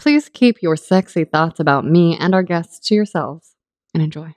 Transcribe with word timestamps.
Please 0.00 0.30
keep 0.30 0.62
your 0.62 0.76
sexy 0.76 1.24
thoughts 1.24 1.60
about 1.60 1.84
me 1.84 2.16
and 2.18 2.34
our 2.34 2.42
guests 2.42 2.78
to 2.88 2.94
yourselves 2.94 3.54
and 3.92 4.02
enjoy. 4.02 4.34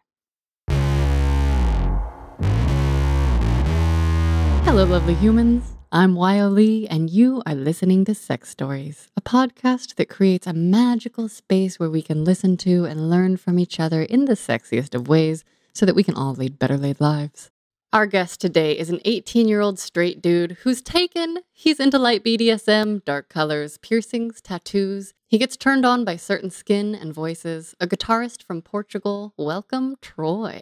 Hello, 4.65 4.83
lovely 4.83 5.13
humans. 5.13 5.77
I'm 5.89 6.15
Wyo 6.15 6.53
Lee, 6.53 6.85
and 6.89 7.09
you 7.09 7.41
are 7.45 7.55
listening 7.55 8.03
to 8.05 8.13
Sex 8.13 8.49
Stories, 8.49 9.07
a 9.15 9.21
podcast 9.21 9.95
that 9.95 10.09
creates 10.09 10.47
a 10.47 10.51
magical 10.51 11.29
space 11.29 11.79
where 11.79 11.89
we 11.89 12.01
can 12.01 12.25
listen 12.25 12.57
to 12.57 12.83
and 12.83 13.09
learn 13.09 13.37
from 13.37 13.57
each 13.57 13.79
other 13.79 14.01
in 14.01 14.25
the 14.25 14.33
sexiest 14.33 14.93
of 14.93 15.07
ways 15.07 15.45
so 15.71 15.85
that 15.85 15.95
we 15.95 16.03
can 16.03 16.15
all 16.15 16.33
lead 16.33 16.59
better 16.59 16.75
laid 16.75 16.99
lives. 16.99 17.51
Our 17.93 18.07
guest 18.07 18.41
today 18.41 18.77
is 18.77 18.89
an 18.89 18.99
18 19.05 19.47
year 19.47 19.61
old 19.61 19.79
straight 19.79 20.19
dude 20.19 20.57
who's 20.63 20.81
taken. 20.81 21.37
He's 21.53 21.79
into 21.79 21.99
light 21.99 22.23
BDSM, 22.25 23.05
dark 23.05 23.29
colors, 23.29 23.77
piercings, 23.77 24.41
tattoos. 24.41 25.13
He 25.33 25.39
gets 25.39 25.57
turned 25.57 25.83
on 25.83 26.05
by 26.05 26.15
certain 26.15 26.51
skin 26.51 26.93
and 26.93 27.11
voices. 27.11 27.73
A 27.79 27.87
guitarist 27.87 28.43
from 28.43 28.61
Portugal. 28.61 29.33
Welcome, 29.35 29.95
Troy. 29.99 30.61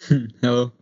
Hello. 0.40 0.72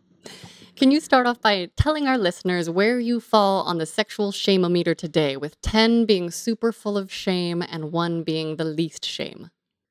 Can 0.76 0.92
you 0.92 1.00
start 1.00 1.26
off 1.26 1.40
by 1.40 1.68
telling 1.76 2.06
our 2.06 2.16
listeners 2.16 2.70
where 2.70 3.00
you 3.00 3.18
fall 3.18 3.64
on 3.64 3.78
the 3.78 3.86
sexual 3.86 4.30
shameometer 4.30 4.96
today, 4.96 5.36
with 5.36 5.60
10 5.62 6.04
being 6.04 6.30
super 6.30 6.70
full 6.70 6.96
of 6.96 7.10
shame 7.12 7.60
and 7.60 7.90
1 7.90 8.22
being 8.22 8.54
the 8.54 8.62
least 8.62 9.04
shame? 9.04 9.50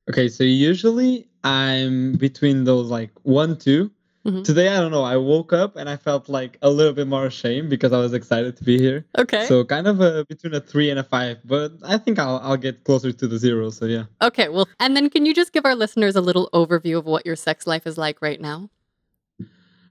Okay, 0.10 0.30
so 0.30 0.46
usually 0.46 1.28
I'm 1.44 2.14
between 2.14 2.64
those 2.64 2.90
like 2.90 3.12
1, 3.24 3.58
2. 3.58 3.92
Mhm. 4.26 4.44
Today, 4.46 4.70
I 4.70 4.80
don't 4.80 4.92
know, 4.92 5.04
I 5.04 5.18
woke 5.18 5.52
up 5.52 5.76
and 5.76 5.90
I 5.90 5.98
felt 5.98 6.30
like 6.30 6.58
a 6.62 6.70
little 6.70 6.94
bit 6.94 7.08
more 7.08 7.26
ashamed 7.26 7.70
because 7.70 7.92
I 7.92 7.98
was 7.98 8.14
excited 8.14 8.56
to 8.56 8.64
be 8.64 8.80
here. 8.80 9.06
Okay. 9.18 9.46
So 9.48 9.66
kind 9.66 9.86
of 9.86 10.00
a, 10.00 10.24
between 10.26 10.54
a 10.54 10.62
3 10.62 10.90
and 10.92 11.00
a 11.00 11.04
5, 11.04 11.40
but 11.44 11.74
I 11.84 11.98
think 11.98 12.20
I'll, 12.20 12.40
I'll 12.42 12.56
get 12.56 12.86
closer 12.86 13.12
to 13.12 13.28
the 13.28 13.38
0, 13.38 13.70
so 13.72 13.86
yeah. 13.86 14.06
okay, 14.22 14.48
well, 14.48 14.68
and 14.80 14.96
then 14.96 15.10
can 15.10 15.26
you 15.26 15.34
just 15.34 15.52
give 15.52 15.66
our 15.66 15.76
listeners 15.76 16.16
a 16.16 16.22
little 16.22 16.50
overview 16.54 16.98
of 16.98 17.06
what 17.06 17.26
your 17.26 17.36
sex 17.36 17.68
life 17.68 17.86
is 17.86 17.98
like 17.98 18.22
right 18.22 18.40
now? 18.40 18.70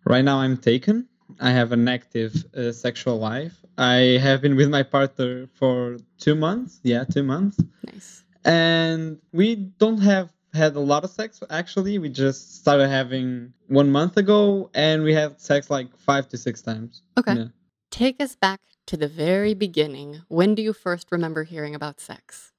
Right 0.06 0.24
now, 0.24 0.38
I'm 0.38 0.56
taken. 0.56 1.08
I 1.40 1.50
have 1.50 1.72
an 1.72 1.86
active 1.86 2.32
uh, 2.56 2.72
sexual 2.72 3.18
life. 3.18 3.56
I 3.78 4.18
have 4.20 4.40
been 4.42 4.56
with 4.56 4.68
my 4.70 4.82
partner 4.82 5.46
for 5.54 5.98
two 6.18 6.34
months. 6.34 6.80
Yeah, 6.82 7.04
two 7.04 7.22
months. 7.22 7.58
Nice. 7.86 8.24
and 8.44 9.18
we 9.32 9.54
don't 9.78 10.00
have 10.00 10.30
had 10.54 10.76
a 10.76 10.80
lot 10.80 11.02
of 11.04 11.10
sex 11.10 11.42
actually 11.50 11.98
we 11.98 12.08
just 12.08 12.56
started 12.56 12.88
having 12.88 13.52
one 13.68 13.90
month 13.90 14.16
ago 14.16 14.70
and 14.74 15.02
we 15.02 15.12
had 15.14 15.40
sex 15.40 15.70
like 15.70 15.88
five 15.96 16.28
to 16.28 16.36
six 16.36 16.60
times 16.62 17.02
Okay. 17.18 17.34
Yeah. 17.34 17.44
Take 17.90 18.20
us 18.22 18.36
back 18.36 18.60
to 18.86 18.96
the 18.96 19.06
very 19.08 19.52
beginning. 19.54 20.22
When 20.28 20.54
do 20.54 20.62
you 20.62 20.72
first 20.72 21.08
remember 21.12 21.44
hearing 21.44 21.74
about 21.74 22.00
sex? 22.00 22.52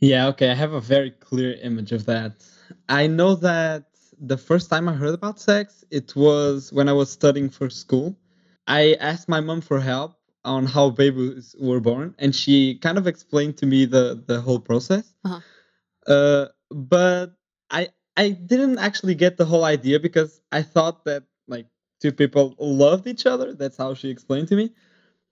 yeah 0.00 0.26
okay 0.26 0.50
i 0.50 0.54
have 0.54 0.72
a 0.72 0.80
very 0.80 1.10
clear 1.10 1.52
image 1.62 1.92
of 1.92 2.04
that 2.06 2.32
i 2.88 3.06
know 3.06 3.34
that 3.34 3.84
the 4.18 4.36
first 4.36 4.68
time 4.70 4.88
i 4.88 4.92
heard 4.92 5.14
about 5.14 5.38
sex 5.38 5.84
it 5.90 6.14
was 6.16 6.72
when 6.72 6.88
i 6.88 6.92
was 6.92 7.10
studying 7.10 7.48
for 7.48 7.70
school 7.70 8.16
i 8.66 8.94
asked 9.00 9.28
my 9.28 9.40
mom 9.40 9.60
for 9.60 9.78
help 9.80 10.16
on 10.44 10.66
how 10.66 10.90
babies 10.90 11.54
were 11.60 11.78
born 11.80 12.14
and 12.18 12.34
she 12.34 12.74
kind 12.78 12.98
of 12.98 13.06
explained 13.06 13.56
to 13.56 13.66
me 13.66 13.84
the 13.84 14.22
the 14.26 14.40
whole 14.40 14.58
process 14.58 15.14
Uh-huh. 15.24 15.40
uh 16.12 16.46
but 16.72 17.34
i 17.70 17.88
i 18.16 18.30
didn't 18.30 18.78
actually 18.78 19.14
get 19.14 19.36
the 19.36 19.44
whole 19.44 19.64
idea 19.64 19.98
because 20.00 20.40
i 20.52 20.62
thought 20.62 21.04
that 21.04 21.24
like 21.48 21.66
two 22.00 22.12
people 22.12 22.54
loved 22.58 23.06
each 23.06 23.26
other 23.26 23.54
that's 23.54 23.76
how 23.76 23.94
she 23.94 24.08
explained 24.10 24.48
to 24.48 24.56
me 24.56 24.70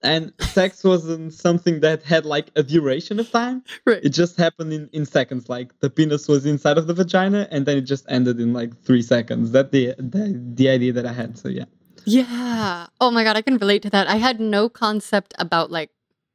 and 0.03 0.33
sex 0.39 0.83
wasn't 0.91 1.33
something 1.33 1.79
that 1.81 2.01
had 2.03 2.25
like 2.25 2.49
a 2.55 2.63
duration 2.63 3.19
of 3.19 3.29
time 3.29 3.63
Right. 3.85 4.03
it 4.03 4.09
just 4.09 4.37
happened 4.37 4.73
in, 4.73 4.89
in 4.93 5.05
seconds 5.05 5.49
like 5.49 5.77
the 5.79 5.89
penis 5.89 6.27
was 6.27 6.45
inside 6.45 6.77
of 6.77 6.87
the 6.87 6.93
vagina 6.93 7.47
and 7.51 7.65
then 7.65 7.77
it 7.77 7.81
just 7.81 8.05
ended 8.09 8.39
in 8.39 8.53
like 8.53 8.75
three 8.83 9.01
seconds 9.01 9.51
that 9.51 9.71
the 9.71 9.93
the, 9.97 10.39
the 10.55 10.69
idea 10.69 10.91
that 10.93 11.05
i 11.05 11.13
had 11.13 11.37
so 11.37 11.49
yeah 11.49 11.65
Yeah. 12.05 12.87
Oh 12.99 13.11
my 13.11 13.23
God, 13.23 13.37
I 13.37 13.43
can 13.43 13.57
relate 13.61 13.83
to 13.83 13.89
that. 13.91 14.07
I 14.07 14.17
had 14.17 14.39
no 14.39 14.69
concept 14.69 15.35
about 15.37 15.69
like 15.69 15.91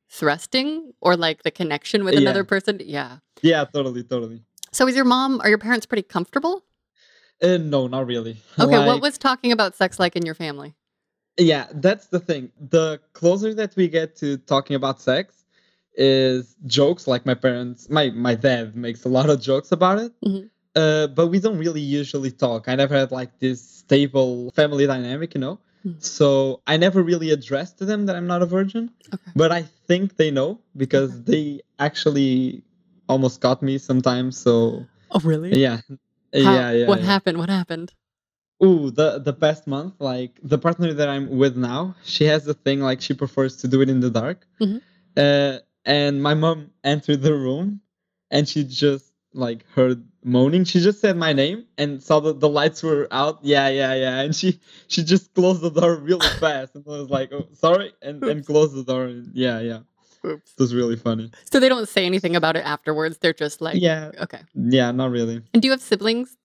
thrusting 0.09 0.93
or 1.01 1.17
like 1.17 1.43
the 1.43 1.51
connection 1.51 2.05
with 2.05 2.15
Yeah. 2.15 2.21
another 2.21 2.45
person. 2.45 2.79
Yeah. 2.85 3.19
yeah 3.43 3.65
totally 3.65 4.03
totally 4.05 4.43
So 4.73 4.87
is 4.87 4.97
your 4.97 5.05
mom 5.05 5.41
are 5.41 5.49
your 5.49 5.59
parents 5.59 5.87
pretty 5.87 6.03
comfortable? 6.03 6.63
uh, 7.43 7.59
no 7.59 7.87
not 7.87 8.07
really 8.07 8.39
Okay, 8.59 8.87
what 8.87 9.01
was 9.03 9.19
talking 9.19 9.53
about 9.53 9.75
sex 9.75 9.99
like 9.99 10.17
in 10.17 10.25
your 10.25 10.35
family? 10.35 10.75
yeah 11.39 11.67
that's 11.75 12.07
the 12.07 12.19
thing 12.19 12.51
the 12.71 12.99
closer 13.13 13.53
that 13.53 13.77
we 13.77 13.89
get 13.89 14.17
to 14.17 14.39
talking 14.39 14.75
about 14.75 14.99
sex 15.03 15.45
is 15.95 16.57
jokes 16.65 17.07
like 17.07 17.27
my 17.27 17.35
parents 17.35 17.91
my 17.91 18.09
my 18.11 18.35
dad 18.35 18.75
makes 18.75 19.05
a 19.05 19.09
lot 19.09 19.29
of 19.29 19.39
jokes 19.41 19.71
about 19.71 19.99
it 19.99 20.13
Mhm. 20.25 20.49
uh, 20.77 21.07
but 21.09 21.27
we 21.27 21.39
don't 21.39 21.59
really 21.59 21.83
usually 21.83 22.31
talk 22.31 22.69
i 22.69 22.75
never 22.75 22.95
had 22.97 23.11
like 23.11 23.39
this 23.39 23.61
stable 23.83 24.51
family 24.53 24.87
dynamic 24.87 25.35
you 25.35 25.41
know 25.43 25.59
Mhm. 25.85 26.03
so 26.03 26.63
i 26.67 26.79
never 26.79 27.03
really 27.03 27.31
addressed 27.31 27.77
to 27.79 27.85
them 27.85 28.07
that 28.07 28.17
i'm 28.17 28.27
not 28.27 28.41
a 28.41 28.47
virgin 28.47 28.91
Okay. 29.13 29.33
but 29.37 29.53
i 29.53 29.63
think 29.89 30.17
they 30.17 30.31
know 30.31 30.59
because 30.75 31.23
they 31.25 31.61
actually 31.79 32.63
almost 33.09 33.41
caught 33.41 33.63
me 33.63 33.79
sometimes 33.79 34.37
so 34.39 34.87
Oh, 35.11 35.21
really? 35.25 35.55
yeah 35.59 35.81
How- 35.89 35.99
yeah 36.33 36.71
yeah 36.73 36.89
What 36.89 37.01
yeah. 37.01 37.07
happened? 37.07 37.39
What 37.39 37.49
happened? 37.49 37.93
Ooh, 38.65 38.91
the 38.91 39.19
the 39.21 39.33
past 39.35 39.67
month, 39.67 39.95
like 40.01 40.33
the 40.43 40.57
partner 40.59 40.93
that 40.95 41.09
I'm 41.09 41.29
with 41.37 41.57
now, 41.57 41.95
she 42.05 42.25
has 42.25 42.45
the 42.45 42.55
thing 42.55 42.81
like 42.81 43.01
she 43.03 43.13
prefers 43.15 43.57
to 43.59 43.69
do 43.69 43.83
it 43.83 43.89
in 43.91 44.01
the 44.01 44.11
dark. 44.11 44.47
Mhm. 44.61 44.81
Uh, 45.17 45.59
and 45.85 46.23
my 46.23 46.35
mom 46.35 46.71
entered 46.83 47.21
the 47.23 47.35
room, 47.35 47.81
and 48.31 48.49
she 48.49 48.65
just 48.65 49.13
like 49.35 49.67
heard 49.77 50.03
moaning. 50.25 50.65
She 50.65 50.81
just 50.81 51.01
said 51.01 51.17
my 51.17 51.33
name 51.35 51.67
and 51.77 52.03
saw 52.03 52.21
that 52.21 52.41
the 52.41 52.49
lights 52.49 52.83
were 52.83 53.07
out. 53.13 53.39
Yeah, 53.45 53.69
yeah, 53.69 53.93
yeah. 53.95 54.21
And 54.25 54.35
she 54.35 54.59
she 54.89 55.05
just 55.05 55.35
closed 55.35 55.61
the 55.61 55.71
door 55.71 55.95
really 55.97 56.27
fast, 56.41 56.75
and 56.75 56.85
I 56.89 56.91
was 56.97 57.11
like, 57.11 57.33
oh, 57.33 57.49
sorry, 57.53 57.93
and 58.01 58.25
and 58.25 58.41
closed 58.45 58.75
the 58.75 58.85
door. 58.85 59.09
Yeah, 59.37 59.61
yeah, 59.61 59.81
Oops. 60.27 60.53
it 60.53 60.61
was 60.61 60.75
really 60.75 60.97
funny. 60.97 61.31
So 61.51 61.61
they 61.61 61.69
don't 61.69 61.89
say 61.89 62.05
anything 62.07 62.37
about 62.37 62.57
it 62.57 62.65
afterwards. 62.65 63.19
They're 63.19 63.33
just 63.33 63.61
like, 63.61 63.81
yeah, 63.81 64.11
okay. 64.21 64.41
yeah, 64.55 64.91
not 64.91 65.11
really. 65.11 65.43
And 65.53 65.63
do 65.63 65.69
you 65.69 65.73
have 65.73 65.81
siblings? 65.81 66.37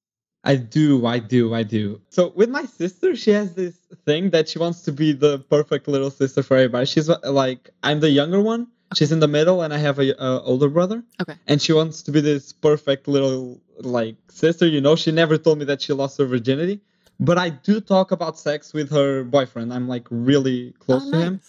I 0.44 0.56
do, 0.56 1.06
I 1.06 1.19
do, 1.19 1.53
I 1.53 1.64
do. 1.64 2.02
So 2.09 2.34
with 2.36 2.50
my 2.50 2.66
sister, 2.66 3.16
she 3.16 3.31
has 3.31 3.53
this 3.53 3.75
thing 4.06 4.31
that 4.31 4.50
she 4.50 4.58
wants 4.58 4.81
to 4.84 4.92
be 4.92 5.14
the 5.14 5.40
perfect 5.40 5.88
little 5.88 6.09
sister 6.09 6.42
for 6.42 6.58
everybody. 6.58 6.86
She's 6.88 7.09
uh, 7.09 7.19
like, 7.25 7.69
I'm 7.84 8.00
the 8.00 8.09
younger 8.09 8.42
one. 8.42 8.68
She's 8.96 9.12
in 9.12 9.19
the 9.19 9.28
middle, 9.28 9.62
and 9.62 9.74
I 9.74 9.78
have 9.78 10.00
a, 10.00 10.42
older 10.42 10.68
brother. 10.68 11.03
Okay. 11.22 11.36
And 11.48 11.62
she 11.62 11.72
wants 11.74 12.02
to 12.03 12.12
be 12.12 12.19
this 12.22 12.52
perfect 12.52 13.08
little 13.08 13.62
like 13.80 14.16
sister. 14.30 14.68
You 14.68 14.81
know, 14.81 14.96
she 14.96 15.12
never 15.12 15.38
told 15.38 15.59
me 15.59 15.66
that 15.66 15.81
she 15.81 15.94
lost 15.94 16.18
her 16.18 16.25
virginity, 16.25 16.81
but 17.19 17.38
I 17.38 17.50
do 17.50 17.80
talk 17.80 18.12
about 18.12 18.38
sex 18.38 18.74
with 18.74 18.92
her 18.92 19.24
boyfriend. 19.24 19.74
I'm 19.74 19.88
like 19.88 20.08
really 20.09 20.74
close 20.80 21.08
oh, 21.08 21.12
to 21.12 21.18
him. 21.19 21.42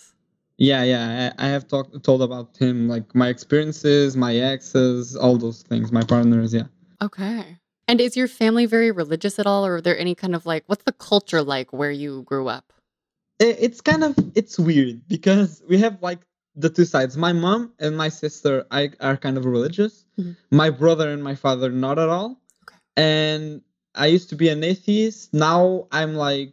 Yeah, 0.62 0.84
yeah. 0.84 1.33
I, 1.37 1.47
I 1.47 1.49
have 1.49 1.67
talked 1.67 2.05
told 2.05 2.23
about 2.23 2.56
him 2.56 2.89
like 2.89 3.17
my 3.17 3.27
experiences, 3.28 4.17
my 4.17 4.37
exes, 4.37 5.17
all 5.17 5.37
those 5.37 5.62
things, 5.62 5.91
my 5.91 6.05
partners. 6.05 6.55
Yeah. 6.55 6.69
Okay. 7.03 7.59
And 7.89 8.00
is 8.00 8.17
your 8.17 8.28
family 8.28 8.67
very 8.67 8.93
religious 8.93 9.41
at 9.41 9.47
all? 9.47 9.67
Or 9.67 9.77
are 9.77 9.81
there 9.81 9.99
any 9.99 10.15
kind 10.15 10.37
of 10.37 10.47
like, 10.47 10.62
what's 10.69 10.84
the 10.84 10.93
culture 10.93 11.43
like 11.43 11.73
where 11.73 11.91
you 11.91 12.23
grew 12.23 12.47
up? 12.47 12.73
I- 13.41 13.56
it's 13.59 13.81
kind 13.81 14.05
of 14.05 14.15
it's 14.37 14.56
weird 14.56 15.03
because 15.09 15.62
we 15.69 15.78
have 15.78 16.00
like 16.00 16.21
the 16.55 16.71
two 16.71 16.84
sides 16.84 17.17
my 17.17 17.33
mom 17.33 17.73
and 17.81 17.97
my 17.97 18.09
sister 18.09 18.65
I, 18.71 18.91
are 19.00 19.17
kind 19.17 19.37
of 19.39 19.44
religious 19.47 20.05
Mhm. 20.19 20.37
my 20.53 20.71
brother 20.71 21.09
and 21.11 21.25
my 21.25 21.34
father 21.34 21.71
not 21.71 21.99
at 21.99 22.09
all 22.11 22.39
Okay. 22.65 22.77
and 22.97 23.62
i 23.94 24.06
used 24.06 24.29
to 24.29 24.37
be 24.37 24.49
an 24.50 24.62
atheist 24.62 25.33
now 25.33 25.89
i'm 25.91 26.15
like 26.15 26.53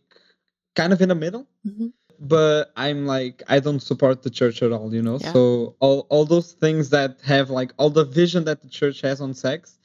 kind 0.76 0.94
of 0.94 1.02
in 1.02 1.10
the 1.10 1.16
middle 1.16 1.46
Mhm. 1.68 1.92
But 2.20 2.72
i'm 2.76 3.06
like 3.06 3.42
i 3.48 3.60
don't 3.60 3.82
support 3.82 4.24
the 4.24 4.30
church 4.30 4.62
at 4.62 4.72
all 4.72 4.94
you 4.94 5.02
know? 5.02 5.18
Yeah. 5.22 5.34
so 5.34 5.76
all, 5.80 6.06
all 6.10 6.26
those 6.26 6.54
things 6.54 6.90
that 6.90 7.20
have 7.24 7.50
like 7.50 7.72
all 7.78 7.90
the 7.90 8.06
vision 8.06 8.46
that 8.46 8.62
the 8.62 8.70
church 8.70 9.02
has 9.02 9.22
on 9.22 9.34
sex 9.34 9.80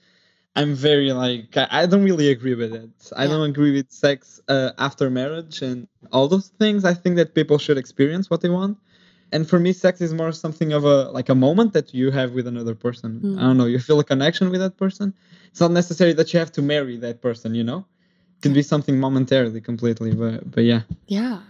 i'm 0.56 0.75
very 0.75 1.12
like 1.12 1.56
i, 1.56 1.67
I 1.70 1.87
don't 1.87 2.05
really 2.05 2.31
agree 2.31 2.55
with 2.55 2.75
it. 2.75 2.91
I 3.17 3.26
don't 3.26 3.49
agree 3.49 3.73
with 3.73 3.91
sex 3.91 4.41
uh, 4.49 4.70
after 4.79 5.11
marriage 5.11 5.62
and 5.62 5.88
all 6.12 6.29
those 6.29 6.49
things. 6.49 6.85
I 6.85 6.94
think 6.94 7.17
that 7.17 7.35
people 7.35 7.58
should 7.58 7.79
experience 7.79 8.31
what 8.31 8.41
they 8.41 8.49
want. 8.49 8.79
And 9.32 9.49
for 9.49 9.58
me 9.58 9.73
sex 9.73 10.00
is 10.00 10.14
more 10.14 10.32
something 10.32 10.73
of 10.73 10.85
a 10.85 11.11
like 11.11 11.29
a 11.29 11.35
moment 11.35 11.73
that 11.73 11.93
you 11.93 12.11
have 12.12 12.32
with 12.32 12.47
another 12.47 12.75
person. 12.75 13.20
Mm. 13.20 13.38
i 13.38 13.43
don't 13.43 13.58
know 13.58 13.67
you 13.67 13.79
feel 13.79 13.99
a 14.00 14.05
connection 14.05 14.50
with 14.50 14.61
that 14.61 14.76
person. 14.76 15.14
It's 15.50 15.61
not 15.61 15.73
necessary 15.73 16.12
that 16.14 16.32
you 16.32 16.38
have 16.38 16.53
to 16.53 16.62
marry 16.62 16.97
that 16.99 17.20
person 17.20 17.55
you 17.55 17.64
know? 17.64 17.85
It 18.37 18.43
can 18.43 18.53
be 18.53 18.62
something 18.62 18.99
momentarily 18.99 19.61
completely 19.61 20.14
but 20.14 20.49
but 20.55 20.64
yeah. 20.64 20.82
Yeah. 21.06 21.41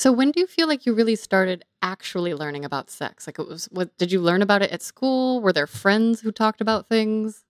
So 0.00 0.10
when 0.12 0.30
do 0.30 0.40
you 0.40 0.46
feel 0.46 0.66
like 0.66 0.86
you 0.86 0.94
really 0.94 1.14
started 1.14 1.62
actually 1.82 2.32
learning 2.32 2.64
about 2.64 2.88
sex? 2.88 3.26
Like 3.26 3.38
it 3.38 3.46
was 3.46 3.66
what 3.66 3.94
did 3.98 4.10
you 4.10 4.22
learn 4.22 4.40
about 4.40 4.62
it 4.62 4.70
at 4.70 4.80
school? 4.80 5.42
Were 5.42 5.52
there 5.52 5.66
friends 5.66 6.22
who 6.22 6.32
talked 6.32 6.62
about 6.62 6.88
things? 6.88 7.44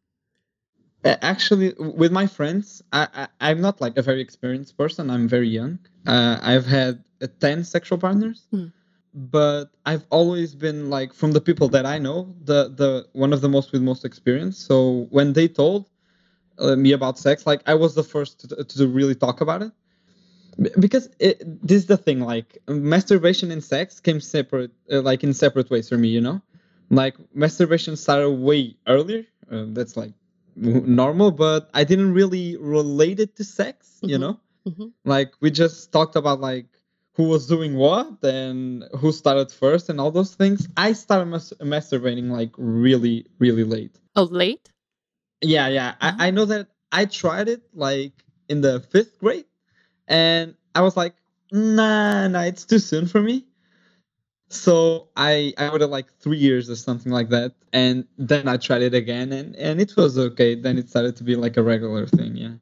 Uh, 1.05 1.15
Actually, 1.23 1.75
with 1.79 2.11
my 2.11 2.27
friends, 2.27 2.83
I, 2.93 3.07
I 3.15 3.29
I'm 3.51 3.61
not 3.61 3.81
like 3.81 3.97
a 3.97 4.03
very 4.03 4.21
experienced 4.21 4.77
person. 4.77 5.11
I'm 5.11 5.29
very 5.29 5.49
young. 5.49 5.79
Uh, 6.09 6.39
I've 6.43 6.67
had 6.67 7.05
uh, 7.23 7.29
ten 7.39 7.63
sexual 7.63 7.99
partners, 7.99 8.49
Hmm. 8.51 8.67
but 9.15 9.67
I've 9.87 10.05
always 10.11 10.57
been 10.57 10.91
like 10.91 11.15
from 11.15 11.31
the 11.31 11.41
people 11.41 11.69
that 11.69 11.87
I 11.87 11.99
know, 11.99 12.35
the 12.43 12.61
the 12.83 13.07
one 13.13 13.33
of 13.33 13.43
the 13.43 13.49
most 13.49 13.71
with 13.71 13.83
most 13.83 14.05
experience. 14.05 14.59
So 14.59 15.07
when 15.11 15.35
they 15.35 15.47
told 15.47 15.89
uh, 16.59 16.75
me 16.75 16.91
about 16.93 17.17
sex, 17.17 17.47
like 17.47 17.63
I 17.67 17.75
was 17.75 17.95
the 17.95 18.03
first 18.03 18.49
to, 18.51 18.65
to 18.65 18.89
really 18.89 19.15
talk 19.15 19.41
about 19.41 19.63
it. 19.63 19.73
Because 20.79 21.09
it, 21.19 21.43
this 21.67 21.79
is 21.79 21.87
the 21.87 21.97
thing, 21.97 22.21
like 22.21 22.59
masturbation 22.69 23.51
and 23.51 23.65
sex 23.65 23.99
came 24.01 24.21
separate, 24.21 24.71
uh, 24.93 25.01
like 25.01 25.25
in 25.25 25.33
separate 25.33 25.71
ways 25.71 25.89
for 25.89 25.97
me, 25.97 26.09
you 26.09 26.21
know. 26.21 26.43
Like 26.91 27.17
masturbation 27.35 27.97
started 27.97 28.31
way 28.31 28.77
earlier. 28.87 29.25
Uh, 29.51 29.65
that's 29.69 29.97
like 29.97 30.13
normal, 30.57 31.31
but 31.31 31.71
I 31.73 31.85
didn't 31.85 32.13
really 32.13 32.57
relate 32.59 33.21
it 33.21 33.37
to 33.37 33.45
sex, 33.45 33.99
you 34.03 34.17
Mhm. 34.19 34.21
know 34.21 34.41
Mhm. 34.69 34.93
like 35.05 35.33
we 35.41 35.51
just 35.51 35.91
talked 35.93 36.17
about 36.17 36.41
like 36.41 36.67
who 37.15 37.25
was 37.25 37.47
doing 37.47 37.75
what 37.77 38.23
and 38.23 38.85
who 38.99 39.11
started 39.13 39.51
first 39.51 39.89
and 39.89 39.99
all 40.01 40.11
those 40.11 40.35
things 40.35 40.69
i 40.77 40.93
started 40.93 41.27
mas- 41.27 41.55
masturbating 41.61 42.31
like 42.31 42.53
really 42.59 43.27
really 43.39 43.65
late 43.65 43.97
Oh, 44.17 44.25
late? 44.25 44.69
yeah 45.41 45.69
yeah 45.69 45.95
I, 46.01 46.29
I 46.29 46.31
know 46.31 46.45
that 46.45 46.69
i 46.93 47.07
tried 47.07 47.49
it 47.49 47.63
like 47.73 48.13
in 48.49 48.61
the 48.61 48.81
fifth 48.81 49.19
grade 49.19 49.47
and 50.11 50.55
i 50.75 50.83
was 50.83 50.97
like 50.97 51.15
nah 51.53 52.29
nah 52.29 52.43
it's 52.43 52.65
too 52.67 52.79
soon 52.79 53.07
for 53.07 53.23
me. 53.23 53.47
So 54.53 55.09
i 55.17 55.55
i 55.59 55.71
waited 55.71 55.87
like 55.89 56.13
three 56.21 56.37
years 56.39 56.69
or 56.69 56.77
something 56.77 57.13
like 57.13 57.29
that. 57.31 57.55
And 57.73 58.05
then 58.19 58.49
i 58.49 58.57
tried 58.57 58.83
it 58.83 58.95
again 58.95 59.33
and 59.33 59.55
and 59.57 59.81
it 59.81 59.97
was 59.97 60.19
okay. 60.19 60.55
Then 60.55 60.77
it 60.79 60.89
started 60.91 61.17
to 61.17 61.25
be 61.25 61.37
like 61.37 61.57
a 61.57 61.63
regular 61.63 62.07
thing 62.07 62.37
yeah. 62.37 62.55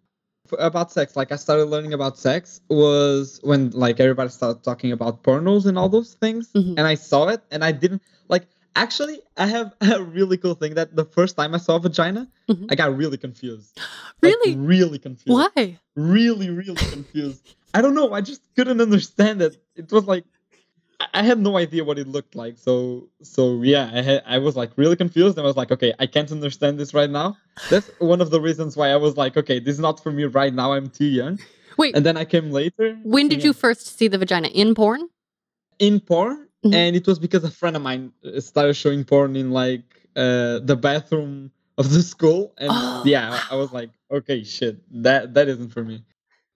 F- 0.52 0.58
about 0.60 0.90
sex 0.92 1.16
like 1.16 1.30
i 1.32 1.36
started 1.36 1.66
learning 1.66 1.92
about 1.92 2.16
sex 2.18 2.60
was 2.70 3.40
when 3.42 3.70
like 3.70 4.00
everybody 4.00 4.30
started 4.30 4.62
talking 4.62 4.92
about 4.92 5.22
pornos 5.22 5.66
and 5.66 5.76
all 5.78 5.88
those 5.90 6.14
things. 6.14 6.50
Mhm. 6.54 6.74
and 6.78 6.86
i 6.86 6.94
saw 6.94 7.28
it 7.28 7.42
and 7.50 7.64
i 7.64 7.72
didn't 7.72 8.02
like 8.28 8.46
actually 8.84 9.20
i 9.36 9.46
have 9.46 9.68
a 9.96 10.02
really 10.02 10.36
cool 10.42 10.54
thing 10.54 10.74
that 10.78 10.94
the 11.00 11.04
first 11.16 11.36
time 11.36 11.54
i 11.54 11.58
saw 11.66 11.76
a 11.76 11.80
vagina 11.80 12.22
Mhm. 12.48 12.66
i 12.70 12.74
got 12.74 12.96
really 12.96 13.18
confused 13.26 13.72
Like, 14.22 14.34
Really? 14.34 14.56
really 14.56 14.98
confused 14.98 15.38
Why? 15.56 15.78
really 15.96 16.48
really 16.50 16.86
confused 16.96 17.42
i 17.76 17.78
don't 17.82 17.94
know 17.98 18.08
i 18.18 18.20
just 18.30 18.42
couldn't 18.56 18.80
understand 18.88 19.36
it 19.46 19.52
it 19.76 19.90
was 19.96 20.04
like 20.12 20.24
I- 21.14 21.22
had 21.22 21.38
no 21.38 21.56
idea 21.56 21.84
what 21.84 21.98
it 21.98 22.08
looked 22.08 22.34
like 22.34 22.54
so 22.58 23.08
so 23.34 23.62
yeah 23.62 23.84
i 23.98 24.00
had 24.08 24.22
i 24.26 24.38
was 24.46 24.54
like 24.56 24.70
really 24.82 24.96
confused 24.96 25.34
and 25.38 25.44
i 25.46 25.48
was 25.52 25.56
like 25.62 25.70
okay 25.76 25.92
i 26.00 26.06
can't 26.14 26.30
understand 26.32 26.74
this 26.80 26.92
right 26.94 27.10
now 27.10 27.36
that's 27.70 27.88
one 27.98 28.20
of 28.20 28.30
the 28.34 28.40
reasons 28.40 28.76
why 28.76 28.88
i 28.90 28.96
was 28.96 29.16
like 29.16 29.36
okay 29.36 29.58
this 29.60 29.74
is 29.78 29.80
not 29.88 30.02
for 30.02 30.10
me 30.10 30.24
right 30.24 30.54
now 30.54 30.72
i'm 30.72 30.88
too 30.90 31.06
young 31.20 31.38
Wait, 31.76 31.94
and 31.94 32.04
then 32.04 32.16
i 32.16 32.24
came 32.24 32.50
later 32.50 32.98
when 33.04 33.28
did 33.28 33.38
yeah, 33.40 33.46
you 33.46 33.52
first 33.52 33.86
see 33.98 34.08
the 34.08 34.18
vagina? 34.18 34.48
In 34.48 34.74
porn? 34.74 35.08
in 35.78 36.00
porn 36.00 36.47
Mhm. 36.64 36.74
and 36.74 36.96
it 36.96 37.06
was 37.06 37.18
because 37.18 37.44
a 37.44 37.50
friend 37.50 37.76
of 37.76 37.82
mine 37.82 38.12
uh, 38.24 38.40
started 38.40 38.74
showing 38.74 39.04
porn 39.04 39.36
in 39.36 39.50
like 39.52 39.84
uh 40.16 40.58
the 40.70 40.76
bathroom 40.76 41.52
of 41.78 41.90
the 41.94 42.02
school 42.02 42.52
and 42.58 42.72
Oh, 42.72 43.02
yeah 43.14 43.38
I- 43.48 43.54
i 43.54 43.56
was 43.56 43.70
like 43.72 43.90
okay 44.10 44.42
shit 44.42 44.76
that 45.02 45.34
that 45.34 45.46
isn't 45.48 45.70
for 45.70 45.84
me 45.84 46.02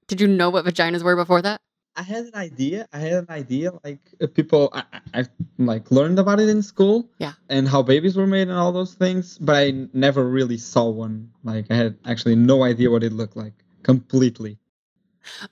Did 0.08 0.20
you 0.20 0.26
know 0.28 0.50
what 0.50 0.64
vaginas 0.64 1.02
were 1.02 1.16
before 1.16 1.40
that? 1.42 1.60
I 1.94 2.02
had 2.02 2.24
an 2.24 2.34
idea. 2.34 2.88
I 2.92 2.98
had 3.04 3.12
an 3.24 3.30
idea. 3.30 3.70
Like 3.84 4.00
uh, 4.20 4.26
people, 4.26 4.62
I, 4.72 4.82
I 4.92 5.00
I, 5.20 5.22
like 5.58 5.90
learned 5.92 6.18
about 6.18 6.40
it 6.40 6.48
in 6.48 6.62
school. 6.62 6.96
Yeah. 7.24 7.34
And 7.54 7.68
how 7.68 7.82
babies 7.84 8.16
were 8.16 8.26
made 8.26 8.48
and 8.48 8.56
all 8.62 8.72
those 8.72 8.94
things, 8.94 9.36
but 9.38 9.54
I 9.56 9.66
never 9.92 10.24
really 10.38 10.56
saw 10.56 10.88
one. 10.88 11.30
Like 11.44 11.66
I 11.70 11.76
had 11.76 11.92
actually 12.12 12.36
no 12.36 12.64
idea 12.64 12.88
what 12.90 13.02
it 13.04 13.12
looked 13.12 13.36
like 13.36 13.52
completely. 13.84 14.56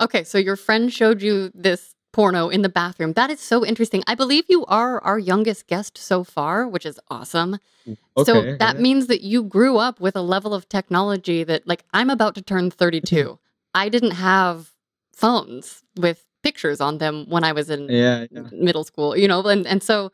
Okay, 0.01 0.25
so 0.25 0.37
your 0.39 0.57
friend 0.57 0.93
showed 0.93 1.21
you 1.23 1.53
this 1.55 1.95
porno 2.13 2.49
in 2.49 2.63
the 2.63 2.69
bathroom. 2.69 3.13
That 3.13 3.31
is 3.31 3.41
so 3.41 3.65
interesting. 3.65 4.03
I 4.07 4.15
believe 4.15 4.45
you 4.49 4.65
are 4.67 5.03
our 5.03 5.19
youngest 5.19 5.67
guest 5.67 5.97
so 5.97 6.25
far, 6.25 6.67
which 6.67 6.85
is 6.85 6.99
awesome. 7.09 7.59
Mm, 7.87 7.97
okay. 8.17 8.33
so 8.33 8.57
that 8.57 8.81
means 8.81 9.07
that 9.07 9.23
you 9.23 9.43
grew 9.43 9.79
up 9.79 10.01
with 10.01 10.17
a 10.17 10.23
level 10.23 10.53
of 10.55 10.69
technology 10.69 11.45
that, 11.45 11.67
like, 11.67 11.85
I'm 11.93 12.11
about 12.11 12.35
to 12.37 12.43
turn 12.43 12.71
32. 12.71 13.17
Mm-hmm. 13.17 13.35
I 13.75 13.89
didn't 13.89 14.13
have 14.13 14.73
phones 15.13 15.83
with 15.97 16.25
pictures 16.43 16.81
on 16.81 16.99
them 16.99 17.27
when 17.29 17.45
I 17.45 17.53
was 17.53 17.71
in 17.71 17.89
yeah, 17.89 18.27
yeah. 18.31 18.43
middle 18.53 18.85
school, 18.85 19.17
you 19.17 19.29
know, 19.29 19.43
and, 19.43 19.67
and 19.67 19.83
so 19.83 20.11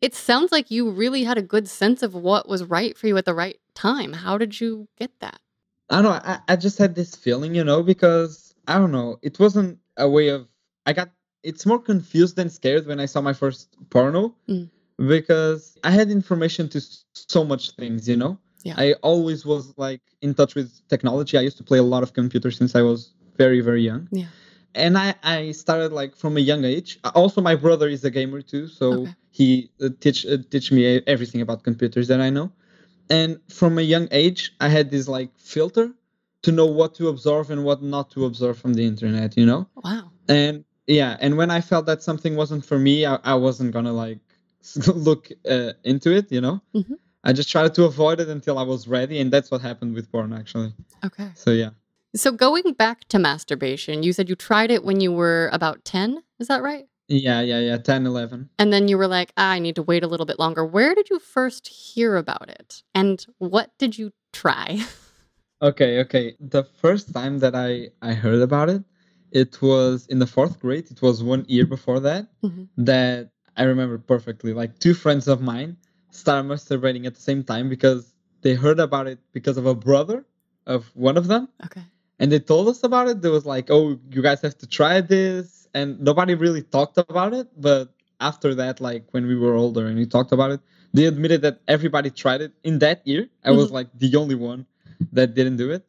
it 0.00 0.14
sounds 0.14 0.50
like 0.50 0.70
you 0.70 0.90
really 0.90 1.22
had 1.24 1.38
a 1.38 1.42
good 1.42 1.68
sense 1.68 2.02
of 2.02 2.14
what 2.14 2.48
was 2.48 2.64
right 2.64 2.96
for 2.98 3.06
you 3.06 3.16
at 3.16 3.24
the 3.24 3.34
right 3.34 3.58
time. 3.74 4.12
How 4.12 4.36
did 4.36 4.60
you 4.60 4.88
get 4.98 5.12
that? 5.20 5.40
I 5.90 6.02
don't 6.02 6.04
know. 6.04 6.20
I, 6.24 6.38
I 6.48 6.56
just 6.56 6.78
had 6.78 6.94
this 6.94 7.14
feeling, 7.14 7.54
you 7.54 7.62
know, 7.62 7.82
because 7.82 8.54
I 8.66 8.78
don't 8.78 8.90
know. 8.90 9.18
It 9.22 9.38
wasn't 9.38 9.78
a 9.96 10.08
way 10.08 10.28
of. 10.28 10.48
I 10.86 10.92
got. 10.92 11.10
It's 11.42 11.66
more 11.66 11.78
confused 11.80 12.36
than 12.36 12.48
scared 12.50 12.86
when 12.86 13.00
I 13.00 13.06
saw 13.06 13.20
my 13.20 13.32
first 13.32 13.74
porno, 13.90 14.34
Mm. 14.48 14.70
because 14.98 15.76
I 15.82 15.90
had 15.90 16.10
information 16.10 16.68
to 16.70 16.80
so 17.14 17.44
much 17.44 17.70
things, 17.72 18.08
you 18.08 18.16
know. 18.16 18.38
Yeah. 18.62 18.74
I 18.78 18.92
always 19.02 19.44
was 19.44 19.74
like 19.76 20.00
in 20.20 20.34
touch 20.34 20.54
with 20.54 20.70
technology. 20.88 21.36
I 21.36 21.40
used 21.40 21.56
to 21.56 21.64
play 21.64 21.78
a 21.78 21.82
lot 21.94 22.02
of 22.04 22.12
computer 22.12 22.50
since 22.52 22.76
I 22.76 22.82
was 22.82 23.12
very 23.36 23.60
very 23.60 23.82
young. 23.82 24.08
Yeah. 24.12 24.28
And 24.74 24.96
I 24.96 25.14
I 25.22 25.52
started 25.52 25.92
like 25.92 26.14
from 26.16 26.36
a 26.36 26.40
young 26.40 26.64
age. 26.64 26.98
Uh, 27.04 27.10
Also, 27.14 27.40
my 27.40 27.56
brother 27.56 27.88
is 27.88 28.04
a 28.04 28.10
gamer 28.10 28.40
too, 28.42 28.68
so 28.68 28.86
Okay. 29.02 29.14
he 29.38 29.70
uh, 29.80 29.88
teach 30.00 30.24
uh, 30.26 30.38
teach 30.52 30.70
me 30.72 30.82
everything 31.14 31.40
about 31.40 31.64
computers 31.64 32.06
that 32.08 32.20
I 32.20 32.30
know 32.30 32.52
and 33.10 33.40
from 33.48 33.78
a 33.78 33.82
young 33.94 34.06
age 34.12 34.40
i 34.60 34.68
had 34.68 34.86
this 34.94 35.08
like 35.08 35.30
filter 35.36 35.86
to 36.44 36.50
know 36.52 36.66
what 36.78 36.94
to 36.94 37.08
observe 37.08 37.50
and 37.50 37.64
what 37.64 37.82
not 37.82 38.06
to 38.14 38.24
observe 38.24 38.56
from 38.62 38.72
the 38.74 38.84
internet 38.92 39.36
you 39.36 39.44
know 39.50 39.62
Wow. 39.86 40.04
and 40.28 40.64
yeah 40.86 41.16
and 41.20 41.36
when 41.36 41.50
i 41.50 41.60
felt 41.60 41.86
that 41.86 42.02
something 42.02 42.36
wasn't 42.36 42.64
for 42.64 42.78
me 42.78 43.06
i, 43.06 43.16
I 43.24 43.34
wasn't 43.34 43.72
gonna 43.72 43.92
like 43.92 44.18
look 44.86 45.28
uh, 45.48 45.72
into 45.84 46.14
it 46.14 46.30
you 46.30 46.40
know 46.40 46.60
Mhm. 46.74 46.96
i 47.24 47.32
just 47.32 47.50
tried 47.50 47.74
to 47.74 47.84
avoid 47.84 48.20
it 48.20 48.28
until 48.28 48.58
i 48.58 48.62
was 48.62 48.88
ready 48.88 49.20
and 49.20 49.30
that's 49.32 49.50
what 49.50 49.60
happened 49.60 49.94
with 49.94 50.10
porn 50.10 50.32
actually 50.32 50.72
Okay. 51.04 51.30
so 51.34 51.50
yeah 51.50 51.70
So 52.14 52.30
going 52.30 52.74
back 52.76 53.08
to 53.08 53.18
masturbation, 53.18 54.02
you 54.04 54.12
said 54.12 54.28
you 54.28 54.36
tried 54.36 54.70
it 54.70 54.84
when 54.84 55.00
you 55.00 55.10
were 55.16 55.48
about 55.48 55.80
10. 55.88 56.20
Is 56.38 56.48
that 56.52 56.60
right? 56.60 56.84
yeah 57.08 57.40
yeah 57.40 57.58
yeah 57.68 57.78
10 57.80 58.04
11 58.06 58.50
And 58.60 58.68
then 58.72 58.84
you 58.88 58.98
were 59.00 59.08
like, 59.08 59.32
ah, 59.40 59.56
I 59.56 59.58
need 59.64 59.76
to 59.80 59.82
wait 59.82 60.04
a 60.04 60.10
little 60.12 60.26
bit 60.26 60.38
longer. 60.38 60.60
Where 60.64 60.92
did 60.94 61.08
you 61.08 61.18
first 61.18 61.64
hear 61.68 62.16
about 62.20 62.48
it? 62.52 62.82
And 62.94 63.24
what 63.38 63.72
did 63.78 63.96
you 63.96 64.12
try? 64.32 64.68
Okay, 65.62 66.00
okay. 66.04 66.34
The 66.40 66.64
first 66.82 67.14
time 67.14 67.38
that 67.38 67.54
I 67.54 67.90
I 68.02 68.12
heard 68.14 68.42
about 68.42 68.68
it, 68.68 68.82
it 69.32 69.60
was 69.62 70.06
in 70.08 70.18
the 70.20 70.26
fourth 70.26 70.60
grade. 70.60 70.90
It 70.90 71.02
was 71.02 71.22
one 71.22 71.44
year 71.48 71.66
before 71.66 72.00
that 72.00 72.28
Mhm. 72.44 72.68
that 72.78 73.30
I 73.56 73.64
remember 73.64 73.98
perfectly. 73.98 74.52
Like 74.52 74.78
two 74.78 74.94
friends 74.94 75.28
of 75.28 75.40
mine 75.42 75.76
started 76.10 76.48
masturbating 76.48 77.06
at 77.06 77.14
the 77.14 77.20
same 77.20 77.42
time 77.44 77.68
because 77.68 78.14
they 78.42 78.54
heard 78.54 78.80
about 78.80 79.06
it 79.08 79.18
because 79.32 79.56
of 79.58 79.66
a 79.66 79.74
brother 79.74 80.24
of 80.66 80.90
one 80.94 81.16
of 81.16 81.26
them, 81.28 81.48
Okay. 81.66 81.82
and 82.20 82.30
they 82.32 82.38
told 82.40 82.68
us 82.68 82.82
about 82.84 83.08
it. 83.08 83.22
They 83.22 83.30
was 83.30 83.46
like, 83.46 83.70
"Oh, 83.70 83.98
you 84.10 84.22
guys 84.22 84.40
have 84.42 84.58
to 84.58 84.66
try 84.66 85.00
this," 85.00 85.68
and 85.74 86.00
nobody 86.00 86.34
really 86.34 86.62
talked 86.62 86.98
about 86.98 87.32
it. 87.34 87.48
But 87.56 87.88
after 88.20 88.54
that, 88.54 88.80
like 88.80 89.02
when 89.12 89.26
we 89.26 89.36
were 89.36 89.54
older 89.54 89.86
and 89.86 89.96
we 89.98 90.06
talked 90.06 90.32
about 90.32 90.50
it, 90.52 90.60
they 90.92 91.06
admitted 91.06 91.42
that 91.42 91.60
everybody 91.68 92.10
tried 92.10 92.40
it 92.42 92.52
in 92.64 92.78
that 92.80 93.06
year. 93.06 93.28
I 93.44 93.52
was 93.52 93.70
Mhm. 93.70 93.72
like 93.72 93.88
the 93.98 94.16
only 94.16 94.34
one 94.36 94.66
that 95.12 95.34
didn't 95.34 95.56
do 95.56 95.70
it. 95.70 95.84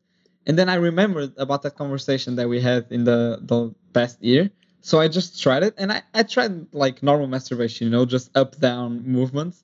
And 0.45 0.57
then 0.57 0.69
I 0.69 0.75
remembered 0.75 1.33
about 1.38 1.62
that 1.63 1.75
conversation 1.75 2.35
that 2.35 2.50
we 2.50 2.59
had 2.62 2.88
in 2.89 3.03
the 3.03 3.39
the 3.41 3.73
past 3.93 4.21
year. 4.21 4.50
So 4.81 5.00
I 5.00 5.07
just 5.07 5.41
tried 5.41 5.63
it, 5.63 5.73
and 5.77 5.91
I 5.91 6.01
I 6.13 6.23
tried 6.23 6.73
like 6.73 7.01
normal 7.01 7.27
masturbation, 7.27 7.88
you 7.88 7.91
know, 7.91 8.05
just 8.05 8.35
up 8.35 8.59
down 8.59 9.03
movements. 9.05 9.63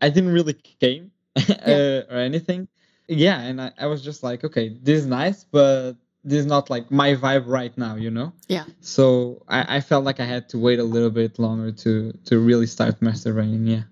I 0.00 0.08
didn't 0.08 0.32
really 0.32 0.54
came 0.54 1.10
uh, 1.36 2.02
or 2.10 2.16
anything. 2.16 2.68
Yeah, 3.08 3.40
and 3.40 3.60
I, 3.60 3.72
I 3.78 3.86
was 3.86 4.02
just 4.02 4.22
like, 4.22 4.42
okay, 4.44 4.68
this 4.82 5.00
is 5.00 5.06
nice, 5.06 5.44
but 5.44 5.94
this 6.24 6.40
is 6.40 6.46
not 6.46 6.70
like 6.70 6.90
my 6.90 7.14
vibe 7.14 7.44
right 7.46 7.76
now, 7.78 7.94
you 7.94 8.10
know. 8.10 8.32
Yeah. 8.48 8.64
So 8.80 9.44
I, 9.46 9.76
I 9.76 9.80
felt 9.80 10.04
like 10.04 10.18
I 10.18 10.24
had 10.24 10.48
to 10.50 10.58
wait 10.58 10.80
a 10.80 10.84
little 10.84 11.10
bit 11.10 11.38
longer 11.38 11.70
to 11.70 12.12
to 12.24 12.38
really 12.40 12.66
start 12.66 13.00
masturbating. 13.00 13.68
Yeah. 13.68 13.82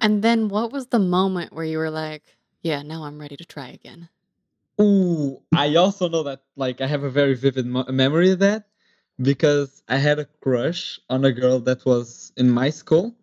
And 0.00 0.22
then 0.22 0.48
what 0.48 0.72
was 0.72 0.86
the 0.88 0.98
moment 0.98 1.52
where 1.52 1.64
you 1.64 1.78
were 1.78 1.90
like, 1.90 2.22
yeah, 2.62 2.82
now 2.82 3.04
I'm 3.04 3.20
ready 3.20 3.36
to 3.36 3.44
try 3.44 3.68
again? 3.68 4.08
Ooh, 4.80 5.42
I 5.54 5.74
also 5.74 6.08
know 6.08 6.22
that 6.24 6.42
like 6.56 6.80
I 6.80 6.86
have 6.86 7.02
a 7.02 7.10
very 7.10 7.34
vivid 7.34 7.66
mo- 7.66 7.86
memory 7.88 8.30
of 8.30 8.38
that 8.40 8.68
because 9.20 9.82
I 9.88 9.96
had 9.96 10.18
a 10.18 10.26
crush 10.40 11.00
on 11.10 11.24
a 11.24 11.32
girl 11.32 11.58
that 11.60 11.84
was 11.84 12.32
in 12.36 12.50
my 12.50 12.70
school, 12.70 13.16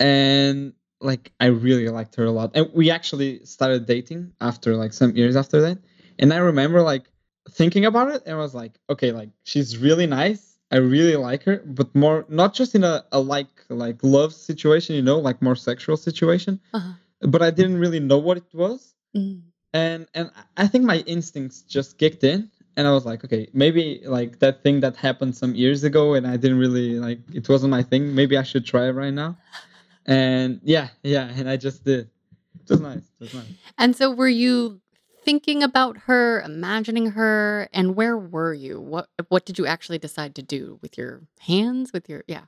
and 0.00 0.72
like 1.00 1.32
I 1.40 1.46
really 1.46 1.88
liked 1.88 2.16
her 2.16 2.24
a 2.24 2.30
lot, 2.30 2.52
and 2.54 2.70
we 2.74 2.90
actually 2.90 3.44
started 3.44 3.86
dating 3.86 4.32
after 4.40 4.76
like 4.76 4.92
some 4.92 5.14
years 5.16 5.36
after 5.36 5.60
that. 5.60 5.78
And 6.18 6.32
I 6.32 6.38
remember 6.38 6.80
like 6.82 7.04
thinking 7.50 7.84
about 7.84 8.08
it, 8.10 8.22
and 8.24 8.34
I 8.34 8.38
was 8.38 8.54
like, 8.54 8.78
okay, 8.88 9.12
like 9.12 9.30
she's 9.44 9.76
really 9.76 10.06
nice. 10.06 10.58
I 10.70 10.76
really 10.76 11.16
like 11.16 11.44
her, 11.44 11.62
but 11.66 11.94
more 11.94 12.26
not 12.28 12.54
just 12.54 12.74
in 12.74 12.84
a, 12.84 13.04
a 13.12 13.20
like 13.20 13.64
like 13.68 14.02
love 14.02 14.32
situation, 14.32 14.96
you 14.96 15.02
know, 15.02 15.18
like 15.18 15.42
more 15.42 15.56
sexual 15.56 15.96
situation. 15.96 16.60
Uh-huh. 16.72 16.92
But 17.20 17.42
I 17.42 17.50
didn't 17.50 17.78
really 17.78 18.00
know 18.00 18.18
what 18.18 18.38
it 18.38 18.54
was 18.54 18.94
Mm. 19.16 19.42
And 19.72 20.06
and 20.14 20.30
I 20.56 20.66
think 20.66 20.84
my 20.84 20.98
instincts 21.06 21.62
just 21.62 21.98
kicked 21.98 22.24
in 22.24 22.50
and 22.76 22.86
I 22.86 22.92
was 22.92 23.04
like, 23.04 23.24
okay, 23.24 23.48
maybe 23.52 24.02
like 24.04 24.38
that 24.38 24.62
thing 24.62 24.80
that 24.80 24.96
happened 24.96 25.36
some 25.36 25.54
years 25.54 25.84
ago 25.84 26.14
and 26.14 26.26
I 26.26 26.36
didn't 26.36 26.58
really 26.58 26.98
like 26.98 27.18
it 27.32 27.48
wasn't 27.48 27.70
my 27.70 27.82
thing. 27.82 28.14
Maybe 28.14 28.36
I 28.36 28.42
should 28.42 28.64
try 28.64 28.86
it 28.86 28.92
right 28.92 29.12
now. 29.12 29.36
And 30.06 30.60
yeah, 30.62 30.88
yeah, 31.02 31.28
and 31.36 31.48
I 31.50 31.56
just 31.56 31.84
did. 31.84 32.08
It 32.60 32.70
was 32.70 32.80
nice. 32.80 33.02
It 33.20 33.20
was 33.20 33.34
nice. 33.34 33.44
And 33.76 33.94
so 33.96 34.10
were 34.10 34.28
you 34.28 34.80
thinking 35.24 35.62
about 35.62 35.98
her, 35.98 36.40
imagining 36.40 37.10
her, 37.10 37.68
and 37.72 37.94
where 37.94 38.16
were 38.16 38.54
you? 38.54 38.80
What 38.80 39.08
what 39.28 39.44
did 39.44 39.58
you 39.58 39.66
actually 39.66 39.98
decide 39.98 40.34
to 40.36 40.42
do 40.42 40.78
with 40.80 40.96
your 40.96 41.22
hands, 41.40 41.92
with 41.92 42.08
your 42.08 42.24
yeah. 42.26 42.44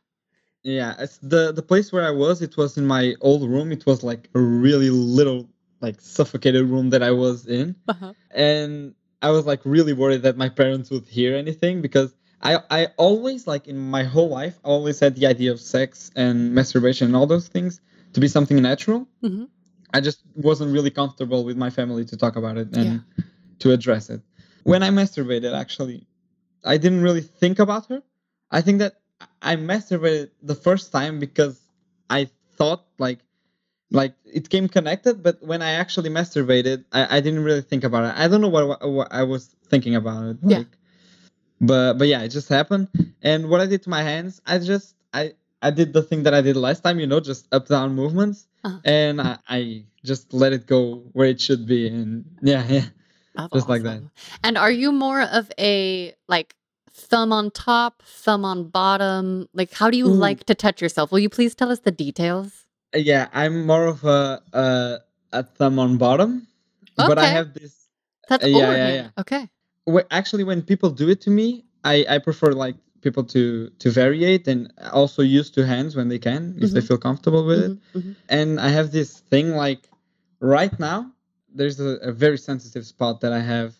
Yeah, 0.62 0.94
it's 0.98 1.18
the 1.18 1.52
the 1.52 1.62
place 1.62 1.92
where 1.92 2.06
I 2.06 2.10
was, 2.10 2.40
it 2.40 2.56
was 2.56 2.78
in 2.78 2.86
my 2.86 3.14
old 3.20 3.48
room. 3.48 3.72
It 3.72 3.84
was 3.84 4.02
like 4.02 4.28
a 4.34 4.40
really 4.40 4.90
little 4.90 5.48
like 5.80 6.00
suffocated 6.00 6.68
room 6.68 6.90
that 6.90 7.02
I 7.02 7.10
was 7.10 7.46
in. 7.46 7.76
Uh-huh. 7.88 8.12
And 8.30 8.94
I 9.22 9.30
was 9.30 9.46
like 9.46 9.60
really 9.64 9.92
worried 9.92 10.22
that 10.22 10.36
my 10.36 10.48
parents 10.48 10.90
would 10.90 11.06
hear 11.06 11.36
anything 11.36 11.82
because 11.82 12.14
I 12.42 12.58
I 12.70 12.88
always 12.96 13.46
like 13.46 13.68
in 13.68 13.78
my 13.78 14.04
whole 14.04 14.28
life 14.28 14.58
I 14.64 14.68
always 14.68 15.00
had 15.00 15.16
the 15.16 15.26
idea 15.26 15.52
of 15.52 15.60
sex 15.60 16.10
and 16.16 16.54
masturbation 16.54 17.08
and 17.08 17.16
all 17.16 17.26
those 17.26 17.48
things 17.48 17.80
to 18.14 18.20
be 18.20 18.28
something 18.28 18.60
natural. 18.60 19.08
Mhm. 19.22 19.48
I 19.92 20.00
just 20.00 20.22
wasn't 20.34 20.72
really 20.72 20.90
comfortable 20.90 21.44
with 21.44 21.56
my 21.56 21.70
family 21.70 22.04
to 22.06 22.16
talk 22.16 22.36
about 22.36 22.56
it 22.56 22.76
and 22.76 23.02
to 23.58 23.72
address 23.72 24.08
it. 24.08 24.20
When 24.62 24.82
I 24.82 24.90
masturbated, 24.90 25.52
actually, 25.52 26.06
I 26.64 26.76
didn't 26.76 27.02
really 27.02 27.22
think 27.22 27.58
about 27.58 27.86
her. 27.86 28.02
I 28.50 28.60
think 28.60 28.78
that 28.78 29.00
I 29.42 29.56
masturbated 29.56 30.30
the 30.42 30.54
first 30.54 30.92
time 30.92 31.18
because 31.18 31.60
I 32.08 32.28
thought 32.56 32.86
like 32.98 33.18
like 33.90 34.14
it 34.24 34.48
came 34.50 34.68
connected, 34.68 35.22
but 35.22 35.42
when 35.42 35.62
I 35.62 35.72
actually 35.72 36.10
masturbated, 36.10 36.84
I, 36.92 37.16
I 37.16 37.20
didn't 37.20 37.42
really 37.44 37.62
think 37.62 37.84
about 37.84 38.04
it. 38.04 38.18
I 38.18 38.28
don't 38.28 38.40
know 38.40 38.48
what, 38.48 38.68
what, 38.68 38.90
what 38.90 39.08
I 39.10 39.22
was 39.24 39.54
thinking 39.68 39.94
about 39.96 40.24
it. 40.24 40.36
Yeah. 40.42 40.58
Like, 40.58 40.66
but 41.60 41.94
but 41.98 42.08
yeah, 42.08 42.22
it 42.22 42.28
just 42.28 42.48
happened. 42.48 42.88
And 43.22 43.50
what 43.50 43.60
I 43.60 43.66
did 43.66 43.82
to 43.82 43.90
my 43.90 44.02
hands, 44.02 44.40
I 44.46 44.58
just 44.58 44.94
I 45.12 45.34
I 45.62 45.70
did 45.70 45.92
the 45.92 46.02
thing 46.02 46.22
that 46.22 46.34
I 46.34 46.40
did 46.40 46.56
last 46.56 46.82
time, 46.82 47.00
you 47.00 47.06
know, 47.06 47.20
just 47.20 47.46
up 47.52 47.68
down 47.68 47.94
movements, 47.94 48.46
Uh-huh. 48.64 48.78
and 48.84 49.20
I, 49.20 49.38
I 49.48 49.84
just 50.04 50.32
let 50.32 50.52
it 50.52 50.66
go 50.66 51.02
where 51.12 51.28
it 51.28 51.40
should 51.40 51.66
be, 51.66 51.88
and 51.88 52.24
yeah, 52.42 52.64
yeah. 52.68 52.84
That's 53.36 53.52
Just 53.52 53.68
like 53.68 53.82
that. 53.82 54.02
And 54.42 54.58
are 54.58 54.72
you 54.72 54.90
more 54.92 55.22
of 55.22 55.50
a 55.58 56.14
like 56.28 56.54
thumb 56.92 57.32
on 57.32 57.50
top, 57.50 58.02
thumb 58.04 58.44
on 58.44 58.68
bottom? 58.68 59.48
Like 59.52 59.72
how 59.72 59.90
do 59.90 59.98
you 59.98 60.08
Ooh. 60.08 60.14
like 60.14 60.44
to 60.44 60.54
touch 60.54 60.80
yourself? 60.82 61.12
Will 61.12 61.20
you 61.20 61.28
please 61.28 61.54
tell 61.54 61.70
us 61.70 61.80
the 61.80 61.92
details? 61.92 62.66
Yeah, 62.94 63.28
I'm 63.32 63.66
more 63.66 63.86
of 63.86 64.04
a 64.04 64.42
a, 64.52 64.98
a 65.32 65.42
thumb 65.42 65.78
on 65.78 65.96
bottom, 65.96 66.46
but 66.96 67.18
I 67.18 67.26
have 67.26 67.54
this. 67.54 67.86
That's 68.28 68.44
Uh, 68.44 68.48
yeah, 68.48 68.74
yeah, 68.76 68.92
yeah. 68.92 69.08
Okay. 69.18 69.48
Actually, 70.10 70.44
when 70.44 70.62
people 70.62 70.90
do 70.90 71.08
it 71.08 71.20
to 71.22 71.30
me, 71.30 71.64
I 71.84 72.04
I 72.08 72.18
prefer 72.18 72.52
like 72.52 72.76
people 73.00 73.24
to 73.24 73.70
to 73.78 73.88
variate 73.90 74.46
and 74.48 74.72
also 74.92 75.22
use 75.22 75.50
two 75.50 75.62
hands 75.62 75.96
when 75.96 76.08
they 76.08 76.18
can 76.18 76.56
if 76.60 76.70
they 76.72 76.80
Mhm. 76.80 76.88
feel 76.88 76.98
comfortable 76.98 77.44
with 77.46 77.58
it. 77.66 77.72
Mhm, 77.72 78.02
mhm. 78.02 78.16
And 78.28 78.60
I 78.60 78.68
have 78.68 78.90
this 78.92 79.20
thing 79.30 79.50
like 79.56 79.88
right 80.40 80.78
now. 80.78 81.12
There's 81.54 81.80
a, 81.80 81.98
a 82.10 82.12
very 82.12 82.38
sensitive 82.38 82.86
spot 82.86 83.20
that 83.22 83.32
I 83.32 83.40
have 83.40 83.74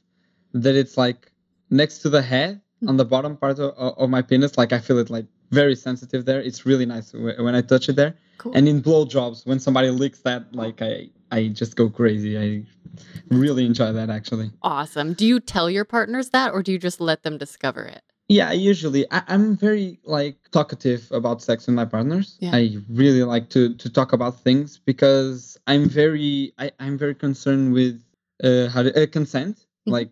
that 0.55 0.75
it's 0.75 0.97
like 0.97 1.31
next 1.71 1.99
to 2.02 2.09
the 2.11 2.23
head 2.23 2.61
on 2.88 2.97
the 2.97 3.05
bottom 3.05 3.37
part 3.37 3.59
of, 3.59 3.71
of 4.02 4.11
my 4.11 4.23
penis. 4.23 4.57
Like 4.59 4.73
I 4.73 4.81
feel 4.81 4.99
it 4.99 5.11
like 5.11 5.26
very 5.50 5.75
sensitive 5.75 6.25
there. 6.25 6.40
It's 6.40 6.64
really 6.66 6.87
nice 6.87 7.12
when 7.12 7.54
I 7.54 7.61
touch 7.62 7.88
it 7.88 7.97
there. 7.97 8.14
Cool. 8.38 8.52
And 8.54 8.69
in 8.69 8.83
blowjobs, 8.83 9.47
when 9.47 9.61
somebody 9.61 9.90
licks 9.90 10.21
that, 10.21 10.54
like 10.54 10.80
I, 10.80 11.11
I 11.30 11.49
just 11.49 11.76
go 11.76 11.90
crazy. 11.90 12.38
I 12.38 12.64
really 13.35 13.66
enjoy 13.66 13.92
that 13.92 14.11
actually. 14.11 14.50
awesome. 14.62 15.12
Do 15.14 15.26
you 15.26 15.40
tell 15.40 15.69
your 15.71 15.85
partners 15.85 16.30
that 16.30 16.52
or 16.52 16.62
do 16.62 16.73
you 16.73 16.78
just 16.78 17.00
let 17.00 17.23
them 17.23 17.38
discover 17.38 17.83
it? 17.85 18.02
Yeah, 18.28 18.52
usually 18.52 19.11
I, 19.11 19.23
I'm 19.26 19.57
very 19.57 19.99
like 20.04 20.37
talkative 20.52 21.11
about 21.11 21.42
sex 21.42 21.66
with 21.66 21.75
my 21.75 21.85
partners. 21.85 22.37
Yeah. 22.40 22.52
I 22.54 22.76
really 22.88 23.25
like 23.25 23.50
to 23.50 23.75
to 23.75 23.90
talk 23.90 24.12
about 24.12 24.40
things 24.40 24.78
because 24.78 25.59
I'm 25.66 25.88
very 25.88 26.52
I, 26.59 26.71
I'm 26.78 26.97
very 26.97 27.14
concerned 27.16 27.73
with 27.73 28.00
uh, 28.42 28.69
how 28.69 28.85
to, 28.85 29.02
uh, 29.02 29.07
consent. 29.07 29.57
Mhm. 29.87 29.92
Like 29.92 30.11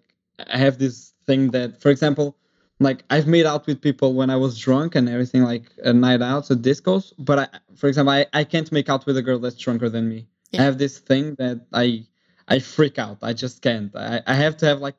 I 0.54 0.58
have 0.58 0.78
this 0.78 1.14
thing 1.26 1.50
that, 1.52 1.80
for 1.80 1.90
example, 1.90 2.36
like 2.80 3.04
I've 3.10 3.26
made 3.26 3.46
out 3.46 3.66
with 3.66 3.80
people 3.80 4.14
when 4.14 4.30
I 4.30 4.36
was 4.36 4.58
drunk 4.58 4.94
and 4.94 5.08
everything, 5.08 5.42
like 5.42 5.64
a 5.84 5.92
night 5.92 6.22
out, 6.22 6.46
so 6.46 6.54
discos. 6.54 7.12
But 7.18 7.38
I, 7.38 7.48
for 7.76 7.88
example, 7.88 8.12
I, 8.12 8.26
I 8.32 8.44
can't 8.44 8.70
make 8.70 8.88
out 8.88 9.06
with 9.06 9.16
a 9.16 9.22
girl 9.22 9.38
that's 9.38 9.56
drunker 9.56 9.88
than 9.88 10.08
me. 10.08 10.26
Yeah. 10.52 10.60
I 10.62 10.64
have 10.64 10.78
this 10.78 10.98
thing 10.98 11.34
that 11.36 11.66
I 11.72 12.06
I 12.46 12.60
freak 12.60 12.98
out. 12.98 13.18
I 13.22 13.32
just 13.32 13.62
can't. 13.62 13.94
I, 13.96 14.22
I 14.26 14.34
have 14.34 14.56
to 14.58 14.66
have 14.66 14.80
like 14.80 14.94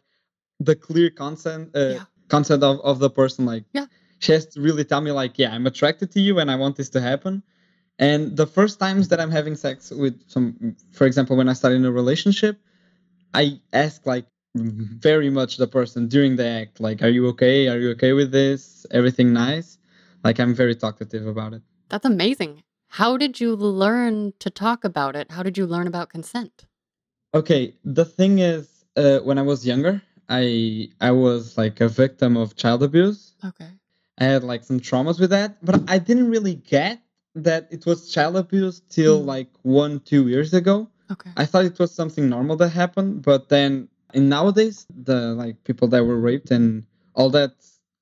the 0.59 0.75
clear 0.75 1.09
consent 1.09 1.75
uh, 1.75 1.79
Yeah. 1.79 2.03
consent 2.27 2.63
of, 2.63 2.79
of 2.81 2.99
the 2.99 3.09
person. 3.09 3.45
Like 3.45 3.63
Yeah. 3.73 3.85
she 4.19 4.33
has 4.33 4.45
to 4.47 4.61
really 4.61 4.83
tell 4.83 5.01
me 5.01 5.11
like, 5.11 5.39
yeah, 5.39 5.53
I'm 5.53 5.65
attracted 5.65 6.11
to 6.11 6.19
you 6.19 6.39
and 6.39 6.51
I 6.51 6.55
want 6.55 6.75
this 6.75 6.89
to 6.89 7.01
happen. 7.01 7.43
And 7.97 8.35
the 8.37 8.47
first 8.47 8.79
times 8.79 9.07
that 9.09 9.19
I'm 9.19 9.31
having 9.31 9.55
sex 9.55 9.91
with 9.91 10.15
some, 10.29 10.75
for 10.91 11.05
example, 11.05 11.35
when 11.35 11.49
I 11.49 11.53
start 11.53 11.73
in 11.73 11.83
a 11.85 11.91
relationship, 11.91 12.57
I 13.33 13.59
ask 13.73 14.05
like 14.05 14.25
very 14.59 15.29
much 15.29 15.57
the 15.57 15.67
person 15.67 16.07
during 16.07 16.35
the 16.35 16.45
act, 16.45 16.79
like, 16.79 17.01
are 17.01 17.09
you 17.09 17.27
okay? 17.27 17.67
Are 17.67 17.77
you 17.79 17.91
okay 17.91 18.13
with 18.13 18.31
this? 18.31 18.85
Everything 18.91 19.33
nice? 19.33 19.77
Like 20.23 20.39
I'm 20.39 20.53
very 20.53 20.75
talkative 20.75 21.27
about 21.27 21.53
it. 21.53 21.61
That's 21.89 22.05
amazing. 22.05 22.63
How 22.89 23.17
did 23.17 23.39
you 23.39 23.55
learn 23.55 24.33
to 24.39 24.49
talk 24.49 24.83
about 24.83 25.15
it? 25.15 25.31
How 25.31 25.43
did 25.43 25.57
you 25.57 25.65
learn 25.65 25.87
about 25.87 26.09
consent? 26.09 26.65
Okay, 27.33 27.75
the 27.85 28.05
thing 28.05 28.39
is, 28.39 28.83
uh, 28.95 29.19
when 29.19 29.37
I 29.37 29.43
was 29.43 29.65
younger, 29.65 30.01
I 30.27 30.89
I 30.99 31.11
was 31.11 31.57
like 31.57 31.79
a 31.81 31.87
victim 31.87 32.35
of 32.37 32.55
child 32.55 32.83
abuse. 32.83 33.33
Okay. 33.45 33.69
I 34.17 34.23
had 34.25 34.43
like 34.43 34.63
some 34.63 34.79
traumas 34.79 35.19
with 35.19 35.29
that, 35.29 35.63
but 35.63 35.81
I 35.87 35.97
didn't 35.99 36.29
really 36.29 36.55
get 36.55 37.01
that 37.35 37.67
it 37.71 37.85
was 37.85 38.11
child 38.11 38.35
abuse 38.35 38.81
till 38.89 39.21
Mm. 39.21 39.25
like 39.25 39.49
one 39.61 39.99
two 40.01 40.27
years 40.27 40.53
ago. 40.53 40.89
Okay. 41.11 41.31
I 41.37 41.45
thought 41.45 41.65
it 41.65 41.79
was 41.79 41.91
something 41.93 42.27
normal 42.29 42.55
that 42.57 42.69
happened, 42.69 43.21
but 43.21 43.49
then 43.49 43.87
in 44.13 44.29
nowadays 44.29 44.85
the 44.89 45.33
like 45.35 45.63
people 45.63 45.87
that 45.89 46.03
were 46.03 46.19
raped 46.19 46.51
and 46.51 46.85
all 47.15 47.29
that 47.31 47.53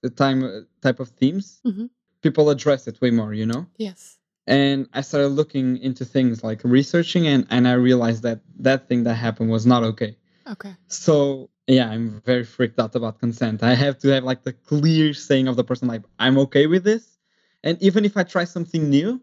the 0.02 0.10
time 0.10 0.44
uh, 0.44 0.62
type 0.82 1.00
of 1.00 1.10
themes, 1.10 1.62
Mhm. 1.66 1.90
people 2.22 2.50
address 2.50 2.88
it 2.88 3.02
way 3.02 3.12
more, 3.12 3.34
you 3.34 3.46
know. 3.46 3.66
yes. 3.78 4.18
And 4.50 4.88
I 4.94 5.02
started 5.02 5.30
looking 5.30 5.78
into 5.78 6.06
things 6.06 6.42
like 6.44 6.62
researching, 6.64 7.28
and 7.28 7.46
and 7.50 7.68
I 7.68 7.74
realized 7.74 8.24
that 8.24 8.40
that 8.60 8.88
thing 8.88 9.04
that 9.04 9.16
happened 9.16 9.50
was 9.52 9.66
not 9.66 9.84
okay. 9.84 10.18
Okay. 10.48 10.74
So 10.88 11.50
yeah, 11.68 11.90
I'm 11.90 12.22
very 12.26 12.46
freaked 12.46 12.80
out 12.80 12.96
about 12.96 13.20
consent. 13.20 13.62
I 13.62 13.74
have 13.76 13.98
to 14.00 14.08
have 14.10 14.24
like 14.24 14.44
the 14.44 14.54
clear 14.54 15.14
saying 15.14 15.48
of 15.50 15.56
the 15.58 15.64
person 15.66 15.88
like 15.90 16.04
I'm 16.18 16.38
okay 16.46 16.66
with 16.68 16.84
this. 16.86 17.18
And 17.64 17.82
even 17.82 18.06
if 18.06 18.16
I 18.16 18.24
try 18.24 18.46
something 18.46 18.90
new, 18.90 19.20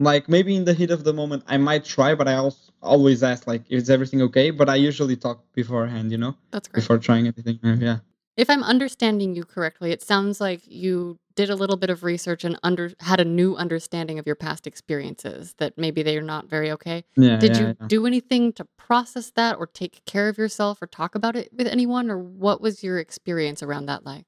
like 0.00 0.28
maybe 0.28 0.56
in 0.56 0.64
the 0.64 0.74
heat 0.74 0.90
of 0.90 1.04
the 1.04 1.12
moment 1.12 1.44
I 1.46 1.56
might 1.56 1.84
try, 1.84 2.14
but 2.14 2.28
I 2.28 2.34
also 2.34 2.72
always 2.82 3.22
ask 3.22 3.46
like 3.46 3.62
is 3.68 3.90
everything 3.90 4.22
okay? 4.22 4.50
But 4.50 4.68
I 4.68 4.76
usually 4.76 5.16
talk 5.16 5.42
beforehand, 5.52 6.10
you 6.10 6.18
know, 6.18 6.36
That's 6.50 6.68
great. 6.68 6.82
before 6.82 6.98
trying 6.98 7.26
anything. 7.26 7.58
Yeah. 7.62 7.98
If 8.36 8.50
I'm 8.50 8.64
understanding 8.64 9.36
you 9.36 9.44
correctly, 9.44 9.92
it 9.92 10.02
sounds 10.02 10.40
like 10.40 10.60
you 10.66 11.18
did 11.36 11.50
a 11.50 11.54
little 11.54 11.76
bit 11.76 11.88
of 11.90 12.02
research 12.02 12.42
and 12.44 12.58
under 12.64 12.92
had 12.98 13.20
a 13.20 13.24
new 13.24 13.54
understanding 13.54 14.18
of 14.18 14.26
your 14.26 14.34
past 14.34 14.66
experiences 14.66 15.54
that 15.58 15.78
maybe 15.78 16.02
they're 16.02 16.20
not 16.20 16.48
very 16.48 16.70
okay. 16.72 17.04
Yeah. 17.16 17.36
Did 17.36 17.56
yeah, 17.56 17.60
you 17.60 17.76
yeah. 17.80 17.86
do 17.86 18.06
anything 18.06 18.52
to 18.54 18.64
process 18.76 19.30
that 19.36 19.56
or 19.58 19.66
take 19.66 20.04
care 20.04 20.28
of 20.28 20.36
yourself 20.36 20.82
or 20.82 20.86
talk 20.88 21.14
about 21.14 21.36
it 21.36 21.50
with 21.56 21.68
anyone 21.68 22.10
or 22.10 22.18
what 22.18 22.60
was 22.60 22.82
your 22.82 22.98
experience 22.98 23.62
around 23.62 23.86
that 23.86 24.04
like? 24.04 24.26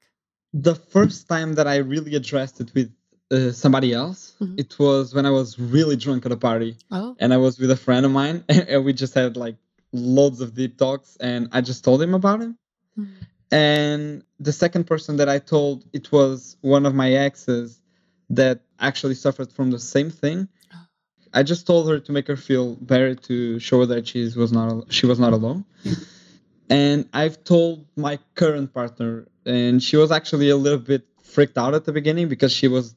the 0.53 0.75
first 0.75 1.27
time 1.27 1.53
that 1.55 1.67
I 1.67 1.77
really 1.77 2.15
addressed 2.15 2.59
it 2.59 2.73
with 2.73 2.91
uh, 3.31 3.51
somebody 3.51 3.93
else, 3.93 4.33
Mhm. 4.39 4.59
it 4.59 4.79
was 4.79 5.13
when 5.13 5.25
I 5.25 5.31
was 5.31 5.59
really 5.59 5.95
drunk 5.95 6.25
at 6.25 6.31
a 6.31 6.37
party. 6.37 6.77
Oh. 6.91 7.15
and 7.19 7.33
I 7.33 7.37
was 7.37 7.59
with 7.59 7.71
a 7.71 7.75
friend 7.75 8.05
of 8.05 8.11
mine, 8.11 8.43
and 8.49 8.85
we 8.85 8.93
just 8.93 9.13
had 9.13 9.35
like 9.37 9.57
loads 9.93 10.39
of 10.41 10.53
deep 10.53 10.77
talks, 10.77 11.17
and 11.19 11.49
I 11.51 11.61
just 11.61 11.83
told 11.83 12.01
him 12.01 12.13
about 12.13 12.41
him. 12.41 12.57
Mhm. 12.97 13.07
And 13.51 14.23
the 14.39 14.51
second 14.51 14.85
person 14.87 15.17
that 15.17 15.29
I 15.29 15.39
told, 15.39 15.85
it 15.93 16.11
was 16.11 16.57
one 16.61 16.85
of 16.85 16.93
my 16.93 17.11
exes 17.13 17.79
that 18.29 18.61
actually 18.79 19.15
suffered 19.15 19.51
from 19.51 19.71
the 19.71 19.79
same 19.79 20.09
thing. 20.09 20.47
Oh. 20.73 20.77
I 21.33 21.43
just 21.43 21.65
told 21.67 21.89
her 21.89 21.99
to 21.99 22.11
make 22.11 22.27
her 22.27 22.35
feel 22.37 22.75
better, 22.75 23.15
to 23.29 23.59
show 23.59 23.79
her 23.81 23.85
that 23.87 24.07
she 24.07 24.19
was 24.35 24.51
not 24.51 24.91
she 24.93 25.05
was 25.05 25.19
not 25.19 25.33
alone. 25.33 25.65
And 26.69 27.07
I've 27.13 27.41
told 27.45 27.85
my 27.95 28.19
current 28.35 28.73
partner, 28.73 29.25
and 29.45 29.81
she 29.81 29.95
was 29.95 30.11
actually 30.11 30.49
a 30.49 30.57
little 30.57 30.79
bit 30.79 31.07
freaked 31.23 31.57
out 31.57 31.73
at 31.73 31.85
the 31.85 31.93
beginning 31.93 32.27
because 32.27 32.51
she 32.51 32.67
was 32.67 32.93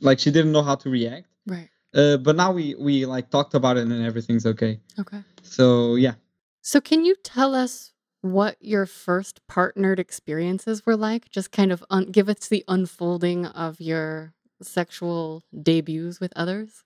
like 0.00 0.18
she 0.18 0.30
didn't 0.30 0.52
know 0.52 0.62
how 0.62 0.74
to 0.76 0.90
react. 0.90 1.26
Right. 1.46 1.68
Uh, 1.94 2.16
but 2.16 2.36
now 2.36 2.52
we 2.52 2.74
we 2.78 3.04
like 3.06 3.30
talked 3.30 3.54
about 3.54 3.76
it 3.76 3.82
and 3.82 4.04
everything's 4.04 4.46
okay. 4.46 4.80
Okay. 4.98 5.22
So 5.42 5.96
yeah. 5.96 6.14
So 6.62 6.80
can 6.80 7.04
you 7.04 7.16
tell 7.22 7.54
us 7.54 7.92
what 8.22 8.56
your 8.60 8.86
first 8.86 9.46
partnered 9.48 9.98
experiences 9.98 10.86
were 10.86 10.96
like? 10.96 11.28
Just 11.30 11.50
kind 11.50 11.72
of 11.72 11.84
un- 11.90 12.10
give 12.10 12.28
us 12.28 12.48
the 12.48 12.64
unfolding 12.68 13.46
of 13.46 13.80
your 13.80 14.32
sexual 14.62 15.42
debuts 15.60 16.20
with 16.20 16.32
others. 16.36 16.84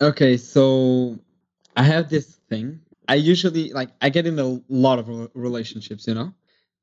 Okay, 0.00 0.36
so 0.36 1.18
I 1.76 1.82
have 1.82 2.08
this 2.08 2.38
thing. 2.48 2.80
I 3.08 3.16
usually 3.16 3.72
like 3.72 3.90
I 4.00 4.08
get 4.08 4.26
in 4.26 4.38
a 4.38 4.60
lot 4.68 4.98
of 4.98 5.30
relationships, 5.34 6.06
you 6.06 6.14
know, 6.14 6.32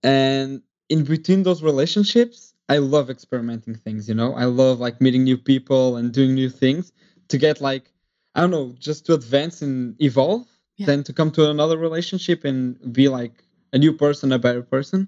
and 0.03 0.61
in 0.89 1.03
between 1.03 1.43
those 1.43 1.63
relationships, 1.63 2.53
I 2.69 2.77
love 2.79 3.09
experimenting 3.09 3.75
things, 3.75 4.09
you 4.09 4.15
know? 4.15 4.33
I 4.33 4.45
love 4.45 4.79
like 4.79 4.99
meeting 4.99 5.23
new 5.23 5.37
people 5.37 5.95
and 5.97 6.11
doing 6.11 6.35
new 6.35 6.49
things 6.49 6.91
to 7.29 7.37
get 7.37 7.61
like 7.61 7.91
I 8.35 8.41
don't 8.41 8.51
know, 8.51 8.75
just 8.77 9.07
to 9.07 9.15
advance 9.15 9.63
and 9.63 9.99
evolve, 9.99 10.45
Yeah. 10.75 10.85
than 10.85 11.03
to 11.05 11.13
come 11.13 11.31
to 11.31 11.49
another 11.49 11.75
relationship 11.77 12.45
and 12.45 12.77
be 12.93 13.07
like 13.07 13.43
a 13.73 13.79
new 13.79 13.93
person, 13.93 14.31
a 14.31 14.37
better 14.37 14.61
person. 14.61 15.07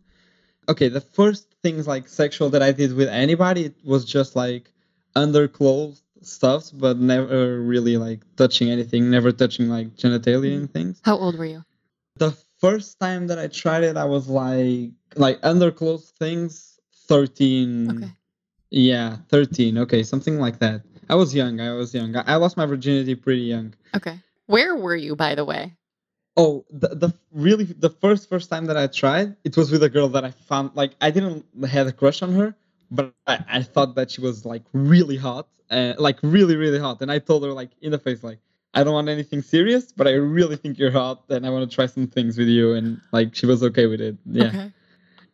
Okay, 0.68 0.88
the 0.88 1.01
first 1.01 1.48
things 1.62 1.88
like 1.88 2.08
sexual 2.08 2.50
that 2.50 2.63
I 2.63 2.72
did 2.72 2.94
with 2.94 3.08
anybody 3.10 3.66
it 3.66 3.75
was 3.84 4.04
just 4.06 4.36
like 4.36 4.72
underclothes 5.16 6.01
stuffs, 6.22 6.72
but 6.72 6.98
never 6.98 7.62
really 7.62 7.98
like 7.98 8.22
touching 8.36 8.70
anything, 8.70 9.10
never 9.10 9.32
touching 9.32 9.70
like 9.70 9.96
genitalia 9.96 10.56
and 10.56 10.70
mm. 10.70 10.74
things. 10.74 11.01
How 11.04 11.18
old 11.18 11.38
were 11.38 11.46
you? 11.46 11.63
The 12.18 12.36
first 12.60 13.00
time 13.00 13.28
that 13.28 13.39
I 13.39 13.48
tried 13.48 13.84
it, 13.84 13.96
I 13.96 14.06
was 14.06 14.28
like 14.28 14.92
like 15.16 15.39
underclothes 15.44 16.12
things, 16.20 16.78
thirteen. 17.10 17.70
Okay. 17.92 18.12
Yeah, 18.70 19.18
thirteen. 19.34 19.78
Okay, 19.84 20.01
something 20.04 20.38
like 20.46 20.60
that. 20.60 20.82
I 21.10 21.16
was 21.16 21.34
young. 21.34 21.60
I 21.60 21.74
was 21.74 21.94
young. 21.94 22.16
I 22.16 22.24
I 22.34 22.36
lost 22.44 22.56
my 22.56 22.66
virginity 22.66 23.16
pretty 23.16 23.42
young. 23.54 23.74
Okay. 23.98 24.18
Where 24.46 24.75
were 24.75 24.96
you, 24.96 25.16
by 25.16 25.36
the 25.36 25.46
way? 25.46 25.63
Oh, 26.38 26.66
the, 26.82 26.89
the 27.04 27.10
really 27.34 27.66
the 27.66 27.89
first 27.89 28.30
first 28.30 28.50
time 28.50 28.66
that 28.70 28.78
I 28.78 28.88
tried, 28.88 29.36
it 29.44 29.58
was 29.58 29.72
with 29.72 29.84
a 29.84 29.89
girl 29.89 30.08
that 30.16 30.24
I 30.24 30.32
found 30.32 30.72
like 30.82 30.92
I 31.01 31.10
didn't 31.12 31.44
have 31.68 31.88
a 31.88 31.92
crush 31.92 32.22
on 32.22 32.32
her, 32.39 32.56
but 32.92 33.12
I, 33.28 33.36
I 33.60 33.62
thought 33.63 33.96
that 33.96 34.12
she 34.12 34.22
was 34.22 34.46
like 34.46 34.63
really 34.74 35.18
hot, 35.18 35.48
uh, 35.72 35.94
like 35.98 36.18
really 36.22 36.56
really 36.56 36.80
hot, 36.80 37.01
and 37.01 37.12
I 37.12 37.20
told 37.20 37.44
her 37.44 37.51
like 37.62 37.72
in 37.82 37.92
the 37.92 38.00
face 38.00 38.24
like 38.24 38.39
I 38.74 38.84
don't 38.84 38.94
want 38.94 39.10
anything 39.10 39.42
serious, 39.42 39.92
but 39.92 40.08
I 40.08 40.12
really 40.13 40.56
think 40.56 40.78
you're 40.80 40.92
hot, 41.04 41.24
and 41.30 41.46
I 41.46 41.50
want 41.50 41.70
to 41.70 41.75
try 41.75 41.88
some 41.88 42.08
things 42.08 42.38
with 42.38 42.48
you, 42.48 42.74
and 42.74 43.01
like 43.12 43.36
she 43.36 43.46
was 43.48 43.62
okay 43.63 43.88
with 43.88 44.00
it. 44.00 44.16
Yeah, 44.25 44.46
Okay. 44.54 44.72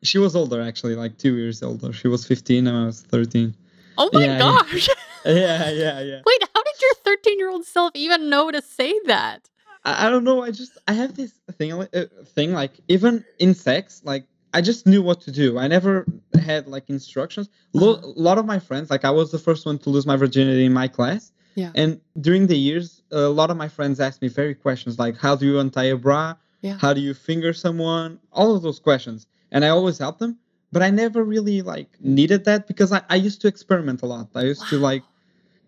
She 0.07 0.17
was 0.17 0.35
older 0.35 0.61
actually, 0.61 0.95
like 0.95 1.17
two 1.17 1.35
years 1.35 1.61
older. 1.63 1.91
She 1.93 2.07
was 2.07 2.25
15 2.25 2.67
and 2.67 2.77
I 2.77 2.85
was 2.85 3.01
13. 3.01 3.53
Oh 3.97 4.09
my 4.13 4.21
Yeah, 4.21 4.31
yeah. 4.33 4.39
gosh. 4.39 4.89
Yeah, 5.25 5.71
yeah, 5.71 5.99
yeah. 6.01 6.21
Wait, 6.23 6.41
how 6.53 6.61
did 6.63 6.75
your 6.81 6.93
13 7.03 7.39
year 7.39 7.49
old 7.49 7.65
self 7.65 7.91
even 7.95 8.29
know 8.29 8.51
to 8.51 8.61
say 8.61 8.93
that? 9.07 9.49
I, 9.83 10.05
I 10.05 10.09
don't 10.11 10.23
know. 10.23 10.43
I 10.43 10.51
just 10.51 10.77
I 10.87 10.93
have 10.93 11.15
this 11.15 11.31
thing 11.57 11.71
like 11.75 11.95
uh, 11.95 12.05
thing 12.35 12.53
like 12.53 12.73
even 12.87 13.25
in 13.39 13.55
sex, 13.55 14.01
like 14.05 14.25
I 14.53 14.61
just 14.61 14.85
knew 14.85 15.01
what 15.01 15.21
to 15.21 15.31
do. 15.31 15.57
I 15.57 15.67
never 15.67 16.05
had 16.39 16.67
like 16.67 16.89
instructions. 16.91 17.49
Lo- 17.73 17.95
Uh-huh. 17.95 18.05
A 18.15 18.21
lot 18.29 18.37
of 18.37 18.45
my 18.45 18.59
friends, 18.59 18.91
like 18.91 19.03
I 19.03 19.09
was 19.09 19.31
the 19.31 19.39
first 19.39 19.65
one 19.65 19.79
to 19.79 19.89
lose 19.89 20.05
my 20.05 20.15
virginity 20.15 20.63
in 20.65 20.73
my 20.73 20.87
class. 20.87 21.31
Yeah. 21.55 21.71
And 21.73 21.99
during 22.21 22.45
the 22.47 22.57
years, 22.57 23.01
a 23.11 23.21
lot 23.39 23.49
of 23.49 23.57
my 23.57 23.67
friends 23.69 23.99
asked 23.99 24.21
me 24.21 24.27
very 24.27 24.53
questions 24.53 24.99
like, 24.99 25.15
"How 25.17 25.35
do 25.35 25.45
you 25.49 25.57
untie 25.59 25.85
a 25.85 25.97
bra? 25.97 26.35
Yeah. 26.61 26.77
How 26.77 26.93
do 26.93 27.01
you 27.01 27.13
finger 27.15 27.51
someone?" 27.53 28.19
All 28.31 28.55
of 28.55 28.61
those 28.61 28.79
questions, 28.79 29.25
and 29.55 29.65
I 29.65 29.69
always 29.69 29.97
helped 29.97 30.19
them. 30.19 30.37
But 30.71 30.83
I 30.83 30.89
never 30.91 31.23
really 31.23 31.61
like 31.61 31.87
needed 32.01 32.43
that 32.45 32.67
because 32.67 32.91
I, 32.91 33.01
I 33.09 33.15
used 33.15 33.39
to 33.41 33.47
experiment 33.47 34.01
a 34.03 34.05
lot. 34.05 34.27
I 34.35 34.43
used 34.43 34.67
to 34.69 34.77
like, 34.77 35.03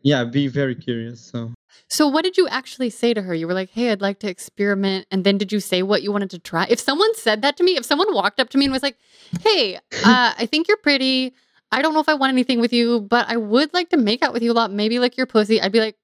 yeah, 0.03 0.25
be 0.25 0.47
very 0.47 0.75
curious. 0.75 1.21
So 1.21 1.53
So, 1.87 2.07
what 2.07 2.23
did 2.23 2.35
you 2.37 2.47
actually 2.49 2.89
say 2.89 3.13
to 3.13 3.21
her? 3.21 3.33
You 3.33 3.47
were 3.47 3.53
like, 3.53 3.69
hey, 3.69 3.91
I'd 3.91 4.01
like 4.01 4.19
to 4.19 4.29
experiment. 4.29 5.07
And 5.11 5.23
then 5.23 5.37
did 5.37 5.51
you 5.51 5.59
say 5.61 5.81
what 5.83 6.03
you 6.03 6.11
wanted 6.11 6.29
to 6.31 6.39
try? 6.39 6.65
If 6.69 6.79
someone 6.79 7.13
said 7.15 7.41
that 7.43 7.55
to 7.57 7.63
me, 7.63 7.77
if 7.77 7.85
someone 7.85 8.13
walked 8.13 8.39
up 8.41 8.49
to 8.49 8.57
me 8.57 8.65
and 8.65 8.73
was 8.73 8.83
like, 8.83 8.97
hey, 9.41 9.75
uh, 10.03 10.33
I 10.37 10.45
think 10.51 10.67
you're 10.67 10.77
pretty. 10.83 11.33
I 11.71 11.81
don't 11.81 11.93
know 11.93 11.99
if 11.99 12.09
I 12.09 12.13
want 12.15 12.31
anything 12.31 12.59
with 12.59 12.73
you, 12.73 13.01
but 13.01 13.25
I 13.29 13.37
would 13.37 13.73
like 13.73 13.89
to 13.91 13.97
make 13.97 14.21
out 14.23 14.33
with 14.33 14.43
you 14.43 14.51
a 14.51 14.57
lot. 14.59 14.71
Maybe 14.71 14.99
like 14.99 15.15
your 15.17 15.25
pussy. 15.27 15.61
I'd 15.61 15.71
be 15.71 15.79
like, 15.79 15.95
"G- 15.95 15.99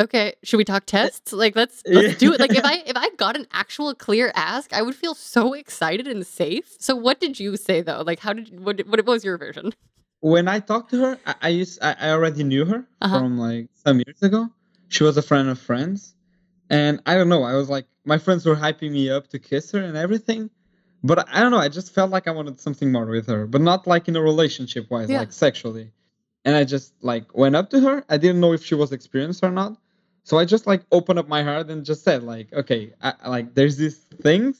okay, 0.00 0.34
should 0.42 0.56
we 0.58 0.64
talk 0.64 0.86
tests? 0.86 1.32
Like, 1.32 1.56
let's 1.56 1.82
let's 1.86 2.16
do 2.18 2.32
it. 2.32 2.40
Like, 2.40 2.54
if 2.54 2.64
I 2.72 2.82
if 2.86 2.96
I 2.96 3.10
got 3.16 3.36
an 3.36 3.46
actual 3.52 3.94
clear 3.94 4.32
ask, 4.34 4.72
I 4.72 4.82
would 4.82 4.94
feel 4.94 5.14
so 5.14 5.52
excited 5.54 6.06
and 6.06 6.26
safe. 6.26 6.76
So, 6.78 6.94
what 6.96 7.20
did 7.20 7.38
you 7.40 7.56
say 7.56 7.80
though? 7.82 8.02
Like, 8.06 8.20
how 8.20 8.32
did 8.32 8.60
what 8.64 8.80
what 8.86 9.04
was 9.06 9.24
your 9.24 9.38
version? 9.38 9.72
when 10.20 10.48
I 10.48 10.58
talked 10.60 10.90
to 10.90 10.98
her, 10.98 11.18
I, 11.26 11.34
I 11.42 11.48
used 11.48 11.78
I, 11.82 11.94
I 12.00 12.10
already 12.10 12.42
knew 12.42 12.64
her 12.64 12.86
Uh-huh. 13.00 13.18
from 13.18 13.38
like 13.38 13.68
some 13.84 13.98
years 14.06 14.22
ago. 14.22 14.48
She 14.88 15.04
was 15.04 15.16
a 15.16 15.22
friend 15.22 15.48
of 15.48 15.58
friends, 15.58 16.14
and 16.70 17.00
I 17.06 17.14
don't 17.16 17.28
know. 17.28 17.42
I 17.42 17.54
was 17.54 17.68
like, 17.68 17.86
my 18.04 18.18
friends 18.18 18.46
were 18.46 18.56
hyping 18.56 18.92
me 18.92 19.10
up 19.10 19.28
to 19.28 19.38
kiss 19.38 19.70
her 19.72 19.80
and 19.80 19.96
everything, 19.96 20.48
but 21.02 21.28
I 21.28 21.40
don't 21.40 21.50
know. 21.50 21.58
I 21.58 21.68
just 21.68 21.92
felt 21.92 22.10
like 22.10 22.26
I 22.28 22.30
wanted 22.30 22.60
something 22.60 22.90
more 22.92 23.06
with 23.06 23.26
her, 23.26 23.46
but 23.46 23.60
not 23.60 23.86
like 23.86 24.08
in 24.08 24.16
a 24.16 24.22
relationship 24.22 24.90
wise, 24.90 25.10
Yeah. 25.10 25.18
like 25.18 25.32
sexually. 25.32 25.92
And 26.44 26.54
I 26.56 26.62
just 26.64 26.94
like 27.02 27.36
went 27.36 27.56
up 27.56 27.70
to 27.70 27.80
her. 27.80 28.04
I 28.08 28.16
didn't 28.16 28.40
know 28.40 28.52
if 28.52 28.64
she 28.64 28.74
was 28.76 28.92
experienced 28.92 29.42
or 29.44 29.50
not, 29.50 29.76
so 30.26 30.38
I 30.38 30.44
just 30.44 30.66
like 30.66 30.82
opened 30.90 31.20
up 31.20 31.28
my 31.28 31.44
heart 31.44 31.70
and 31.70 31.84
just 31.84 32.02
said 32.02 32.24
like, 32.24 32.52
okay, 32.52 32.92
I, 33.00 33.14
like 33.28 33.54
there's 33.54 33.76
these 33.76 33.96
things 33.96 34.58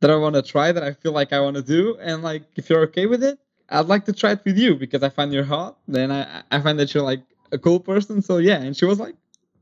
that 0.00 0.10
I 0.10 0.16
want 0.16 0.34
to 0.34 0.42
try 0.42 0.72
that 0.72 0.82
I 0.82 0.92
feel 0.92 1.12
like 1.12 1.32
I 1.32 1.40
want 1.40 1.56
to 1.56 1.62
do, 1.62 1.96
and 2.02 2.22
like 2.22 2.42
if 2.56 2.68
you're 2.68 2.82
okay 2.82 3.06
with 3.06 3.24
it, 3.24 3.38
I'd 3.70 3.86
like 3.86 4.04
to 4.04 4.12
try 4.12 4.32
it 4.32 4.42
with 4.44 4.58
you 4.58 4.74
because 4.76 5.02
I 5.02 5.08
find 5.08 5.32
you're 5.32 5.42
hot. 5.42 5.78
Then 5.88 6.12
I 6.12 6.42
I 6.50 6.60
find 6.60 6.78
that 6.78 6.92
you're 6.92 7.02
like 7.02 7.22
a 7.50 7.56
cool 7.56 7.80
person. 7.80 8.20
So 8.20 8.36
yeah, 8.36 8.60
and 8.60 8.76
she 8.76 8.84
was 8.84 9.00
like, 9.00 9.14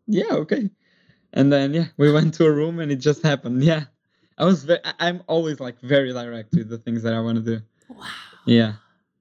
yeah, 0.09 0.33
okay. 0.33 0.69
And 1.33 1.53
then 1.53 1.73
yeah, 1.73 1.87
we 1.99 2.11
went 2.11 2.35
to 2.35 2.47
a 2.47 2.53
room 2.53 2.81
and 2.81 2.91
it 2.91 2.97
just 2.97 3.23
happened. 3.23 3.63
Yeah, 3.63 3.85
I 4.37 4.45
was 4.45 4.65
very. 4.65 4.81
I'm 4.99 5.23
always 5.29 5.61
like 5.61 5.79
very 5.83 6.13
direct 6.13 6.53
with 6.53 6.69
the 6.69 6.79
things 6.79 7.05
that 7.05 7.15
I 7.15 7.21
want 7.21 7.37
to 7.37 7.59
do. 7.59 7.65
Wow. 7.89 8.07
Yeah. 8.45 8.73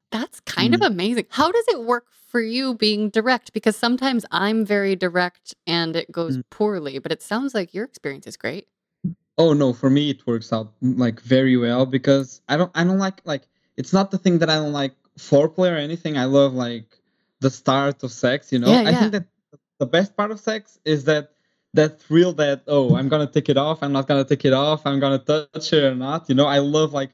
That's 0.09 0.39
kind 0.41 0.73
of 0.73 0.81
mm. 0.81 0.87
amazing. 0.87 1.25
How 1.29 1.51
does 1.51 1.65
it 1.67 1.81
work 1.81 2.07
for 2.33 2.41
you 2.41 2.73
being 2.73 3.09
direct? 3.09 3.53
Because 3.53 3.77
sometimes 3.77 4.25
I'm 4.31 4.65
very 4.65 4.95
direct 4.95 5.53
and 5.67 5.95
it 5.95 6.11
goes 6.11 6.37
Mm. 6.37 6.43
poorly, 6.49 6.97
but 6.97 7.11
it 7.11 7.21
sounds 7.21 7.53
like 7.53 7.73
your 7.75 7.85
experience 7.85 8.25
is 8.27 8.35
great. 8.35 8.67
Oh 9.37 9.53
no, 9.53 9.71
for 9.73 9.89
me 9.89 10.09
it 10.09 10.25
works 10.27 10.51
out 10.51 10.73
mm, 10.81 10.97
like 10.97 11.21
very 11.21 11.57
well 11.57 11.85
because 11.85 12.41
I 12.49 12.57
don't 12.57 12.71
I 12.75 12.83
don't 12.83 12.97
like 12.99 13.21
like 13.25 13.47
it's 13.77 13.93
not 13.93 14.09
the 14.11 14.17
thing 14.17 14.39
that 14.39 14.49
I 14.49 14.55
don't 14.55 14.73
like 14.73 14.95
foreplay 15.17 15.71
or 15.71 15.77
anything. 15.77 16.17
I 16.17 16.25
love 16.25 16.53
like 16.53 16.99
the 17.39 17.49
start 17.51 18.03
of 18.03 18.11
sex, 18.11 18.51
you 18.51 18.59
know. 18.59 18.71
Yeah, 18.73 18.89
I 18.89 18.95
think 18.95 19.11
that 19.11 19.25
the 19.79 19.85
best 19.85 20.15
part 20.17 20.31
of 20.31 20.39
sex 20.39 20.79
is 20.85 21.05
that 21.05 21.31
that 21.75 21.99
thrill 22.01 22.33
that 22.33 22.63
oh 22.67 22.95
I'm 22.95 23.09
gonna 23.09 23.27
take 23.27 23.49
it 23.49 23.57
off, 23.57 23.83
I'm 23.83 23.91
not 23.93 24.07
gonna 24.07 24.25
take 24.25 24.45
it 24.45 24.53
off, 24.53 24.85
I'm 24.87 24.99
gonna 24.99 25.19
touch 25.19 25.71
it 25.73 25.83
or 25.83 25.95
not. 25.95 26.29
You 26.29 26.35
know, 26.35 26.47
I 26.47 26.59
love 26.59 26.93
like 26.93 27.11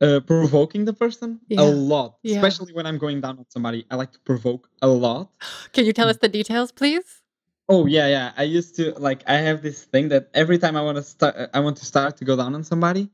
uh, 0.00 0.20
provoking 0.20 0.84
the 0.84 0.92
person 0.92 1.40
Yeah, 1.48 1.62
a 1.62 1.64
lot, 1.64 2.18
yeah. 2.22 2.36
especially 2.36 2.72
when 2.72 2.86
I'm 2.86 2.98
going 2.98 3.20
down 3.20 3.38
on 3.38 3.46
somebody. 3.48 3.84
I 3.90 3.96
like 3.96 4.12
to 4.12 4.20
provoke 4.20 4.68
a 4.82 4.88
lot. 4.88 5.30
Can 5.72 5.84
you 5.84 5.92
tell 5.92 6.08
us 6.08 6.18
the 6.18 6.28
details, 6.28 6.72
please? 6.72 7.22
Oh 7.68 7.86
yeah, 7.86 8.06
yeah. 8.08 8.32
I 8.36 8.44
used 8.44 8.76
to 8.76 8.92
like 8.98 9.22
I 9.26 9.34
have 9.34 9.62
this 9.62 9.84
thing 9.84 10.08
that 10.08 10.30
every 10.32 10.58
time 10.58 10.74
I 10.76 10.82
want 10.82 10.96
to 10.96 11.02
start 11.02 11.36
I 11.52 11.60
want 11.60 11.76
to 11.78 11.84
start 11.84 12.16
to 12.18 12.24
go 12.24 12.34
down 12.36 12.54
on 12.54 12.64
somebody, 12.64 13.10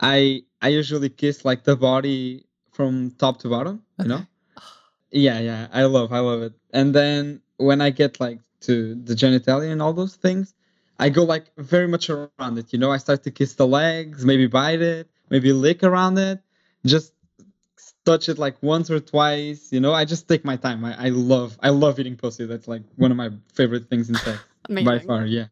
I 0.00 0.44
I 0.62 0.68
usually 0.68 1.08
kiss 1.08 1.44
like 1.44 1.64
the 1.64 1.76
body 1.76 2.46
from 2.72 3.10
top 3.12 3.38
to 3.40 3.48
bottom, 3.48 3.82
you 3.98 4.06
know? 4.06 4.26
Yeah, 5.10 5.40
yeah. 5.40 5.66
I 5.72 5.84
love 5.84 6.12
I 6.12 6.20
love 6.20 6.42
it. 6.42 6.52
And 6.72 6.94
then 6.94 7.40
when 7.56 7.80
I 7.80 7.90
get 7.90 8.20
like 8.20 8.40
to 8.60 8.94
the 8.94 9.14
genitalia 9.14 9.72
and 9.72 9.82
all 9.82 9.92
those 9.92 10.14
things, 10.14 10.54
I 11.00 11.08
go 11.08 11.24
like 11.24 11.46
very 11.56 11.88
much 11.88 12.08
around 12.10 12.58
it, 12.58 12.72
you 12.72 12.78
know? 12.78 12.92
I 12.92 12.98
start 12.98 13.24
to 13.24 13.30
kiss 13.30 13.54
the 13.54 13.66
legs, 13.66 14.24
maybe 14.24 14.46
bite 14.46 14.82
it, 14.82 15.08
maybe 15.30 15.52
lick 15.52 15.82
around 15.82 16.18
it, 16.18 16.40
just 16.84 17.12
touch 18.04 18.28
it 18.28 18.38
like 18.38 18.62
once 18.62 18.90
or 18.90 19.00
twice, 19.00 19.72
you 19.72 19.80
know? 19.80 19.92
I 19.92 20.04
just 20.04 20.28
take 20.28 20.44
my 20.44 20.56
time. 20.56 20.84
I, 20.84 21.06
I 21.06 21.08
love 21.10 21.58
I 21.62 21.70
love 21.70 21.98
eating 21.98 22.16
pussy. 22.16 22.46
That's 22.46 22.68
like 22.68 22.82
one 22.96 23.10
of 23.10 23.16
my 23.16 23.30
favorite 23.54 23.88
things 23.90 24.08
in 24.08 24.14
sex 24.16 24.38
by 24.68 24.98
far 24.98 25.24
yeah 25.26 25.46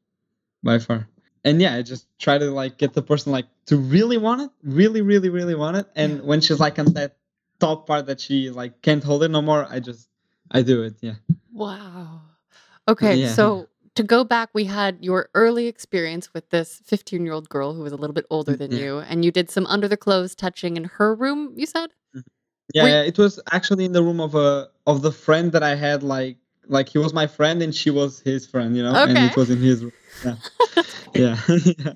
by 0.63 0.79
far 0.79 1.07
and 1.45 1.61
yeah 1.61 1.75
i 1.75 1.83
just 1.83 2.07
try 2.19 2.37
to 2.39 2.51
like 2.51 2.79
get 2.79 2.95
the 2.95 3.03
person 3.03 3.31
like 3.33 3.47
to 3.67 3.77
really 3.77 4.17
want 4.19 4.41
it 4.43 4.51
really 4.65 5.03
really 5.03 5.29
really 5.29 5.55
want 5.55 5.77
it 5.77 5.87
and 5.95 6.19
Yeah. 6.19 6.25
when 6.25 6.41
she's 6.41 6.59
like 6.59 6.79
on 6.79 6.87
that 6.95 7.17
top 7.61 7.87
part 7.87 8.07
that 8.07 8.19
she 8.21 8.51
like 8.51 8.81
can't 8.83 9.05
hold 9.05 9.23
it 9.23 9.31
no 9.31 9.41
more 9.43 9.67
i 9.71 9.79
just 9.79 10.09
i 10.51 10.63
do 10.63 10.83
it 10.83 10.95
yeah 11.01 11.15
Wow. 11.53 12.23
Okay, 12.89 13.17
Yeah. 13.17 13.35
so 13.35 13.69
to 13.95 14.03
go 14.03 14.25
back, 14.25 14.51
we 14.53 14.65
had 14.65 14.99
your 15.01 15.29
early 15.35 15.67
experience 15.67 16.33
with 16.35 16.51
this 16.51 16.81
15 16.85 17.25
year 17.25 17.33
old 17.33 17.49
girl 17.49 17.75
who 17.75 17.83
was 17.83 17.93
a 17.93 17.97
little 17.97 18.15
bit 18.15 18.27
older 18.31 18.57
than 18.57 18.73
Yeah. 18.73 18.79
you, 18.79 18.99
and 18.99 19.25
you 19.25 19.31
did 19.31 19.51
some 19.51 19.67
under 19.67 19.89
the 19.89 19.97
clothes 19.97 20.35
touching 20.35 20.77
in 20.77 20.85
her 20.85 21.15
room, 21.15 21.53
you 21.57 21.67
said? 21.67 21.91
Mm-hmm. 22.15 22.21
yeah, 22.75 22.83
Were- 22.83 22.89
yeah, 22.89 23.03
it 23.03 23.19
was 23.19 23.41
actually 23.53 23.85
in 23.85 23.93
the 23.93 24.03
room 24.03 24.21
of 24.21 24.35
a 24.35 24.69
of 24.87 25.03
the 25.03 25.13
friend 25.13 25.53
that 25.53 25.63
i 25.63 25.75
had 25.75 26.03
like 26.03 26.37
like 26.67 26.89
he 26.89 26.99
was 26.99 27.13
my 27.13 27.27
friend 27.27 27.63
and 27.63 27.75
she 27.75 27.91
was 27.91 28.21
his 28.21 28.47
friend 28.47 28.77
you 28.77 28.83
know 28.83 28.95
and 28.95 29.19
it 29.19 29.37
was 29.37 29.51
in 29.51 29.61
his 29.61 29.83
room 29.85 29.93
yeah 30.25 30.37
yeah, 31.79 31.92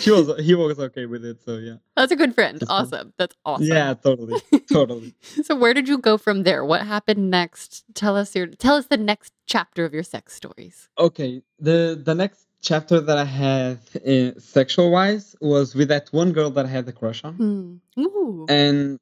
she 0.00 0.10
was 0.10 0.26
he 0.40 0.54
was 0.54 0.78
okay 0.78 1.06
with 1.06 1.24
it 1.24 1.42
so 1.44 1.56
yeah 1.58 1.76
That's 1.96 2.12
a 2.12 2.16
good 2.16 2.34
friend. 2.34 2.62
Awesome. 2.68 3.12
That's 3.18 3.34
awesome. 3.44 3.66
yeah 3.66 3.94
totally 3.94 4.40
totally 4.72 5.14
So 5.44 5.54
where 5.56 5.74
did 5.74 5.88
you 5.88 5.98
go 5.98 6.16
from 6.18 6.42
there? 6.44 6.64
What 6.64 6.82
happened 6.86 7.30
next? 7.30 7.84
Tell 7.94 8.16
us 8.16 8.34
your 8.34 8.46
tell 8.46 8.76
us 8.76 8.86
the 8.86 8.96
next 8.96 9.32
chapter 9.46 9.84
of 9.84 9.92
your 9.92 10.02
sex 10.14 10.34
stories. 10.34 10.88
okay 10.98 11.42
the 11.58 12.00
the 12.08 12.14
next 12.14 12.46
chapter 12.62 13.00
that 13.00 13.18
i 13.18 13.24
had 13.24 13.78
in 14.04 14.38
sexual 14.38 14.90
wise 14.92 15.34
was 15.40 15.74
with 15.74 15.88
that 15.88 16.08
one 16.12 16.30
girl 16.32 16.48
that 16.50 16.64
i 16.64 16.68
had 16.68 16.86
the 16.86 16.92
crush 16.92 17.20
on. 17.24 17.34
Ooh. 17.98 18.46
and 18.48 18.98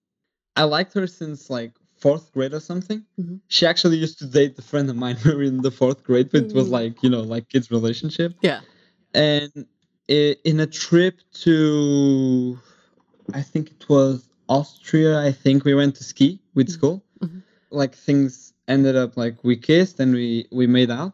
i 0.56 0.64
liked 0.64 0.92
her 0.94 1.06
since 1.06 1.50
like 1.50 1.72
fourth 2.04 2.32
grade 2.32 2.54
or 2.54 2.60
something 2.60 3.04
Mhm. 3.20 3.40
she 3.48 3.66
actually 3.66 3.98
used 3.98 4.18
to 4.20 4.26
date 4.26 4.58
a 4.58 4.62
friend 4.62 4.88
of 4.88 4.96
mine 4.96 5.16
we 5.24 5.34
were 5.34 5.42
in 5.42 5.58
the 5.60 5.70
fourth 5.70 6.02
grade 6.02 6.28
but 6.32 6.44
it 6.44 6.54
was 6.54 6.68
Mm. 6.68 6.76
like 6.78 7.02
you 7.04 7.10
know 7.14 7.20
like 7.34 7.44
kids 7.52 7.70
relationship 7.70 8.32
Yeah. 8.40 8.60
And 9.14 9.50
in 10.08 10.60
a 10.60 10.66
trip 10.66 11.20
to 11.32 12.58
i 13.34 13.42
think 13.42 13.70
it 13.70 13.88
was 13.88 14.26
Austria, 14.48 15.20
I 15.20 15.30
think 15.30 15.64
we 15.64 15.74
went 15.74 15.94
to 15.96 16.02
ski 16.04 16.40
with 16.56 16.66
Mhm. 16.68 16.72
school. 16.72 17.04
Mhm. 17.22 17.42
Like 17.70 17.94
things 17.94 18.52
ended 18.66 18.96
up 18.96 19.16
like 19.16 19.36
we 19.44 19.54
kissed 19.56 20.00
and 20.00 20.12
we 20.12 20.46
we 20.50 20.66
made 20.66 20.90
out, 20.90 21.12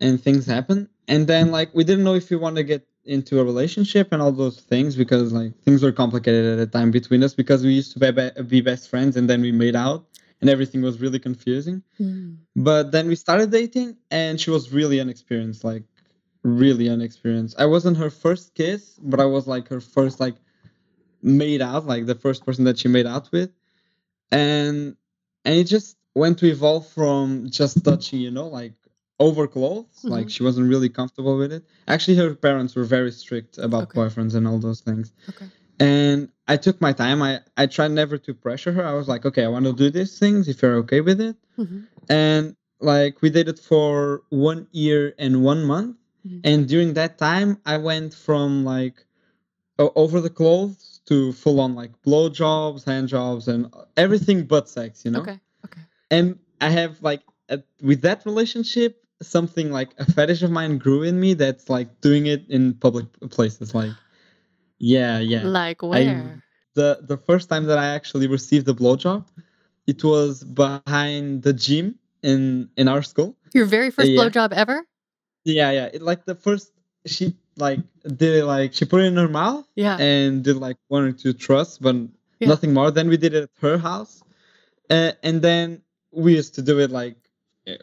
and 0.00 0.22
things 0.22 0.46
happened. 0.46 0.88
And 1.08 1.26
then 1.26 1.50
like 1.50 1.74
we 1.74 1.82
didn't 1.82 2.04
know 2.04 2.14
if 2.14 2.30
we 2.30 2.36
want 2.36 2.56
to 2.56 2.62
get 2.62 2.86
into 3.04 3.40
a 3.40 3.44
relationship 3.44 4.12
and 4.12 4.22
all 4.22 4.30
those 4.30 4.60
things 4.60 4.94
because 4.94 5.32
like 5.32 5.52
things 5.64 5.82
were 5.82 5.90
complicated 5.90 6.44
at 6.52 6.58
the 6.58 6.78
time 6.78 6.90
between 6.92 7.24
us 7.24 7.34
because 7.34 7.64
we 7.64 7.72
used 7.72 7.92
to 7.94 7.98
be, 7.98 8.10
be- 8.12 8.42
be 8.54 8.60
best 8.60 8.88
friends 8.88 9.16
and 9.16 9.28
then 9.28 9.40
we 9.42 9.50
made 9.50 9.74
out 9.74 10.06
and 10.40 10.48
everything 10.48 10.80
was 10.80 11.00
really 11.00 11.18
confusing. 11.18 11.82
Mm. 12.00 12.36
But 12.54 12.92
then 12.92 13.08
we 13.08 13.16
started 13.16 13.50
dating, 13.50 13.96
and 14.10 14.40
she 14.40 14.50
was 14.50 14.72
really 14.72 14.98
inexperienced, 15.00 15.64
like 15.64 15.82
really 16.42 16.88
inexperienced. 16.88 17.56
I 17.58 17.66
wasn't 17.66 17.96
her 17.98 18.10
first 18.10 18.54
kiss, 18.54 18.98
but 19.02 19.20
I 19.20 19.26
was 19.26 19.46
like 19.46 19.68
her 19.68 19.80
first 19.80 20.20
like 20.20 20.36
made 21.22 21.62
out, 21.62 21.86
like 21.86 22.06
the 22.06 22.14
first 22.14 22.44
person 22.46 22.64
that 22.64 22.78
she 22.78 22.88
made 22.88 23.06
out 23.06 23.30
with, 23.32 23.50
and 24.32 24.96
and 25.44 25.54
it 25.56 25.64
just 25.64 25.96
went 26.14 26.38
to 26.38 26.46
evolve 26.46 26.86
from 26.88 27.48
just 27.50 27.84
touching, 27.84 28.20
you 28.20 28.30
know, 28.30 28.48
like 28.48 28.74
over 29.20 29.46
clothes. 29.46 30.06
Like 30.08 30.26
Mhm. 30.26 30.30
she 30.30 30.42
wasn't 30.42 30.68
really 30.68 30.88
comfortable 30.88 31.36
with 31.38 31.52
it. 31.52 31.64
Actually, 31.88 32.16
her 32.18 32.34
parents 32.34 32.74
were 32.74 32.84
very 32.84 33.12
strict 33.12 33.58
about 33.58 33.84
Okay. 33.84 34.00
boyfriends 34.00 34.34
and 34.34 34.46
all 34.46 34.58
those 34.58 34.80
things 34.80 35.12
Okay. 35.28 35.46
and 35.80 36.30
I 36.48 36.56
took 36.56 36.80
my 36.80 36.92
time. 36.92 37.22
I 37.22 37.40
I 37.56 37.66
tried 37.66 37.92
never 37.92 38.18
to 38.18 38.34
pressure 38.34 38.72
her. 38.72 38.84
I 38.84 38.94
was 38.94 39.08
like, 39.08 39.24
okay, 39.26 39.44
I 39.44 39.48
want 39.48 39.66
to 39.66 39.72
do 39.72 39.90
these 39.90 40.18
things 40.18 40.48
if 40.48 40.62
you're 40.62 40.76
okay 40.84 41.00
with 41.00 41.20
it. 41.20 41.36
Mhm. 41.58 41.86
And 42.08 42.56
like 42.80 43.22
we 43.22 43.30
dated 43.30 43.58
for 43.58 44.22
one 44.30 44.66
year 44.72 45.14
and 45.18 45.42
one 45.44 45.64
month, 45.64 45.96
Mhm. 46.24 46.40
and 46.44 46.68
during 46.68 46.94
that 46.94 47.18
time, 47.18 47.58
I 47.66 47.78
went 47.78 48.14
from 48.14 48.64
like 48.64 49.04
over 49.78 50.20
the 50.20 50.30
clothes 50.30 51.00
to 51.06 51.32
full 51.32 51.60
on 51.60 51.74
like 51.74 51.90
blow 52.02 52.28
jobs, 52.28 52.84
hand 52.84 53.08
jobs, 53.08 53.48
and 53.48 53.72
everything 53.96 54.44
but 54.46 54.68
sex. 54.68 55.04
You 55.04 55.12
know. 55.12 55.20
Okay. 55.20 55.40
Okay. 55.64 55.80
And 56.10 56.38
I 56.60 56.70
have 56.70 57.02
like 57.02 57.22
a, 57.48 57.62
with 57.82 58.02
that 58.02 58.24
relationship. 58.26 58.96
Something 59.22 59.70
like 59.70 59.90
a 59.98 60.10
fetish 60.10 60.42
of 60.42 60.50
mine 60.50 60.78
grew 60.78 61.02
in 61.02 61.20
me 61.20 61.34
that's 61.34 61.68
like 61.68 62.00
doing 62.00 62.26
it 62.26 62.48
in 62.48 62.74
public 62.74 63.06
places. 63.30 63.74
Like, 63.74 63.92
yeah, 64.78 65.18
yeah 65.18 65.46
Like 65.46 65.82
where? 65.82 66.42
the 66.74 66.98
the 67.02 67.16
first 67.16 67.48
time 67.48 67.64
that 67.66 67.78
I 67.78 67.86
actually 67.86 68.26
received 68.28 68.68
a 68.68 68.74
blowjob, 68.74 69.26
it 69.86 70.02
was 70.04 70.44
behind 70.44 71.42
the 71.42 71.52
gym 71.52 71.98
in 72.22 72.68
in 72.76 72.88
our 72.88 73.02
school. 73.02 73.36
Your 73.52 73.66
very 73.66 73.90
first 73.90 74.10
yeah. 74.10 74.28
blowjob 74.28 74.52
ever? 74.52 74.86
Yeah, 75.44 75.70
yeah. 75.70 75.86
It, 75.92 76.02
like 76.02 76.24
the 76.24 76.34
first, 76.34 76.72
she 77.06 77.34
like 77.56 77.80
did 78.04 78.36
it 78.36 78.44
like 78.44 78.72
she 78.74 78.84
put 78.84 79.00
it 79.02 79.06
in 79.06 79.16
her 79.16 79.28
mouth 79.28 79.66
Yeah. 79.74 79.96
and 79.98 80.42
did 80.44 80.56
like 80.56 80.76
one 80.88 81.04
or 81.04 81.12
two 81.12 81.32
thrusts, 81.32 81.78
but 81.78 81.96
Yeah. 82.38 82.48
nothing 82.48 82.72
more. 82.72 82.90
Then 82.90 83.08
we 83.08 83.16
did 83.16 83.34
it 83.34 83.42
at 83.44 83.50
her 83.60 83.78
house, 83.78 84.22
uh, 84.90 85.12
and 85.22 85.42
then 85.42 85.82
we 86.12 86.34
used 86.36 86.54
to 86.56 86.62
do 86.62 86.78
it 86.78 86.90
like 86.90 87.16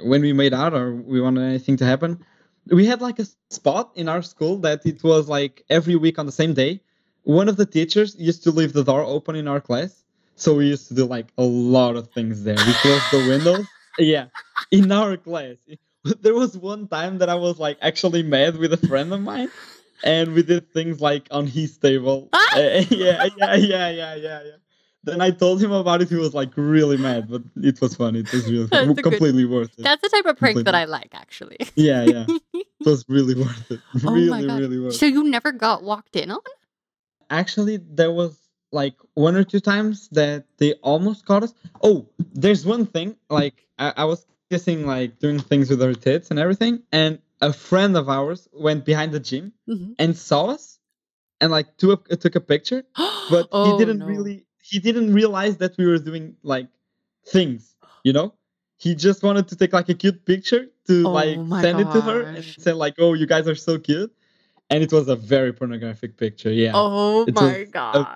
when 0.03 0.21
we 0.21 0.33
made 0.33 0.53
out 0.53 0.73
or 0.73 0.93
we 0.95 1.21
wanted 1.21 1.43
anything 1.43 1.77
to 1.77 1.85
happen. 1.85 2.19
We 2.69 2.85
had 2.85 3.01
like 3.01 3.19
a 3.19 3.25
spot 3.49 3.91
in 3.95 4.09
our 4.09 4.21
school 4.21 4.57
that 4.59 4.85
it 4.85 5.03
was 5.03 5.29
like 5.29 5.63
every 5.69 5.95
week 5.95 6.19
on 6.19 6.25
the 6.25 6.31
same 6.31 6.53
day. 6.53 6.81
One 7.23 7.47
of 7.49 7.55
the 7.57 7.65
teachers 7.65 8.15
used 8.17 8.43
to 8.43 8.51
leave 8.51 8.73
the 8.73 8.83
door 8.83 9.01
open 9.03 9.35
in 9.35 9.47
our 9.47 9.61
class, 9.61 10.03
so 10.35 10.55
we 10.55 10.67
used 10.67 10.87
to 10.89 10.93
do 10.93 11.05
like 11.05 11.27
a 11.37 11.43
lot 11.43 11.95
of 11.95 12.09
things 12.11 12.43
there. 12.43 12.55
We 12.55 12.73
closed 12.83 13.11
the 13.11 13.25
windows. 13.29 13.65
Yeah, 13.99 14.27
in 14.69 14.91
our 14.91 15.17
class. 15.17 15.55
There 16.21 16.33
was 16.33 16.57
one 16.57 16.87
time 16.87 17.17
that 17.19 17.29
I 17.29 17.35
was 17.35 17.59
like 17.59 17.77
actually 17.81 18.23
mad 18.23 18.57
with 18.57 18.73
a 18.73 18.77
friend 18.77 19.13
of 19.13 19.21
mine, 19.21 19.49
and 20.03 20.33
we 20.33 20.43
did 20.43 20.71
things 20.71 21.01
like 21.01 21.27
on 21.31 21.47
his 21.47 21.77
table. 21.77 22.29
Uh, 22.55 22.81
yeah, 22.89 23.27
yeah, 23.37 23.55
yeah, 23.55 23.89
yeah, 23.89 24.15
yeah, 24.15 24.15
yeah. 24.15 24.57
Then 25.03 25.21
I 25.21 25.29
told 25.29 25.61
him 25.61 25.71
about 25.71 26.01
it. 26.01 26.09
He 26.09 26.15
was 26.15 26.33
like 26.33 26.49
really 26.55 26.97
mad, 26.97 27.29
but 27.29 27.43
it 27.57 27.79
was 27.81 27.95
funny. 27.95 28.21
It 28.21 28.33
was 28.33 28.49
really 28.49 28.63
a 28.71 28.85
good- 28.93 29.03
completely 29.03 29.45
worth 29.45 29.77
it. 29.77 29.83
That's 29.83 30.01
the 30.01 30.09
type 30.09 30.25
of 30.25 30.37
prank 30.37 30.63
that 30.65 30.73
I 30.73 30.85
like, 30.85 31.13
actually. 31.13 31.57
Yeah, 31.75 32.03
yeah. 32.03 32.25
It 32.53 32.85
was 32.85 33.05
really 33.07 33.35
worth 33.35 33.69
it. 33.69 33.79
Oh 34.05 34.11
really, 34.13 34.47
really 34.47 34.79
worth 34.79 34.95
so 34.95 35.05
you 35.05 35.23
never 35.23 35.51
got 35.51 35.83
walked 35.83 36.15
in 36.15 36.31
on? 36.31 36.39
actually 37.29 37.77
there 37.77 38.11
was 38.11 38.37
like 38.71 38.95
one 39.13 39.35
or 39.35 39.43
two 39.43 39.59
times 39.59 40.07
that 40.09 40.45
they 40.57 40.73
almost 40.75 41.25
caught 41.25 41.43
us 41.43 41.53
oh 41.83 42.07
there's 42.33 42.65
one 42.65 42.85
thing 42.85 43.15
like 43.29 43.67
I, 43.79 43.93
I 43.97 44.05
was 44.05 44.25
kissing 44.49 44.85
like 44.85 45.19
doing 45.19 45.39
things 45.39 45.69
with 45.69 45.81
her 45.81 45.93
tits 45.93 46.29
and 46.31 46.39
everything 46.39 46.81
and 46.91 47.19
a 47.41 47.53
friend 47.53 47.95
of 47.97 48.09
ours 48.09 48.47
went 48.53 48.85
behind 48.85 49.11
the 49.11 49.19
gym 49.19 49.53
Mhm. 49.67 49.95
and 49.99 50.17
saw 50.17 50.47
us 50.47 50.79
and 51.41 51.51
like 51.51 51.77
took 51.77 52.09
a, 52.11 52.15
took 52.17 52.35
a 52.35 52.41
picture 52.41 52.83
but 53.29 53.49
Oh, 53.51 53.63
he 53.63 53.73
didn't 53.73 53.99
no. 53.99 54.05
really 54.05 54.45
he 54.61 54.79
didn't 54.79 55.13
realize 55.13 55.57
that 55.57 55.77
we 55.77 55.85
were 55.85 55.99
doing 55.99 56.35
like 56.43 56.67
things 57.25 57.75
you 58.03 58.13
know 58.13 58.33
he 58.77 58.95
just 58.95 59.23
wanted 59.23 59.47
to 59.49 59.55
take 59.55 59.73
like 59.73 59.89
a 59.89 59.93
cute 59.93 60.25
picture 60.25 60.67
to 60.87 61.07
Oh 61.07 61.11
like 61.11 61.37
send 61.61 61.79
it 61.79 61.91
to 61.91 62.01
her 62.01 62.21
and 62.21 62.43
say 62.57 62.73
like 62.73 62.95
oh 62.99 63.13
you 63.13 63.25
guys 63.27 63.47
are 63.47 63.55
so 63.55 63.77
cute 63.79 64.11
and 64.69 64.83
it 64.83 64.91
was 64.91 65.07
a 65.07 65.15
very 65.15 65.53
pornographic 65.53 66.17
picture 66.17 66.51
yeah 66.51 66.71
Oh 66.75 67.25
It 67.27 67.35
my 67.35 67.63
gosh. 67.65 68.07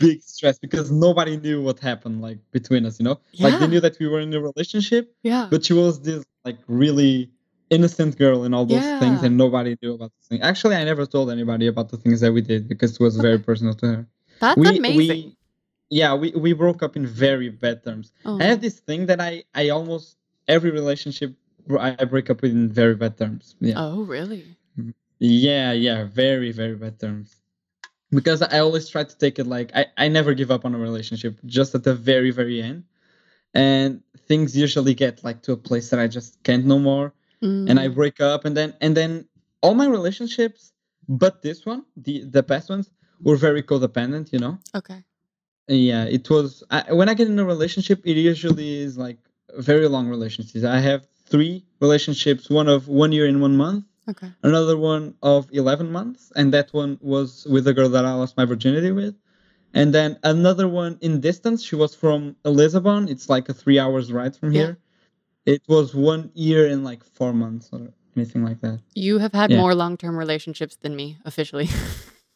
big 0.00 0.22
stress 0.22 0.58
because 0.58 0.90
nobody 0.90 1.36
knew 1.36 1.62
what 1.62 1.78
happened 1.80 2.20
like 2.22 2.38
between 2.52 2.86
us 2.86 2.98
you 3.00 3.04
know 3.04 3.18
like 3.40 3.58
they 3.58 3.66
knew 3.66 3.80
that 3.80 3.98
we 3.98 4.06
were 4.08 4.20
in 4.20 4.32
a 4.34 4.40
relationship 4.40 5.14
Yeah. 5.22 5.48
but 5.50 5.64
she 5.64 5.72
was 5.74 6.00
this 6.02 6.24
like 6.44 6.58
really 6.68 7.30
innocent 7.70 8.18
girl 8.18 8.44
and 8.44 8.54
all 8.54 8.66
those 8.66 8.84
things 9.00 9.22
and 9.22 9.36
nobody 9.36 9.76
knew 9.82 9.94
about 9.94 10.10
this 10.18 10.26
thing 10.28 10.40
actually 10.42 10.76
i 10.76 10.84
never 10.84 11.06
told 11.06 11.30
anybody 11.30 11.66
about 11.68 11.88
the 11.88 11.96
things 11.96 12.20
that 12.20 12.32
we 12.32 12.40
did 12.42 12.68
because 12.68 12.90
it 12.96 13.00
was 13.00 13.16
very 13.16 13.38
personal 13.38 13.74
to 13.74 13.86
her 13.86 14.06
That's 14.40 14.56
we 14.58 14.78
amazing. 14.78 14.96
we 14.96 15.36
yeah 15.90 16.14
we, 16.14 16.30
we 16.32 16.52
broke 16.52 16.82
up 16.82 16.96
in 16.96 17.06
very 17.06 17.48
bad 17.48 17.82
terms 17.84 18.12
oh. 18.26 18.38
i 18.40 18.44
have 18.44 18.60
this 18.60 18.78
thing 18.80 19.06
that 19.06 19.20
i 19.20 19.42
i 19.54 19.68
almost 19.70 20.16
every 20.48 20.70
relationship 20.70 21.30
i 21.78 21.96
I 21.98 22.04
break 22.04 22.28
up 22.30 22.42
with 22.42 22.52
in 22.52 22.68
very 22.68 22.94
bad 23.02 23.16
terms 23.22 23.44
yeah 23.60 23.74
oh, 23.82 24.02
really? 24.14 24.42
Mm-hmm. 24.78 24.90
Yeah, 25.22 25.70
yeah, 25.72 26.02
very, 26.04 26.50
very 26.50 26.74
bad 26.74 26.98
terms. 26.98 27.36
Because 28.10 28.42
I 28.42 28.58
always 28.58 28.88
try 28.88 29.04
to 29.04 29.18
take 29.18 29.38
it 29.38 29.46
like 29.46 29.70
I, 29.74 29.86
I 29.96 30.08
never 30.08 30.34
give 30.34 30.50
up 30.50 30.64
on 30.64 30.74
a 30.74 30.78
relationship, 30.78 31.38
just 31.46 31.74
at 31.76 31.84
the 31.84 31.94
very, 31.94 32.32
very 32.32 32.60
end. 32.60 32.84
And 33.54 34.02
things 34.26 34.56
usually 34.56 34.94
get 34.94 35.22
like 35.22 35.42
to 35.42 35.52
a 35.52 35.56
place 35.56 35.90
that 35.90 36.00
I 36.00 36.08
just 36.08 36.42
can't 36.42 36.66
no 36.66 36.78
more. 36.78 37.14
And 37.68 37.78
I 37.78 37.86
Mm. 37.88 37.94
break 37.94 38.20
up 38.20 38.44
and 38.44 38.56
then 38.56 38.74
and 38.80 38.96
then 38.96 39.28
all 39.62 39.74
my 39.74 39.86
relationships, 39.86 40.72
but 41.08 41.42
this 41.42 41.64
one, 41.64 41.84
the 41.96 42.24
the 42.24 42.42
past 42.42 42.68
ones, 42.68 42.90
were 43.22 43.36
very 43.36 43.62
codependent, 43.62 44.32
you 44.32 44.40
know? 44.40 44.58
Okay. 44.74 45.04
Yeah, 45.68 46.04
it 46.04 46.28
was 46.30 46.64
I, 46.70 46.92
when 46.92 47.08
I 47.08 47.14
get 47.14 47.28
in 47.28 47.38
a 47.38 47.44
relationship, 47.44 48.00
it 48.04 48.16
usually 48.16 48.80
is 48.80 48.98
like 48.98 49.18
very 49.56 49.86
long 49.86 50.08
relationships. 50.08 50.64
I 50.64 50.80
have 50.80 51.06
three 51.26 51.64
relationships, 51.80 52.50
one 52.50 52.68
of 52.68 52.88
one 52.88 53.12
year 53.12 53.26
and 53.26 53.40
one 53.40 53.56
month 53.56 53.84
Okay. 54.08 54.30
another 54.42 54.76
one 54.76 55.14
of 55.22 55.48
11 55.52 55.90
months 55.92 56.32
and 56.34 56.52
that 56.52 56.72
one 56.72 56.98
was 57.00 57.46
with 57.48 57.66
a 57.68 57.72
girl 57.74 57.88
that 57.88 58.04
i 58.04 58.12
lost 58.12 58.36
my 58.36 58.44
virginity 58.44 58.90
with 58.90 59.14
and 59.74 59.94
then 59.94 60.18
another 60.24 60.66
one 60.68 60.98
in 61.00 61.20
distance 61.20 61.62
she 61.62 61.76
was 61.76 61.94
from 61.94 62.34
lisbon 62.44 63.08
it's 63.08 63.28
like 63.28 63.48
a 63.48 63.54
three 63.54 63.78
hours 63.78 64.12
ride 64.12 64.34
from 64.36 64.50
Yeah. 64.52 64.60
here 64.60 64.78
it 65.46 65.62
was 65.68 65.94
one 65.94 66.30
year 66.34 66.66
and 66.66 66.82
like 66.84 67.02
four 67.04 67.32
months 67.32 67.68
or 67.72 67.80
anything 68.16 68.42
like 68.44 68.60
that 68.60 68.80
You 68.94 69.18
have 69.18 69.32
had 69.32 69.50
Yeah. 69.50 69.58
more 69.62 69.74
long 69.74 69.96
term 69.96 70.16
relationships 70.18 70.76
than 70.82 70.94
me, 70.96 71.18
officially. 71.24 71.68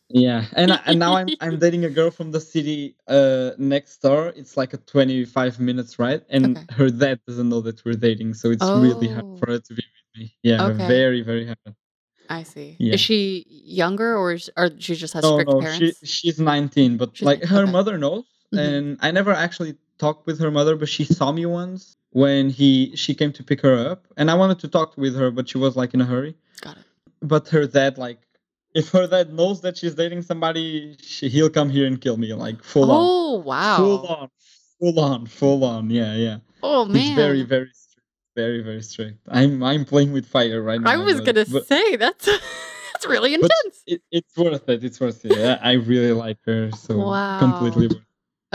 yeah 0.09 0.44
and 0.55 0.72
I- 0.72 0.83
and 0.87 0.98
now 1.00 1.12
i'm 1.16 1.29
i'm 1.40 1.59
dating 1.59 1.85
a 1.85 1.90
girl 1.90 2.11
from 2.12 2.31
the 2.31 2.40
city 2.40 2.94
uh 3.09 3.50
next 3.59 3.98
door 4.07 4.33
it's 4.37 4.57
like 4.57 4.72
a 4.72 4.76
25 4.79 5.59
minutes 5.59 5.98
ride 5.98 6.22
and 6.31 6.57
Okay. 6.57 6.64
her 6.79 6.90
dad 6.90 7.18
doesn't 7.26 7.48
know 7.48 7.61
that 7.62 7.85
we're 7.85 7.94
dating 8.09 8.35
so 8.35 8.50
it's 8.55 8.70
really 8.85 9.09
hard 9.09 9.24
Oh. 9.33 9.37
for 9.38 9.46
her 9.52 9.59
to 9.59 9.74
be 9.74 9.83
yeah 10.42 10.64
Okay. 10.66 10.87
very 10.88 11.22
very 11.22 11.46
hard 11.46 11.59
I 12.29 12.42
see. 12.42 12.74
Yeah. 12.81 12.94
Is 12.94 13.00
she 13.00 13.46
younger 13.48 14.16
or, 14.16 14.33
is, 14.33 14.50
or 14.57 14.70
she 14.81 14.96
just 14.96 15.14
has 15.14 15.22
no, 15.22 15.35
strict 15.37 15.48
no, 15.48 15.61
parents? 15.61 15.79
she 16.00 16.07
she's 16.07 16.40
19, 16.40 16.96
but 16.96 17.16
She's 17.16 17.24
like 17.24 17.44
her 17.44 17.62
okay. 17.62 17.70
mother 17.70 17.96
knows, 17.98 18.24
Mhm. 18.52 18.59
and 18.59 18.98
I 19.00 19.12
never 19.12 19.33
actually 19.33 19.76
talked 19.98 20.26
with 20.26 20.40
her 20.40 20.50
mother, 20.50 20.74
but 20.74 20.88
she 20.88 21.05
saw 21.05 21.31
me 21.31 21.46
once 21.46 21.94
when 22.11 22.50
he 22.50 22.96
she 22.96 23.14
came 23.14 23.31
to 23.38 23.44
pick 23.44 23.61
her 23.61 23.76
up, 23.90 24.09
and 24.16 24.29
I 24.29 24.35
wanted 24.35 24.59
to 24.64 24.68
talk 24.68 24.96
with 24.96 25.14
her, 25.14 25.31
but 25.31 25.48
she 25.48 25.59
was 25.59 25.76
like 25.76 25.94
in 25.94 26.00
a 26.00 26.05
hurry. 26.05 26.35
Got 26.62 26.79
it. 26.79 26.85
But 27.22 27.46
her 27.50 27.64
dad, 27.64 27.96
like, 27.96 28.18
if 28.74 28.88
her 28.90 29.07
dad 29.07 29.33
knows 29.33 29.61
that 29.61 29.79
she's 29.79 29.94
dating 29.94 30.22
somebody, 30.22 30.96
she, 31.00 31.29
he'll 31.29 31.48
come 31.59 31.70
here 31.70 31.87
and 31.87 32.00
kill 32.00 32.16
me, 32.16 32.35
like 32.35 32.61
full 32.64 32.90
on, 32.90 32.98
Oh, 33.09 33.35
wow. 33.38 33.76
full 33.76 34.05
on, 34.09 34.29
full 34.81 34.98
on, 34.98 35.26
full 35.26 35.62
on. 35.64 35.90
Yeah, 35.90 36.14
yeah. 36.16 36.38
Oh, 36.61 36.85
man. 36.87 36.96
He's 36.96 37.11
very, 37.14 37.42
very 37.44 37.70
very, 38.37 38.62
very 38.62 38.83
strict. 38.83 39.18
I'm 39.29 39.62
I'm 39.62 39.85
playing 39.85 40.12
with 40.12 40.27
fire 40.27 40.62
right 40.62 40.81
now. 40.81 40.90
I 40.90 40.99
was 40.99 41.16
but- 41.16 41.25
going 41.25 41.46
to 41.46 41.53
but- 41.53 41.66
say, 41.66 41.96
that's, 41.96 42.27
that's 42.92 43.07
really 43.07 43.35
intense. 43.35 43.83
it, 43.87 44.03
it's 44.12 44.37
worth 44.37 44.68
it. 44.68 44.85
It's 44.85 45.01
worth 45.01 45.25
it. 45.25 45.59
I 45.62 45.72
really 45.72 46.12
like 46.12 46.38
her, 46.46 46.70
so 46.72 46.99
Wow. 46.99 47.38
completely 47.40 47.88
worth. 47.88 48.05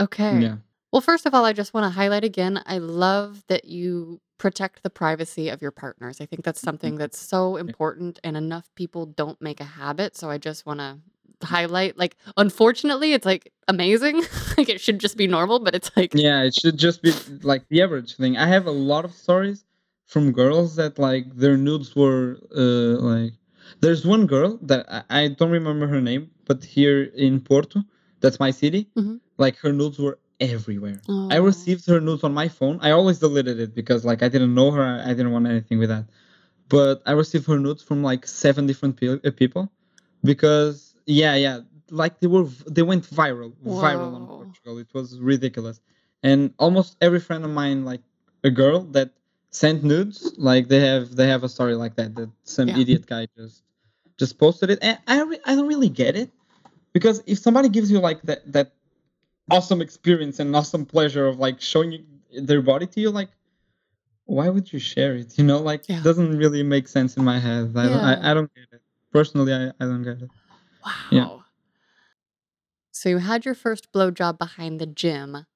Okay. 0.00 0.38
Yeah. 0.40 0.56
Well, 0.92 1.02
first 1.02 1.26
of 1.26 1.34
all, 1.34 1.44
I 1.44 1.52
just 1.52 1.74
want 1.74 1.84
to 1.84 1.90
highlight 1.90 2.24
again 2.24 2.62
I 2.64 2.78
love 2.78 3.44
that 3.48 3.64
you 3.66 4.20
protect 4.38 4.82
the 4.82 4.90
privacy 4.90 5.48
of 5.48 5.62
your 5.62 5.70
partners. 5.70 6.20
I 6.20 6.26
think 6.26 6.44
that's 6.44 6.60
mm-hmm. 6.60 6.66
something 6.66 6.96
that's 6.96 7.18
so 7.18 7.56
important, 7.56 8.20
and 8.24 8.36
enough 8.36 8.70
people 8.76 9.06
don't 9.06 9.40
make 9.40 9.60
a 9.60 9.64
habit. 9.64 10.16
So 10.16 10.30
I 10.30 10.38
just 10.38 10.66
want 10.66 10.80
to 10.80 10.98
highlight 11.46 11.98
like, 11.98 12.16
unfortunately, 12.36 13.12
it's 13.12 13.26
like 13.26 13.52
amazing. 13.68 14.22
like 14.56 14.68
it 14.68 14.80
should 14.80 14.98
just 14.98 15.16
be 15.16 15.26
normal, 15.26 15.58
but 15.60 15.74
it's 15.74 15.90
like 15.96 16.12
Yeah, 16.14 16.42
it 16.42 16.54
should 16.54 16.78
just 16.78 17.02
be 17.02 17.12
like 17.42 17.68
the 17.68 17.82
average 17.82 18.16
thing. 18.16 18.36
I 18.36 18.46
have 18.46 18.66
a 18.66 18.70
lot 18.70 19.04
of 19.04 19.12
stories 19.12 19.64
from 20.12 20.32
girls 20.42 20.76
that 20.80 20.98
like 20.98 21.24
their 21.42 21.56
nudes 21.66 21.88
were 21.96 22.38
uh, 22.64 22.94
like. 23.12 23.32
There's 23.80 24.04
one 24.06 24.26
girl 24.26 24.50
that 24.70 24.82
I, 24.96 25.02
I 25.20 25.28
don't 25.38 25.50
remember 25.60 25.86
her 25.94 26.00
name, 26.10 26.30
but 26.48 26.58
here 26.76 27.00
in 27.26 27.40
Porto, 27.40 27.80
that's 28.22 28.38
my 28.46 28.50
city. 28.62 28.82
Mhm. 29.00 29.20
Like 29.44 29.56
her 29.64 29.72
nudes 29.80 29.98
were 30.04 30.18
everywhere. 30.40 30.98
I 31.34 31.38
Oh. 31.38 31.42
received 31.52 31.84
her 31.92 32.00
nudes 32.06 32.24
on 32.28 32.32
my 32.42 32.48
phone. 32.58 32.76
I 32.86 32.90
always 32.98 33.18
deleted 33.26 33.58
it 33.64 33.72
because 33.80 34.04
like 34.10 34.20
I 34.26 34.28
didn't 34.34 34.54
know 34.60 34.70
her. 34.78 34.84
I 35.08 35.12
didn't 35.16 35.32
want 35.36 35.46
anything 35.54 35.78
with 35.82 35.90
that. 35.94 36.06
But 36.68 37.02
I 37.06 37.12
received 37.12 37.46
her 37.46 37.58
nudes 37.58 37.82
from 37.82 38.02
like 38.02 38.26
seven 38.26 38.66
different 38.66 38.96
pe- 38.98 39.20
uh, 39.28 39.30
people 39.42 39.64
because 40.24 40.94
yeah, 41.06 41.34
yeah, 41.34 41.60
like 41.90 42.20
they 42.20 42.26
were 42.26 42.46
they 42.76 42.82
went 42.82 43.04
viral, 43.10 43.52
viral 43.82 44.14
on 44.14 44.26
Portugal. 44.36 44.78
It 44.78 44.88
was 44.94 45.18
ridiculous. 45.20 45.80
And 46.22 46.52
almost 46.58 46.96
every 47.00 47.20
friend 47.20 47.44
of 47.44 47.50
mine, 47.50 47.84
like 47.84 48.02
a 48.44 48.50
girl 48.50 48.80
that 48.96 49.10
sent 49.52 49.84
nudes, 49.84 50.34
like 50.38 50.68
they 50.68 50.80
have 50.80 51.14
they 51.16 51.28
have 51.28 51.44
a 51.44 51.48
story 51.48 51.74
like 51.74 51.94
that 51.96 52.14
that 52.16 52.30
some 52.44 52.68
Yeah. 52.68 52.78
idiot 52.78 53.06
guy 53.06 53.28
just 53.36 53.62
just 54.18 54.38
posted 54.38 54.70
it. 54.70 54.78
And 54.82 54.98
I 55.06 55.22
re- 55.22 55.40
I 55.46 55.54
don't 55.54 55.68
really 55.68 55.88
get 55.90 56.16
it 56.16 56.30
because 56.92 57.22
if 57.26 57.38
somebody 57.38 57.68
gives 57.68 57.90
you 57.90 58.00
like 58.00 58.22
that 58.22 58.50
that 58.52 58.72
awesome 59.50 59.80
experience 59.82 60.40
and 60.40 60.54
awesome 60.56 60.86
pleasure 60.86 61.26
of 61.26 61.38
like 61.38 61.60
showing 61.60 61.92
you 61.92 62.04
their 62.42 62.62
body 62.62 62.86
to 62.86 63.00
you 63.00 63.10
like 63.10 63.28
why 64.24 64.48
would 64.48 64.72
you 64.72 64.78
share 64.78 65.16
it 65.16 65.36
you 65.36 65.44
know 65.44 65.58
like 65.58 65.82
Yeah. 65.88 65.98
it 65.98 66.04
doesn't 66.04 66.38
really 66.38 66.62
make 66.62 66.88
sense 66.88 67.16
in 67.18 67.24
my 67.24 67.38
head 67.38 67.76
i 67.76 67.82
don't 67.84 67.98
Yeah. 68.00 68.18
I, 68.22 68.30
I 68.30 68.34
don't 68.34 68.54
get 68.54 68.68
it 68.72 68.80
personally 69.12 69.52
i, 69.52 69.66
I 69.68 69.84
don't 69.84 70.02
get 70.02 70.22
it 70.22 70.30
Wow. 70.84 70.92
Yeah. 71.10 71.28
So 72.92 73.08
you 73.08 73.18
had 73.18 73.44
your 73.44 73.54
first 73.54 73.92
blowjob 73.92 74.38
behind 74.38 74.80
the 74.80 74.86
gym. 74.86 75.46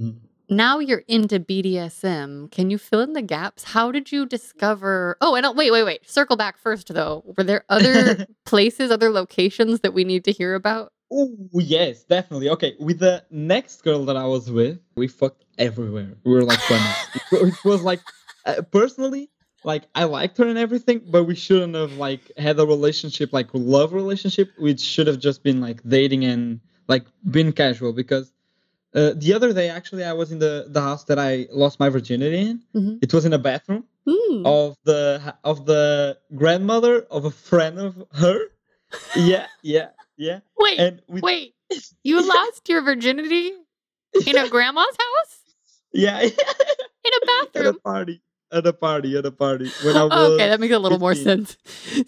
Mm. 0.00 0.20
Now 0.50 0.80
you're 0.80 1.04
into 1.06 1.38
BDSM. 1.38 2.50
Can 2.50 2.70
you 2.70 2.76
fill 2.76 3.00
in 3.00 3.12
the 3.12 3.22
gaps? 3.22 3.62
How 3.62 3.92
did 3.92 4.10
you 4.10 4.26
discover? 4.26 5.16
Oh, 5.20 5.36
and 5.36 5.46
uh, 5.46 5.52
wait, 5.54 5.70
wait, 5.70 5.84
wait. 5.84 6.10
Circle 6.10 6.36
back 6.36 6.58
first, 6.58 6.92
though. 6.92 7.22
Were 7.36 7.44
there 7.44 7.64
other 7.68 8.26
places, 8.44 8.90
other 8.90 9.10
locations 9.10 9.80
that 9.80 9.94
we 9.94 10.02
need 10.02 10.24
to 10.24 10.32
hear 10.32 10.56
about? 10.56 10.92
oh 11.12 11.36
yes 11.54 12.04
definitely 12.04 12.48
okay 12.48 12.74
with 12.78 13.00
the 13.00 13.20
next 13.30 13.82
girl 13.82 14.04
that 14.04 14.16
i 14.16 14.24
was 14.24 14.50
with 14.50 14.78
we 14.94 15.08
fucked 15.08 15.44
everywhere 15.58 16.12
we 16.24 16.32
were 16.32 16.44
like 16.44 16.60
bunnies 16.68 16.96
it, 17.32 17.64
was 17.64 17.82
like 17.82 18.00
uh, 18.46 18.62
personally 18.70 19.28
like 19.64 19.82
i 19.96 20.04
liked 20.04 20.38
her 20.38 20.46
and 20.46 20.56
everything 20.56 21.00
but 21.10 21.24
we 21.24 21.34
shouldn't 21.34 21.74
have 21.74 21.94
like 21.94 22.30
had 22.38 22.58
a 22.60 22.64
relationship 22.64 23.32
like 23.32 23.48
love 23.52 23.92
relationship 23.92 24.52
which 24.58 24.80
should 24.80 25.08
have 25.08 25.18
just 25.18 25.42
been 25.42 25.60
like 25.60 25.82
dating 25.88 26.24
and 26.24 26.60
like 26.86 27.04
been 27.28 27.52
casual 27.52 27.92
because 27.92 28.32
uh, 28.94 29.12
the 29.16 29.32
other 29.34 29.52
day 29.52 29.68
actually 29.68 30.04
i 30.04 30.12
was 30.12 30.32
in 30.32 30.38
the 30.38 30.66
the 30.68 30.80
house 30.80 31.04
that 31.04 31.18
i 31.18 31.46
lost 31.52 31.78
my 31.80 31.88
virginity 31.88 32.38
in 32.50 32.62
Mhm. 32.74 32.98
it 33.02 33.12
was 33.14 33.24
in 33.24 33.32
a 33.32 33.38
bathroom 33.38 33.84
Hmm. 34.08 34.46
of 34.46 34.76
the 34.84 35.34
of 35.44 35.66
the 35.66 36.18
grandmother 36.34 37.02
of 37.10 37.24
a 37.26 37.30
friend 37.30 37.78
of 37.78 38.02
her 38.12 38.38
yeah 39.16 39.46
yeah 39.62 39.88
yeah 40.16 40.40
wait, 40.58 40.78
and 40.80 41.02
we 41.08 41.20
wait. 41.20 41.54
You 42.02 42.26
lost 42.34 42.68
your 42.68 42.82
virginity 42.82 43.52
in 44.26 44.36
a 44.36 44.48
grandma's 44.48 44.96
house? 45.04 45.34
yeah 45.92 46.20
In 47.08 47.12
a 47.22 47.26
bathroom. 47.26 47.66
at 47.66 47.66
a 47.66 47.78
party 47.78 48.20
at 48.52 48.66
a 48.66 48.72
party 48.72 49.16
at 49.16 49.24
a 49.26 49.30
party 49.30 49.70
when 49.84 49.96
i 49.96 50.02
was 50.04 50.12
Oh, 50.12 50.34
okay, 50.34 50.48
that 50.48 50.58
makes 50.60 50.74
a 50.74 50.78
little 50.78 50.98
more 50.98 51.14
sense. 51.14 51.56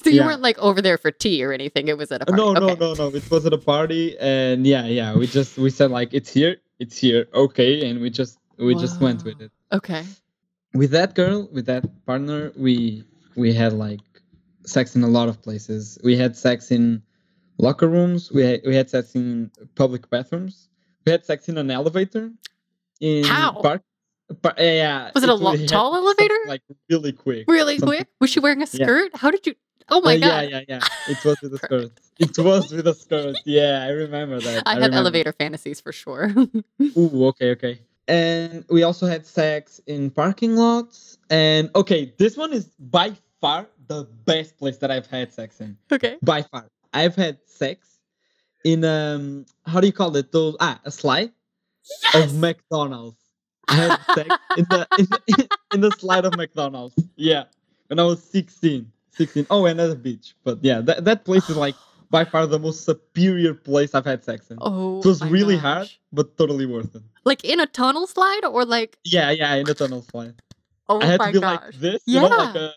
So 0.03 0.11
you 0.11 0.17
Yeah. 0.17 0.27
weren't 0.27 0.43
like 0.43 0.59
over 0.59 0.83
there 0.83 0.99
for 0.99 1.11
tea 1.13 1.45
or 1.45 1.53
anything. 1.53 1.87
It 1.89 1.97
was 1.97 2.11
at 2.11 2.23
a 2.23 2.27
party. 2.27 2.43
no 2.43 2.53
no 2.53 2.71
okay. 2.71 2.81
no 2.81 2.95
no 2.95 3.09
it 3.15 3.31
was 3.31 3.47
at 3.47 3.53
a 3.53 3.59
party 3.59 4.17
and 4.19 4.67
yeah 4.67 4.87
yeah 4.87 5.15
we 5.17 5.27
just 5.29 5.57
we 5.59 5.71
said 5.71 5.91
like 5.93 6.13
it's 6.13 6.33
here 6.33 6.57
it's 6.79 6.97
here 6.99 7.27
okay 7.35 7.89
and 7.89 8.01
we 8.01 8.11
just 8.11 8.39
we 8.59 8.75
just 8.75 9.01
went 9.01 9.25
with 9.25 9.41
it 9.41 9.51
Okay. 9.73 10.05
with 10.75 10.91
that 10.91 11.15
girl 11.15 11.49
with 11.53 11.67
that 11.67 11.85
partner 12.07 12.53
we 12.57 13.05
we 13.37 13.53
had 13.53 13.73
like 13.73 14.01
sex 14.65 14.95
in 14.97 15.03
a 15.03 15.09
lot 15.09 15.29
of 15.29 15.41
places 15.43 15.99
we 16.05 16.17
had 16.17 16.37
sex 16.37 16.71
in 16.71 17.03
locker 17.59 17.89
rooms 17.89 18.31
we 18.33 18.43
had, 18.43 18.61
we 18.67 18.75
had 18.75 18.89
sex 18.91 19.15
in 19.15 19.51
public 19.75 20.09
bathrooms 20.11 20.69
we 21.07 21.13
had 21.13 21.25
sex 21.25 21.49
in 21.49 21.59
an 21.59 21.71
elevator 21.71 22.31
in 23.01 23.25
How? 23.25 23.53
park 23.53 23.83
par- 24.43 24.55
yeah, 24.59 24.73
yeah 24.73 25.11
Was 25.15 25.25
it 25.25 25.29
a 25.31 25.35
lo- 25.35 25.57
tall 25.67 25.95
elevator? 25.97 26.39
like 26.47 26.63
really 26.89 27.13
quick 27.13 27.45
Really 27.49 27.79
Something- 27.79 27.99
quick? 27.99 28.09
Was 28.21 28.31
she 28.31 28.41
wearing 28.41 28.63
a 28.63 28.67
Yeah. 28.73 28.87
skirt? 28.87 29.17
How 29.17 29.31
did 29.31 29.47
you? 29.47 29.55
Oh 29.95 30.01
my 30.01 30.17
Uh, 30.17 30.19
god! 30.19 30.43
yeah 30.43 30.43
yeah 30.55 30.61
yeah 30.73 30.81
it 31.13 31.21
was 31.25 31.37
with 31.43 31.53
a 31.55 31.59
skirt 31.67 31.93
it 32.19 32.39
was 32.39 32.73
with 32.73 32.87
a 32.87 32.95
skirt 32.95 33.37
yeah 33.45 33.85
i 33.85 33.91
remember 34.05 34.41
that 34.41 34.63
I 34.67 34.71
have 34.71 34.77
remember. 34.83 34.97
elevator 34.97 35.33
fantasies 35.33 35.79
for 35.85 35.93
sure. 35.93 36.25
Ooh, 37.01 37.27
okay, 37.31 37.51
okay. 37.57 37.75
And 38.09 38.65
we 38.75 38.83
also 38.89 39.07
had 39.07 39.23
sex 39.27 39.81
in 39.87 40.11
parking 40.11 40.57
lots. 40.57 41.19
And 41.31 41.71
okay, 41.75 42.13
this 42.19 42.37
one 42.37 42.53
is 42.53 42.65
by 42.99 43.13
far 43.41 43.67
the 43.87 44.01
best 44.25 44.51
place 44.59 44.79
that 44.83 44.91
I've 44.91 45.07
had 45.07 45.33
sex 45.33 45.61
in. 45.61 45.77
okay. 45.97 46.17
By 46.23 46.41
far. 46.43 46.65
I've 46.93 47.15
had 47.25 47.39
sex 47.47 47.79
in 48.65 48.85
um 48.85 49.47
how 49.71 49.79
do 49.81 49.87
you 49.87 49.93
call 49.93 50.17
it? 50.17 50.33
Those 50.33 50.57
ah, 50.61 50.81
a 50.85 50.91
slide 50.91 51.31
Yes. 52.15 52.25
of 52.31 52.35
McDonald's. 52.47 53.21
I 53.69 53.75
had 53.75 53.99
sex 54.15 54.29
in 54.59 54.67
the 54.73 54.81
in 54.99 55.07
the, 55.13 55.49
in 55.75 55.81
the 55.87 55.91
slide 55.93 56.25
of 56.25 56.37
McDonald's. 56.37 56.95
Yeah. 57.17 57.45
When 57.89 57.99
I 57.99 58.05
was 58.05 58.23
16. 58.23 58.91
16. 59.13 59.47
Oh, 59.51 59.67
and 59.67 59.81
at 59.81 59.91
a 59.91 59.95
beach. 59.95 60.35
But 60.45 60.59
yeah, 60.63 60.81
that, 60.83 61.05
that 61.05 61.25
place 61.25 61.49
is 61.51 61.57
like 61.57 61.75
by 62.11 62.25
far 62.25 62.47
the 62.47 62.59
most 62.59 62.85
superior 62.85 63.55
place 63.55 63.95
I've 63.95 64.05
had 64.05 64.23
sex 64.25 64.51
in. 64.51 64.59
Oh, 64.61 64.99
it 65.01 65.07
was 65.07 65.23
really 65.25 65.55
gosh. 65.57 65.63
hard, 65.63 65.91
but 66.13 66.37
totally 66.39 66.67
worth 66.67 66.95
it. 66.95 67.03
Like 67.25 67.45
in 67.45 67.61
a 67.61 67.67
tunnel 67.67 68.07
slide, 68.07 68.45
or 68.45 68.65
like 68.65 68.99
Yeah, 69.05 69.31
yeah, 69.31 69.55
in 69.55 69.69
a 69.69 69.75
tunnel 69.75 70.03
slide. 70.03 70.35
oh 70.89 71.01
I 71.01 71.07
had 71.07 71.19
my 71.21 71.27
to 71.29 71.33
be 71.33 71.41
gosh. 71.41 71.61
like 71.63 71.75
this, 71.77 72.03
you 72.07 72.21
know, 72.21 72.29
like 72.29 72.55
Yeah. 72.55 72.69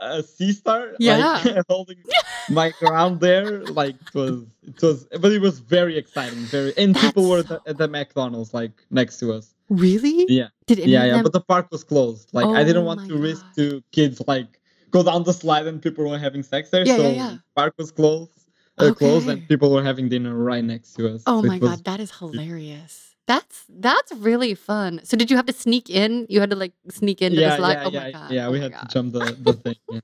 a, 0.00 0.04
a 0.18 0.22
sea 0.22 0.52
star, 0.52 0.90
Yeah. 0.98 1.40
like 1.44 1.64
holding 1.68 1.96
my 2.50 2.72
ground 2.78 3.20
there. 3.20 3.62
Like 3.64 3.94
it 3.96 4.14
was, 4.14 4.42
it 4.62 4.82
was, 4.82 5.06
but 5.20 5.32
it 5.32 5.40
was 5.40 5.58
very 5.60 5.96
exciting, 5.96 6.40
very, 6.40 6.72
and 6.76 6.94
people 6.94 7.28
were 7.28 7.42
That's 7.42 7.52
at 7.52 7.64
the, 7.64 7.70
at 7.70 7.78
the 7.78 7.88
McDonald's 7.88 8.52
like 8.52 8.72
next 8.90 9.18
to 9.20 9.32
us. 9.32 9.54
really? 9.70 10.26
Yeah, 10.28 10.48
Did 10.66 10.78
yeah, 10.80 11.04
yeah. 11.04 11.12
them? 11.14 11.22
But 11.22 11.32
the 11.32 11.40
park 11.40 11.68
was 11.72 11.82
closed. 11.84 12.28
Like 12.32 12.46
I 12.46 12.60
Oh 12.62 12.64
didn't 12.64 12.84
want 12.84 13.00
my 13.02 13.08
to 13.08 13.16
risk 13.16 13.44
to 13.56 13.82
kids 13.92 14.20
like 14.26 14.60
go 14.94 15.02
down 15.02 15.24
the 15.24 15.32
slide 15.32 15.66
and 15.66 15.82
people 15.82 16.08
were 16.08 16.18
having 16.18 16.42
sex 16.42 16.70
there. 16.70 16.86
Yeah, 16.86 16.96
so 16.96 17.02
yeah, 17.02 17.12
yeah. 17.22 17.36
park 17.56 17.74
was 17.76 17.90
closed, 17.90 18.30
uh, 18.78 18.94
closed, 18.94 19.28
and 19.28 19.46
people 19.48 19.70
were 19.74 19.82
having 19.82 20.08
dinner 20.08 20.34
right 20.50 20.64
next 20.64 20.94
to 20.94 21.12
us. 21.12 21.22
oh 21.26 21.42
So 21.42 21.48
my 21.48 21.58
was- 21.58 21.70
god, 21.70 21.84
that 21.84 22.00
is 22.00 22.10
hilarious. 22.18 23.10
That's 23.26 23.64
that's 23.68 24.12
really 24.12 24.54
fun. 24.54 25.00
So 25.02 25.16
did 25.16 25.30
you 25.30 25.36
have 25.36 25.46
to 25.46 25.52
sneak 25.54 25.88
in? 25.88 26.26
You 26.28 26.40
had 26.40 26.50
to 26.50 26.56
like 26.56 26.74
sneak 26.90 27.22
into 27.22 27.40
yeah, 27.40 27.50
the 27.50 27.56
slide. 27.56 27.72
yeah, 27.80 27.84
oh 27.86 27.90
yeah, 27.90 28.00
my 28.04 28.12
god. 28.12 28.30
yeah. 28.30 28.46
oh 28.46 28.52
we 28.52 28.60
had 28.60 28.72
God. 28.72 28.80
to 28.82 28.88
jump 28.94 29.12
the 29.14 29.24
the 29.46 29.52
thing. 29.54 29.76
Yeah. 29.90 30.00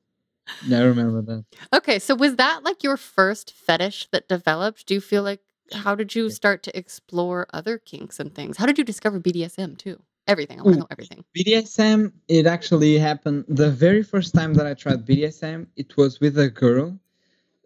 yeah, 0.66 0.78
I 0.78 0.82
remember 0.84 1.20
that. 1.22 1.44
Okay, 1.78 1.98
so 1.98 2.14
was 2.14 2.36
that 2.36 2.64
like 2.64 2.82
your 2.82 2.96
first 2.96 3.52
fetish 3.52 4.08
that 4.12 4.26
developed? 4.28 4.86
Do 4.86 4.94
you 4.94 5.00
feel 5.02 5.22
like 5.22 5.40
how 5.84 5.94
did 5.94 6.14
you 6.14 6.30
start 6.30 6.62
to 6.64 6.76
explore 6.76 7.46
other 7.52 7.76
kinks 7.78 8.18
and 8.18 8.34
things? 8.34 8.56
How 8.56 8.64
did 8.66 8.78
you 8.78 8.84
discover 8.84 9.20
BDSM 9.20 9.76
too? 9.76 10.00
Everything. 10.26 10.60
I 10.60 10.62
want 10.62 10.74
to 10.74 10.80
know 10.80 10.86
everything. 10.90 11.24
BDSM, 11.36 12.12
it 12.28 12.46
actually 12.46 12.98
happened 12.98 13.44
the 13.48 13.70
very 13.70 14.02
first 14.02 14.34
time 14.34 14.54
that 14.54 14.66
I 14.66 14.74
tried 14.74 15.06
BDSM. 15.06 15.66
It 15.76 15.96
was 15.96 16.20
with 16.20 16.38
a 16.38 16.48
girl 16.48 16.98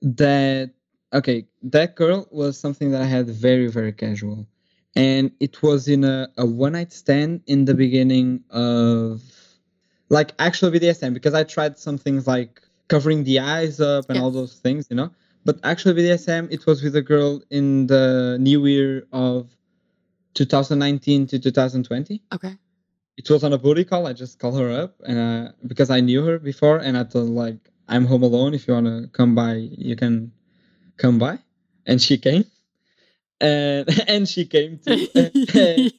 that, 0.03 0.73
okay, 1.13 1.47
that 1.63 1.95
girl 1.95 2.27
was 2.31 2.59
something 2.59 2.91
that 2.93 3.03
I 3.03 3.07
had 3.07 3.29
very, 3.29 3.69
very 3.69 3.93
casual. 3.93 4.47
And 4.97 5.33
it 5.41 5.63
was 5.63 5.89
in 5.89 6.05
a, 6.05 6.29
a 6.39 6.47
one 6.47 6.73
night 6.73 6.93
stand 6.93 7.43
in 7.47 7.65
the 7.65 7.75
beginning 7.75 8.45
of, 8.51 9.23
like, 10.09 10.33
actual 10.39 10.71
BDSM, 10.71 11.13
because 11.13 11.35
I 11.35 11.45
tried 11.45 11.79
some 11.79 11.99
things 11.99 12.27
like 12.27 12.63
covering 12.89 13.25
the 13.25 13.41
eyes 13.41 13.81
up 13.81 14.09
and 14.09 14.19
all 14.19 14.31
those 14.31 14.55
things, 14.55 14.87
you 14.89 14.97
know? 14.97 15.11
But 15.45 15.59
actually, 15.65 16.01
BDSM, 16.01 16.51
it 16.51 16.65
was 16.65 16.83
with 16.83 16.97
a 16.97 17.03
girl 17.03 17.43
in 17.51 17.89
the 17.89 18.39
new 18.41 18.65
year 18.65 19.07
of 19.13 19.51
2019 20.35 21.27
to 21.29 21.39
2020 21.39 22.23
Okay. 22.33 22.57
it 23.17 23.31
was 23.31 23.45
on 23.45 23.53
a 23.53 23.59
booty 23.59 23.85
call. 23.85 24.07
I 24.07 24.13
just 24.13 24.39
called 24.39 24.59
her 24.59 24.71
up, 24.73 24.97
and 25.07 25.19
uh, 25.19 25.53
because 25.67 25.91
I 25.91 26.01
knew 26.01 26.23
her 26.25 26.39
before, 26.39 26.79
and 26.79 26.97
I 26.99 27.05
told 27.05 27.31
like, 27.31 27.71
"I'm 27.89 28.07
home 28.07 28.23
alone. 28.25 28.55
If 28.55 28.67
you 28.67 28.75
wanna 28.75 29.09
come 29.13 29.35
by, 29.35 29.55
you 29.89 29.95
can 29.97 30.33
come 30.97 31.19
by." 31.19 31.39
And 31.87 32.01
she 32.03 32.19
came, 32.19 32.45
and 33.41 33.89
and 34.09 34.29
she 34.29 34.45
came 34.47 34.79
too, 34.79 35.07
and, 35.15 35.93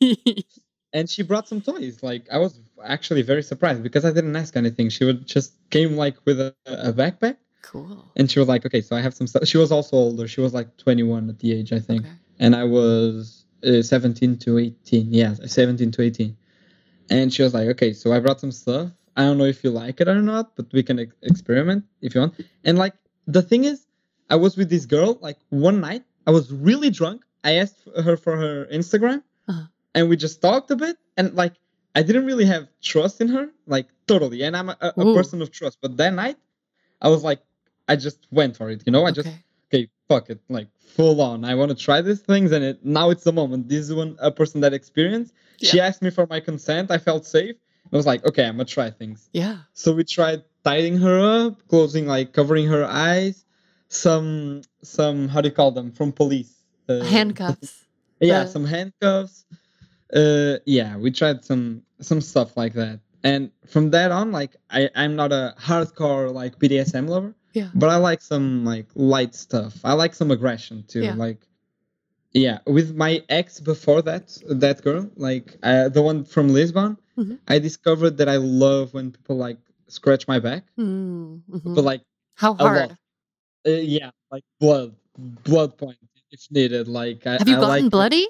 and 0.93 1.09
she 1.09 1.23
brought 1.23 1.47
some 1.47 1.61
toys. 1.61 2.03
Like 2.03 2.27
I 2.31 2.37
was 2.37 2.59
actually 2.83 3.21
very 3.21 3.43
surprised 3.43 3.81
because 3.83 4.03
I 4.03 4.11
didn't 4.11 4.35
ask 4.35 4.55
anything. 4.57 4.89
She 4.89 5.05
would 5.05 5.25
just 5.25 5.53
came 5.69 5.95
like 5.95 6.17
with 6.25 6.39
a, 6.41 6.53
a 6.65 6.91
backpack, 6.91 7.37
cool. 7.61 8.11
and 8.17 8.29
she 8.29 8.39
was 8.39 8.47
like, 8.49 8.65
"Okay, 8.65 8.81
so 8.81 8.95
I 8.95 9.01
have 9.01 9.13
some 9.13 9.27
stuff." 9.27 9.47
She 9.47 9.57
was 9.57 9.71
also 9.71 9.95
older. 9.95 10.27
She 10.27 10.41
was 10.41 10.53
like 10.53 10.75
21 10.77 11.29
at 11.29 11.39
the 11.39 11.53
age, 11.53 11.71
I 11.71 11.79
think 11.79 12.01
Okay. 12.05 12.13
and 12.39 12.55
I 12.55 12.65
was 12.65 13.44
uh, 13.65 13.81
17 13.81 14.37
to 14.39 14.57
18. 14.57 15.13
Yeah, 15.13 15.33
17 15.33 15.91
to 15.91 16.01
18. 16.01 16.37
And 17.09 17.33
she 17.33 17.43
was 17.43 17.53
like, 17.53 17.67
okay, 17.69 17.93
so 17.93 18.11
I 18.13 18.19
brought 18.19 18.39
some 18.39 18.51
stuff. 18.51 18.91
I 19.15 19.23
don't 19.23 19.37
know 19.37 19.45
if 19.45 19.63
you 19.63 19.71
like 19.71 20.01
it 20.01 20.07
or 20.07 20.21
not, 20.21 20.55
but 20.55 20.65
we 20.73 20.83
can 20.83 20.99
ex- 20.99 21.15
experiment 21.21 21.85
if 22.01 22.15
you 22.15 22.21
want. 22.21 22.33
And 22.63 22.77
like, 22.77 22.93
the 23.27 23.41
thing 23.41 23.63
is, 23.63 23.85
I 24.29 24.35
was 24.35 24.57
with 24.57 24.69
this 24.69 24.85
girl 24.85 25.17
like 25.21 25.37
one 25.49 25.79
night. 25.79 26.03
I 26.27 26.31
was 26.31 26.51
really 26.51 26.89
drunk. 26.89 27.23
I 27.43 27.53
asked 27.57 27.87
her 28.03 28.17
for 28.17 28.35
her 28.35 28.65
Instagram, 28.73 29.21
Uh-huh. 29.47 29.67
and 29.93 30.09
we 30.09 30.17
just 30.17 30.41
talked 30.41 30.71
a 30.71 30.75
bit, 30.75 30.97
and 31.15 31.33
like 31.35 31.53
I 31.93 32.01
didn't 32.01 32.25
really 32.25 32.45
have 32.45 32.67
trust 32.81 33.21
in 33.21 33.27
her, 33.29 33.51
like 33.67 33.87
totally. 34.07 34.41
And 34.41 34.57
I'm 34.57 34.69
a, 34.69 34.77
a, 34.81 35.13
person 35.13 35.41
of 35.43 35.51
trust, 35.51 35.77
but 35.79 35.95
that 35.97 36.13
night, 36.13 36.37
I 37.01 37.09
was 37.09 37.23
like, 37.23 37.41
I 37.87 37.95
just 37.95 38.25
went 38.31 38.57
for 38.57 38.71
it. 38.71 38.81
You 38.85 38.91
know, 38.91 39.05
I 39.05 39.11
just 39.11 39.27
Okay. 39.27 39.37
okay, 39.37 39.44
fuck 40.07 40.29
it, 40.29 40.39
like 40.49 40.67
full 40.79 41.21
on. 41.21 41.45
I 41.45 41.55
want 41.55 41.69
to 41.69 41.75
try 41.75 42.01
these 42.01 42.21
things, 42.21 42.51
and 42.51 42.63
it 42.63 42.85
now 42.85 43.09
it's 43.09 43.23
the 43.23 43.33
moment. 43.33 43.69
This 43.69 43.81
is 43.81 43.93
one 43.93 44.17
a 44.19 44.31
person 44.31 44.61
that 44.61 44.73
experienced. 44.73 45.33
She 45.61 45.79
asked 45.79 46.01
me 46.01 46.09
for 46.09 46.27
my 46.27 46.39
consent. 46.39 46.91
I 46.91 46.97
felt 46.97 47.25
safe. 47.25 47.55
I 47.91 47.95
was 47.95 48.05
like, 48.05 48.25
okay, 48.25 48.45
I'm 48.45 48.55
gonna 48.55 48.65
try 48.65 48.89
things. 48.89 49.29
Yeah. 49.33 49.57
So 49.73 49.93
we 49.93 50.03
tried 50.03 50.43
tying 50.63 50.97
her 50.97 51.19
up, 51.19 51.67
closing 51.67 52.07
like 52.07 52.33
covering 52.33 52.67
her 52.67 52.85
eyes, 52.85 53.45
some 53.87 54.61
some 54.81 55.27
how 55.27 55.41
do 55.41 55.49
you 55.49 55.55
call 55.55 55.71
them 55.71 55.91
from 55.91 56.11
police 56.11 56.55
uh, 56.89 57.03
Handcuffs. 57.03 57.85
Yeah, 58.19 58.45
some 58.45 58.65
handcuffs. 58.65 59.45
Uh, 60.13 60.57
yeah, 60.65 60.97
we 60.97 61.11
tried 61.11 61.43
some 61.43 61.83
some 61.99 62.21
stuff 62.21 62.55
like 62.55 62.73
that, 62.73 62.99
and 63.23 63.51
from 63.67 63.91
that 63.91 64.11
on, 64.11 64.31
like 64.31 64.55
I 64.69 64.89
I'm 64.95 65.15
not 65.15 65.31
a 65.31 65.53
hardcore 65.59 66.31
like 66.31 66.57
BDSM 66.57 67.09
lover, 67.09 67.35
Yeah. 67.55 67.69
but 67.75 67.89
I 67.89 67.97
like 67.97 68.21
some 68.21 68.65
like 68.65 68.87
light 68.95 69.33
stuff. 69.35 69.73
I 69.83 69.93
like 69.93 70.13
some 70.15 70.31
aggression 70.31 70.83
too. 70.87 71.03
Yeah. 71.03 71.15
Like, 71.15 71.39
yeah, 72.33 72.59
with 72.67 72.95
my 72.95 73.23
ex 73.29 73.59
before 73.61 74.01
that, 74.03 74.37
that 74.49 74.81
girl, 74.83 75.09
like 75.15 75.57
uh, 75.63 75.89
the 75.89 76.01
one 76.01 76.25
from 76.25 76.49
Lisbon, 76.49 76.97
Mhm. 77.17 77.39
I 77.47 77.59
discovered 77.59 78.17
that 78.17 78.29
I 78.29 78.37
love 78.37 78.93
when 78.93 79.11
people 79.11 79.37
like 79.37 79.57
scratch 79.87 80.27
my 80.27 80.39
back, 80.39 80.63
Mm, 80.79 81.41
mhm. 81.49 81.75
but 81.75 81.83
like 81.85 82.01
How 82.35 82.53
hard? 82.55 82.91
uh, 83.67 83.71
yeah, 83.71 84.11
like 84.31 84.43
blood, 84.59 84.95
blood 85.17 85.77
point 85.77 85.97
if 86.31 86.41
needed. 86.51 86.87
Like 86.89 87.25
I, 87.27 87.37
Have 87.37 87.49
you 87.49 87.55
I 87.57 87.61
gotten 87.61 87.83
like, 87.85 87.91
bloody? 87.91 88.27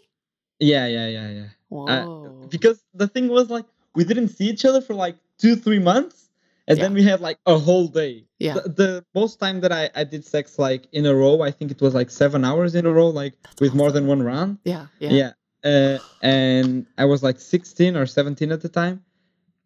Yeah, 0.59 0.87
yeah, 0.87 1.07
yeah, 1.07 1.29
yeah. 1.31 1.49
Whoa. 1.69 2.47
Because 2.49 2.83
the 2.93 3.07
thing 3.07 3.27
was 3.29 3.49
like 3.49 3.65
we 3.95 4.03
didn't 4.05 4.29
see 4.29 4.47
each 4.49 4.65
other 4.65 4.81
for 4.81 4.93
like 4.93 5.17
two, 5.39 5.55
three 5.55 5.79
months, 5.79 6.24
and 6.67 6.79
then 6.79 6.93
we 6.93 7.03
had 7.03 7.21
like 7.21 7.37
a 7.45 7.57
whole 7.57 7.87
day. 7.87 8.25
yeah. 8.39 8.55
The, 8.55 8.61
the 8.69 9.05
most 9.13 9.39
time 9.39 9.61
that 9.61 9.71
I, 9.71 9.89
I 9.95 10.03
did 10.03 10.25
sex 10.25 10.57
like 10.59 10.87
in 10.91 11.05
a 11.05 11.13
row, 11.15 11.41
I 11.41 11.51
think 11.51 11.71
it 11.71 11.81
was 11.81 11.93
like 11.93 12.09
seven 12.09 12.43
hours 12.43 12.75
in 12.75 12.85
a 12.85 12.91
row, 12.91 13.09
like 13.09 13.33
That's 13.43 13.61
with 13.61 13.73
more 13.75 13.91
than 13.91 14.07
one 14.07 14.21
round. 14.23 14.57
Yeah. 14.63 14.87
Yeah. 14.99 15.09
Yeah. 15.11 15.31
Uh, 15.63 15.97
and 16.21 16.85
I 16.97 17.05
was 17.05 17.23
like 17.23 17.39
16 17.39 17.95
or 17.97 18.05
17 18.05 18.51
at 18.51 18.61
the 18.61 18.69
time, 18.69 19.03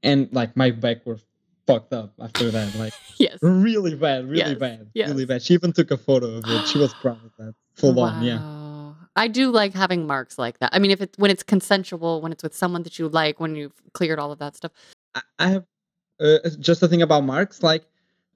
and 0.04 0.30
like 0.32 0.56
my 0.56 0.72
back 0.72 1.06
were 1.06 1.20
fucked 1.68 1.94
up 1.94 2.14
after 2.22 2.50
that, 2.52 2.74
like 2.76 2.94
Yes. 3.18 3.38
really 3.42 3.96
bad, 3.96 4.26
really 4.26 4.40
Yes, 4.40 4.58
bad, 4.58 4.88
yes. 4.94 5.10
really 5.10 5.26
bad. 5.26 5.42
She 5.42 5.54
even 5.56 5.74
took 5.74 5.92
a 5.92 5.98
photo 5.98 6.28
of 6.38 6.44
it. 6.48 6.68
She 6.68 6.78
was 6.80 6.94
proud 6.96 7.20
of 7.26 7.32
that, 7.38 7.54
full 7.76 8.00
on, 8.00 8.24
yeah. 8.24 8.40
I 9.16 9.28
do 9.28 9.52
like 9.52 9.74
having 9.74 10.08
marks 10.08 10.38
like 10.38 10.60
that. 10.60 10.70
I 10.74 10.80
mean, 10.80 10.92
if 10.92 11.02
it's 11.02 11.18
when 11.18 11.30
it's 11.32 11.44
consensual, 11.44 12.22
when 12.22 12.32
it's 12.32 12.44
with 12.44 12.56
someone 12.56 12.84
that 12.84 12.98
you 12.98 13.10
like, 13.10 13.40
when 13.42 13.56
you've 13.56 13.74
cleared 13.94 14.20
all 14.20 14.32
of 14.32 14.40
that 14.40 14.56
stuff. 14.56 14.72
I 15.38 15.50
have 15.50 15.66
uh, 16.20 16.40
just 16.60 16.82
a 16.84 16.88
thing 16.88 17.02
about 17.02 17.24
marks. 17.24 17.64
Like, 17.64 17.86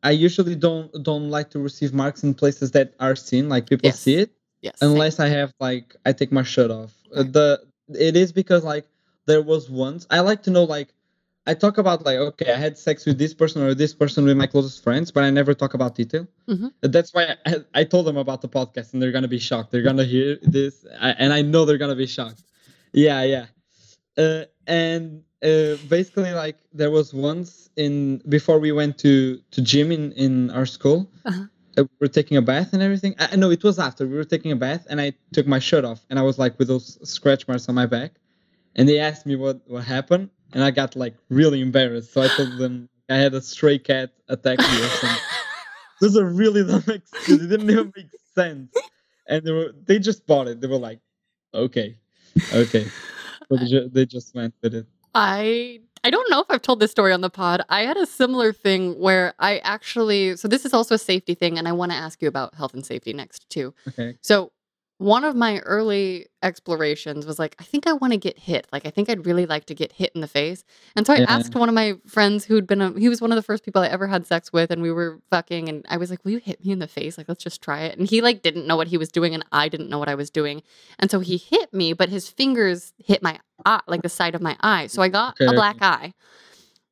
I 0.03 0.11
usually 0.11 0.55
don't 0.55 0.91
don't 1.03 1.29
like 1.29 1.49
to 1.51 1.59
receive 1.59 1.93
marks 1.93 2.23
in 2.23 2.33
places 2.33 2.71
that 2.71 2.93
are 2.99 3.15
seen, 3.15 3.49
like 3.49 3.69
people 3.69 3.87
Yes. 3.87 3.99
see 3.99 4.15
it, 4.15 4.31
Yes. 4.61 4.79
same. 4.79 4.91
unless 4.91 5.19
I 5.19 5.27
have 5.29 5.53
like 5.59 5.95
I 6.05 6.13
take 6.13 6.31
my 6.31 6.43
shirt 6.43 6.71
off. 6.71 6.93
Uh, 7.15 7.23
Right. 7.23 7.33
The 7.33 7.61
it 8.09 8.15
is 8.15 8.31
because 8.31 8.63
like 8.63 8.85
there 9.25 9.41
was 9.41 9.69
once 9.69 10.05
I 10.09 10.19
like 10.21 10.43
to 10.43 10.51
know 10.51 10.63
like 10.63 10.89
I 11.45 11.53
talk 11.53 11.77
about 11.77 12.05
like 12.05 12.17
okay 12.17 12.51
I 12.53 12.55
had 12.57 12.77
sex 12.77 13.05
with 13.05 13.17
this 13.17 13.33
person 13.33 13.61
or 13.61 13.73
this 13.75 13.93
person 13.93 14.23
with 14.25 14.37
my 14.37 14.47
closest 14.47 14.81
friends, 14.83 15.11
but 15.11 15.23
I 15.23 15.29
never 15.29 15.53
talk 15.53 15.73
about 15.73 15.95
detail. 15.95 16.25
Mhm. 16.47 16.71
That's 16.81 17.13
why 17.13 17.35
I, 17.45 17.55
I 17.75 17.83
told 17.83 18.07
them 18.07 18.15
about 18.17 18.41
the 18.41 18.47
podcast, 18.49 18.93
and 18.93 19.01
they're 19.01 19.11
gonna 19.11 19.27
be 19.27 19.39
shocked. 19.39 19.71
They're 19.71 19.81
gonna 19.89 20.05
hear 20.05 20.37
this, 20.41 20.85
I, 20.99 21.09
and 21.11 21.33
I 21.33 21.41
know 21.41 21.65
they're 21.65 21.77
gonna 21.85 21.95
be 21.95 22.07
shocked. 22.07 22.43
Yeah, 22.93 23.23
yeah. 23.23 23.45
Uh, 24.17 24.45
and 24.67 25.23
uh, 25.43 25.77
basically, 25.89 26.31
like 26.31 26.57
there 26.73 26.91
was 26.91 27.13
once 27.13 27.69
in 27.75 28.21
before 28.29 28.59
we 28.59 28.71
went 28.71 28.97
to 28.99 29.39
to 29.51 29.61
gym 29.61 29.91
in 29.91 30.11
in 30.13 30.49
our 30.51 30.65
school. 30.65 31.09
Uh-huh. 31.25 31.43
uh, 31.77 31.83
we 31.83 31.95
were 31.99 32.07
taking 32.07 32.37
a 32.37 32.41
bath 32.41 32.73
and 32.73 32.81
everything. 32.81 33.15
I, 33.19 33.35
no, 33.35 33.51
it 33.51 33.63
was 33.63 33.79
after 33.79 34.07
we 34.07 34.15
were 34.15 34.23
taking 34.25 34.51
a 34.51 34.55
bath, 34.55 34.85
and 34.89 35.01
I 35.01 35.13
took 35.33 35.47
my 35.47 35.59
shirt 35.59 35.85
off, 35.85 36.05
and 36.09 36.19
I 36.19 36.21
was 36.21 36.37
like 36.39 36.57
with 36.59 36.67
those 36.67 36.97
scratch 37.09 37.47
marks 37.47 37.67
on 37.69 37.75
my 37.75 37.85
back, 37.85 38.13
and 38.75 38.87
they 38.87 38.99
asked 38.99 39.25
me 39.25 39.35
what 39.35 39.61
what 39.67 39.83
happened, 39.83 40.29
and 40.53 40.63
I 40.63 40.71
got 40.71 40.95
like 40.95 41.15
really 41.29 41.61
embarrassed. 41.61 42.13
So 42.13 42.21
I 42.21 42.27
told 42.27 42.57
them 42.57 42.89
I 43.09 43.15
had 43.17 43.33
a 43.33 43.41
stray 43.41 43.79
cat 43.79 44.11
attack 44.29 44.59
me 44.59 44.81
or 44.81 44.89
something. 44.89 45.19
Those 46.01 46.17
are 46.17 46.25
really 46.25 46.63
dumb 46.63 46.83
excuses. 46.87 47.45
It 47.45 47.49
didn't 47.49 47.69
even 47.69 47.91
make 47.95 48.07
sense. 48.35 48.71
And 49.27 49.43
they 49.45 49.51
were 49.51 49.73
they 49.85 49.99
just 49.99 50.25
bought 50.27 50.47
it. 50.47 50.61
They 50.61 50.67
were 50.67 50.77
like, 50.77 50.99
okay, 51.53 51.97
okay. 52.53 52.85
So 53.49 53.57
they, 53.57 53.65
ju- 53.65 53.89
they 53.91 54.05
just 54.05 54.33
went 54.35 54.53
with 54.61 54.75
it. 54.75 54.87
I 55.13 55.79
I 56.03 56.09
don't 56.09 56.29
know 56.29 56.41
if 56.41 56.47
I've 56.49 56.61
told 56.61 56.79
this 56.79 56.91
story 56.91 57.13
on 57.13 57.21
the 57.21 57.29
pod. 57.29 57.61
I 57.69 57.81
had 57.81 57.97
a 57.97 58.05
similar 58.05 58.51
thing 58.51 58.99
where 58.99 59.33
I 59.39 59.59
actually 59.59 60.35
so 60.37 60.47
this 60.47 60.65
is 60.65 60.73
also 60.73 60.95
a 60.95 60.99
safety 60.99 61.33
thing 61.35 61.57
and 61.57 61.67
I 61.67 61.71
want 61.71 61.91
to 61.91 61.97
ask 61.97 62.21
you 62.21 62.27
about 62.27 62.55
health 62.55 62.73
and 62.73 62.85
safety 62.85 63.13
next 63.13 63.49
too. 63.49 63.73
Okay. 63.87 64.17
So 64.21 64.51
one 65.03 65.23
of 65.25 65.35
my 65.35 65.59
early 65.59 66.27
explorations 66.41 67.25
was 67.25 67.37
like, 67.37 67.55
I 67.59 67.63
think 67.63 67.87
I 67.87 67.93
want 67.93 68.13
to 68.13 68.17
get 68.17 68.39
hit. 68.39 68.67
Like, 68.71 68.85
I 68.85 68.89
think 68.89 69.09
I'd 69.09 69.25
really 69.25 69.45
like 69.45 69.65
to 69.65 69.75
get 69.75 69.91
hit 69.91 70.11
in 70.15 70.21
the 70.21 70.27
face. 70.27 70.63
And 70.95 71.05
so 71.05 71.11
I 71.13 71.17
Yeah. 71.17 71.25
asked 71.27 71.55
one 71.55 71.67
of 71.67 71.75
my 71.75 71.95
friends 72.07 72.45
who'd 72.45 72.65
been, 72.67 72.81
a, 72.81 72.97
he 72.97 73.09
was 73.09 73.21
one 73.21 73.31
of 73.31 73.35
the 73.35 73.41
first 73.41 73.65
people 73.65 73.81
I 73.81 73.87
ever 73.87 74.07
had 74.07 74.25
sex 74.25 74.53
with, 74.53 74.71
and 74.71 74.81
we 74.81 74.91
were 74.91 75.19
fucking. 75.29 75.67
And 75.67 75.85
I 75.89 75.97
was 75.97 76.09
like, 76.09 76.23
Will 76.23 76.31
you 76.31 76.37
hit 76.39 76.63
me 76.63 76.71
in 76.71 76.79
the 76.79 76.87
face? 76.87 77.17
Like, 77.17 77.27
let's 77.27 77.43
just 77.43 77.61
try 77.61 77.81
it. 77.81 77.97
And 77.97 78.07
he, 78.07 78.21
like, 78.21 78.41
didn't 78.43 78.65
know 78.65 78.77
what 78.77 78.87
he 78.87 78.97
was 78.97 79.09
doing, 79.09 79.33
and 79.33 79.43
I 79.51 79.67
didn't 79.67 79.89
know 79.89 79.99
what 79.99 80.07
I 80.09 80.15
was 80.15 80.29
doing. 80.29 80.63
And 80.99 81.11
so 81.11 81.19
he 81.19 81.35
hit 81.37 81.73
me, 81.73 81.91
but 81.93 82.07
his 82.09 82.29
fingers 82.29 82.93
hit 82.97 83.21
my 83.21 83.39
eye, 83.65 83.81
like 83.87 84.03
the 84.03 84.09
side 84.09 84.35
of 84.35 84.41
my 84.41 84.55
eye. 84.61 84.87
So 84.87 85.01
I 85.01 85.09
got 85.09 85.35
Okay, 85.41 85.45
a 85.51 85.53
black 85.53 85.77
eye. 85.81 86.13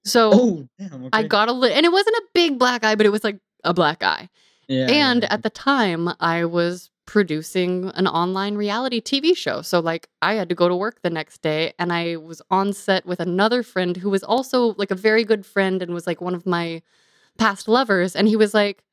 So 0.03 0.31
Oh 0.33 0.67
damn. 0.79 1.05
Okay. 1.05 1.09
I 1.13 1.23
got 1.23 1.47
a 1.47 1.53
li- 1.53 1.71
and 1.73 1.85
it 1.85 1.91
wasn't 1.91 2.15
a 2.17 2.23
big 2.33 2.57
black 2.59 2.83
eye, 2.83 2.95
but 2.95 3.05
it 3.05 3.09
was 3.09 3.23
like 3.23 3.37
a 3.63 3.73
black 3.73 4.03
eye. 4.03 4.29
Yeah. 4.67 4.87
And 4.89 5.23
yeah. 5.23 5.33
at 5.33 5.43
the 5.43 5.49
time, 5.49 6.09
I 6.19 6.45
was 6.45 6.89
producing 7.05 7.91
an 7.95 8.07
online 8.07 8.55
reality 8.55 9.01
TV 9.01 9.35
show. 9.35 9.61
So, 9.61 9.79
like, 9.79 10.07
I 10.21 10.35
had 10.35 10.49
to 10.49 10.55
go 10.55 10.69
to 10.69 10.75
work 10.75 11.01
the 11.01 11.09
next 11.09 11.41
day, 11.41 11.73
and 11.79 11.91
I 11.91 12.17
was 12.17 12.41
on 12.49 12.73
set 12.73 13.05
with 13.05 13.19
another 13.19 13.63
friend 13.63 13.97
who 13.97 14.09
was 14.09 14.23
also 14.23 14.75
like 14.77 14.91
a 14.91 14.95
very 14.95 15.23
good 15.23 15.45
friend 15.45 15.81
and 15.81 15.93
was 15.93 16.07
like 16.07 16.21
one 16.21 16.35
of 16.35 16.45
my 16.45 16.81
past 17.37 17.67
lovers. 17.67 18.15
And 18.15 18.27
he 18.27 18.35
was 18.35 18.53
like, 18.53 18.83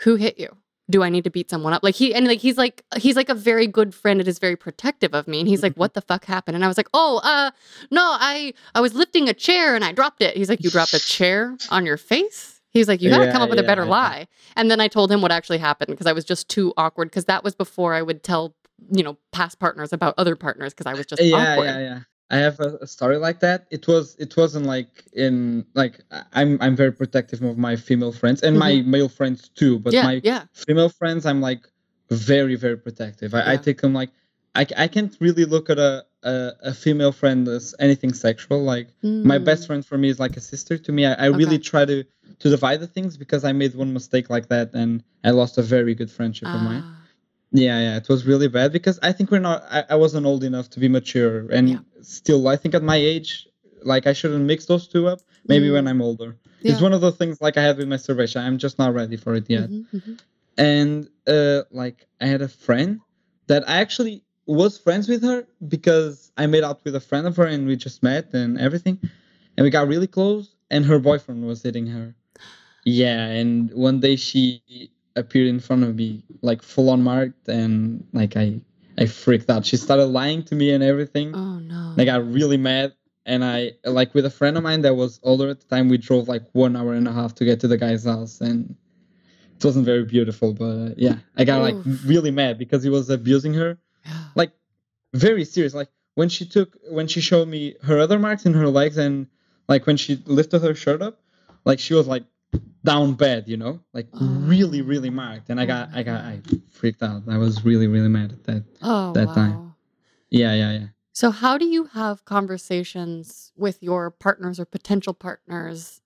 Who 0.00 0.16
hit 0.16 0.38
you? 0.38 0.56
Do 0.90 1.02
I 1.02 1.10
need 1.10 1.24
to 1.24 1.30
beat 1.30 1.50
someone 1.50 1.74
up? 1.74 1.82
Like 1.82 1.96
he 1.96 2.14
and 2.14 2.26
like 2.26 2.40
he's 2.40 2.56
like 2.56 2.82
he's 2.96 3.16
like 3.16 3.28
a 3.28 3.34
very 3.34 3.66
good 3.66 3.94
friend 3.94 4.20
and 4.20 4.28
is 4.28 4.38
very 4.38 4.56
protective 4.56 5.14
of 5.14 5.28
me. 5.28 5.40
And 5.40 5.48
he's 5.48 5.62
like, 5.62 5.72
Mm-hmm. 5.72 5.80
What 5.80 5.94
the 5.94 6.00
fuck 6.00 6.24
happened? 6.24 6.54
And 6.54 6.64
I 6.64 6.68
was 6.68 6.76
like, 6.76 6.88
Oh, 6.94 7.20
uh, 7.22 7.50
no, 7.90 8.02
I 8.02 8.54
I 8.74 8.80
was 8.80 8.94
lifting 8.94 9.28
a 9.28 9.34
chair 9.34 9.74
and 9.74 9.84
I 9.84 9.92
dropped 9.92 10.22
it. 10.22 10.36
He's 10.36 10.48
like, 10.48 10.64
You 10.64 10.70
dropped 10.70 10.94
a 10.94 10.98
chair 11.00 11.56
on 11.70 11.84
your 11.84 11.98
face? 11.98 12.57
He's 12.78 12.88
like, 12.88 13.02
You 13.02 13.10
gotta 13.10 13.26
Yeah, 13.26 13.32
come 13.32 13.42
up 13.42 13.50
with 13.50 13.58
a 13.58 13.62
better 13.64 13.84
yeah. 13.84 13.90
lie. 13.90 14.28
And 14.56 14.70
then 14.70 14.80
I 14.80 14.88
told 14.88 15.10
him 15.12 15.20
what 15.20 15.32
actually 15.32 15.58
happened 15.58 15.88
because 15.88 16.06
I 16.06 16.12
was 16.12 16.24
just 16.24 16.48
too 16.48 16.72
awkward. 16.76 17.08
Because 17.10 17.26
that 17.26 17.44
was 17.44 17.54
before 17.54 17.94
I 17.94 18.02
would 18.02 18.22
tell, 18.22 18.54
you 18.90 19.02
know, 19.02 19.16
past 19.32 19.58
partners 19.58 19.92
about 19.92 20.14
other 20.18 20.36
partners 20.36 20.72
because 20.72 20.86
I 20.86 20.94
was 20.94 21.06
just 21.06 21.22
yeah, 21.22 21.52
awkward. 21.52 21.66
yeah, 21.66 21.78
yeah. 21.80 22.00
I 22.30 22.36
have 22.36 22.60
a, 22.60 22.76
a 22.82 22.86
story 22.86 23.16
like 23.16 23.40
that. 23.40 23.66
It 23.70 23.88
was 23.88 24.14
it 24.18 24.36
wasn't 24.36 24.66
like 24.66 25.04
in 25.14 25.64
like 25.74 26.00
I'm 26.34 26.58
I'm 26.60 26.76
very 26.76 26.92
protective 26.92 27.42
of 27.42 27.56
my 27.58 27.74
female 27.76 28.12
friends 28.12 28.42
and 28.42 28.58
my 28.58 28.82
male 28.82 29.08
friends 29.08 29.48
too. 29.48 29.78
But 29.78 29.94
Mm-hmm. 29.94 29.96
yeah, 29.96 30.02
my 30.04 30.20
yeah, 30.22 30.42
female 30.52 30.90
friends, 30.90 31.24
I'm 31.26 31.40
like 31.40 31.62
very 32.10 32.54
very 32.54 32.76
protective. 32.76 33.34
I, 33.34 33.52
I 33.52 33.56
take 33.56 33.80
them 33.80 33.94
like 33.94 34.10
I, 34.54 34.66
I 34.76 34.88
can't 34.88 35.14
really 35.20 35.44
look 35.46 35.70
at 35.70 35.78
a, 35.78 36.04
a 36.22 36.52
a 36.62 36.74
female 36.74 37.12
friend 37.12 37.48
as 37.48 37.74
anything 37.78 38.12
sexual. 38.12 38.62
Like 38.62 38.88
my 39.22 39.38
best 39.38 39.64
Mm. 39.64 39.66
friend 39.66 39.86
for 39.86 39.98
me 39.98 40.08
is 40.08 40.18
like 40.18 40.36
a 40.36 40.40
sister 40.40 40.78
to 40.78 40.92
me. 40.92 41.06
I, 41.06 41.14
I 41.14 41.26
really 41.26 41.58
try 41.58 41.84
to 41.84 42.04
to 42.40 42.48
divide 42.50 42.80
the 42.80 42.86
things 42.86 43.16
because 43.16 43.44
I 43.44 43.52
made 43.52 43.74
one 43.74 43.92
mistake 43.92 44.30
like 44.30 44.48
that 44.48 44.74
and 44.74 45.02
I 45.24 45.30
lost 45.30 45.58
a 45.58 45.62
very 45.62 45.94
good 45.94 46.10
friendship 46.10 46.54
of 46.54 46.60
mine. 46.60 46.84
Ah, 46.86 46.94
Yeah, 47.52 47.78
yeah, 47.80 47.96
it 47.96 48.08
was 48.08 48.26
really 48.26 48.48
bad 48.48 48.72
because 48.72 48.98
I 49.02 49.12
think 49.12 49.30
we're 49.30 49.46
not. 49.50 49.62
I, 49.70 49.84
I 49.90 49.96
wasn't 49.96 50.26
old 50.26 50.44
enough 50.44 50.68
to 50.70 50.80
be 50.80 50.88
mature, 50.88 51.34
and 51.50 51.68
Yeah. 51.68 51.78
still, 52.02 52.46
I 52.48 52.56
think 52.56 52.74
at 52.74 52.82
my 52.82 52.96
age, 52.96 53.46
like 53.92 54.06
I 54.06 54.12
shouldn't 54.12 54.44
mix 54.44 54.66
those 54.66 54.86
two 54.88 55.06
up. 55.08 55.20
Maybe 55.52 55.70
when 55.70 55.84
Mm. 55.84 55.90
I'm 55.90 56.02
older. 56.02 56.36
yeah. 56.60 56.72
It's 56.72 56.82
one 56.82 56.92
of 56.92 57.00
the 57.00 57.12
things 57.12 57.40
like 57.40 57.56
I 57.56 57.62
had 57.68 57.76
with 57.78 57.88
masturbation. 57.88 58.42
I'm 58.46 58.58
just 58.58 58.78
not 58.78 58.92
ready 58.94 59.16
for 59.16 59.34
it 59.34 59.46
yet. 59.48 59.70
Mhm, 59.70 59.86
mhm. 59.94 60.18
And 60.58 61.08
uh, 61.26 61.62
like 61.70 62.06
I 62.20 62.26
had 62.26 62.42
a 62.42 62.48
friend 62.48 63.00
that 63.46 63.68
I 63.68 63.76
actually 63.80 64.24
was 64.56 64.78
friends 64.78 65.08
with 65.08 65.22
her 65.22 65.46
because 65.68 66.32
I 66.36 66.46
made 66.46 66.64
out 66.64 66.84
with 66.84 66.94
a 66.96 67.00
friend 67.00 67.26
of 67.26 67.36
her 67.36 67.44
and 67.44 67.66
we 67.66 67.76
just 67.76 68.02
met 68.02 68.32
and 68.32 68.58
everything, 68.58 68.98
and 69.56 69.64
we 69.64 69.70
got 69.70 69.88
really 69.88 70.06
close. 70.06 70.54
And 70.70 70.84
her 70.84 70.98
boyfriend 70.98 71.46
was 71.46 71.62
hitting 71.62 71.86
her. 71.86 72.14
Yeah, 72.84 73.24
and 73.24 73.72
one 73.72 74.00
day 74.00 74.16
she 74.16 74.90
appeared 75.16 75.48
in 75.48 75.60
front 75.60 75.82
of 75.82 75.96
me 75.96 76.22
like 76.42 76.62
full 76.62 76.90
on 76.90 77.02
marked, 77.02 77.48
and 77.48 78.06
like 78.12 78.36
I 78.36 78.60
I 78.98 79.06
freaked 79.06 79.48
out. 79.50 79.64
She 79.64 79.76
started 79.76 80.06
lying 80.06 80.42
to 80.44 80.54
me 80.54 80.72
and 80.72 80.82
everything. 80.82 81.34
Oh 81.34 81.58
no. 81.58 81.94
I 81.96 82.04
got 82.04 82.26
really 82.26 82.56
mad, 82.56 82.94
and 83.26 83.44
I 83.44 83.72
like 83.84 84.14
with 84.14 84.26
a 84.26 84.30
friend 84.30 84.56
of 84.56 84.62
mine 84.62 84.82
that 84.82 84.94
was 84.94 85.20
older 85.22 85.48
at 85.48 85.60
the 85.60 85.66
time. 85.66 85.88
We 85.88 85.98
drove 85.98 86.28
like 86.28 86.44
one 86.52 86.76
hour 86.76 86.94
and 86.94 87.06
a 87.06 87.12
half 87.12 87.34
to 87.36 87.44
get 87.44 87.60
to 87.60 87.68
the 87.68 87.76
guy's 87.76 88.04
house, 88.04 88.40
and 88.40 88.74
it 89.56 89.64
wasn't 89.64 89.84
very 89.84 90.04
beautiful. 90.04 90.52
But 90.52 90.98
yeah, 90.98 91.16
I 91.36 91.44
got 91.44 91.62
like 91.62 91.76
really 92.04 92.30
mad 92.30 92.58
because 92.58 92.82
he 92.82 92.90
was 92.90 93.10
abusing 93.10 93.54
her. 93.54 93.78
Very 95.14 95.44
serious. 95.44 95.74
Like 95.74 95.88
when 96.14 96.28
she 96.28 96.44
took 96.44 96.76
when 96.90 97.06
she 97.06 97.20
showed 97.20 97.48
me 97.48 97.76
her 97.82 97.98
other 97.98 98.18
marks 98.18 98.46
in 98.46 98.54
her 98.54 98.68
legs 98.68 98.96
and 98.96 99.26
like 99.68 99.86
when 99.86 99.96
she 99.96 100.22
lifted 100.26 100.62
her 100.62 100.74
shirt 100.74 101.02
up, 101.02 101.20
like 101.64 101.78
she 101.78 101.94
was 101.94 102.06
like 102.06 102.24
down 102.84 103.14
bad, 103.14 103.48
you 103.48 103.56
know, 103.56 103.80
like 103.92 104.08
oh. 104.14 104.26
really 104.26 104.82
really 104.82 105.10
marked. 105.10 105.50
And 105.50 105.60
I 105.60 105.66
got 105.66 105.90
I 105.94 106.02
got 106.02 106.20
I 106.22 106.40
freaked 106.70 107.02
out. 107.02 107.22
I 107.28 107.38
was 107.38 107.64
really 107.64 107.86
really 107.86 108.08
mad 108.08 108.32
at 108.32 108.44
that. 108.44 108.64
Oh, 108.82 109.12
that 109.12 109.28
wow. 109.28 109.34
time. 109.34 109.74
Yeah 110.30 110.54
yeah 110.54 110.72
yeah. 110.72 110.86
So, 111.18 111.32
how 111.32 111.58
do 111.58 111.66
you 111.66 111.86
have 111.86 112.24
conversations 112.24 113.50
with 113.56 113.82
your 113.82 114.08
partners 114.08 114.60
or 114.60 114.64
potential 114.64 115.12
partners, 115.12 115.97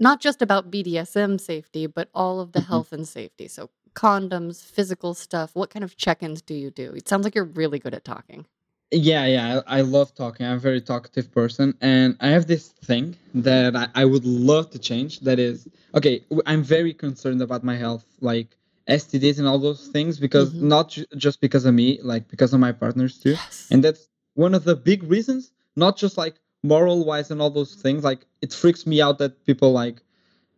not 0.00 0.20
just 0.20 0.42
about 0.42 0.70
BDSM 0.70 1.38
safety, 1.40 1.86
but 1.86 2.08
all 2.14 2.40
of 2.40 2.52
the 2.52 2.60
Mhm. 2.60 2.66
health 2.66 2.92
and 2.92 3.06
safety? 3.06 3.46
So, 3.48 3.70
condoms, 3.94 4.62
physical 4.62 5.14
stuff. 5.14 5.54
What 5.54 5.70
kind 5.70 5.84
of 5.84 5.96
check 5.96 6.22
ins 6.22 6.42
do 6.42 6.54
you 6.54 6.70
do? 6.70 6.92
It 6.96 7.08
sounds 7.08 7.24
like 7.24 7.34
you're 7.34 7.44
really 7.44 7.78
good 7.78 7.94
at 7.94 8.04
talking. 8.04 8.46
Yeah, 8.92 9.24
yeah, 9.26 9.60
I, 9.68 9.78
I 9.78 9.80
love 9.82 10.14
talking. 10.16 10.44
I'm 10.46 10.56
a 10.56 10.60
very 10.60 10.80
talkative 10.80 11.30
person, 11.30 11.74
and 11.80 12.16
I 12.20 12.28
have 12.28 12.46
this 12.48 12.68
thing 12.68 13.14
that 13.34 13.76
I, 13.76 13.86
I 13.94 14.04
would 14.04 14.24
love 14.24 14.70
to 14.70 14.80
change. 14.80 15.20
That 15.20 15.38
is, 15.38 15.68
okay, 15.94 16.24
I'm 16.46 16.62
very 16.64 16.92
concerned 16.92 17.40
about 17.40 17.62
my 17.62 17.76
health, 17.76 18.04
like 18.20 18.56
STDs 18.88 19.38
and 19.38 19.46
all 19.46 19.58
those 19.60 19.86
things, 19.88 20.18
because 20.18 20.52
Mhm. 20.52 20.62
not 20.62 20.88
ju- 20.90 21.06
just 21.16 21.40
because 21.40 21.64
of 21.66 21.74
me, 21.74 22.00
like 22.02 22.26
because 22.28 22.52
of 22.52 22.58
my 22.58 22.72
partners 22.72 23.18
too. 23.18 23.30
Yes. 23.32 23.68
And 23.70 23.84
that's 23.84 24.08
one 24.34 24.54
of 24.54 24.64
the 24.64 24.74
big 24.74 25.04
reasons, 25.04 25.52
not 25.76 25.96
just 25.96 26.18
like 26.18 26.34
moral 26.62 27.04
wise 27.04 27.30
and 27.30 27.40
all 27.40 27.50
those 27.50 27.74
things. 27.74 28.04
Like 28.04 28.26
it 28.42 28.52
freaks 28.52 28.86
me 28.86 29.00
out 29.00 29.18
that 29.18 29.44
people 29.46 29.72
like, 29.72 30.02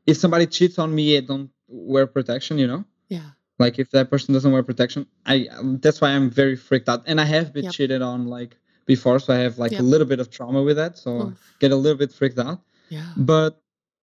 if 0.06 0.16
somebody 0.16 0.46
cheats 0.46 0.78
on 0.78 0.94
me, 0.94 1.16
I 1.16 1.20
don't 1.20 1.50
wear 1.68 2.06
protection, 2.06 2.58
you 2.58 2.66
know? 2.66 2.84
yeah. 3.08 3.30
like 3.58 3.78
if 3.78 3.90
that 3.90 4.10
person 4.10 4.32
doesn't 4.34 4.50
wear 4.52 4.62
protection 4.62 5.06
i 5.26 5.46
that's 5.84 6.00
why 6.00 6.08
i'm 6.16 6.28
very 6.30 6.56
freaked 6.56 6.88
out 6.88 7.02
and 7.06 7.20
i 7.20 7.24
have 7.24 7.52
been 7.52 7.64
Yep. 7.64 7.72
cheated 7.74 8.00
on 8.02 8.26
like 8.26 8.56
before 8.86 9.18
so 9.20 9.32
i 9.34 9.40
have 9.46 9.58
like 9.58 9.72
Yep. 9.72 9.80
a 9.80 9.88
little 9.92 10.06
bit 10.12 10.18
of 10.20 10.30
trauma 10.36 10.62
with 10.68 10.76
that 10.82 10.96
so 10.96 11.10
I 11.10 11.22
Oof. 11.24 11.56
get 11.60 11.70
a 11.72 11.76
little 11.84 11.98
bit 11.98 12.10
freaked 12.18 12.38
out 12.38 12.58
Yeah. 12.88 13.12
but 13.16 13.52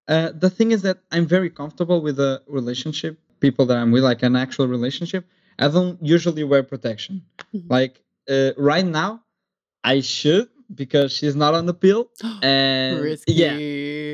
uh, 0.08 0.30
the 0.44 0.50
thing 0.58 0.70
is 0.76 0.82
that 0.88 0.98
i'm 1.12 1.26
very 1.38 1.50
comfortable 1.62 2.00
with 2.08 2.20
a 2.20 2.34
relationship 2.60 3.14
people 3.46 3.66
that 3.70 3.78
i'm 3.82 3.92
with 3.96 4.04
like 4.12 4.22
an 4.30 4.36
actual 4.46 4.68
relationship 4.78 5.24
i 5.58 5.68
don't 5.68 5.98
usually 6.16 6.44
wear 6.52 6.62
protection 6.74 7.16
Mhm. 7.54 7.66
like 7.78 7.94
uh, 8.34 8.52
right 8.72 8.86
now 9.02 9.12
i 9.84 9.96
should 10.16 10.48
because 10.76 11.12
she's 11.12 11.36
not 11.36 11.54
on 11.54 11.66
the 11.66 11.74
pill 11.74 12.10
and 12.44 13.02
Risky. 13.02 13.34
yeah 13.34 13.58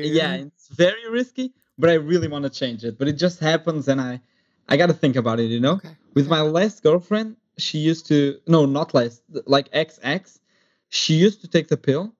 yeah 0.02 0.34
it's 0.34 0.68
very 0.68 1.08
risky 1.10 1.52
but 1.78 1.90
i 1.90 1.94
really 1.94 2.28
want 2.28 2.44
to 2.44 2.50
change 2.50 2.84
it 2.84 2.98
but 2.98 3.08
it 3.08 3.14
just 3.14 3.38
happens 3.40 3.88
and 3.88 4.00
i 4.00 4.20
i 4.68 4.76
gotta 4.76 4.94
think 4.94 5.16
about 5.16 5.38
it 5.40 5.44
you 5.50 5.60
know 5.60 5.74
Okay. 5.74 5.96
with 6.14 6.28
my 6.28 6.40
last 6.40 6.82
girlfriend 6.82 7.36
she 7.58 7.78
used 7.78 8.06
to 8.06 8.38
no 8.46 8.66
not 8.66 8.94
last 8.94 9.22
like 9.46 9.70
xx 9.72 10.38
she 10.88 11.14
used 11.14 11.40
to 11.40 11.48
take 11.48 11.68
the 11.68 11.76
pill 11.76 12.14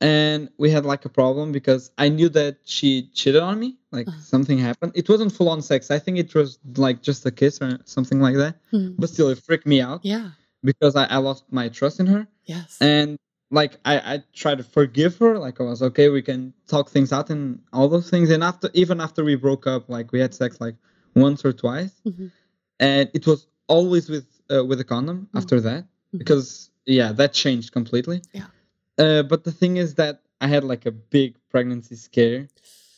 and 0.00 0.48
we 0.58 0.70
had 0.70 0.84
like 0.86 1.04
a 1.04 1.08
problem 1.08 1.50
because 1.52 1.90
i 1.98 2.08
knew 2.08 2.28
that 2.28 2.56
she 2.64 3.10
cheated 3.14 3.42
on 3.42 3.58
me 3.58 3.76
like 3.90 4.06
Uh-huh. 4.08 4.20
something 4.20 4.58
happened 4.58 4.92
it 4.94 5.08
wasn't 5.08 5.32
full 5.32 5.48
on 5.48 5.60
sex 5.62 5.90
i 5.90 5.98
think 5.98 6.18
it 6.18 6.34
was 6.34 6.58
like 6.76 7.02
just 7.02 7.26
a 7.26 7.30
kiss 7.30 7.60
or 7.60 7.78
something 7.84 8.20
like 8.20 8.36
that 8.36 8.54
Mhm. 8.72 8.94
but 8.98 9.08
still 9.08 9.28
it 9.28 9.38
freaked 9.38 9.66
me 9.66 9.80
out 9.80 10.00
Yeah. 10.04 10.30
because 10.62 10.94
i, 10.96 11.04
I 11.06 11.16
lost 11.18 11.44
my 11.50 11.68
trust 11.68 11.98
in 12.00 12.06
her 12.06 12.26
Yes. 12.44 12.78
and 12.80 13.18
like 13.50 13.78
I, 13.84 14.14
I 14.14 14.22
tried 14.34 14.58
to 14.58 14.64
forgive 14.64 15.16
her 15.18 15.38
like 15.38 15.60
i 15.60 15.64
was 15.64 15.82
okay 15.82 16.08
we 16.08 16.22
can 16.22 16.52
talk 16.66 16.90
things 16.90 17.12
out 17.12 17.30
and 17.30 17.60
all 17.72 17.88
those 17.88 18.10
things 18.10 18.30
and 18.30 18.42
after 18.42 18.68
even 18.74 19.00
after 19.00 19.24
we 19.24 19.34
broke 19.36 19.66
up 19.66 19.88
like 19.88 20.12
we 20.12 20.20
had 20.20 20.34
sex 20.34 20.60
like 20.60 20.76
once 21.14 21.44
or 21.44 21.52
twice 21.52 21.92
Mhm. 22.06 22.30
and 22.80 23.10
it 23.14 23.26
was 23.26 23.46
always 23.66 24.08
with 24.08 24.26
uh, 24.50 24.64
with 24.64 24.80
a 24.80 24.84
condom 24.84 25.28
Mm. 25.32 25.38
after 25.38 25.60
that 25.60 25.84
Mhm. 26.14 26.18
because 26.18 26.70
yeah 26.86 27.12
that 27.12 27.32
changed 27.32 27.72
completely 27.72 28.22
Yeah. 28.32 28.46
uh, 28.98 29.22
but 29.22 29.44
the 29.44 29.52
thing 29.52 29.76
is 29.78 29.94
that 29.94 30.20
i 30.40 30.46
had 30.46 30.64
like 30.64 30.84
a 30.86 30.92
big 30.92 31.36
pregnancy 31.50 31.96
scare 31.96 32.48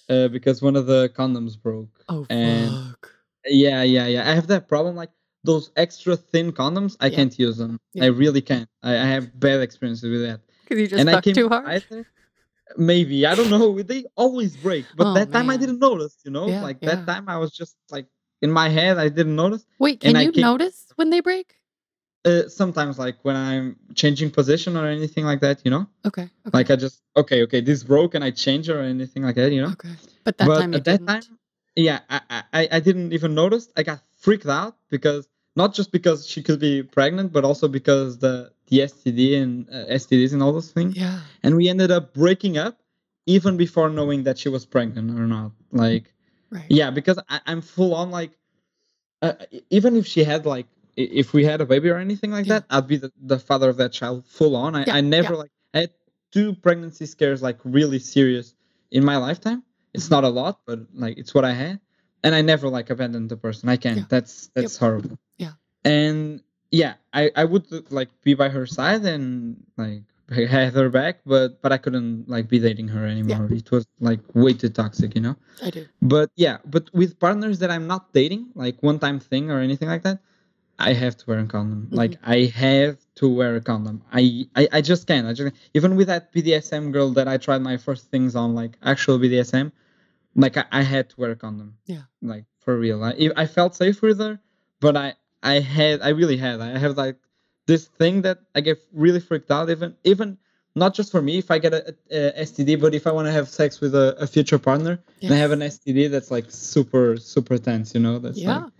uh, 0.08 0.28
because 0.28 0.60
one 0.62 0.76
of 0.76 0.86
the 0.86 1.08
condoms 1.14 1.54
broke 1.60 2.04
oh, 2.08 2.26
and 2.28 2.72
fuck. 2.72 3.10
yeah 3.46 3.82
yeah 3.82 4.06
yeah 4.06 4.28
i 4.30 4.34
have 4.34 4.48
that 4.48 4.66
problem 4.68 4.96
like 4.96 5.10
those 5.44 5.70
extra 5.76 6.16
thin 6.16 6.52
condoms 6.52 6.96
i 7.00 7.06
Yeah. 7.06 7.16
can't 7.16 7.38
use 7.38 7.56
them 7.56 7.78
Yeah. 7.94 8.04
i 8.04 8.06
really 8.08 8.42
can't 8.42 8.68
I, 8.82 8.92
I 8.94 9.06
have 9.14 9.38
bad 9.38 9.60
experiences 9.60 10.08
with 10.10 10.22
that 10.22 10.40
Because 10.64 10.78
you 10.82 10.86
just 10.88 11.00
and 11.00 11.10
I 11.10 11.20
came 11.20 11.34
too 11.34 11.48
hard. 11.48 11.66
that- 11.90 12.06
Maybe 12.76 13.26
I 13.26 13.34
don't 13.34 13.50
know. 13.50 13.82
They 13.82 14.04
always 14.14 14.56
break, 14.56 14.84
but 14.96 15.06
Oh, 15.08 15.14
that 15.14 15.32
time 15.32 15.50
I 15.50 15.56
didn't 15.56 15.80
notice. 15.80 16.14
You 16.24 16.30
know, 16.30 16.46
Yeah, 16.46 16.62
like 16.62 16.78
that 16.90 17.04
time 17.04 17.24
I 17.28 17.36
was 17.42 17.50
just 17.50 17.74
like 17.90 18.06
in 18.42 18.50
my 18.52 18.68
head. 18.68 18.94
I 18.96 19.08
didn't 19.08 19.34
notice. 19.34 19.66
Wait, 19.80 19.98
can 19.98 20.14
you 20.26 20.30
came- 20.30 20.42
notice 20.42 20.78
when 20.94 21.10
they 21.10 21.18
break? 21.20 21.56
Uh, 22.24 22.46
sometimes, 22.48 22.96
like 22.96 23.16
when 23.26 23.34
I'm 23.34 23.76
changing 23.96 24.30
position 24.30 24.76
or 24.76 24.86
anything 24.86 25.24
like 25.24 25.40
that, 25.40 25.56
you 25.64 25.70
know, 25.74 25.84
Okay. 26.06 26.22
okay. 26.46 26.50
like 26.58 26.70
I 26.70 26.76
just 26.76 27.02
okay, 27.16 27.42
okay, 27.42 27.60
this 27.60 27.82
broke 27.82 28.14
and 28.14 28.22
I 28.22 28.30
change 28.30 28.68
or 28.68 28.78
anything 28.94 29.22
like 29.24 29.34
that, 29.34 29.50
you 29.56 29.62
know. 29.62 29.72
Okay. 29.72 29.94
But 30.22 30.38
that 30.38 30.46
but 30.46 30.60
time 30.60 30.74
at 30.74 30.84
that 30.84 30.92
didn't. 31.00 31.06
time, 31.08 31.38
yeah, 31.74 31.98
I 32.08 32.20
I- 32.58 32.68
I 32.76 32.80
didn't 32.80 33.10
even 33.18 33.34
notice. 33.34 33.66
I 33.76 33.82
got 33.82 33.98
freaked 34.20 34.46
out 34.46 34.76
because 34.90 35.26
not 35.56 35.74
just 35.74 35.90
because 35.92 36.26
she 36.26 36.40
could 36.42 36.60
be 36.60 36.82
pregnant, 36.82 37.32
but 37.32 37.44
also 37.44 37.66
because 37.68 38.18
the 38.18 38.52
the 38.68 38.78
STD 38.90 39.42
and 39.42 39.68
uh, 39.68 39.86
STDs 40.02 40.32
and 40.32 40.42
all 40.42 40.52
those 40.52 40.70
things. 40.70 40.96
Yeah. 40.96 41.18
and 41.42 41.56
we 41.56 41.68
ended 41.68 41.90
up 41.90 42.14
breaking 42.14 42.56
up 42.56 42.78
even 43.26 43.56
before 43.56 43.88
knowing 43.90 44.22
that 44.24 44.38
she 44.38 44.48
was 44.48 44.64
pregnant 44.64 45.10
or 45.18 45.26
not 45.26 45.50
like 45.72 46.04
Right. 46.52 46.66
yeah 46.68 46.90
because 46.90 47.16
I, 47.28 47.38
i'm 47.46 47.62
full 47.62 47.94
on 47.94 48.10
like 48.10 48.32
uh, 49.22 49.34
even 49.70 49.94
if 49.96 50.04
she 50.06 50.24
had 50.24 50.46
like 50.46 50.66
if 50.96 51.32
we 51.32 51.44
had 51.44 51.60
a 51.60 51.66
baby 51.66 51.88
or 51.90 51.98
anything 51.98 52.30
like 52.32 52.46
Yeah. 52.46 52.60
that 52.60 52.64
i'd 52.70 52.88
be 52.88 52.96
the, 52.96 53.12
the 53.22 53.38
father 53.38 53.68
of 53.68 53.76
that 53.76 53.92
child 53.92 54.24
full 54.26 54.56
on 54.56 54.74
i, 54.74 54.84
Yeah, 54.84 54.94
I 54.96 55.00
never 55.00 55.34
yeah. 55.34 55.38
like 55.46 55.50
i 55.74 55.78
had 55.80 55.90
two 56.32 56.54
pregnancy 56.54 57.06
scares 57.06 57.40
like 57.42 57.58
really 57.64 57.98
serious 58.00 58.54
in 58.90 59.04
my 59.04 59.16
lifetime 59.16 59.62
it's 59.94 60.06
Mhm. 60.08 60.10
not 60.16 60.24
a 60.24 60.28
lot 60.40 60.60
but 60.66 60.80
like 60.94 61.18
it's 61.18 61.34
what 61.34 61.44
i 61.44 61.52
had 61.52 61.78
and 62.22 62.34
i 62.34 62.40
never 62.42 62.68
like 62.68 62.90
abandoned 62.90 63.28
the 63.28 63.36
person. 63.36 63.68
I 63.68 63.76
can't. 63.76 63.98
Yeah. 63.98 64.04
that's 64.08 64.50
that's 64.54 64.76
horrible. 64.76 65.18
Yeah. 65.38 65.52
and 65.84 66.42
yeah 66.70 66.94
i 67.12 67.30
i 67.36 67.44
would 67.44 67.66
like 67.90 68.08
be 68.22 68.34
by 68.34 68.48
her 68.48 68.66
side 68.66 69.04
and 69.04 69.56
like 69.76 70.02
have 70.48 70.74
her 70.74 70.88
back 70.88 71.18
but 71.26 71.60
but 71.62 71.72
i 71.72 71.78
couldn't 71.78 72.28
like 72.28 72.48
be 72.48 72.58
dating 72.58 72.88
her 72.88 73.04
anymore. 73.06 73.48
Yeah. 73.50 73.58
it 73.58 73.70
was 73.70 73.86
like 73.98 74.20
way 74.34 74.52
too 74.52 74.68
toxic 74.68 75.14
you 75.14 75.20
know? 75.20 75.36
I 75.62 75.70
do. 75.70 75.86
but 76.00 76.30
yeah 76.36 76.58
but 76.64 76.92
with 76.94 77.18
partners 77.18 77.58
that 77.60 77.70
i'm 77.70 77.86
not 77.86 78.12
dating 78.12 78.50
like 78.54 78.80
one 78.82 78.98
time 78.98 79.18
thing 79.18 79.50
or 79.50 79.58
anything 79.58 79.88
like 79.88 80.02
that 80.02 80.20
i 80.78 80.92
have 80.92 81.16
to 81.16 81.24
wear 81.26 81.40
a 81.40 81.46
condom. 81.46 81.86
Mm-hmm. 81.86 81.96
Like 81.96 82.14
i 82.22 82.44
have 82.54 82.98
to 83.16 83.28
wear 83.28 83.56
a 83.56 83.60
condom. 83.60 84.02
I, 84.12 84.46
I 84.56 84.68
i 84.72 84.80
just 84.80 85.06
can't. 85.06 85.26
I 85.26 85.32
just 85.32 85.52
even 85.74 85.96
with 85.96 86.06
that 86.06 86.32
bdsm 86.32 86.92
girl 86.92 87.10
that 87.18 87.26
i 87.26 87.36
tried 87.36 87.62
my 87.62 87.76
first 87.76 88.10
things 88.10 88.36
on 88.36 88.54
like 88.54 88.76
actual 88.82 89.18
bdsm 89.18 89.72
like 90.34 90.56
i, 90.56 90.64
I 90.72 90.82
had 90.82 91.10
to 91.10 91.16
work 91.20 91.44
on 91.44 91.58
them. 91.58 91.76
Yeah. 91.86 92.02
like 92.22 92.44
for 92.60 92.78
real 92.78 93.02
I, 93.02 93.30
I 93.36 93.46
felt 93.46 93.74
safe 93.74 94.00
with 94.02 94.18
her 94.20 94.38
but 94.80 94.96
i 94.96 95.14
i 95.42 95.54
had 95.60 96.00
i 96.02 96.08
really 96.10 96.36
had 96.36 96.60
i 96.60 96.78
have 96.78 96.96
like 96.96 97.16
this 97.66 97.86
thing 97.86 98.22
that 98.22 98.38
i 98.54 98.60
get 98.60 98.78
really 98.92 99.20
freaked 99.20 99.50
out 99.50 99.70
even 99.70 99.96
even 100.04 100.38
not 100.76 100.94
just 100.94 101.10
for 101.10 101.20
me 101.22 101.38
if 101.38 101.50
i 101.50 101.58
get 101.58 101.72
a, 101.74 101.94
a 102.10 102.44
std 102.44 102.80
but 102.80 102.94
if 102.94 103.06
i 103.06 103.12
want 103.12 103.26
to 103.26 103.32
have 103.32 103.48
sex 103.48 103.80
with 103.80 103.94
a, 103.94 104.14
a 104.18 104.26
future 104.26 104.58
partner 104.58 104.98
and 105.22 105.32
I 105.34 105.36
have 105.36 105.50
an 105.52 105.60
STD 105.60 106.10
that's 106.10 106.30
like 106.30 106.46
super 106.48 107.16
super 107.18 107.58
tense, 107.58 107.92
you 107.94 108.00
know. 108.00 108.18
That's 108.18 108.38
Yeah. 108.38 108.58
like, 108.58 108.72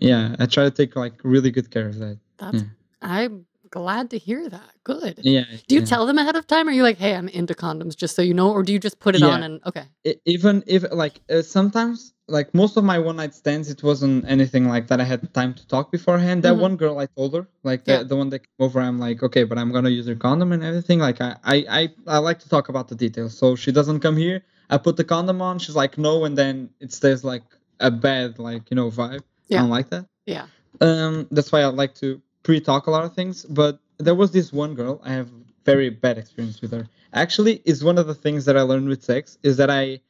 yeah. 0.00 0.34
I 0.40 0.46
try 0.46 0.64
to 0.64 0.70
take 0.72 0.96
like 0.96 1.14
really 1.22 1.50
good 1.52 1.70
care 1.70 1.86
of 1.88 1.98
that. 1.98 2.18
That's. 2.38 2.62
yeah. 2.62 2.68
I'm 3.00 3.46
glad 3.70 4.10
to 4.10 4.18
hear 4.18 4.48
that. 4.48 4.70
Good. 4.84 5.20
Yeah. 5.22 5.44
Do 5.66 5.74
you 5.74 5.80
yeah. 5.82 5.86
tell 5.86 6.06
them 6.06 6.18
ahead 6.18 6.36
of 6.36 6.46
time? 6.46 6.66
Or 6.68 6.70
are 6.70 6.74
you 6.74 6.82
like, 6.82 6.98
hey, 6.98 7.14
I'm 7.14 7.28
into 7.28 7.54
condoms, 7.54 7.96
just 7.96 8.16
so 8.16 8.22
you 8.22 8.34
know, 8.34 8.50
or 8.52 8.62
do 8.62 8.72
you 8.72 8.78
just 8.78 8.98
put 9.00 9.14
it 9.14 9.22
on 9.22 9.42
and 9.42 9.60
okay? 9.66 9.84
Even 10.24 10.62
if 10.66 10.84
like 10.92 11.20
uh, 11.30 11.42
sometimes 11.42 12.14
like 12.28 12.54
most 12.54 12.76
of 12.76 12.84
my 12.84 12.98
one 12.98 13.16
night 13.16 13.34
stands, 13.34 13.70
it 13.70 13.82
wasn't 13.82 14.24
anything 14.28 14.66
like 14.68 14.86
that. 14.88 15.00
I 15.00 15.04
had 15.04 15.32
time 15.34 15.54
to 15.54 15.66
talk 15.66 15.90
beforehand. 15.92 16.42
That 16.42 16.56
Mhm. 16.56 16.60
one 16.60 16.76
girl, 16.76 16.98
I 16.98 17.06
told 17.06 17.34
her 17.34 17.46
like 17.64 17.84
the 17.84 17.92
Yeah. 17.92 18.02
the 18.02 18.16
one 18.16 18.28
that 18.30 18.40
came 18.40 18.60
over. 18.66 18.80
I'm 18.80 18.98
like, 18.98 19.22
okay, 19.22 19.44
but 19.44 19.58
I'm 19.58 19.72
gonna 19.72 19.90
use 19.90 20.06
her 20.06 20.14
condom 20.16 20.52
and 20.52 20.62
everything. 20.62 20.98
Like 21.00 21.20
I 21.20 21.36
I 21.44 21.56
I, 21.80 21.88
I 22.06 22.18
like 22.18 22.38
to 22.40 22.48
talk 22.48 22.68
about 22.68 22.88
the 22.88 22.94
details. 22.94 23.36
So 23.36 23.56
she 23.56 23.72
doesn't 23.72 24.00
come 24.00 24.16
here. 24.16 24.42
I 24.70 24.76
put 24.78 24.96
the 24.96 25.04
condom 25.04 25.40
on. 25.42 25.58
She's 25.58 25.76
like, 25.76 25.96
no, 25.98 26.24
and 26.26 26.36
then 26.36 26.70
it 26.80 26.92
stays 26.92 27.24
like 27.24 27.44
a 27.80 27.90
bad 27.90 28.38
like 28.38 28.70
you 28.70 28.74
know 28.76 28.90
vibe. 28.90 29.22
Yeah. 29.48 29.58
I 29.58 29.60
don't 29.62 29.70
like 29.70 29.90
that. 29.90 30.04
Yeah. 30.26 30.46
um 30.82 31.26
that's 31.30 31.50
why 31.50 31.60
i 31.62 31.66
like 31.66 31.94
to 31.94 32.20
pre-talk 32.48 32.86
a 32.86 32.90
lot 32.90 33.04
of 33.04 33.14
things 33.14 33.44
but 33.44 33.78
there 33.98 34.14
was 34.14 34.30
this 34.30 34.54
one 34.54 34.74
girl 34.74 35.02
i 35.04 35.12
have 35.12 35.28
very 35.66 35.90
bad 35.90 36.16
experience 36.16 36.62
with 36.62 36.72
her 36.72 36.88
actually 37.12 37.60
is 37.66 37.84
one 37.84 37.98
of 37.98 38.06
the 38.06 38.14
things 38.14 38.46
that 38.46 38.56
i 38.56 38.62
learned 38.62 38.88
with 38.88 39.02
sex 39.04 39.36
is 39.42 39.58
that 39.58 39.68
i 39.68 40.00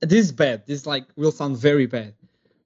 this 0.00 0.24
is 0.26 0.32
bad 0.32 0.66
this 0.66 0.84
like 0.84 1.04
will 1.14 1.30
sound 1.30 1.56
very 1.56 1.86
bad 1.86 2.12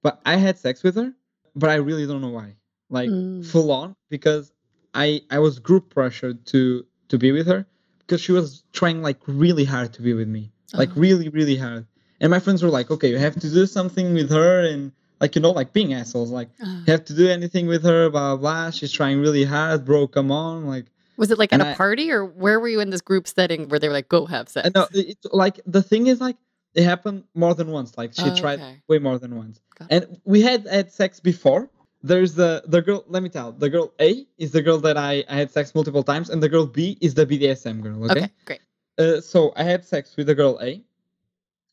but 0.01 0.19
i 0.25 0.35
had 0.35 0.57
sex 0.57 0.81
with 0.81 0.95
her 0.95 1.13
but 1.55 1.69
i 1.69 1.75
really 1.75 2.07
don't 2.07 2.21
know 2.21 2.29
why 2.41 2.49
like 2.89 3.11
Mm. 3.11 3.45
full 3.45 3.69
on 3.71 3.95
because 4.09 4.51
i 4.95 5.21
i 5.29 5.37
was 5.37 5.59
group 5.59 5.93
pressured 5.93 6.43
to 6.47 6.83
to 7.09 7.19
be 7.19 7.31
with 7.31 7.45
her 7.45 7.61
because 7.99 8.21
she 8.21 8.31
was 8.31 8.63
trying 8.73 9.03
like 9.03 9.19
really 9.27 9.65
hard 9.65 9.93
to 9.93 10.01
be 10.01 10.13
with 10.13 10.27
me 10.37 10.51
like 10.73 10.89
Oh. 10.97 10.99
really 11.05 11.29
really 11.29 11.57
hard 11.57 11.85
and 12.21 12.31
my 12.31 12.39
friends 12.39 12.63
were 12.63 12.73
like 12.79 12.89
okay 12.89 13.09
you 13.11 13.19
have 13.19 13.35
to 13.45 13.49
do 13.59 13.67
something 13.67 14.15
with 14.15 14.31
her 14.31 14.65
and 14.71 14.91
like 15.21 15.35
you 15.35 15.41
know 15.41 15.51
like 15.51 15.71
being 15.71 15.93
assholes 15.93 16.31
like 16.31 16.49
Uh, 16.61 16.81
have 16.87 17.05
to 17.05 17.13
do 17.13 17.29
anything 17.29 17.67
with 17.67 17.83
her, 17.83 18.09
blah 18.09 18.35
blah 18.35 18.37
blah. 18.37 18.71
She's 18.71 18.91
trying 18.91 19.19
really 19.21 19.43
hard, 19.45 19.85
bro. 19.85 20.07
Come 20.07 20.31
on, 20.31 20.65
like 20.65 20.87
Was 21.17 21.31
it 21.31 21.37
like 21.37 21.53
at 21.53 21.61
a 21.61 21.69
I- 21.69 21.73
party 21.75 22.11
or 22.11 22.25
where 22.25 22.59
were 22.59 22.67
you 22.67 22.79
in 22.81 22.89
this 22.89 23.01
group 23.01 23.27
setting 23.27 23.69
where 23.69 23.79
they 23.79 23.87
were 23.87 23.93
like, 23.93 24.09
go 24.09 24.25
have 24.25 24.49
sex? 24.49 24.69
No, 24.75 24.87
it's 24.91 25.25
like 25.31 25.61
the 25.65 25.83
thing 25.83 26.07
is 26.07 26.19
like 26.19 26.37
it 26.73 26.83
happened 26.83 27.23
more 27.35 27.53
than 27.53 27.67
once. 27.69 27.97
Like 27.97 28.13
she 28.13 28.29
Oh, 28.31 28.35
tried 28.35 28.59
okay. 28.59 28.81
way 28.87 28.97
more 28.99 29.17
than 29.19 29.35
once. 29.35 29.59
Got 29.77 29.91
it. 29.91 29.93
And 30.09 30.21
we 30.25 30.41
had 30.41 30.65
had 30.67 30.91
sex 30.91 31.19
before. 31.19 31.69
There's 32.03 32.33
the 32.33 32.63
the 32.65 32.81
girl. 32.81 33.03
Let 33.07 33.21
me 33.21 33.29
tell. 33.29 33.51
The 33.51 33.69
girl 33.69 33.93
A 33.99 34.25
is 34.39 34.49
the 34.57 34.63
girl 34.63 34.79
that 34.87 34.97
I 34.97 35.23
I 35.29 35.35
had 35.35 35.51
sex 35.51 35.75
multiple 35.75 36.01
times, 36.01 36.29
and 36.31 36.41
the 36.41 36.49
girl 36.49 36.65
B 36.65 36.97
is 36.99 37.13
the 37.13 37.25
BDSM 37.27 37.77
girl. 37.85 38.03
Okay. 38.05 38.21
okay, 38.23 38.29
great. 38.45 38.61
Uh, 38.97 39.21
so 39.21 39.53
I 39.55 39.63
had 39.63 39.85
sex 39.85 40.17
with 40.17 40.25
the 40.27 40.33
girl 40.41 40.57
A, 40.63 40.81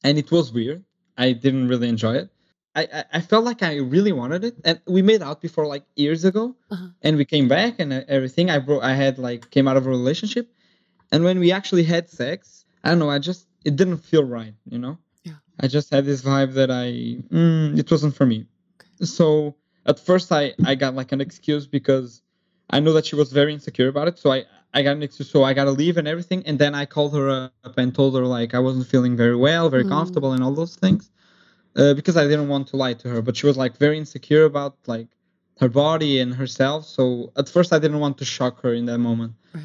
and 0.04 0.18
it 0.18 0.30
was 0.30 0.52
weird. 0.52 0.84
I 1.16 1.32
didn't 1.32 1.68
really 1.68 1.88
enjoy 1.88 2.14
it. 2.16 2.28
I, 2.80 3.04
I, 3.18 3.20
felt 3.20 3.44
like 3.44 3.62
I 3.62 3.76
really 3.76 4.12
wanted 4.12 4.44
it, 4.44 4.54
and 4.64 4.80
we 4.86 5.02
made 5.02 5.22
out 5.22 5.40
before 5.40 5.66
like 5.66 5.84
years 5.96 6.24
ago, 6.24 6.54
Uh-huh. 6.70 6.88
and 7.02 7.16
we 7.16 7.24
came 7.24 7.48
back 7.48 7.72
and 7.80 7.92
uh, 7.92 8.02
everything. 8.08 8.50
I 8.50 8.58
bro- 8.58 8.80
I 8.80 8.94
had 8.94 9.18
like 9.18 9.50
came 9.50 9.66
out 9.68 9.76
of 9.76 9.86
a 9.86 9.90
relationship, 9.90 10.46
and 11.12 11.24
when 11.24 11.38
we 11.40 11.52
actually 11.52 11.84
had 11.84 12.08
sex, 12.08 12.64
I 12.84 12.90
don't 12.90 12.98
know. 12.98 13.10
I 13.10 13.18
just 13.18 13.46
it 13.64 13.74
didn't 13.76 13.98
feel 14.10 14.24
right, 14.24 14.54
you 14.72 14.78
know. 14.78 14.98
Yeah. 15.24 15.38
I 15.62 15.66
just 15.68 15.90
had 15.94 16.04
this 16.04 16.22
vibe 16.22 16.52
that 16.54 16.70
I 16.70 16.86
mm, 17.34 17.78
it 17.78 17.90
wasn't 17.90 18.14
for 18.14 18.26
me. 18.26 18.46
So 19.02 19.54
at 19.86 19.98
first 19.98 20.32
I 20.32 20.54
I 20.64 20.74
got 20.74 20.94
like 20.94 21.12
an 21.12 21.20
excuse 21.20 21.66
because 21.66 22.22
I 22.70 22.80
know 22.80 22.92
that 22.92 23.06
she 23.06 23.16
was 23.16 23.32
very 23.32 23.52
insecure 23.52 23.88
about 23.88 24.08
it. 24.08 24.18
So 24.18 24.30
I 24.32 24.44
I 24.74 24.82
got 24.82 24.96
an 24.96 25.02
excuse. 25.02 25.30
So 25.30 25.44
I 25.44 25.54
got 25.54 25.64
to 25.64 25.70
leave 25.82 25.96
and 26.00 26.06
everything. 26.06 26.42
And 26.46 26.58
then 26.58 26.74
I 26.74 26.84
called 26.86 27.12
her 27.14 27.28
up 27.64 27.76
and 27.78 27.94
told 27.94 28.14
her 28.18 28.26
like 28.38 28.54
I 28.54 28.58
wasn't 28.58 28.86
feeling 28.86 29.16
very 29.16 29.36
well, 29.36 29.68
very 29.70 29.84
Mm. 29.84 29.88
comfortable, 29.96 30.32
and 30.34 30.42
all 30.44 30.54
those 30.54 30.76
things. 30.76 31.10
Uh, 31.76 31.94
because 31.94 32.16
I 32.16 32.24
didn't 32.24 32.48
want 32.48 32.68
to 32.68 32.76
lie 32.76 32.94
to 32.94 33.08
her, 33.08 33.22
but 33.22 33.36
she 33.36 33.46
was 33.46 33.56
like 33.56 33.76
very 33.76 33.98
insecure 33.98 34.44
about 34.44 34.76
like 34.86 35.08
her 35.60 35.68
body 35.68 36.18
and 36.20 36.34
herself. 36.34 36.86
So 36.86 37.32
at 37.36 37.48
first 37.48 37.72
I 37.72 37.78
didn't 37.78 38.00
want 38.00 38.18
to 38.18 38.24
shock 38.24 38.60
her 38.62 38.72
in 38.74 38.86
that 38.86 38.98
moment. 38.98 39.34
Right. 39.54 39.64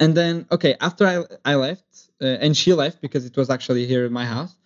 And 0.00 0.16
then 0.16 0.46
okay, 0.50 0.76
after 0.80 1.06
I 1.06 1.24
I 1.44 1.54
left 1.54 1.84
uh, 2.20 2.26
and 2.40 2.56
she 2.56 2.72
left 2.72 3.00
because 3.00 3.24
it 3.24 3.36
was 3.36 3.50
actually 3.50 3.86
here 3.86 4.04
in 4.06 4.12
my 4.12 4.26
house. 4.26 4.56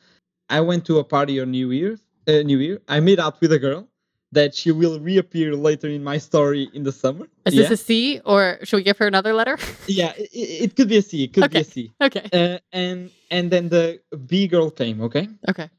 I 0.51 0.61
went 0.61 0.87
to 0.87 0.99
a 0.99 1.05
party 1.05 1.41
on 1.41 1.51
New 1.51 1.71
Year. 1.71 1.99
Uh, 2.27 2.43
New 2.43 2.59
Year. 2.59 2.81
I 2.89 3.01
made 3.01 3.21
out 3.21 3.41
with 3.41 3.53
a 3.53 3.59
girl 3.59 3.89
that 4.33 4.55
she 4.55 4.71
will 4.71 5.01
reappear 5.01 5.55
later 5.55 5.89
in 5.89 6.05
my 6.05 6.19
story 6.19 6.69
in 6.75 6.83
the 6.83 6.93
summer. 6.93 7.27
Is 7.47 7.55
yeah. 7.55 7.63
this 7.63 7.81
a 7.81 7.85
C 7.85 8.21
or 8.25 8.59
should 8.63 8.77
we 8.77 8.83
give 8.83 8.99
her 8.99 9.07
another 9.07 9.33
letter? 9.33 9.59
yeah, 9.87 10.13
it, 10.17 10.29
it 10.33 10.77
could 10.77 10.89
be 10.89 10.99
a 10.99 11.03
C. 11.03 11.25
It 11.25 11.33
could 11.33 11.51
be 11.51 11.59
a 11.59 11.65
C. 11.65 11.93
Okay. 12.01 12.29
Uh, 12.33 12.59
and 12.73 13.11
and 13.31 13.51
then 13.51 13.69
the 13.69 14.01
B 14.27 14.47
girl 14.49 14.71
came. 14.71 15.01
Okay. 15.03 15.29
Okay. 15.49 15.71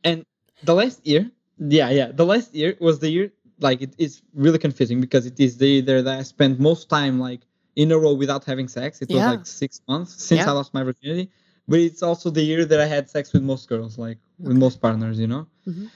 The 0.64 0.74
last 0.74 1.05
year, 1.05 1.30
yeah, 1.57 1.89
yeah, 1.89 2.12
the 2.12 2.26
last 2.26 2.53
year 2.53 2.76
was 2.80 2.99
the 2.99 3.10
year. 3.10 3.32
Like 3.60 3.82
it 3.82 3.93
is 3.97 4.22
really 4.34 4.57
confusing 4.57 5.01
because 5.01 5.26
it 5.26 5.39
is 5.39 5.57
the 5.57 5.68
year 5.68 6.01
that 6.01 6.20
I 6.20 6.24
spent 6.24 6.60
most 6.60 6.89
time 6.89 7.20
like 7.20 7.41
in 7.76 7.91
a 7.91 7.97
row 7.97 8.14
without 8.14 8.45
having 8.45 8.68
sex. 8.68 9.01
It 9.01 9.10
was 9.10 9.18
Yeah. 9.18 9.32
like 9.32 9.45
six 9.45 9.82
months 9.88 10.12
since 10.24 10.39
Yeah. 10.39 10.49
I 10.49 10.53
lost 10.53 10.74
my 10.74 10.84
virginity. 10.84 11.30
But 11.68 11.80
it's 11.80 12.01
also 12.01 12.30
the 12.30 12.41
year 12.41 12.66
that 12.66 12.80
I 12.80 12.86
had 12.88 13.10
sex 13.10 13.32
with 13.34 13.43
most 13.43 13.68
girls, 13.70 13.97
like 13.97 14.18
with 14.39 14.51
Okay. 14.51 14.60
most 14.60 14.82
partners, 14.82 15.20
you 15.20 15.28
know. 15.28 15.45
Mhm. 15.68 15.89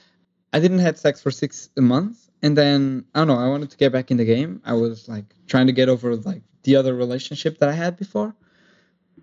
I 0.52 0.60
didn't 0.60 0.78
have 0.80 0.96
sex 0.98 1.20
for 1.20 1.30
six 1.32 1.68
months, 1.76 2.30
and 2.42 2.56
then 2.56 3.04
I 3.14 3.18
don't 3.20 3.28
know. 3.28 3.36
I 3.46 3.48
wanted 3.48 3.70
to 3.70 3.76
get 3.76 3.90
back 3.92 4.10
in 4.12 4.16
the 4.18 4.24
game. 4.24 4.60
I 4.64 4.74
was 4.74 5.08
like 5.08 5.34
trying 5.46 5.66
to 5.66 5.72
get 5.72 5.88
over 5.88 6.14
like 6.16 6.42
the 6.62 6.76
other 6.76 6.94
relationship 6.94 7.58
that 7.58 7.68
I 7.68 7.72
had 7.84 7.96
before, 7.96 8.34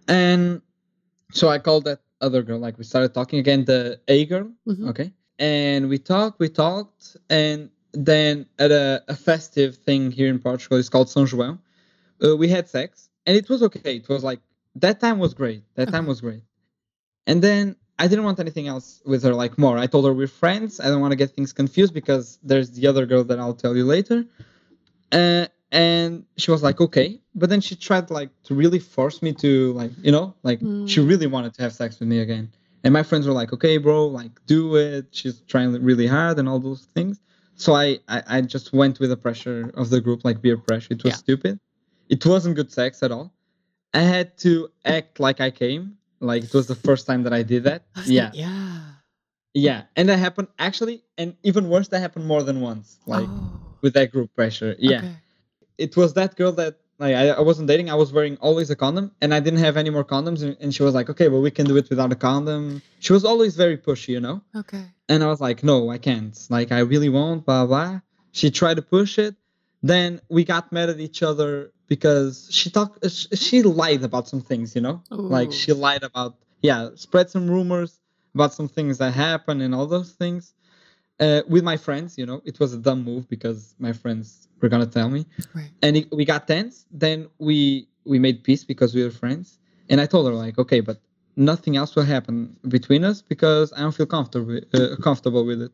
and 0.07 0.61
so 1.31 1.47
I 1.47 1.57
called 1.59 1.85
that 1.85 2.01
other 2.19 2.41
girl. 2.43 2.59
Like 2.59 2.77
we 2.77 2.83
started 2.83 3.13
talking 3.13 3.39
again, 3.39 3.65
the 3.65 3.99
A 4.07 4.25
girl. 4.25 4.51
Mhm. 4.67 4.89
Okay, 4.89 5.13
and 5.41 5.89
we 5.89 5.97
talked, 5.97 6.39
we 6.39 6.49
talked, 6.49 7.17
and 7.29 7.69
then 7.93 8.45
at 8.59 8.71
a, 8.71 9.03
a 9.09 9.15
festive 9.15 9.75
thing 9.87 10.11
here 10.11 10.29
in 10.29 10.39
Portugal, 10.39 10.77
it's 10.77 10.89
called 10.89 11.07
São 11.07 11.25
João. 11.31 11.59
Uh, 12.23 12.37
we 12.37 12.47
had 12.47 12.69
sex, 12.69 13.09
and 13.25 13.35
it 13.35 13.49
was 13.49 13.61
okay. 13.63 13.95
It 13.97 14.07
was 14.07 14.23
like 14.23 14.39
that 14.75 14.99
time 15.01 15.17
was 15.19 15.33
great. 15.33 15.63
That 15.75 15.89
time 15.91 16.05
was 16.05 16.21
great. 16.21 16.43
And 17.27 17.41
then 17.41 17.75
I 17.99 18.07
didn't 18.07 18.25
want 18.29 18.39
anything 18.39 18.67
else 18.67 19.01
with 19.05 19.23
her 19.23 19.33
like 19.43 19.57
more. 19.57 19.77
I 19.77 19.87
told 19.87 20.05
her 20.05 20.13
we're 20.13 20.27
friends. 20.45 20.79
I 20.79 20.85
don't 20.89 21.01
want 21.01 21.11
to 21.11 21.21
get 21.23 21.31
things 21.31 21.51
confused 21.53 21.93
because 21.93 22.39
there's 22.43 22.71
the 22.71 22.87
other 22.87 23.05
girl 23.05 23.23
that 23.25 23.39
I'll 23.39 23.53
tell 23.65 23.75
you 23.75 23.85
later. 23.85 24.25
Uh, 25.11 25.45
and 25.71 26.25
she 26.37 26.51
was 26.51 26.61
like, 26.63 26.81
okay. 26.81 27.19
But 27.35 27.49
then 27.49 27.61
she 27.61 27.75
tried 27.75 28.09
like 28.09 28.29
to 28.43 28.55
really 28.55 28.79
force 28.79 29.21
me 29.21 29.33
to 29.45 29.73
like, 29.73 29.91
you 30.01 30.11
know, 30.11 30.33
like 30.43 30.59
she 30.85 30.99
Mm. 30.99 31.07
really 31.09 31.27
wanted 31.27 31.53
to 31.55 31.61
have 31.63 31.73
sex 31.73 31.99
with 31.99 32.09
me 32.09 32.19
again. 32.19 32.51
And 32.84 32.93
my 32.93 33.03
friends 33.03 33.27
were 33.27 33.34
like, 33.34 33.53
okay, 33.53 33.77
bro, 33.77 34.07
like 34.07 34.32
do 34.47 34.75
it. 34.75 35.07
She's 35.11 35.41
trying 35.41 35.71
really 35.84 36.07
hard 36.07 36.39
and 36.39 36.49
all 36.49 36.59
those 36.59 36.88
things. 36.95 37.21
So 37.55 37.73
I, 37.73 37.99
I, 38.07 38.23
I 38.27 38.41
just 38.41 38.73
went 38.73 38.99
with 38.99 39.09
the 39.11 39.17
pressure 39.17 39.71
of 39.75 39.89
the 39.91 40.01
group, 40.01 40.25
like 40.25 40.41
peer 40.41 40.57
pressure. 40.57 40.93
It 40.93 41.03
was 41.03 41.13
Yeah. 41.13 41.17
stupid. 41.17 41.59
It 42.09 42.25
wasn't 42.25 42.55
good 42.55 42.71
sex 42.71 43.03
at 43.03 43.11
all. 43.11 43.34
I 43.93 43.99
had 44.01 44.38
to 44.39 44.69
act 44.86 45.19
like 45.19 45.39
I 45.41 45.51
came. 45.51 45.97
Like 46.19 46.43
it 46.43 46.53
was 46.53 46.67
the 46.67 46.75
first 46.75 47.05
time 47.07 47.23
that 47.23 47.34
I 47.34 47.43
did 47.43 47.63
that. 47.65 47.84
I 47.95 48.03
Yeah. 48.05 48.23
gonna- 48.32 48.36
yeah. 48.38 48.82
Yeah. 49.53 49.84
And 49.95 50.09
that 50.09 50.17
happened 50.17 50.47
actually, 50.59 51.03
and 51.17 51.36
even 51.43 51.69
worse, 51.69 51.89
that 51.89 51.99
happened 51.99 52.25
more 52.25 52.41
than 52.43 52.61
once. 52.61 52.97
Like 53.05 53.27
oh, 53.29 53.59
with 53.82 53.93
that 53.93 54.11
group 54.11 54.34
pressure. 54.36 54.75
Yeah. 54.79 54.97
okay. 54.99 55.15
It 55.77 55.97
was 55.97 56.13
that 56.13 56.36
girl 56.36 56.51
that 56.53 56.79
like 57.02 57.16
I, 57.16 57.30
I 57.30 57.41
wasn't 57.41 57.68
dating. 57.68 57.89
I 57.89 57.95
was 57.95 58.14
wearing 58.14 58.38
always 58.38 58.70
a 58.70 58.76
condom, 58.76 59.12
and 59.22 59.34
I 59.34 59.39
didn't 59.39 59.60
have 59.60 59.76
any 59.76 59.89
more 59.89 60.06
condoms. 60.06 60.43
And, 60.43 60.56
and 60.62 60.74
she 60.74 60.84
was 60.84 60.93
like, 60.93 61.10
"Okay, 61.10 61.28
well, 61.28 61.41
we 61.41 61.52
can 61.52 61.66
do 61.66 61.76
it 61.78 61.89
without 61.89 62.12
a 62.12 62.16
condom." 62.16 62.82
She 62.99 63.12
was 63.12 63.26
always 63.26 63.56
very 63.56 63.78
pushy, 63.78 64.10
you 64.10 64.20
know. 64.20 64.41
Okay. 64.56 64.86
And 65.10 65.24
I 65.24 65.28
was 65.28 65.41
like, 65.41 65.64
"No, 65.64 65.89
I 65.89 65.97
can't. 65.97 66.38
Like, 66.49 66.72
I 66.72 66.80
really 66.80 67.10
won't." 67.10 67.45
Blah 67.45 67.66
blah. 67.66 67.99
She 68.32 68.52
tried 68.52 68.76
to 68.76 68.84
push 68.84 69.18
it. 69.20 69.36
Then 69.84 70.22
we 70.30 70.45
got 70.45 70.72
mad 70.72 70.89
at 70.89 70.99
each 70.99 71.24
other 71.24 71.72
because 71.88 72.47
she 72.52 72.70
talked. 72.70 73.04
Uh, 73.04 73.10
she 73.10 73.64
lied 73.64 74.04
about 74.04 74.28
some 74.28 74.41
things, 74.41 74.76
you 74.76 74.82
know. 74.82 75.02
Like 75.10 75.52
she 75.52 75.74
lied 75.74 76.04
about 76.04 76.36
yeah, 76.62 76.89
spread 76.95 77.30
some 77.32 77.49
rumors 77.49 77.99
about 78.34 78.54
some 78.54 78.68
things 78.68 78.99
that 78.99 79.14
happened 79.14 79.62
and 79.62 79.76
all 79.76 79.88
those 79.88 80.12
things. 80.12 80.54
Uh, 81.20 81.41
with 81.47 81.64
my 81.64 81.78
friends, 81.78 82.18
you 82.18 82.26
know, 82.26 82.41
it 82.45 82.59
was 82.59 82.74
a 82.74 82.78
dumb 82.78 83.03
move 83.03 83.28
because 83.30 83.76
my 83.80 83.93
friends 83.93 84.47
were 84.59 84.70
gonna 84.70 84.86
tell 84.88 85.09
me 85.09 85.26
Right. 85.53 85.70
and 85.84 85.97
it, 85.97 86.12
we 86.12 86.26
got 86.26 86.47
tense. 86.47 86.86
Then 86.91 87.28
we 87.38 87.88
we 88.05 88.18
made 88.20 88.43
peace 88.43 88.64
because 88.64 88.95
we 88.95 89.03
were 89.03 89.12
friends. 89.12 89.59
And 89.89 90.01
I 90.01 90.05
told 90.07 90.26
her 90.28 90.34
like, 90.34 90.57
okay, 90.57 90.80
but 90.80 90.99
nothing 91.36 91.76
else 91.78 91.95
will 91.95 92.03
happen 92.03 92.55
between 92.68 93.03
us 93.03 93.22
because 93.22 93.72
I 93.74 93.80
don't 93.82 93.93
feel 93.93 94.05
comfortable 94.07 94.59
uh, 94.74 94.95
comfortable 95.01 95.45
with 95.45 95.62
it. 95.62 95.72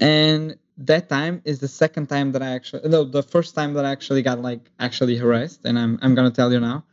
And 0.00 0.56
that 0.78 1.08
time 1.08 1.40
is 1.44 1.60
the 1.60 1.68
second 1.68 2.06
time 2.08 2.32
that 2.32 2.42
I 2.42 2.48
actually 2.50 2.88
no 2.88 3.04
the 3.04 3.22
first 3.22 3.54
time 3.54 3.74
that 3.74 3.84
I 3.84 3.90
actually 3.90 4.22
got 4.22 4.40
like 4.40 4.70
actually 4.78 5.16
harassed. 5.16 5.60
And 5.64 5.78
I'm 5.78 5.98
I'm 6.02 6.14
gonna 6.14 6.30
tell 6.30 6.52
you 6.52 6.60
now. 6.60 6.84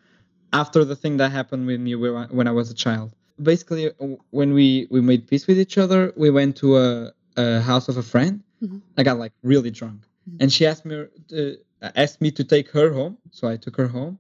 After 0.53 0.83
the 0.85 0.95
thing 0.95 1.17
that 1.17 1.31
happened 1.31 1.65
with 1.67 1.79
me 1.81 1.95
when 1.95 2.15
I- 2.15 2.27
when 2.37 2.47
I 2.47 2.51
was 2.51 2.69
a 2.71 2.73
child, 2.73 3.13
basically 3.41 3.91
when 4.31 4.53
we 4.53 4.87
we 4.89 5.01
made 5.01 5.27
peace 5.27 5.47
with 5.47 5.59
each 5.59 5.77
other, 5.77 6.13
we 6.15 6.29
went 6.29 6.55
to 6.57 6.77
a, 6.77 7.13
a 7.37 7.61
house 7.61 7.89
of 7.89 7.97
a 7.97 8.03
friend. 8.03 8.43
Mhm. 8.61 8.81
I 8.97 9.03
got 9.03 9.17
like 9.17 9.33
really 9.43 9.71
drunk, 9.71 10.01
Mhm. 10.29 10.37
and 10.41 10.53
she 10.53 10.65
asked 10.65 10.85
me 10.85 11.05
to, 11.29 11.57
asked 11.95 12.21
me 12.21 12.31
to 12.31 12.43
take 12.43 12.69
her 12.69 12.91
home, 12.93 13.17
so 13.31 13.47
I 13.47 13.57
took 13.57 13.75
her 13.77 13.87
home. 13.87 14.19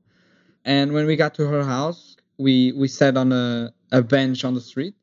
And 0.65 0.93
when 0.93 1.05
we 1.05 1.15
got 1.15 1.33
to 1.35 1.45
her 1.47 1.63
house, 1.63 2.17
we 2.37 2.71
we 2.71 2.87
sat 2.87 3.17
on 3.17 3.31
a, 3.31 3.73
a 3.91 4.01
bench 4.01 4.43
on 4.43 4.53
the 4.53 4.61
street, 4.61 4.95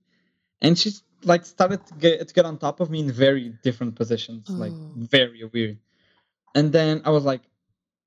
and 0.62 0.78
she 0.78 0.92
like 1.24 1.44
started 1.44 1.86
to 1.86 1.94
get 1.94 2.26
to 2.28 2.34
get 2.34 2.44
on 2.44 2.58
top 2.58 2.80
of 2.80 2.90
me 2.90 3.00
in 3.00 3.12
very 3.12 3.54
different 3.62 3.94
positions, 3.94 4.48
like 4.50 4.72
Oh. 4.72 4.92
very 4.96 5.44
weird. 5.44 5.78
And 6.54 6.72
then 6.72 7.02
I 7.04 7.10
was 7.10 7.24
like, 7.24 7.42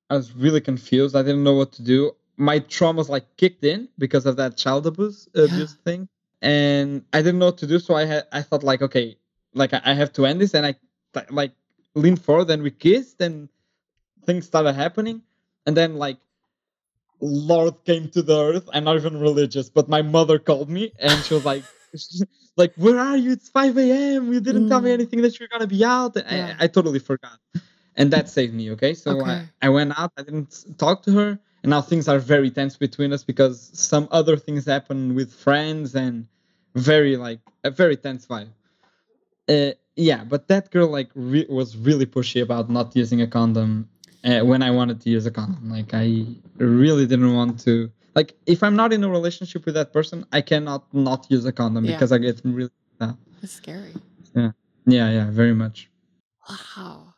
I 0.09 0.15
was 0.17 0.33
really 0.35 0.61
confused. 0.61 1.15
I 1.15 1.21
didn't 1.23 1.43
know 1.43 1.53
what 1.55 1.71
to 1.73 1.81
do. 1.83 2.11
My 2.37 2.59
traumas 2.59 3.09
like 3.09 3.37
kicked 3.37 3.63
in 3.63 3.87
because 3.97 4.25
of 4.25 4.35
that 4.37 4.57
child 4.57 4.85
abuse 4.87 5.27
abuse 5.35 5.75
thing, 5.85 6.07
and 6.41 7.05
I 7.13 7.21
didn't 7.21 7.39
know 7.39 7.45
what 7.47 7.59
to 7.59 7.67
do. 7.67 7.79
So 7.79 7.93
I 7.95 8.05
had 8.05 8.23
I 8.31 8.41
thought 8.41 8.63
like, 8.63 8.81
okay, 8.81 9.17
like 9.53 9.73
I, 9.73 9.93
have 9.93 10.13
to 10.13 10.25
end 10.25 10.41
this, 10.41 10.53
and 10.53 10.65
I 10.65 10.75
like 11.29 11.51
leaned 11.95 12.21
forward, 12.21 12.49
and 12.49 12.63
we 12.63 12.71
kissed, 12.71 13.21
and 13.21 13.49
things 14.25 14.45
started 14.45 14.73
happening, 14.73 15.21
and 15.65 15.75
then 15.75 15.95
like 15.95 16.17
Lord 17.21 17.75
came 17.85 18.09
to 18.09 18.21
the 18.21 18.37
earth. 18.39 18.69
I'm 18.73 18.83
not 18.83 18.95
even 18.97 19.19
religious, 19.19 19.69
but 19.69 19.89
my 19.89 20.01
mother 20.01 20.39
called 20.39 20.69
me, 20.69 20.91
and 20.99 21.23
she 21.23 21.33
was 21.33 21.45
like. 21.45 21.65
Like, 22.55 22.73
where 22.75 22.99
are 22.99 23.17
you? 23.17 23.31
It's 23.31 23.49
5 23.49 23.75
a.m. 23.79 24.31
You 24.31 24.39
didn't 24.39 24.69
tell 24.69 24.79
me 24.79 24.91
Mm. 24.91 24.93
anything 24.93 25.23
that 25.23 25.39
you're 25.39 25.47
gonna 25.47 25.65
be 25.65 25.83
out. 25.83 26.15
Yeah. 26.15 26.55
I, 26.59 26.65
I 26.65 26.67
totally 26.67 26.99
forgot 26.99 27.39
and 27.95 28.11
that 28.11 28.29
saved 28.29 28.53
me 28.53 28.71
okay 28.71 28.93
so 28.93 29.19
Okay. 29.19 29.31
I, 29.61 29.67
I 29.67 29.69
went 29.69 29.97
out 29.99 30.11
i 30.17 30.23
didn't 30.23 30.65
talk 30.77 31.03
to 31.03 31.11
her 31.11 31.39
and 31.63 31.69
now 31.69 31.81
things 31.81 32.07
are 32.07 32.19
very 32.19 32.51
tense 32.51 32.77
between 32.77 33.13
us 33.13 33.23
because 33.23 33.71
some 33.73 34.07
other 34.11 34.35
things 34.37 34.65
happen 34.65 35.15
with 35.15 35.33
friends 35.33 35.95
and 35.95 36.27
very 36.75 37.17
like 37.17 37.39
a 37.63 37.71
very 37.71 37.95
tense 37.97 38.25
vibe 38.25 38.49
uh, 39.49 39.71
yeah 39.95 40.23
but 40.23 40.47
that 40.47 40.71
girl 40.71 40.87
like 40.87 41.09
re- 41.15 41.45
was 41.49 41.75
really 41.77 42.05
pushy 42.05 42.41
about 42.41 42.69
not 42.69 42.95
using 42.95 43.21
a 43.21 43.27
condom 43.27 43.87
uh, 44.23 44.39
when 44.41 44.61
i 44.63 44.71
wanted 44.71 44.99
to 45.01 45.09
use 45.09 45.25
a 45.25 45.31
condom 45.31 45.69
like 45.69 45.93
i 45.93 46.25
really 46.57 47.05
didn't 47.05 47.33
want 47.33 47.59
to 47.59 47.91
like 48.15 48.33
if 48.45 48.63
i'm 48.63 48.75
not 48.75 48.93
in 48.93 49.03
a 49.03 49.09
relationship 49.09 49.65
with 49.65 49.75
that 49.75 49.91
person 49.93 50.25
i 50.31 50.41
cannot 50.41 50.91
not 50.93 51.27
use 51.29 51.45
a 51.45 51.51
condom 51.51 51.85
Yeah. 51.85 51.93
because 51.93 52.11
i 52.11 52.17
get 52.17 52.41
really 52.43 52.69
That's 52.99 53.53
scary. 53.53 53.93
Yeah, 54.35 54.51
yeah 54.85 55.09
yeah 55.11 55.29
very 55.31 55.53
much 55.53 55.89
Wow. 56.49 57.13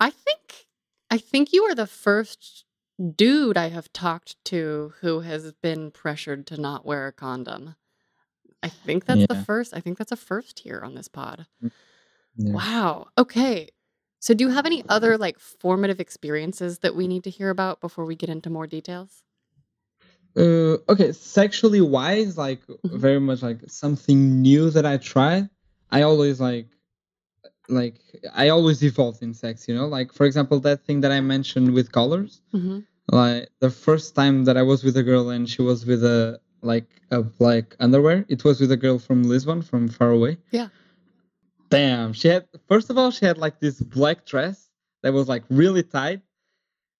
I 0.00 0.10
think 0.10 0.66
I 1.10 1.18
think 1.18 1.52
you 1.52 1.64
are 1.64 1.74
the 1.74 1.86
first 1.86 2.64
dude 3.16 3.56
I 3.58 3.68
have 3.68 3.92
talked 3.92 4.42
to 4.46 4.94
who 5.00 5.20
has 5.20 5.52
been 5.62 5.90
pressured 5.90 6.46
to 6.48 6.60
not 6.60 6.86
wear 6.86 7.06
a 7.06 7.12
condom. 7.12 7.76
I 8.62 8.68
think 8.68 9.04
that's 9.06 9.26
the 9.26 9.34
first. 9.44 9.74
I 9.74 9.80
think 9.80 9.98
that's 9.98 10.12
a 10.12 10.16
first 10.16 10.60
here 10.60 10.80
on 10.84 10.94
this 10.94 11.08
pod. 11.08 11.46
Yeah. 12.36 12.52
Wow. 12.54 13.08
Okay. 13.18 13.68
So, 14.20 14.34
do 14.34 14.44
you 14.44 14.50
have 14.50 14.66
any 14.66 14.84
other 14.88 15.18
like 15.18 15.38
formative 15.40 15.98
experiences 16.00 16.78
that 16.80 16.94
we 16.94 17.08
need 17.08 17.24
to 17.24 17.30
hear 17.30 17.50
about 17.50 17.80
before 17.80 18.04
we 18.04 18.14
get 18.14 18.28
into 18.28 18.50
more 18.50 18.66
details? 18.68 19.24
Uh, 20.36 20.78
okay, 20.88 21.12
sexually 21.12 21.80
wise, 21.80 22.38
like 22.38 22.62
Mhm. 22.66 22.98
very 22.98 23.20
much 23.20 23.42
like 23.42 23.60
something 23.68 24.40
new 24.40 24.70
that 24.70 24.86
I 24.86 24.96
tried. 24.96 25.50
I 25.90 26.02
always 26.02 26.40
like, 26.40 26.68
like 27.68 28.00
I 28.32 28.48
always 28.48 28.82
evolve 28.82 29.22
in 29.22 29.34
sex. 29.34 29.68
You 29.68 29.74
know, 29.74 29.86
like 29.86 30.12
for 30.12 30.24
example, 30.26 30.60
that 30.60 30.84
thing 30.84 31.00
that 31.02 31.12
I 31.12 31.20
mentioned 31.20 31.72
with 31.74 31.92
colors. 31.92 32.40
hmm 32.52 32.80
Like 33.10 33.50
the 33.60 33.70
first 33.70 34.14
time 34.14 34.44
that 34.46 34.56
I 34.56 34.62
was 34.62 34.84
with 34.84 34.96
a 34.96 35.02
girl 35.02 35.30
and 35.30 35.48
she 35.48 35.62
was 35.62 35.84
with 35.84 36.04
a 36.04 36.40
like 36.62 36.86
a 37.10 37.22
black 37.22 37.76
underwear. 37.80 38.24
It 38.28 38.44
was 38.44 38.60
with 38.60 38.72
a 38.72 38.76
girl 38.76 38.98
from 38.98 39.24
Lisbon, 39.24 39.62
from 39.62 39.88
far 39.88 40.10
away. 40.10 40.38
Yeah. 40.50 40.68
Damn, 41.68 42.12
she 42.12 42.28
had 42.28 42.46
first 42.68 42.90
of 42.90 42.98
all 42.98 43.10
she 43.10 43.24
had 43.24 43.38
like 43.38 43.58
this 43.58 43.80
black 43.80 44.26
dress 44.26 44.68
that 45.02 45.12
was 45.12 45.28
like 45.28 45.42
really 45.48 45.82
tight, 45.82 46.20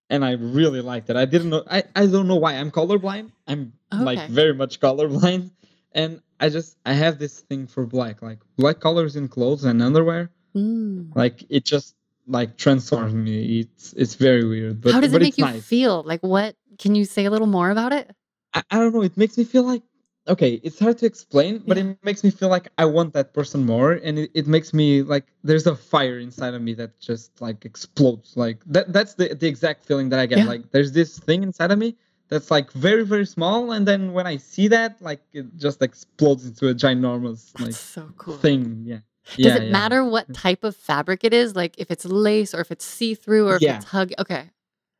and 0.08 0.24
I 0.24 0.32
really 0.32 0.80
liked 0.80 1.10
it. 1.10 1.16
I 1.16 1.26
didn't 1.26 1.50
know. 1.50 1.62
I 1.70 1.84
I 1.94 2.06
don't 2.06 2.26
know 2.26 2.36
why. 2.36 2.54
I'm 2.54 2.70
colorblind. 2.70 3.32
I'm 3.46 3.74
like 3.92 4.28
very 4.30 4.54
much 4.54 4.80
colorblind, 4.80 5.50
and 5.92 6.22
I 6.40 6.48
just 6.48 6.78
I 6.86 6.94
have 6.94 7.18
this 7.18 7.40
thing 7.40 7.66
for 7.66 7.84
black, 7.84 8.22
like 8.22 8.38
black 8.56 8.80
colors 8.80 9.14
in 9.14 9.28
clothes 9.28 9.64
and 9.64 9.82
underwear. 9.82 10.30
Mm. 10.56 11.14
Like 11.14 11.44
it 11.50 11.64
just 11.66 11.94
like 12.26 12.56
transforms 12.56 13.12
me. 13.12 13.60
It's 13.60 13.92
it's 13.92 14.14
very 14.14 14.46
weird, 14.48 14.80
but 14.80 14.92
How 14.92 15.00
does 15.00 15.12
it 15.12 15.20
make 15.20 15.36
you 15.36 15.44
nice. 15.44 15.64
feel? 15.64 16.02
Like, 16.02 16.20
what 16.22 16.56
can 16.78 16.94
you 16.94 17.04
say 17.04 17.26
a 17.26 17.30
little 17.30 17.46
more 17.46 17.70
about 17.70 17.92
it? 17.92 18.10
I, 18.55 18.62
I 18.70 18.78
don't 18.78 18.94
know. 18.94 19.03
It 19.03 19.16
makes 19.16 19.36
me 19.38 19.44
feel 19.44 19.62
like 19.64 19.82
okay. 20.28 20.61
It's 20.62 20.78
hard 20.78 20.98
to 20.98 21.07
explain, 21.07 21.62
but 21.66 21.76
Yeah. 21.76 21.84
it 21.84 21.98
makes 22.05 22.22
me 22.24 22.30
feel 22.30 22.48
like 22.48 22.68
I 22.78 22.84
want 22.84 23.12
that 23.14 23.34
person 23.34 23.64
more, 23.66 23.92
and 23.92 24.18
it, 24.18 24.30
it 24.34 24.46
makes 24.46 24.72
me 24.72 25.03
like 25.03 25.26
there's 25.44 25.66
a 25.66 25.76
fire 25.76 26.18
inside 26.18 26.55
of 26.55 26.62
me 26.62 26.74
that 26.74 26.98
just 27.00 27.40
like 27.40 27.64
explodes. 27.64 28.36
Like 28.36 28.62
that. 28.66 28.92
That's 28.92 29.14
the 29.14 29.34
the 29.34 29.48
exact 29.48 29.84
feeling 29.84 30.09
that 30.11 30.18
I 30.18 30.26
get. 30.26 30.38
Yeah. 30.38 30.44
Like 30.44 30.70
there's 30.70 30.92
this 30.92 31.18
thing 31.18 31.42
inside 31.42 31.70
of 31.70 31.78
me 31.78 31.96
that's 32.28 32.50
like 32.50 32.72
very 32.72 33.05
very 33.05 33.26
small, 33.26 33.72
and 33.72 33.86
then 33.86 34.12
when 34.12 34.26
I 34.26 34.36
see 34.36 34.68
that, 34.68 35.00
like 35.00 35.22
it 35.32 35.57
just 35.57 35.82
explodes 35.82 36.46
into 36.46 36.68
a 36.68 36.74
ginormous 36.74 37.59
like 37.61 37.72
so 37.72 38.11
cool. 38.16 38.36
thing. 38.36 38.82
Yeah. 38.86 38.98
Does 39.36 39.55
yeah, 39.55 39.57
it 39.59 39.70
matter 39.70 40.05
what 40.05 40.32
type 40.34 40.64
of 40.64 40.76
fabric 40.76 41.24
it 41.24 41.32
is? 41.32 41.55
Like, 41.55 41.74
if 41.78 41.90
it's 41.90 42.05
lace 42.05 42.55
or 42.55 42.61
if 42.61 42.70
it's 42.70 42.84
see 42.84 43.14
through 43.14 43.48
or 43.48 43.57
if 43.57 43.62
it's 43.62 43.86
hug? 43.86 44.12
Okay. 44.18 44.50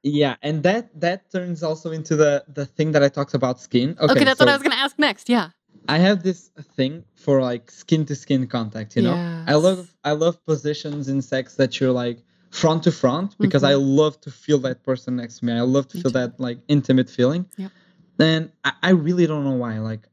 Yeah, 0.03 0.37
and 0.43 0.63
that 0.65 1.01
that 1.01 1.31
turns 1.31 1.63
also 1.63 1.93
into 1.93 2.17
the 2.17 2.45
the 2.53 2.67
thing 2.67 2.93
that 2.93 3.03
I 3.03 3.09
talked 3.09 3.35
about 3.35 3.61
skin. 3.61 3.97
Okay, 4.01 4.13
Okay, 4.13 4.25
that's 4.25 4.41
what 4.41 4.49
I 4.49 4.53
was 4.53 4.63
going 4.63 4.77
to 4.77 4.83
ask 4.83 4.99
next. 4.99 5.29
Yeah. 5.29 5.51
I 5.89 5.99
have 5.99 6.23
this 6.23 6.51
thing 6.77 7.05
for 7.15 7.41
like 7.41 7.71
skin 7.71 8.05
to 8.07 8.15
skin 8.15 8.47
contact, 8.47 8.95
you 8.97 9.03
know? 9.03 9.45
I 9.47 9.55
love 9.55 9.93
I 10.05 10.13
love 10.13 10.45
positions 10.45 11.09
in 11.09 11.23
sex 11.23 11.57
that 11.57 11.81
you're 11.81 11.93
like 11.93 12.19
front 12.51 12.85
to 12.85 12.93
front 12.93 13.37
because 13.39 13.65
I 13.65 13.73
mm-hmm. 13.73 13.97
love 14.01 14.21
to 14.23 14.31
feel 14.31 14.59
that 14.59 14.83
person 14.85 15.17
next 15.17 15.39
to 15.39 15.47
me. 15.47 15.53
I 15.53 15.61
love 15.61 15.89
to 15.89 15.97
Me 15.97 16.03
feel 16.03 16.13
too. 16.13 16.19
that 16.19 16.39
like 16.39 16.59
intimate 16.69 17.11
feeling. 17.11 17.47
Yep. 17.57 17.73
And 18.19 18.53
I, 18.65 18.73
I 18.83 18.91
really 18.91 19.27
don't 19.27 19.45
know 19.45 19.57
why. 19.57 19.79
Like 19.79 20.09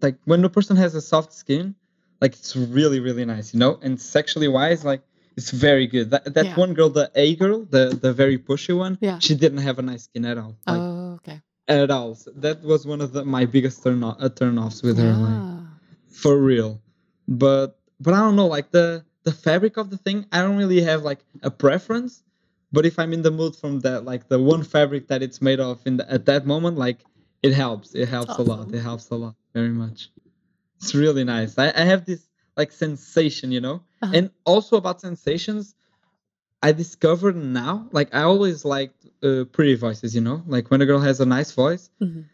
like 0.00 0.16
when 0.24 0.42
the 0.42 0.50
person 0.50 0.76
has 0.76 0.94
a 0.94 1.00
soft 1.00 1.32
skin, 1.32 1.74
like 2.20 2.34
it's 2.34 2.54
really, 2.54 3.00
really 3.00 3.24
nice, 3.24 3.52
you 3.52 3.60
know? 3.60 3.78
And 3.82 4.00
sexually 4.00 4.48
wise, 4.48 4.84
like 4.84 5.02
it's 5.38 5.52
very 5.68 5.86
good. 5.94 6.06
That 6.12 6.24
that 6.36 6.46
Yeah. 6.46 6.56
one 6.64 6.72
girl, 6.78 6.90
the 7.00 7.06
A 7.24 7.26
girl, 7.42 7.58
the 7.76 7.84
the 8.04 8.12
very 8.22 8.38
pushy 8.48 8.74
one, 8.84 8.94
Yeah. 9.00 9.18
she 9.26 9.34
didn't 9.42 9.62
have 9.68 9.76
a 9.82 9.84
nice 9.90 10.04
skin 10.08 10.24
at 10.32 10.36
all. 10.42 10.54
Like 10.66 10.82
oh, 10.82 11.18
okay. 11.18 11.38
at 11.80 11.90
all. 11.96 12.10
So 12.22 12.28
that 12.44 12.56
was 12.72 12.80
one 12.92 13.00
of 13.06 13.10
the 13.14 13.22
my 13.36 13.44
biggest 13.54 13.76
turn 13.84 14.00
off, 14.08 14.16
uh, 14.24 14.28
turn 14.40 14.58
offs 14.64 14.80
with 14.86 14.96
her. 15.04 15.12
Like 15.26 15.42
Ah. 15.44 15.54
for 16.22 16.34
real 16.52 16.72
but 17.28 17.66
but 18.04 18.12
i 18.16 18.20
don't 18.24 18.34
know 18.40 18.46
like 18.56 18.68
the 18.78 18.86
the 19.28 19.32
fabric 19.46 19.74
of 19.82 19.86
the 19.92 19.98
thing 20.04 20.18
i 20.32 20.38
don't 20.44 20.56
really 20.62 20.80
have 20.90 21.00
like 21.10 21.20
a 21.50 21.50
preference 21.64 22.12
but 22.74 22.82
if 22.90 22.94
i'm 23.00 23.12
in 23.12 23.22
the 23.22 23.30
mood 23.40 23.54
from 23.62 23.74
that 23.86 24.00
like 24.10 24.22
the 24.32 24.38
one 24.54 24.62
fabric 24.74 25.02
that 25.10 25.20
it's 25.26 25.40
made 25.48 25.60
of 25.60 25.74
in 25.88 25.94
the, 25.98 26.04
at 26.16 26.24
that 26.30 26.42
moment 26.52 26.74
like 26.86 26.98
it 27.46 27.52
helps 27.62 27.94
it 28.02 28.08
helps 28.08 28.34
a 28.42 28.44
lot 28.50 28.64
it 28.74 28.80
helps 28.90 29.06
a 29.10 29.14
lot 29.24 29.34
very 29.58 29.74
much 29.82 29.98
it's 30.80 30.94
really 30.94 31.22
nice 31.36 31.52
i, 31.58 31.66
I 31.82 31.84
have 31.92 32.02
this 32.10 32.22
like 32.58 32.72
sensation 32.72 33.48
you 33.56 33.60
know 33.66 33.76
Uh-huh. 34.02 34.12
and 34.16 34.30
also 34.44 34.76
about 34.82 35.00
sensations 35.00 35.74
i 36.62 36.70
discovered 36.72 37.36
now 37.36 37.74
like 37.98 38.08
i 38.14 38.22
always 38.32 38.64
liked 38.64 39.00
uh, 39.28 39.44
pretty 39.56 39.74
voices 39.86 40.14
you 40.16 40.20
know 40.28 40.38
like 40.54 40.64
when 40.70 40.80
a 40.82 40.86
girl 40.90 41.00
has 41.10 41.20
a 41.20 41.26
nice 41.38 41.50
voice 41.52 41.84
Mhm. 42.04 42.24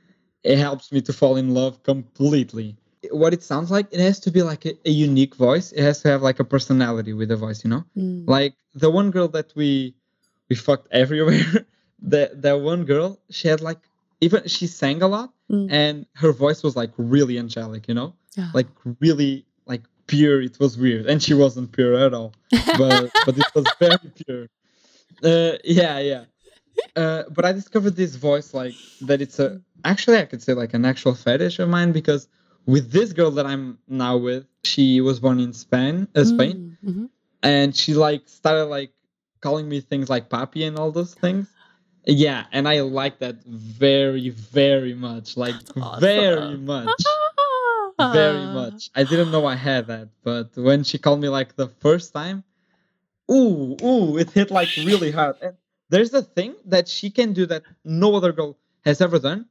it 0.52 0.58
helps 0.66 0.86
me 0.94 1.00
to 1.08 1.12
fall 1.20 1.36
in 1.42 1.48
love 1.60 1.74
completely. 1.92 2.68
What 3.22 3.32
it 3.36 3.42
sounds 3.42 3.70
like, 3.76 3.86
it 3.96 4.00
has 4.08 4.18
to 4.26 4.30
be 4.36 4.42
like 4.42 4.62
a, 4.70 4.72
a 4.84 4.90
unique 5.08 5.34
voice. 5.48 5.66
It 5.78 5.82
has 5.88 5.96
to 6.02 6.08
have 6.12 6.20
like 6.28 6.38
a 6.44 6.44
personality 6.54 7.12
with 7.18 7.28
the 7.32 7.36
voice, 7.46 7.60
you 7.64 7.70
know? 7.72 7.82
Mm. 7.96 8.24
Like 8.36 8.54
the 8.82 8.90
one 9.00 9.08
girl 9.16 9.28
that 9.36 9.48
we 9.60 9.70
we 10.50 10.54
fucked 10.66 10.88
everywhere. 11.02 11.48
that 12.12 12.28
that 12.44 12.56
one 12.72 12.82
girl, 12.92 13.08
she 13.36 13.48
had 13.52 13.60
like 13.70 13.80
even 14.20 14.40
she 14.54 14.66
sang 14.80 14.98
a 15.02 15.08
lot 15.16 15.28
Mm. 15.52 15.66
and 15.80 15.94
her 16.22 16.32
voice 16.44 16.60
was 16.66 16.74
like 16.82 16.92
really 17.16 17.36
angelic, 17.44 17.82
you 17.88 17.94
know? 18.00 18.10
Yeah. 18.38 18.50
Like 18.58 18.68
really 19.04 19.32
pure. 20.06 20.42
It 20.42 20.58
was 20.60 20.76
weird. 20.78 21.06
And 21.06 21.22
she 21.22 21.34
wasn't 21.34 21.72
pure 21.72 21.94
at 21.96 22.14
all. 22.14 22.32
But 22.78 23.10
but 23.26 23.38
it 23.38 23.46
was 23.54 23.66
very 23.78 23.98
pure. 24.26 24.48
Uh 25.22 25.56
yeah, 25.64 25.98
yeah. 25.98 26.24
Uh, 26.96 27.22
but 27.30 27.44
I 27.44 27.52
discovered 27.52 27.94
this 27.96 28.16
voice 28.16 28.52
like 28.52 28.74
that 29.02 29.20
it's 29.22 29.38
a 29.38 29.60
actually 29.84 30.18
I 30.18 30.24
could 30.24 30.42
say 30.42 30.54
like 30.54 30.74
an 30.74 30.84
actual 30.84 31.14
fetish 31.14 31.58
of 31.60 31.68
mine 31.68 31.92
because 31.92 32.28
with 32.66 32.90
this 32.90 33.12
girl 33.12 33.30
that 33.32 33.46
I'm 33.46 33.78
now 33.88 34.16
with, 34.16 34.46
she 34.64 35.00
was 35.00 35.20
born 35.20 35.38
in 35.38 35.52
Spain, 35.52 36.08
uh, 36.16 36.24
Spain, 36.24 36.76
Mm, 36.84 36.90
mhm. 36.90 37.08
and 37.42 37.76
she 37.76 37.94
like 37.94 38.22
started 38.28 38.64
like 38.64 38.92
calling 39.40 39.68
me 39.68 39.80
things 39.80 40.08
like 40.08 40.28
papi 40.30 40.66
and 40.66 40.78
all 40.78 40.90
those 40.90 41.14
things. 41.14 41.46
Yeah, 42.06 42.44
and 42.52 42.68
I 42.68 42.80
like 42.80 43.18
that 43.20 43.42
very 43.44 44.30
very 44.30 44.94
much, 44.94 45.36
like 45.36 45.54
That's 45.76 46.00
very 46.00 46.56
much, 46.56 46.90
very 48.20 48.44
Ah. 48.46 48.52
much. 48.60 48.90
I 48.94 49.02
didn't 49.04 49.30
know 49.34 49.44
I 49.46 49.56
had 49.70 49.86
that, 49.92 50.08
but 50.22 50.46
when 50.56 50.84
she 50.84 50.96
called 50.98 51.20
me 51.20 51.28
like 51.28 51.50
the 51.56 51.68
first 51.84 52.12
time, 52.12 52.38
ooh 53.30 53.76
ooh, 53.82 54.18
it 54.18 54.30
hit 54.30 54.50
like 54.50 54.70
really 54.76 55.10
hard. 55.10 55.36
And 55.42 55.54
there's 55.90 56.12
a 56.14 56.22
thing 56.22 56.54
that 56.66 56.88
she 56.88 57.10
can 57.10 57.32
do 57.32 57.46
that 57.46 57.62
no 57.84 58.14
other 58.14 58.32
girl 58.32 58.56
has 58.84 59.00
ever 59.00 59.18
done. 59.18 59.46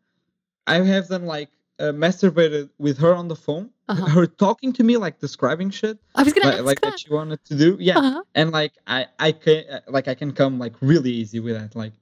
I 0.68 0.76
have 0.82 1.08
done 1.10 1.26
like 1.26 1.50
uh, 1.80 1.92
masturbated 2.06 2.70
with 2.78 2.98
her 3.00 3.14
on 3.16 3.28
the 3.28 3.36
phone, 3.36 3.70
Uh-huh. 3.90 4.08
her 4.16 4.26
talking 4.28 4.72
to 4.74 4.84
me 4.84 4.96
like 4.98 5.20
describing 5.20 5.70
shit 5.72 5.98
I 6.16 6.24
was 6.24 6.34
gonna 6.34 6.48
like, 6.48 6.56
ask 6.60 6.66
like 6.66 6.82
that. 6.82 6.92
that 6.92 7.00
she 7.00 7.10
wanted 7.10 7.44
to 7.50 7.56
do. 7.56 7.78
Yeah, 7.80 7.98
Uh-huh. 8.00 8.24
and 8.36 8.52
like 8.52 8.74
I 8.88 9.08
I 9.20 9.32
can 9.34 9.60
uh, 9.70 9.80
like 9.96 10.08
I 10.08 10.16
can 10.16 10.32
come 10.32 10.58
like 10.60 10.76
really 10.82 11.12
easy 11.12 11.40
with 11.40 11.56
that, 11.60 11.76
like 11.76 11.94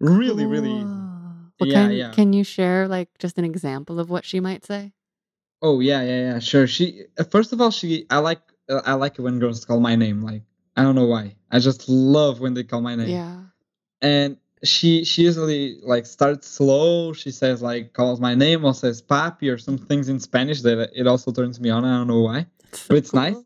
really 0.00 0.46
really 0.46 0.70
easy. 0.82 1.02
Well, 1.58 1.68
Yeah, 1.68 1.88
can, 1.88 1.96
yeah. 1.96 2.10
can 2.12 2.32
you 2.32 2.44
share 2.44 2.86
like 2.86 3.08
just 3.18 3.38
an 3.38 3.44
example 3.44 3.98
of 3.98 4.10
what 4.10 4.24
she 4.24 4.40
might 4.40 4.64
say? 4.64 4.92
Oh 5.66 5.80
yeah 5.90 6.02
yeah 6.10 6.20
yeah 6.28 6.38
sure. 6.50 6.66
She 6.76 6.86
uh, 7.18 7.24
first 7.34 7.50
of 7.52 7.60
all 7.60 7.72
she 7.78 7.90
I 8.16 8.18
like 8.18 8.42
uh, 8.68 8.82
I 8.90 8.94
like 9.02 9.14
it 9.18 9.22
when 9.26 9.38
girls 9.42 9.64
call 9.68 9.80
my 9.90 9.96
name. 10.04 10.18
Like 10.30 10.42
I 10.76 10.82
don't 10.84 10.94
know 11.00 11.06
why. 11.14 11.24
I 11.54 11.58
just 11.68 11.88
love 11.88 12.34
when 12.42 12.54
they 12.56 12.64
call 12.70 12.82
my 12.90 12.94
name. 13.00 13.08
Yeah. 13.20 13.36
and 14.02 14.36
she 14.72 14.90
she 15.04 15.20
usually 15.30 15.62
like 15.92 16.06
starts 16.06 16.46
slow 16.58 17.12
she 17.22 17.30
says 17.30 17.56
like 17.70 17.84
calls 17.98 18.18
my 18.28 18.34
name 18.44 18.60
or 18.64 18.72
says 18.82 19.02
papi 19.02 19.46
or 19.52 19.58
some 19.58 19.78
things 19.88 20.08
in 20.12 20.18
spanish 20.18 20.60
that 20.62 20.78
it 21.00 21.06
also 21.12 21.28
turns 21.38 21.56
me 21.64 21.68
on 21.76 21.84
i 21.84 21.92
don't 21.98 22.08
know 22.14 22.22
why 22.30 22.40
so 22.72 22.86
but 22.88 22.96
it's 22.96 23.12
nice 23.12 23.36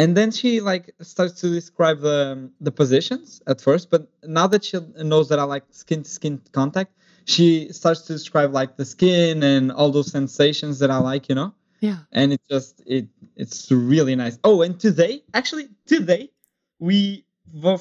and 0.00 0.16
then 0.18 0.30
she 0.38 0.50
like 0.72 0.84
starts 1.14 1.34
to 1.42 1.46
describe 1.60 1.98
the 2.08 2.18
the 2.66 2.72
positions 2.82 3.26
at 3.52 3.58
first 3.60 3.84
but 3.92 4.02
now 4.24 4.46
that 4.52 4.62
she 4.64 4.78
knows 5.12 5.26
that 5.30 5.38
i 5.38 5.46
like 5.54 5.64
skin 5.82 6.02
to 6.02 6.10
skin 6.18 6.40
contact 6.60 6.90
she 7.24 7.72
starts 7.72 8.02
to 8.02 8.12
describe 8.12 8.52
like 8.52 8.76
the 8.76 8.84
skin 8.84 9.42
and 9.42 9.70
all 9.72 9.90
those 9.90 10.10
sensations 10.10 10.78
that 10.78 10.90
i 10.90 10.98
like 10.98 11.28
you 11.28 11.34
know 11.34 11.54
Yeah. 11.80 11.98
and 12.12 12.32
it 12.32 12.40
just 12.50 12.82
it 12.86 13.06
it's 13.36 13.70
really 13.70 14.14
nice 14.16 14.38
oh 14.44 14.62
and 14.62 14.78
today 14.80 15.22
actually 15.34 15.68
today 15.86 16.30
we 16.78 17.24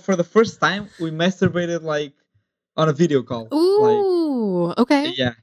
for 0.04 0.16
the 0.16 0.24
first 0.24 0.60
time 0.60 0.90
we 1.00 1.12
masturbated 1.12 1.84
like 1.84 2.14
on 2.78 2.90
a 2.90 2.94
video 2.94 3.22
call 3.24 3.48
like 3.52 3.52
Ooh. 3.54 4.74
Okay. 4.78 5.14
yeah 5.18 5.34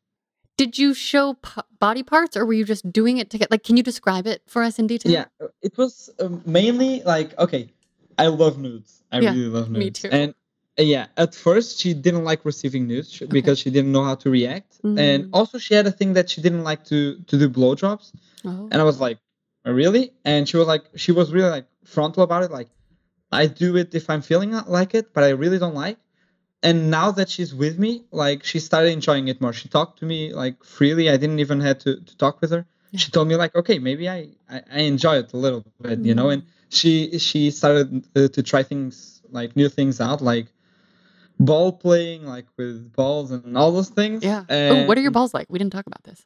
Did 0.56 0.78
you 0.78 0.94
show 0.94 1.34
p- 1.34 1.60
body 1.78 2.02
parts, 2.02 2.34
or 2.36 2.46
were 2.46 2.54
you 2.56 2.64
just 2.64 2.90
doing 2.90 3.18
it 3.18 3.28
to 3.30 3.36
get 3.38 3.50
like? 3.50 3.62
Can 3.62 3.76
you 3.76 3.82
describe 3.82 4.26
it 4.26 4.40
for 4.48 4.62
us 4.62 4.78
in 4.78 4.86
detail? 4.86 5.12
yeah 5.12 5.26
it 5.60 5.76
was 5.76 6.08
um, 6.18 6.40
mainly 6.46 7.02
like 7.04 7.36
okay 7.38 7.68
i 8.18 8.26
love 8.26 8.56
nudes 8.58 9.02
i 9.12 9.18
Yeah, 9.20 9.32
really 9.36 9.50
love 9.52 9.68
nudes 9.70 9.84
me 9.84 9.90
too. 9.90 10.08
and 10.10 10.34
yeah 10.78 11.06
at 11.16 11.34
first 11.34 11.78
she 11.80 11.94
didn't 11.94 12.24
like 12.24 12.44
receiving 12.44 12.86
nudes 12.86 13.12
sh- 13.12 13.22
because 13.28 13.58
she 13.58 13.70
didn't 13.70 13.92
know 13.92 14.04
how 14.04 14.14
to 14.14 14.30
react 14.30 14.72
Mm. 14.82 14.98
and 15.00 15.30
also 15.32 15.58
she 15.58 15.74
had 15.74 15.86
a 15.86 15.90
thing 15.90 16.12
that 16.14 16.28
she 16.30 16.40
didn't 16.42 16.64
like 16.64 16.84
to 16.86 16.98
to 17.28 17.38
do 17.38 17.48
blowjobs 17.48 18.12
Oh. 18.44 18.68
and 18.70 18.74
i 18.74 18.84
was 18.84 19.00
like 19.00 19.18
"Oh, 19.64 19.72
really 19.72 20.12
and 20.24 20.48
she 20.48 20.56
was 20.56 20.66
like 20.66 20.84
she 20.94 21.12
was 21.12 21.32
really 21.32 21.50
like 21.50 21.66
frontal 21.84 22.22
about 22.22 22.42
it 22.44 22.50
like 22.50 22.68
i 23.32 23.46
do 23.46 23.76
it 23.76 23.94
if 23.94 24.08
i'm 24.10 24.22
feeling 24.22 24.52
like 24.78 24.94
it 24.94 25.12
but 25.14 25.24
i 25.24 25.30
really 25.30 25.58
don't 25.58 25.74
like 25.74 25.98
and 26.62 26.90
now 26.90 27.10
that 27.12 27.28
she's 27.28 27.54
with 27.54 27.78
me, 27.78 28.04
like 28.10 28.42
she 28.42 28.58
started 28.58 28.90
enjoying 28.90 29.28
it 29.28 29.40
more. 29.42 29.52
She 29.52 29.68
talked 29.68 29.98
to 30.00 30.06
me 30.06 30.32
like 30.32 30.64
freely. 30.64 31.10
I 31.10 31.16
didn't 31.18 31.38
even 31.38 31.60
have 31.60 31.78
to, 31.80 32.00
to 32.00 32.16
talk 32.16 32.40
with 32.40 32.50
her. 32.50 32.66
Yeah. 32.90 32.98
She 32.98 33.10
told 33.12 33.28
me 33.28 33.36
like, 33.36 33.54
okay, 33.54 33.78
maybe 33.78 34.08
I, 34.08 34.30
I, 34.50 34.62
I 34.72 34.80
enjoy 34.80 35.16
it 35.18 35.32
a 35.34 35.36
little 35.36 35.62
bit, 35.82 35.98
you 36.00 36.14
know. 36.14 36.26
Mhm. 36.26 36.32
And 36.32 36.42
she 36.70 37.18
she 37.18 37.50
started 37.50 38.08
uh, 38.16 38.28
to 38.28 38.42
try 38.42 38.62
things 38.62 39.20
like 39.30 39.54
new 39.54 39.68
things 39.68 40.00
out, 40.00 40.22
like 40.22 40.46
ball 41.38 41.72
playing, 41.72 42.24
like 42.24 42.46
with 42.56 42.92
balls 42.92 43.30
and 43.30 43.56
all 43.56 43.72
those 43.72 43.88
things. 43.90 44.24
Yeah. 44.24 44.44
Oh, 44.48 44.86
what 44.86 44.96
are 44.98 45.00
your 45.02 45.10
balls 45.10 45.34
like? 45.34 45.46
We 45.50 45.58
didn't 45.58 45.72
talk 45.72 45.86
about 45.86 46.02
this. 46.04 46.24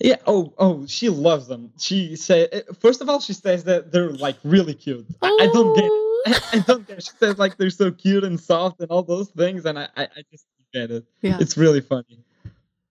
yeah. 0.00 0.16
Oh, 0.26 0.52
oh, 0.58 0.86
she 0.86 1.08
loves 1.08 1.46
them. 1.46 1.72
She 1.78 2.16
said, 2.16 2.48
uh, 2.52 2.72
first 2.80 3.00
of 3.00 3.08
all, 3.08 3.20
she 3.20 3.32
says 3.34 3.64
that 3.64 3.92
they're 3.92 4.10
like 4.10 4.36
really 4.44 4.74
cute. 4.74 5.06
I, 5.22 5.38
I 5.42 5.46
don't 5.52 5.74
get 5.74 5.84
it. 5.84 5.90
Oh. 5.92 6.06
I 6.52 6.58
don't 6.60 6.86
get 6.86 6.98
it. 6.98 7.04
She 7.04 7.12
says 7.18 7.38
like 7.38 7.56
they're 7.56 7.70
so 7.70 7.90
cute 7.90 8.24
and 8.24 8.38
soft 8.38 8.80
and 8.80 8.90
all 8.90 9.02
those 9.02 9.30
things, 9.30 9.64
and 9.66 9.78
I, 9.78 9.88
I, 9.96 10.02
I 10.04 10.22
just 10.30 10.44
get 10.72 10.90
it. 10.90 11.04
Yeah. 11.22 11.38
It's 11.40 11.56
really 11.56 11.80
funny. 11.80 12.24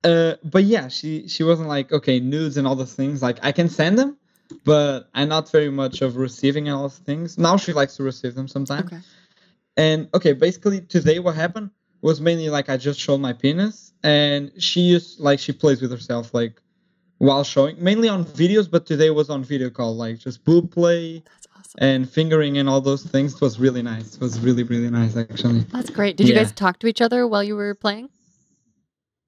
Uh, 0.03 0.35
but 0.43 0.63
yeah, 0.63 0.87
she 0.87 1.27
she 1.27 1.43
wasn't 1.43 1.67
like 1.67 1.91
okay 1.91 2.19
nudes 2.19 2.57
and 2.57 2.65
all 2.65 2.75
those 2.75 2.93
things. 2.93 3.21
Like 3.21 3.37
I 3.43 3.51
can 3.51 3.67
send 3.69 3.99
them, 3.99 4.17
but 4.63 5.09
I'm 5.13 5.27
not 5.29 5.51
very 5.51 5.69
much 5.69 6.01
of 6.01 6.15
receiving 6.15 6.69
all 6.69 6.83
those 6.83 6.97
things. 6.99 7.37
Now 7.37 7.57
she 7.57 7.73
likes 7.73 7.97
to 7.97 8.03
receive 8.03 8.33
them 8.33 8.47
sometimes. 8.47 8.85
Okay. 8.93 9.01
And 9.77 10.09
okay, 10.13 10.33
basically 10.33 10.81
today 10.81 11.19
what 11.19 11.35
happened 11.35 11.71
was 12.01 12.21
mainly 12.21 12.49
like 12.49 12.69
I 12.69 12.77
just 12.77 12.99
showed 12.99 13.19
my 13.19 13.33
penis, 13.33 13.93
and 14.03 14.51
she 14.61 14.81
used 14.81 15.19
like 15.19 15.39
she 15.39 15.51
plays 15.51 15.81
with 15.81 15.91
herself 15.91 16.33
like 16.33 16.61
while 17.17 17.43
showing, 17.43 17.81
mainly 17.83 18.07
on 18.09 18.25
videos. 18.25 18.69
But 18.69 18.85
today 18.85 19.09
was 19.09 19.29
on 19.29 19.43
video 19.43 19.69
call, 19.69 19.95
like 19.95 20.19
just 20.19 20.43
boob 20.45 20.71
play 20.71 21.23
awesome. 21.57 21.77
and 21.77 22.09
fingering 22.09 22.57
and 22.57 22.69
all 22.69 22.81
those 22.81 23.03
things. 23.03 23.35
It 23.35 23.41
was 23.41 23.59
really 23.59 23.81
nice. 23.81 24.15
It 24.15 24.21
was 24.21 24.39
really 24.39 24.63
really 24.63 24.89
nice 24.89 25.15
actually. 25.15 25.61
That's 25.71 25.89
great. 25.89 26.17
Did 26.17 26.27
you 26.27 26.33
Yeah. 26.33 26.43
guys 26.43 26.51
talk 26.53 26.79
to 26.79 26.87
each 26.87 27.01
other 27.01 27.27
while 27.27 27.43
you 27.43 27.55
were 27.55 27.75
playing? 27.75 28.09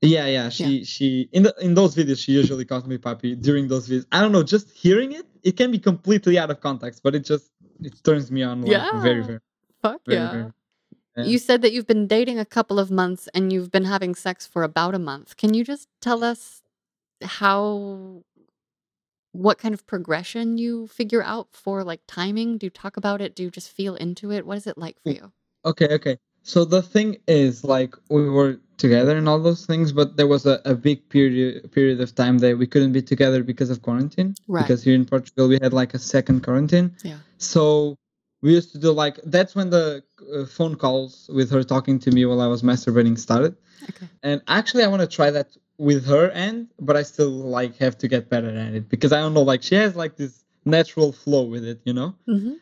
Yeah, 0.01 0.25
yeah. 0.27 0.49
She 0.49 0.83
she 0.83 1.29
in 1.31 1.43
the 1.43 1.53
in 1.61 1.75
those 1.75 1.95
videos 1.95 2.17
she 2.23 2.31
usually 2.31 2.65
calls 2.65 2.85
me 2.87 2.97
papi 2.97 3.39
during 3.39 3.67
those 3.67 3.87
videos. 3.87 4.05
I 4.11 4.21
don't 4.21 4.31
know, 4.31 4.43
just 4.43 4.71
hearing 4.71 5.11
it, 5.11 5.25
it 5.43 5.57
can 5.57 5.71
be 5.71 5.77
completely 5.79 6.39
out 6.39 6.49
of 6.49 6.59
context, 6.59 7.01
but 7.03 7.13
it 7.15 7.23
just 7.23 7.51
it 7.81 7.93
turns 8.03 8.31
me 8.31 8.41
on 8.43 8.61
like 8.63 8.89
very 8.91 9.21
very 9.23 9.39
Fuck 9.81 10.01
yeah. 10.07 10.49
yeah. 11.17 11.23
You 11.23 11.37
said 11.37 11.61
that 11.61 11.73
you've 11.73 11.87
been 11.87 12.07
dating 12.07 12.39
a 12.39 12.45
couple 12.45 12.79
of 12.79 12.89
months 12.89 13.27
and 13.33 13.51
you've 13.51 13.71
been 13.71 13.85
having 13.85 14.15
sex 14.15 14.47
for 14.47 14.63
about 14.63 14.95
a 14.95 14.99
month. 14.99 15.35
Can 15.37 15.53
you 15.53 15.63
just 15.63 15.89
tell 15.99 16.23
us 16.23 16.61
how 17.21 18.23
what 19.33 19.57
kind 19.57 19.73
of 19.73 19.85
progression 19.87 20.57
you 20.57 20.87
figure 20.87 21.23
out 21.23 21.47
for 21.51 21.83
like 21.83 22.01
timing? 22.07 22.57
Do 22.57 22.65
you 22.65 22.69
talk 22.69 22.97
about 22.97 23.21
it? 23.21 23.35
Do 23.35 23.43
you 23.43 23.51
just 23.51 23.69
feel 23.71 23.95
into 23.95 24.31
it? 24.31 24.45
What 24.45 24.57
is 24.57 24.67
it 24.67 24.77
like 24.77 25.01
for 25.01 25.09
Mm. 25.09 25.15
you? 25.15 25.31
Okay, 25.65 25.87
okay. 25.87 26.17
So 26.43 26.65
the 26.65 26.81
thing 26.81 27.17
is, 27.27 27.63
like, 27.63 27.95
we 28.09 28.27
were 28.27 28.59
together 28.77 29.15
and 29.15 29.29
all 29.29 29.39
those 29.39 29.67
things, 29.67 29.91
but 29.91 30.17
there 30.17 30.25
was 30.25 30.47
a, 30.47 30.59
a 30.65 30.73
big 30.73 31.07
period 31.09 31.71
period 31.71 32.01
of 32.01 32.15
time 32.15 32.39
that 32.39 32.57
we 32.57 32.65
couldn't 32.65 32.93
be 32.93 33.01
together 33.01 33.43
because 33.43 33.69
of 33.69 33.83
quarantine. 33.83 34.33
Right. 34.47 34.63
Because 34.63 34.83
here 34.83 34.95
in 34.95 35.05
Portugal 35.05 35.47
we 35.47 35.59
had 35.61 35.71
like 35.71 35.93
a 35.93 35.99
second 35.99 36.41
quarantine. 36.41 36.95
Yeah. 37.03 37.17
So 37.37 37.95
we 38.41 38.53
used 38.53 38.71
to 38.71 38.77
do 38.77 38.91
like 38.91 39.19
that's 39.23 39.55
when 39.55 39.69
the 39.69 40.03
uh, 40.33 40.45
phone 40.45 40.75
calls 40.75 41.29
with 41.33 41.51
her 41.51 41.63
talking 41.63 41.99
to 41.99 42.11
me 42.11 42.25
while 42.25 42.41
I 42.41 42.47
was 42.47 42.63
masturbating 42.63 43.17
started. 43.17 43.55
Okay. 43.89 44.07
And 44.23 44.41
actually, 44.47 44.83
I 44.83 44.87
want 44.87 45.01
to 45.01 45.07
try 45.07 45.31
that 45.31 45.55
with 45.77 46.05
her 46.05 46.29
end, 46.31 46.67
but 46.79 46.95
I 46.95 47.03
still 47.03 47.29
like 47.29 47.77
have 47.77 47.97
to 47.99 48.07
get 48.07 48.29
better 48.29 48.49
at 48.49 48.73
it 48.73 48.89
because 48.89 49.11
I 49.11 49.19
don't 49.19 49.33
know. 49.33 49.41
Like 49.41 49.63
she 49.63 49.75
has 49.75 49.95
like 49.95 50.15
this 50.17 50.43
natural 50.65 51.11
flow 51.11 51.43
with 51.43 51.65
it, 51.65 51.81
you 51.85 51.93
know. 51.93 52.15
hmm 52.25 52.53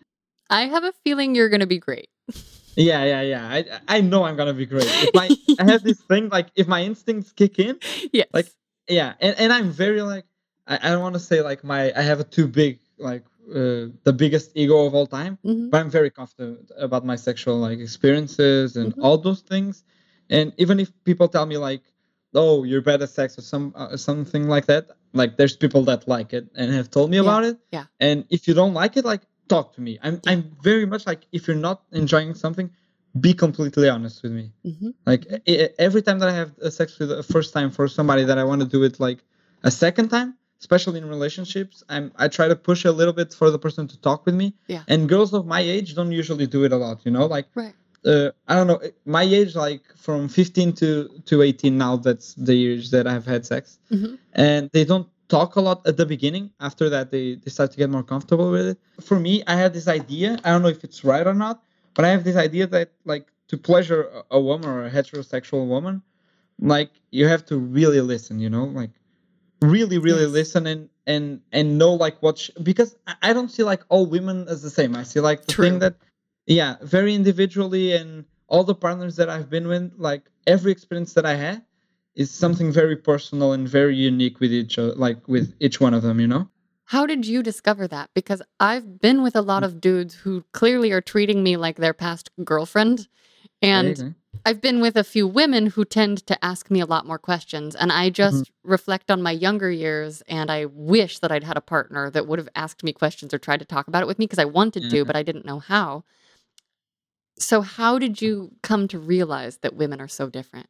I 0.50 0.66
have 0.66 0.84
a 0.84 0.94
feeling 1.04 1.36
you're 1.36 1.50
going 1.50 1.60
to 1.60 1.68
be 1.68 1.78
great. 1.80 2.10
Yeah, 2.76 3.04
yeah, 3.04 3.22
yeah. 3.22 3.46
I 3.46 3.98
I 3.98 4.02
know 4.02 4.24
I'm 4.24 4.38
gonna 4.38 4.54
be 4.54 4.66
great. 4.66 4.86
If 4.86 5.14
my 5.14 5.30
I 5.60 5.66
have 5.66 5.84
this 5.84 6.00
thing 6.00 6.30
like 6.30 6.48
if 6.56 6.66
my 6.66 6.82
instincts 6.82 7.34
kick 7.34 7.60
in, 7.60 7.78
yes. 8.14 8.28
like 8.32 8.48
yeah, 8.88 9.16
and, 9.20 9.36
and 9.38 9.52
I'm 9.52 9.72
very 9.72 10.02
like 10.02 10.24
I, 10.66 10.80
I 10.82 10.90
don't 10.92 11.02
want 11.02 11.16
to 11.16 11.20
say 11.20 11.42
like 11.42 11.64
my 11.64 11.92
I 11.94 12.02
have 12.02 12.22
a 12.22 12.24
too 12.24 12.48
big 12.48 12.80
like 12.98 13.24
uh, 13.50 13.90
the 14.04 14.14
biggest 14.14 14.52
ego 14.56 14.86
of 14.86 14.94
all 14.96 15.08
time, 15.08 15.38
Mhm. 15.44 15.70
but 15.72 15.78
I'm 15.82 15.90
very 15.90 16.10
confident 16.10 16.72
about 16.78 17.06
my 17.06 17.16
sexual 17.16 17.58
like 17.58 17.80
experiences 17.80 18.76
and 18.76 18.94
Mhm. 18.96 19.04
all 19.04 19.18
those 19.18 19.42
things. 19.42 19.84
And 20.30 20.54
even 20.58 20.80
if 20.80 20.90
people 21.04 21.28
tell 21.28 21.46
me 21.46 21.58
like, 21.58 21.84
"Oh, 22.34 22.64
you're 22.64 22.82
bad 22.82 23.02
at 23.02 23.10
sex" 23.10 23.38
or 23.38 23.42
some 23.42 23.74
uh, 23.76 23.98
something 23.98 24.48
like 24.48 24.66
that, 24.68 24.84
like 25.14 25.38
there's 25.38 25.56
people 25.56 25.84
that 25.90 26.08
like 26.08 26.34
it 26.34 26.46
and 26.56 26.72
have 26.74 26.90
told 26.90 27.10
me 27.10 27.18
Yeah, 27.18 27.24
about 27.28 27.44
it. 27.44 27.58
yeah. 27.72 27.86
And 28.00 28.26
if 28.30 28.48
you 28.48 28.54
don't 28.54 28.74
like 28.74 28.98
it, 28.98 29.06
like 29.06 29.24
talk 29.48 29.74
to 29.76 29.82
me. 29.82 29.98
I'm. 30.04 30.16
I'm 30.28 30.42
very 30.62 30.86
much 30.86 31.04
like 31.08 31.22
if 31.32 31.48
you're 31.48 31.64
not 31.70 31.78
enjoying 31.92 32.34
something, 32.36 32.70
be 33.20 33.34
completely 33.34 33.90
honest 33.90 34.22
with 34.24 34.32
me. 34.32 34.52
Mhm. 34.64 34.94
Like 35.06 35.24
every 35.88 36.02
time 36.02 36.20
that 36.20 36.30
I 36.30 36.36
have 36.42 36.52
sex 36.80 37.00
with 37.00 37.12
a 37.12 37.24
first 37.24 37.54
time 37.54 37.72
for 37.72 37.88
somebody 37.88 38.24
that 38.26 38.38
I 38.38 38.44
want 38.44 38.62
to 38.62 38.68
do 38.68 38.84
it 38.84 39.00
like 39.00 39.20
a 39.64 39.72
second 39.72 40.10
time, 40.10 40.36
especially 40.60 41.00
in 41.00 41.08
relationships, 41.08 41.84
I'm 41.90 42.12
I 42.24 42.28
try 42.28 42.48
to 42.48 42.56
push 42.56 42.86
a 42.86 42.92
little 42.92 43.14
bit 43.14 43.34
for 43.34 43.50
the 43.52 43.60
person 43.60 43.88
to 43.88 43.98
talk 44.08 44.26
with 44.26 44.36
me. 44.36 44.54
Yeah. 44.68 44.84
And 44.88 45.08
girls 45.08 45.34
of 45.34 45.46
my 45.46 45.62
age 45.62 45.96
don't 45.96 46.12
usually 46.12 46.48
do 46.48 46.64
it 46.66 46.72
a 46.72 46.78
lot, 46.78 46.98
you 47.06 47.12
know, 47.12 47.26
like 47.26 47.48
Right. 47.56 47.74
uh, 48.06 48.32
I 48.48 48.56
don't 48.56 48.68
know, 48.68 48.80
my 49.06 49.24
age 49.24 49.56
like 49.56 49.84
from 49.96 50.28
15 50.28 50.74
to 50.82 50.88
to 51.26 51.42
18 51.42 51.78
now 51.78 51.96
that's 51.98 52.34
the 52.36 52.56
years 52.56 52.92
that 52.92 53.06
I've 53.08 53.26
had 53.26 53.46
sex. 53.46 53.80
hmm 53.90 54.16
And 54.34 54.70
they 54.76 54.86
don't 54.86 55.08
talk 55.30 55.56
a 55.56 55.62
lot 55.62 55.80
at 55.88 55.96
the 56.02 56.06
beginning. 56.06 56.46
After 56.60 56.90
that 56.90 57.12
they, 57.12 57.26
they 57.36 57.52
start 57.52 57.70
to 57.74 57.78
get 57.78 57.90
more 57.90 58.04
comfortable 58.04 58.50
with 58.52 58.68
it. 58.72 58.78
For 59.10 59.18
me, 59.20 59.34
I 59.48 59.56
had 59.64 59.72
this 59.74 59.88
idea, 59.88 60.30
I 60.44 60.50
don't 60.52 60.62
know 60.66 60.74
if 60.78 60.84
it's 60.88 61.04
right 61.04 61.28
or 61.32 61.36
not, 61.46 61.56
but 61.96 62.04
I 62.08 62.10
have 62.16 62.24
this 62.24 62.36
idea 62.48 62.66
that 62.76 62.88
like 63.14 63.26
to 63.52 63.58
pleasure 63.58 64.02
a 64.32 64.40
woman 64.50 64.68
or 64.70 64.86
a 64.86 64.92
heterosexual 64.98 65.68
woman, 65.68 66.02
like 66.76 66.92
you 67.12 67.26
have 67.34 67.44
to 67.52 67.56
really 67.78 68.02
listen, 68.14 68.40
you 68.40 68.50
know, 68.56 68.66
like 68.82 68.92
really 69.62 69.98
really 69.98 70.22
Yes. 70.22 70.32
listen 70.32 70.68
and 70.68 70.90
and 71.06 71.42
and 71.52 71.78
know 71.78 71.94
like 71.94 72.22
what 72.22 72.38
sh- 72.38 72.52
because 72.64 72.96
I, 73.22 73.34
don't 73.34 73.50
see 73.50 73.64
like 73.64 73.84
all 73.90 74.06
women 74.06 74.48
as 74.48 74.62
the 74.62 74.70
same. 74.70 74.96
I 74.96 75.04
see 75.04 75.20
like 75.20 75.46
the 75.46 75.54
True. 75.54 75.66
thing 75.66 75.80
that 75.80 75.96
yeah, 76.46 76.78
very 76.82 77.14
individually 77.14 77.94
and 77.94 78.26
all 78.48 78.64
the 78.64 78.76
partners 78.76 79.16
that 79.18 79.30
I've 79.30 79.50
been 79.50 79.68
with, 79.68 79.94
like 79.98 80.24
every 80.48 80.72
experience 80.72 81.14
that 81.14 81.26
I 81.26 81.36
had 81.36 81.64
is 82.16 82.32
something 82.32 82.72
very 82.72 82.96
personal 82.96 83.54
and 83.54 83.68
very 83.68 83.96
unique 83.96 84.40
with 84.40 84.52
each 84.52 84.78
like 84.78 85.28
with 85.28 85.54
each 85.60 85.80
one 85.80 85.94
of 85.94 86.04
them, 86.04 86.20
you 86.20 86.28
know? 86.28 86.50
How 86.86 87.06
did 87.06 87.28
you 87.28 87.44
discover 87.44 87.88
that? 87.88 88.10
Because 88.16 88.42
I've 88.60 89.00
been 89.00 89.22
with 89.22 89.36
a 89.36 89.42
lot 89.42 89.64
of 89.64 89.80
dudes 89.80 90.16
who 90.16 90.44
clearly 90.54 90.92
are 90.92 91.02
treating 91.02 91.44
me 91.44 91.56
like 91.56 91.78
their 91.78 91.94
past 91.94 92.30
girlfriend. 92.44 93.08
And. 93.62 94.16
I've 94.46 94.62
been 94.62 94.82
with 94.82 94.96
a 94.96 95.04
few 95.04 95.28
women 95.28 95.68
who 95.68 95.86
tend 95.86 96.26
to 96.28 96.44
ask 96.44 96.72
me 96.72 96.80
a 96.80 96.86
lot 96.86 97.06
more 97.06 97.20
questions. 97.20 97.76
And 97.76 97.92
I 97.92 98.08
mm-hmm. 98.08 98.14
just 98.14 98.52
reflect 98.64 99.12
on 99.12 99.22
my 99.22 99.32
younger 99.32 99.72
years 99.72 100.22
and 100.28 100.52
I 100.52 100.66
wish 100.66 101.20
that 101.20 101.32
I'd 101.32 101.44
had 101.44 101.58
a 101.58 101.62
partner 101.62 102.10
that 102.12 102.28
would 102.28 102.40
have 102.40 102.50
asked 102.56 102.84
me 102.84 102.94
questions 102.94 103.34
or 103.34 103.40
tried 103.40 103.60
to 103.60 103.66
talk 103.66 103.88
about 103.88 104.04
it 104.04 104.08
with 104.08 104.20
me 104.20 104.26
because 104.26 104.40
I 104.40 104.46
wanted 104.46 104.90
to, 104.90 104.98
mm-hmm. 104.98 105.08
but 105.08 105.16
I 105.16 105.24
didn't 105.24 105.46
know 105.46 105.60
how. 105.60 106.04
So, 107.38 107.62
how 107.62 108.00
did 108.00 108.22
you 108.22 108.52
come 108.64 108.88
to 108.90 109.00
realize 109.00 109.58
that 109.58 109.76
women 109.76 110.02
are 110.02 110.10
so 110.10 110.30
different? 110.30 110.68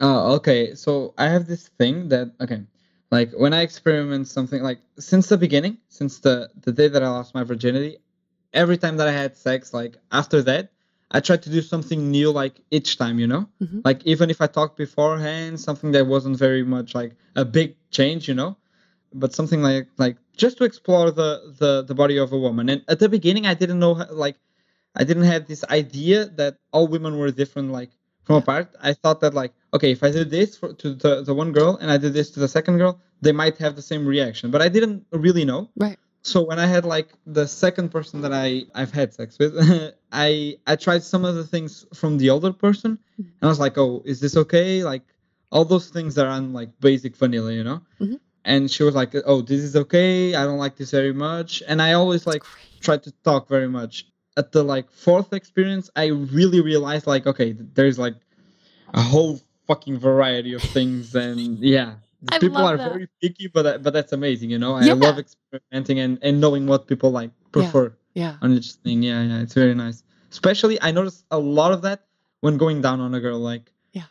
Oh, 0.00 0.34
okay. 0.34 0.74
So 0.74 1.14
I 1.16 1.26
have 1.26 1.46
this 1.46 1.68
thing 1.68 2.08
that 2.08 2.32
okay, 2.40 2.62
like 3.10 3.32
when 3.32 3.54
I 3.54 3.62
experiment 3.62 4.28
something 4.28 4.62
like 4.62 4.78
since 4.98 5.28
the 5.28 5.38
beginning, 5.38 5.78
since 5.88 6.18
the 6.18 6.50
the 6.60 6.72
day 6.72 6.88
that 6.88 7.02
I 7.02 7.08
lost 7.08 7.34
my 7.34 7.44
virginity, 7.44 7.98
every 8.52 8.76
time 8.76 8.96
that 8.98 9.08
I 9.08 9.12
had 9.12 9.36
sex, 9.36 9.72
like 9.72 9.96
after 10.12 10.42
that, 10.42 10.70
I 11.10 11.20
tried 11.20 11.42
to 11.42 11.50
do 11.50 11.62
something 11.62 12.10
new 12.10 12.30
like 12.32 12.60
each 12.70 12.98
time, 12.98 13.18
you 13.18 13.26
know? 13.26 13.48
Mhm. 13.62 13.82
Like 13.84 14.04
even 14.04 14.30
if 14.30 14.40
I 14.40 14.46
talked 14.46 14.76
beforehand, 14.76 15.60
something 15.60 15.92
that 15.92 16.06
wasn't 16.06 16.36
very 16.36 16.64
much 16.64 16.94
like 16.94 17.12
a 17.36 17.44
big 17.44 17.76
change, 17.90 18.28
you 18.28 18.34
know? 18.34 18.56
But 19.14 19.32
something 19.32 19.62
like 19.62 19.88
like 19.98 20.16
just 20.36 20.58
to 20.58 20.64
explore 20.64 21.10
the 21.10 21.54
the 21.58 21.82
the 21.82 21.94
body 21.94 22.16
of 22.18 22.32
a 22.32 22.38
woman. 22.38 22.68
And 22.68 22.82
at 22.88 22.98
the 22.98 23.08
beginning 23.08 23.46
I 23.46 23.54
didn't 23.54 23.78
know 23.78 23.94
how, 23.94 24.06
like 24.10 24.36
I 24.96 25.04
didn't 25.04 25.24
have 25.24 25.46
this 25.46 25.64
idea 25.70 26.26
that 26.40 26.58
all 26.72 26.86
women 26.88 27.18
were 27.18 27.30
different 27.30 27.70
like 27.70 27.90
from 28.24 28.36
apart. 28.36 28.74
I 28.82 28.92
thought 28.92 29.20
that 29.20 29.32
like 29.34 29.52
okay, 29.74 29.92
if 29.92 30.02
I 30.02 30.10
did 30.10 30.30
this 30.30 30.56
for, 30.56 30.72
to 30.72 30.94
the, 30.94 31.22
the 31.22 31.34
one 31.34 31.52
girl 31.52 31.78
and 31.80 31.90
I 31.90 31.98
did 31.98 32.14
this 32.14 32.30
to 32.32 32.40
the 32.40 32.48
second 32.48 32.78
girl, 32.78 33.00
they 33.20 33.32
might 33.32 33.56
have 33.58 33.76
the 33.76 33.82
same 33.82 34.04
reaction. 34.06 34.50
But 34.50 34.60
I 34.60 34.68
didn't 34.68 35.06
really 35.12 35.44
know. 35.44 35.70
Right. 35.76 35.98
So 36.26 36.42
when 36.42 36.58
I 36.58 36.66
had 36.66 36.84
like 36.84 37.08
the 37.24 37.46
second 37.46 37.90
person 37.90 38.20
that 38.22 38.32
I 38.32 38.64
I've 38.74 38.92
had 38.92 39.14
sex 39.14 39.38
with, 39.38 39.54
I 40.12 40.58
I 40.66 40.74
tried 40.76 41.04
some 41.04 41.24
of 41.24 41.36
the 41.36 41.44
things 41.44 41.86
from 41.94 42.18
the 42.18 42.30
older 42.30 42.52
person, 42.52 42.98
and 43.18 43.42
I 43.42 43.46
was 43.46 43.60
like, 43.60 43.78
oh, 43.78 44.02
is 44.04 44.18
this 44.20 44.36
okay? 44.36 44.82
Like 44.82 45.02
all 45.52 45.64
those 45.64 45.88
things 45.88 46.16
that 46.16 46.26
are 46.26 46.36
on 46.40 46.52
like 46.52 46.70
basic 46.80 47.16
vanilla, 47.16 47.52
you 47.52 47.62
know. 47.62 47.80
Mhm. 48.00 48.18
And 48.44 48.70
she 48.70 48.82
was 48.82 48.94
like, 48.94 49.12
oh, 49.24 49.40
this 49.40 49.60
is 49.60 49.76
okay. 49.76 50.34
I 50.34 50.44
don't 50.44 50.58
like 50.58 50.76
this 50.76 50.90
very 50.90 51.12
much. 51.12 51.62
And 51.68 51.80
I 51.80 51.92
always 51.94 52.26
like 52.26 52.44
try 52.80 52.96
to 52.96 53.12
talk 53.24 53.48
very 53.48 53.68
much. 53.68 54.06
At 54.36 54.52
the 54.52 54.62
like 54.62 54.90
fourth 54.90 55.32
experience, 55.32 55.90
I 55.96 56.06
really 56.06 56.60
realized 56.60 57.06
like, 57.06 57.26
okay, 57.26 57.56
there's 57.74 57.98
like 57.98 58.14
a 58.94 59.00
whole 59.00 59.40
fucking 59.66 59.98
variety 59.98 60.54
of 60.54 60.62
things, 60.62 61.14
and 61.14 61.58
yeah, 61.58 61.94
I 62.32 62.38
people 62.38 62.58
are 62.64 62.76
that. 62.76 62.92
very 62.92 63.08
picky, 63.22 63.46
but 63.48 63.62
that- 63.62 63.82
but 63.82 63.92
that's 63.92 64.12
amazing, 64.12 64.50
you 64.50 64.58
know. 64.58 64.74
I 64.74 64.84
love 64.92 65.18
experimenting 65.18 66.00
and 66.00 66.18
and 66.22 66.40
knowing 66.40 66.66
what 66.66 66.86
people 66.86 67.10
like 67.10 67.30
prefer 67.52 67.92
Yeah. 68.14 68.36
on 68.42 68.52
each 68.52 68.72
thing. 68.82 69.02
Yeah, 69.02 69.22
yeah, 69.22 69.40
it's 69.44 69.54
very 69.54 69.74
nice. 69.74 70.02
Especially, 70.30 70.76
I 70.82 70.90
noticed 70.90 71.24
a 71.30 71.38
lot 71.38 71.72
of 71.72 71.82
that 71.82 72.06
when 72.40 72.56
going 72.56 72.80
down 72.82 73.00
on 73.00 73.14
a 73.14 73.20
girl. 73.20 73.38
Like, 73.38 73.72
Yeah. 73.92 74.08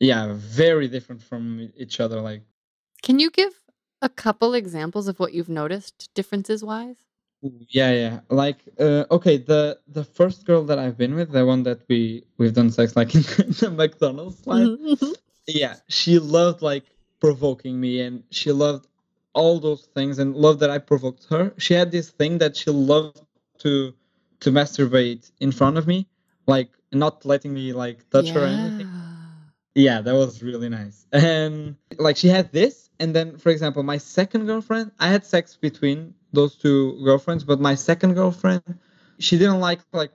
yeah, 0.00 0.32
very 0.36 0.88
different 0.88 1.22
from 1.22 1.70
each 1.76 2.00
other. 2.00 2.20
Like, 2.20 2.42
Can 3.02 3.18
you 3.18 3.30
give 3.30 3.52
a 4.02 4.08
couple 4.08 4.54
examples 4.54 5.06
of 5.08 5.18
what 5.20 5.32
you've 5.34 5.48
noticed 5.62 6.10
differences 6.14 6.64
wise? 6.64 6.96
yeah, 7.68 7.92
yeah. 7.92 8.20
Like, 8.30 8.60
uh, 8.80 9.04
okay, 9.10 9.36
the 9.36 9.78
the 9.86 10.04
first 10.04 10.46
girl 10.46 10.64
that 10.64 10.78
I've 10.78 10.96
been 10.96 11.14
with, 11.14 11.30
the 11.30 11.44
one 11.44 11.62
that 11.64 11.80
we 11.88 12.24
we've 12.38 12.54
done 12.54 12.70
sex 12.70 12.96
like 12.96 13.14
in 13.14 13.22
the 13.60 13.70
McDonald's 13.70 14.38
slide. 14.38 14.66
Mhm. 14.66 15.14
yeah 15.46 15.76
she 15.88 16.18
loved 16.18 16.62
like 16.62 16.86
provoking 17.24 17.80
me 17.80 17.92
and 18.06 18.22
she 18.38 18.50
loved 18.52 18.84
all 19.32 19.58
those 19.60 19.82
things 19.96 20.18
and 20.18 20.28
loved 20.46 20.60
that 20.60 20.70
i 20.70 20.78
provoked 20.78 21.24
her. 21.32 21.44
She 21.64 21.72
had 21.80 21.88
this 21.90 22.08
thing 22.20 22.38
that 22.42 22.52
she 22.60 22.70
loved 22.70 23.20
to 23.62 23.72
to 24.42 24.48
masturbate 24.58 25.24
in 25.46 25.50
front 25.60 25.76
of 25.80 25.84
me 25.92 25.98
like 26.46 26.70
not 26.92 27.24
letting 27.32 27.52
me 27.60 27.72
like 27.72 27.98
touch 28.14 28.28
her 28.34 28.42
or 28.44 28.50
anything. 28.60 28.88
Yeah 29.74 29.98
that 30.06 30.14
was 30.22 30.42
really 30.42 30.68
nice. 30.80 31.06
And 31.12 31.76
like 32.06 32.16
she 32.22 32.28
had 32.28 32.46
this 32.52 32.74
and 33.00 33.14
then 33.16 33.28
for 33.38 33.50
example 33.56 33.82
my 33.82 33.98
second 34.18 34.42
girlfriend 34.50 34.86
i 35.06 35.08
had 35.14 35.22
sex 35.34 35.56
between 35.68 35.98
those 36.38 36.52
two 36.64 36.78
girlfriends 37.08 37.42
but 37.50 37.58
my 37.70 37.74
second 37.74 38.12
girlfriend 38.20 38.62
she 39.26 39.34
didn't 39.38 39.60
like 39.68 39.80
like 39.92 40.12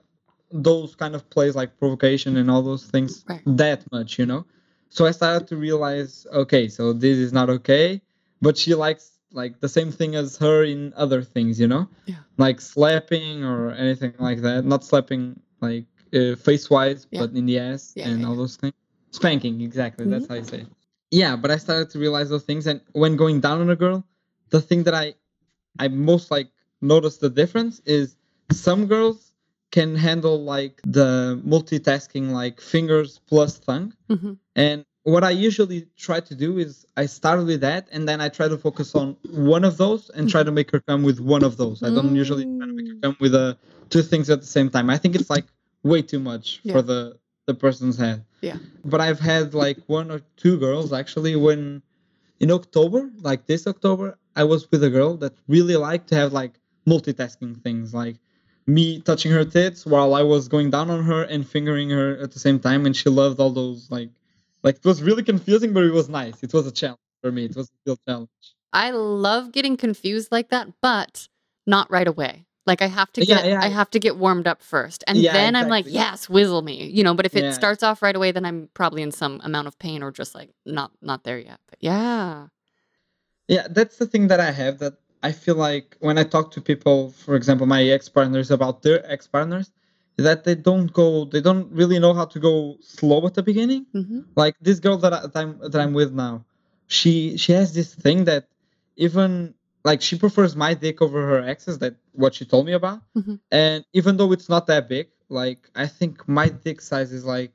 those 0.68 0.90
kind 1.02 1.14
of 1.14 1.22
plays 1.34 1.54
like 1.60 1.70
provocation 1.82 2.36
and 2.40 2.50
all 2.52 2.62
those 2.62 2.84
things 2.94 3.24
Right. 3.28 3.42
that 3.64 3.80
much 3.96 4.18
you 4.20 4.26
know 4.26 4.42
so 4.90 5.06
i 5.06 5.10
started 5.10 5.46
to 5.48 5.56
realize 5.56 6.26
okay 6.32 6.68
so 6.68 6.92
this 6.92 7.16
is 7.18 7.32
not 7.32 7.48
okay 7.48 8.00
but 8.42 8.56
she 8.58 8.74
likes 8.74 9.12
like 9.32 9.60
the 9.60 9.68
same 9.68 9.90
thing 9.92 10.14
as 10.16 10.36
her 10.36 10.64
in 10.64 10.92
other 10.96 11.22
things 11.22 11.58
you 11.60 11.68
know 11.68 11.88
Yeah. 12.06 12.16
like 12.36 12.60
slapping 12.60 13.44
or 13.44 13.70
anything 13.72 14.12
like 14.18 14.40
that 14.42 14.64
not 14.64 14.84
slapping 14.84 15.40
like 15.60 15.86
uh, 16.14 16.34
face 16.36 16.68
wise 16.68 17.06
Yeah. 17.10 17.20
but 17.20 17.30
in 17.38 17.46
the 17.46 17.58
ass 17.58 17.92
Yeah, 17.96 18.08
and 18.08 18.26
all 18.26 18.36
those 18.36 18.56
things 18.56 18.74
spanking 19.12 19.60
exactly 19.60 20.06
that's 20.06 20.24
Mm-hmm. 20.26 20.32
how 20.34 20.38
you 20.40 20.44
say 20.44 20.60
it 20.62 20.68
yeah 21.10 21.36
but 21.36 21.50
i 21.50 21.56
started 21.56 21.90
to 21.90 21.98
realize 21.98 22.28
those 22.28 22.44
things 22.44 22.66
and 22.66 22.80
when 22.92 23.16
going 23.16 23.40
down 23.40 23.60
on 23.60 23.70
a 23.70 23.76
girl 23.76 24.04
the 24.50 24.60
thing 24.60 24.82
that 24.84 24.94
i 24.94 25.14
i 25.78 25.88
most 25.88 26.30
like 26.30 26.48
notice 26.80 27.16
the 27.18 27.30
difference 27.30 27.80
is 27.84 28.16
some 28.52 28.86
girls 28.86 29.29
can 29.70 29.94
handle 29.94 30.42
like 30.42 30.80
the 30.84 31.40
multitasking 31.46 32.30
like 32.30 32.60
fingers 32.60 33.20
plus 33.26 33.58
tongue 33.58 33.92
Mhm. 34.10 34.36
and 34.56 34.84
what 35.04 35.24
I 35.24 35.30
usually 35.30 35.86
try 35.96 36.20
to 36.20 36.34
do 36.34 36.58
is 36.58 36.84
I 36.96 37.06
start 37.06 37.44
with 37.46 37.60
that 37.62 37.88
and 37.90 38.06
then 38.08 38.20
I 38.20 38.28
try 38.28 38.48
to 38.48 38.58
focus 38.58 38.94
on 38.94 39.16
one 39.56 39.64
of 39.64 39.78
those 39.78 40.10
and 40.10 40.28
try 40.28 40.42
to 40.42 40.52
make 40.52 40.70
her 40.72 40.80
come 40.80 41.02
with 41.02 41.20
one 41.20 41.42
of 41.42 41.56
those. 41.56 41.82
I 41.82 41.88
don't 41.88 42.14
usually 42.14 42.44
try 42.44 42.66
to 42.66 42.72
make 42.78 42.88
her 42.88 42.94
Mm. 42.96 43.02
come 43.02 43.16
with 43.18 43.34
uh, 43.34 43.54
two 43.88 44.02
things 44.02 44.28
at 44.28 44.40
the 44.42 44.46
same 44.46 44.68
time. 44.68 44.90
I 44.90 44.98
think 44.98 45.14
it's 45.14 45.30
like 45.30 45.46
way 45.82 46.02
too 46.02 46.20
much 46.20 46.60
Yeah. 46.62 46.74
for 46.74 46.82
the 46.82 47.16
the 47.46 47.54
person's 47.54 47.96
head. 47.96 48.24
Yeah. 48.42 48.58
But 48.84 49.00
I've 49.00 49.18
had 49.18 49.54
like 49.54 49.78
one 49.86 50.10
or 50.14 50.20
two 50.36 50.56
girls 50.58 50.92
actually 50.92 51.34
when 51.46 51.82
in 52.38 52.50
October, 52.50 53.10
like 53.22 53.46
this 53.46 53.66
October, 53.66 54.18
I 54.36 54.44
was 54.44 54.70
with 54.70 54.82
a 54.84 54.90
girl 54.90 55.16
that 55.22 55.32
really 55.48 55.76
liked 55.76 56.06
to 56.10 56.14
have 56.14 56.30
like 56.32 56.52
multitasking 56.86 57.52
things 57.64 57.92
like 57.94 58.16
me 58.74 59.00
touching 59.00 59.32
her 59.32 59.44
tits 59.44 59.84
while 59.84 60.14
I 60.14 60.22
was 60.22 60.48
going 60.48 60.70
down 60.70 60.90
on 60.90 61.02
her 61.04 61.22
and 61.24 61.46
fingering 61.46 61.90
her 61.90 62.16
at 62.18 62.30
the 62.32 62.38
same 62.38 62.58
time 62.60 62.86
and 62.86 62.94
she 62.94 63.08
loved 63.08 63.40
all 63.40 63.50
those 63.50 63.90
like 63.90 64.10
like 64.62 64.76
it 64.76 64.84
was 64.84 65.02
really 65.02 65.22
confusing 65.22 65.72
but 65.72 65.84
it 65.84 65.92
was 65.92 66.08
nice. 66.08 66.42
It 66.42 66.52
was 66.52 66.66
a 66.66 66.72
challenge 66.72 66.98
for 67.22 67.32
me. 67.32 67.44
It 67.46 67.56
was 67.56 67.68
a 67.68 67.72
real 67.86 67.98
challenge. 68.06 68.28
I 68.72 68.90
love 68.90 69.52
getting 69.52 69.76
confused 69.76 70.30
like 70.30 70.50
that, 70.50 70.68
but 70.80 71.28
not 71.66 71.90
right 71.90 72.06
away. 72.06 72.46
Like 72.66 72.82
I 72.82 72.86
have 72.86 73.12
to 73.14 73.24
get 73.24 73.46
yeah. 73.46 73.60
I 73.60 73.68
have 73.68 73.90
to 73.90 73.98
get 73.98 74.16
warmed 74.16 74.46
up 74.46 74.62
first. 74.62 75.02
And 75.06 75.18
Yeah, 75.18 75.32
then 75.32 75.56
I'm 75.56 75.68
like, 75.68 75.86
yes, 75.88 76.28
whizzle 76.28 76.62
me. 76.62 76.84
You 76.84 77.02
know, 77.02 77.14
but 77.14 77.26
if 77.26 77.34
it 77.34 77.44
Yeah. 77.44 77.50
starts 77.52 77.82
off 77.82 78.02
right 78.02 78.14
away, 78.14 78.30
then 78.32 78.44
I'm 78.44 78.68
probably 78.74 79.02
in 79.02 79.10
some 79.10 79.40
amount 79.42 79.66
of 79.66 79.78
pain 79.78 80.02
or 80.02 80.12
just 80.12 80.34
like 80.34 80.50
not 80.64 80.92
not 81.02 81.24
there 81.24 81.38
yet. 81.38 81.58
But 81.68 81.78
yeah. 81.80 82.46
Yeah, 83.48 83.66
that's 83.68 83.96
the 83.96 84.06
thing 84.06 84.28
that 84.28 84.38
I 84.38 84.52
have 84.52 84.78
that 84.78 84.94
I 85.22 85.32
feel 85.32 85.54
like 85.56 85.96
when 86.00 86.18
I 86.18 86.24
talk 86.24 86.50
to 86.52 86.60
people, 86.60 87.10
for 87.10 87.34
example, 87.36 87.66
my 87.66 87.82
ex 87.84 88.08
partners 88.08 88.50
about 88.50 88.82
their 88.82 89.04
ex 89.10 89.26
partners, 89.26 89.70
that 90.16 90.44
they 90.44 90.54
don't 90.54 90.92
go, 90.92 91.24
they 91.24 91.40
don't 91.40 91.70
really 91.72 91.98
know 91.98 92.14
how 92.14 92.24
to 92.26 92.38
go 92.38 92.76
slow 92.80 93.26
at 93.26 93.34
the 93.34 93.42
beginning. 93.42 93.86
hmm 93.92 94.20
Like 94.36 94.54
this 94.60 94.78
girl 94.80 94.96
that, 94.98 95.12
I, 95.12 95.20
that 95.26 95.36
I'm 95.36 95.58
that 95.72 95.80
I'm 95.80 95.92
with 95.92 96.12
now, 96.12 96.44
she 96.86 97.36
she 97.36 97.52
has 97.52 97.74
this 97.74 97.94
thing 97.94 98.24
that 98.24 98.48
even 98.96 99.54
like 99.84 100.00
she 100.02 100.16
prefers 100.18 100.54
my 100.56 100.72
dick 100.74 101.02
over 101.02 101.20
her 101.30 101.40
ex's. 101.52 101.78
That 101.78 101.94
what 102.12 102.34
she 102.34 102.44
told 102.44 102.64
me 102.66 102.72
about, 102.72 103.00
Mhm. 103.18 103.40
and 103.50 103.84
even 103.92 104.16
though 104.16 104.32
it's 104.32 104.48
not 104.48 104.66
that 104.68 104.88
big, 104.88 105.06
like 105.28 105.60
I 105.74 105.86
think 105.86 106.12
my 106.28 106.48
dick 106.48 106.80
size 106.80 107.12
is 107.12 107.24
like 107.24 107.52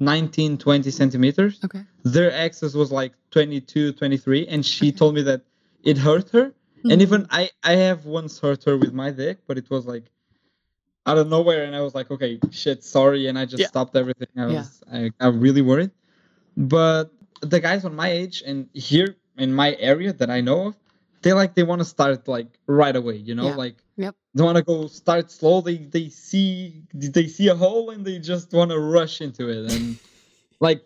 19, 0.00 0.58
20 0.58 0.90
centimeters 0.90 1.60
Okay. 1.64 1.82
their 2.04 2.30
exes 2.32 2.74
was 2.74 2.90
like 2.92 3.12
22 3.30 3.92
23 3.92 4.46
and 4.48 4.64
she 4.66 4.88
Okay. 4.88 4.96
told 4.98 5.14
me 5.14 5.22
that 5.22 5.42
it 5.84 5.96
hurt 5.98 6.30
her 6.30 6.52
And 6.84 6.92
mm-hmm. 6.92 7.00
even 7.02 7.26
i 7.30 7.50
i 7.62 7.72
have 7.86 8.04
once 8.04 8.38
hurt 8.38 8.62
her 8.64 8.76
with 8.76 8.92
my 8.92 9.10
dick 9.10 9.38
but 9.46 9.56
it 9.58 9.68
was 9.70 9.86
like 9.86 10.04
out 11.06 11.18
of 11.18 11.28
nowhere 11.28 11.64
and 11.64 11.74
i 11.76 11.80
was 11.80 11.94
like 11.94 12.10
okay 12.10 12.38
shit 12.50 12.84
sorry 12.84 13.26
and 13.28 13.38
i 13.38 13.44
just 13.44 13.60
Yeah. 13.62 13.68
stopped 13.68 13.94
everything 13.96 14.28
i 14.36 14.46
Yeah. 14.46 14.58
was 14.58 14.82
I, 14.92 15.10
i'm 15.20 15.40
really 15.40 15.62
worried 15.62 15.90
but 16.56 17.04
the 17.40 17.60
guys 17.60 17.84
on 17.84 17.94
my 17.94 18.08
age 18.08 18.42
and 18.46 18.68
here 18.74 19.16
in 19.38 19.52
my 19.52 19.70
area 19.92 20.12
that 20.12 20.30
i 20.30 20.40
know 20.40 20.68
of 20.68 20.74
they 21.22 21.32
like 21.32 21.54
they 21.54 21.62
want 21.62 21.80
to 21.80 21.84
start 21.96 22.28
like 22.28 22.48
right 22.66 22.96
away 22.96 23.16
you 23.16 23.34
know 23.34 23.48
Yeah. 23.48 23.56
like 23.64 23.76
Yep. 23.96 24.14
they 24.34 24.42
want 24.42 24.56
to 24.56 24.64
go 24.64 24.86
start 24.88 25.30
slow 25.30 25.60
they 25.60 25.76
they 25.96 26.08
see 26.08 26.82
they 26.92 27.26
see 27.28 27.48
a 27.48 27.54
hole 27.64 27.90
and 27.90 28.04
they 28.04 28.18
just 28.18 28.52
want 28.52 28.70
to 28.72 28.78
rush 28.78 29.20
into 29.20 29.48
it 29.48 29.72
and 29.72 29.96
like 30.68 30.80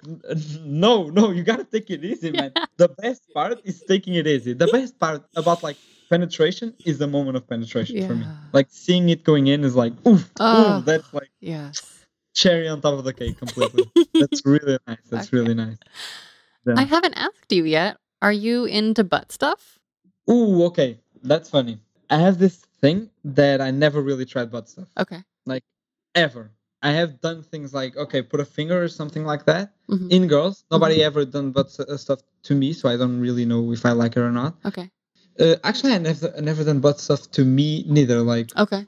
no 0.84 0.92
no 1.18 1.24
you 1.36 1.42
gotta 1.50 1.64
take 1.74 1.88
it 1.94 2.04
easy 2.04 2.30
man. 2.40 2.52
The 2.82 2.88
best 3.04 3.22
part 3.34 3.58
is 3.70 3.76
taking 3.92 4.14
it 4.20 4.26
easy. 4.34 4.52
The 4.64 4.68
best 4.78 4.92
part 5.04 5.20
about 5.42 5.58
like 5.68 5.78
penetration 6.14 6.68
is 6.90 6.96
the 7.02 7.08
moment 7.16 7.36
of 7.38 7.42
penetration 7.54 7.96
for 8.06 8.14
me. 8.20 8.26
Like 8.58 8.68
seeing 8.70 9.08
it 9.14 9.24
going 9.30 9.46
in 9.52 9.64
is 9.68 9.74
like 9.82 9.94
oof, 10.06 10.24
Oh. 10.38 10.78
ooh, 10.78 10.82
that's 10.90 11.10
like 11.12 11.30
Yes. 11.40 11.78
cherry 12.40 12.68
on 12.68 12.80
top 12.80 12.96
of 13.00 13.04
the 13.08 13.12
cake 13.22 13.36
completely. 13.44 13.84
That's 14.20 14.40
really 14.46 14.78
nice. 14.86 15.04
That's 15.12 15.32
really 15.38 15.54
nice. 15.54 15.78
I 16.82 16.84
haven't 16.94 17.14
asked 17.14 17.50
you 17.58 17.64
yet. 17.64 17.96
Are 18.22 18.32
you 18.46 18.64
into 18.66 19.02
butt 19.04 19.32
stuff? 19.32 19.78
ooh 20.30 20.64
okay. 20.70 20.98
That's 21.22 21.48
funny. 21.50 21.78
I 22.10 22.18
have 22.26 22.38
this 22.38 22.56
thing 22.80 23.10
that 23.24 23.60
i 23.60 23.70
never 23.84 24.00
really 24.00 24.24
tried 24.34 24.48
butt 24.54 24.68
stuff. 24.68 24.88
Okay. 25.04 25.20
like 25.52 25.64
ever 26.14 26.44
i 26.82 26.90
have 26.90 27.20
done 27.20 27.42
things 27.42 27.72
like 27.74 27.96
okay 27.96 28.22
put 28.22 28.40
a 28.40 28.44
finger 28.44 28.82
or 28.82 28.88
something 28.88 29.24
like 29.24 29.44
that 29.46 29.72
Mhm. 29.88 30.10
in 30.12 30.26
girls 30.28 30.64
nobody 30.70 31.02
ever 31.02 31.24
done 31.24 31.50
butt 31.52 31.68
uh, 31.80 31.96
stuff 31.96 32.20
to 32.42 32.54
me 32.54 32.72
so 32.72 32.88
i 32.88 32.96
don't 32.96 33.20
really 33.20 33.44
know 33.44 33.72
if 33.72 33.84
i 33.86 33.92
like 33.92 34.16
it 34.16 34.20
or 34.20 34.30
not 34.32 34.54
Okay. 34.64 34.90
uh, 35.40 35.56
actually 35.64 35.92
i 35.94 35.98
never 35.98 36.32
I 36.36 36.40
never 36.40 36.64
done 36.64 36.80
butt 36.80 37.00
stuff 37.00 37.30
to 37.32 37.44
me 37.44 37.84
neither 37.86 38.20
like 38.22 38.50
Okay. 38.56 38.84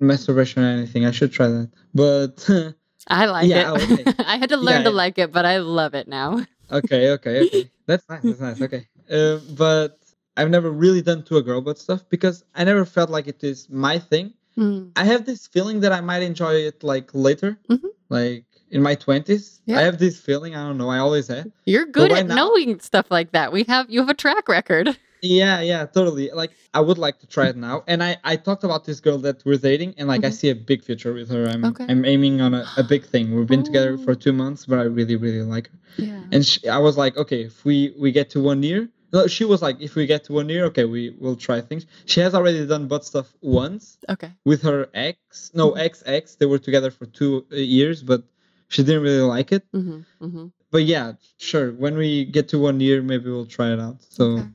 masturbation 0.00 0.62
or 0.62 0.68
anything 0.68 1.04
i 1.06 1.10
should 1.10 1.32
try 1.32 1.48
that 1.48 1.70
but 1.94 2.34
I 3.08 3.26
like 3.26 3.48
Yeah, 3.48 3.72
it. 3.72 3.82
okay. 3.82 4.04
I 4.18 4.36
had 4.36 4.48
to 4.50 4.56
learn 4.56 4.82
Yeah, 4.82 4.82
to 4.82 4.90
yeah. 4.90 4.96
like 4.96 5.16
it, 5.18 5.30
but 5.30 5.44
I 5.46 5.58
love 5.58 5.94
it 5.94 6.08
now. 6.08 6.44
okay 6.72 7.10
okay 7.10 7.42
okay 7.46 7.70
that's 7.86 8.02
nice 8.08 8.22
that's 8.24 8.40
nice 8.40 8.60
okay 8.60 8.82
uh, 9.08 9.38
but 9.54 9.98
i've 10.36 10.50
never 10.50 10.70
really 10.72 11.00
done 11.00 11.22
to 11.22 11.36
a 11.36 11.42
girl 11.42 11.60
butt 11.60 11.78
stuff 11.78 12.02
because 12.10 12.42
i 12.56 12.64
never 12.64 12.84
felt 12.84 13.08
like 13.08 13.28
it 13.28 13.44
is 13.44 13.70
my 13.70 13.96
thing 14.00 14.34
Mm. 14.58 14.92
I 14.96 15.04
have 15.04 15.26
this 15.26 15.46
feeling 15.46 15.80
that 15.80 15.92
I 15.92 16.00
might 16.00 16.22
enjoy 16.22 16.54
it 16.54 16.82
like 16.82 17.10
later, 17.14 17.58
Mhm. 17.70 17.90
like 18.08 18.44
in 18.70 18.82
my 18.82 18.94
twenties. 18.94 19.60
Yeah. 19.66 19.78
I 19.78 19.82
have 19.82 19.98
this 19.98 20.18
feeling. 20.18 20.54
I 20.54 20.62
don't 20.66 20.78
know. 20.78 20.88
I 20.88 20.98
always 20.98 21.28
have. 21.28 21.46
You're 21.66 21.86
good 21.86 22.10
at 22.12 22.26
now- 22.26 22.34
knowing 22.36 22.80
stuff 22.80 23.06
like 23.10 23.32
that. 23.32 23.52
We 23.52 23.64
have 23.64 23.86
you 23.90 24.00
have 24.00 24.08
a 24.10 24.14
track 24.14 24.48
record. 24.48 24.96
Yeah, 25.22 25.60
yeah, 25.62 25.86
totally. 25.86 26.30
Like 26.30 26.52
I 26.74 26.80
would 26.80 26.98
like 26.98 27.18
to 27.20 27.26
try 27.26 27.46
it 27.48 27.56
now. 27.56 27.82
And 27.88 28.02
I 28.04 28.18
I 28.22 28.36
talked 28.36 28.64
about 28.64 28.84
this 28.84 29.00
girl 29.00 29.18
that 29.26 29.42
we're 29.46 29.56
dating, 29.56 29.94
and 29.98 30.06
like 30.08 30.24
I 30.24 30.28
Mhm. 30.28 30.34
see 30.40 30.50
a 30.50 30.54
big 30.54 30.84
future 30.84 31.12
with 31.14 31.30
her. 31.30 31.48
I'm 31.48 31.64
Okay. 31.64 31.86
I'm 31.88 32.04
aiming 32.04 32.40
on 32.42 32.52
a, 32.54 32.64
a 32.76 32.82
big 32.84 33.02
thing. 33.12 33.34
We've 33.34 33.46
been 33.54 33.64
together 33.64 33.96
for 33.96 34.12
Oh. 34.12 34.14
two 34.24 34.32
months, 34.34 34.66
but 34.66 34.78
I 34.78 34.82
really 34.98 35.16
really 35.16 35.42
like 35.42 35.70
her. 35.72 35.78
Yeah. 36.04 36.20
And 36.32 36.44
she, 36.46 36.68
I 36.68 36.78
was 36.78 36.96
like, 36.98 37.16
okay, 37.16 37.40
if 37.50 37.64
we 37.64 37.94
we 37.98 38.12
get 38.12 38.28
to 38.30 38.40
one 38.42 38.62
year. 38.62 38.88
No, 39.12 39.26
she 39.26 39.44
was 39.44 39.62
like, 39.62 39.76
if 39.80 39.94
we 39.94 40.06
get 40.06 40.24
to 40.24 40.32
one 40.32 40.48
year, 40.48 40.64
okay, 40.66 40.84
we 40.84 41.10
will 41.18 41.36
try 41.36 41.60
things. 41.60 41.86
She 42.06 42.20
has 42.20 42.34
already 42.34 42.66
done 42.66 42.88
butt 42.88 43.04
stuff 43.04 43.32
once, 43.40 43.98
Okay. 44.08 44.32
with 44.44 44.62
her 44.62 44.88
ex. 44.94 45.50
No, 45.54 45.72
Mhm. 45.72 45.78
ex 45.78 46.02
ex. 46.06 46.34
They 46.34 46.46
were 46.46 46.58
together 46.58 46.90
for 46.90 47.06
two 47.06 47.46
uh, 47.52 47.56
years, 47.56 48.02
but 48.02 48.24
she 48.68 48.82
didn't 48.82 49.02
really 49.02 49.22
like 49.22 49.52
it. 49.52 49.62
hmm 49.72 50.00
hmm 50.18 50.46
But 50.70 50.84
yeah, 50.84 51.14
sure. 51.38 51.72
When 51.72 51.96
we 51.96 52.24
get 52.24 52.48
to 52.48 52.58
one 52.58 52.80
year, 52.80 53.00
maybe 53.00 53.30
we'll 53.30 53.46
try 53.46 53.72
it 53.72 53.78
out. 53.80 54.02
So 54.02 54.24
Okay. 54.24 54.48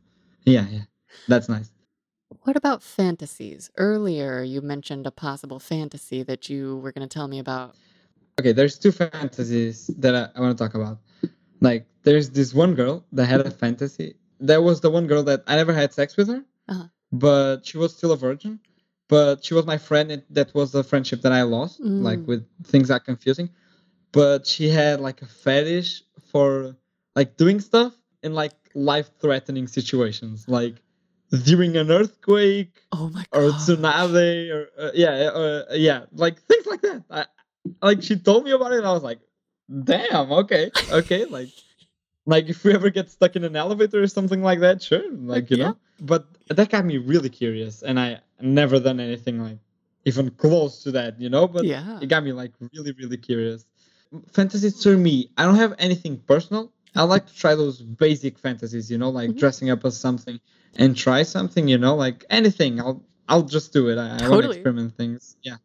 yeah, 0.46 0.68
yeah, 0.70 0.86
that's 1.28 1.48
nice. 1.48 1.72
What 2.44 2.56
about 2.58 2.84
fantasies? 2.84 3.70
Earlier, 3.78 4.42
you 4.44 4.62
mentioned 4.62 5.08
a 5.08 5.12
possible 5.12 5.60
fantasy 5.60 6.24
that 6.24 6.50
you 6.50 6.78
were 6.78 6.92
going 6.92 7.08
to 7.08 7.14
tell 7.14 7.28
me 7.28 7.40
about. 7.40 7.76
Okay, 8.40 8.52
there's 8.52 8.78
two 8.80 8.92
fantasies 8.92 9.88
that 10.00 10.16
I, 10.16 10.30
I 10.36 10.42
want 10.42 10.58
to 10.58 10.64
talk 10.64 10.74
about. 10.76 11.00
Like, 11.62 11.86
there's 12.04 12.30
this 12.30 12.54
one 12.54 12.74
girl 12.76 13.04
that 13.12 13.26
had 13.28 13.42
a 13.46 13.52
fantasy. 13.52 14.16
That 14.42 14.64
was 14.64 14.82
the 14.82 14.90
one 14.90 15.08
girl 15.08 15.24
that 15.24 15.44
I 15.48 15.56
never 15.56 15.74
had 15.74 15.94
sex 15.94 16.18
with 16.18 16.28
her, 16.30 16.44
Uh-huh. 16.68 16.88
but 17.12 17.66
she 17.66 17.78
was 17.78 17.96
still 17.96 18.12
a 18.12 18.18
virgin. 18.18 18.60
But 19.08 19.44
she 19.46 19.54
was 19.54 19.66
my 19.66 19.78
friend. 19.78 20.12
And 20.12 20.24
that 20.32 20.54
was 20.56 20.72
the 20.72 20.84
friendship 20.84 21.22
that 21.22 21.32
I 21.32 21.44
lost. 21.44 21.80
Like 21.80 22.20
Mm. 22.20 22.28
with 22.28 22.44
things 22.66 22.88
that 22.90 23.06
confusing. 23.06 23.50
but 24.14 24.46
she 24.46 24.68
had 24.68 25.00
like 25.00 25.22
a 25.22 25.26
fetish 25.26 26.04
for 26.32 26.76
like 27.16 27.38
doing 27.38 27.62
stuff 27.62 27.94
in 28.24 28.34
like 28.34 28.52
life-threatening 28.76 29.68
situations, 29.68 30.48
like 30.50 30.76
during 31.46 31.78
an 31.78 31.90
earthquake 31.92 32.76
Oh 32.92 33.08
my 33.10 33.24
or 33.32 33.52
tsunami 33.56 34.52
or 34.52 34.68
uh, 34.78 34.92
yeah 34.94 35.32
uh, 35.32 35.64
yeah 35.72 36.06
like 36.12 36.42
things 36.42 36.66
like 36.66 36.82
that 36.82 37.04
I, 37.10 37.26
like 37.82 38.04
she 38.04 38.18
told 38.18 38.44
me 38.44 38.52
about 38.52 38.74
it 38.74 38.80
and 38.80 38.88
i 38.88 38.92
was 38.92 39.04
like 39.04 39.20
damn 39.90 40.30
okay 40.44 40.72
okay 40.92 41.24
like 41.38 41.48
like 42.26 42.50
if 42.50 42.64
we 42.64 42.74
ever 42.74 42.90
get 42.90 43.10
stuck 43.10 43.36
in 43.36 43.44
an 43.44 43.56
elevator 43.56 44.02
or 44.02 44.08
something 44.08 44.42
like 44.42 44.60
that 44.60 44.82
sure 44.82 45.04
like 45.12 45.50
you 45.50 45.58
yeah. 45.58 45.66
know 45.70 45.78
but 46.00 46.28
that 46.50 46.70
got 46.70 46.86
me 46.86 46.98
really 46.98 47.30
curious 47.30 47.82
and 47.82 48.00
i 48.00 48.20
never 48.40 48.80
done 48.80 49.00
anything 49.00 49.40
like 49.40 49.58
even 50.06 50.30
close 50.32 50.82
to 50.84 50.92
that 50.92 51.20
you 51.22 51.30
know? 51.30 51.48
But 51.48 51.66
yeah. 51.66 52.00
it 52.02 52.08
got 52.08 52.24
me 52.24 52.34
like 52.34 52.54
really 52.74 52.92
really 52.94 53.18
curious. 53.18 53.66
Fantasies 54.32 54.82
for 54.82 54.98
me 54.98 55.30
i 55.38 55.46
don't 55.46 55.56
have 55.56 55.76
anything 55.80 56.18
personal. 56.18 56.72
I 56.96 57.04
like 57.04 57.28
to 57.28 57.34
try 57.36 57.56
those 57.56 57.82
basic 57.82 58.38
fantasies 58.40 58.90
you 58.92 58.98
know 58.98 59.10
like 59.10 59.30
Mhm. 59.30 59.38
dressing 59.38 59.70
up 59.70 59.86
as 59.86 59.98
something 59.98 60.40
and 60.76 60.98
try 60.98 61.24
something 61.24 61.68
you 61.68 61.78
know? 61.78 61.96
Like 61.96 62.26
anything. 62.30 62.80
I'll 62.82 63.04
i'll 63.30 63.44
just 63.44 63.72
do 63.74 63.90
it. 63.90 63.98
I, 63.98 64.18
I 64.26 64.30
want 64.30 64.44
to 64.44 64.50
experiment 64.52 64.98
things. 64.98 65.38
Yeah. 65.44 65.58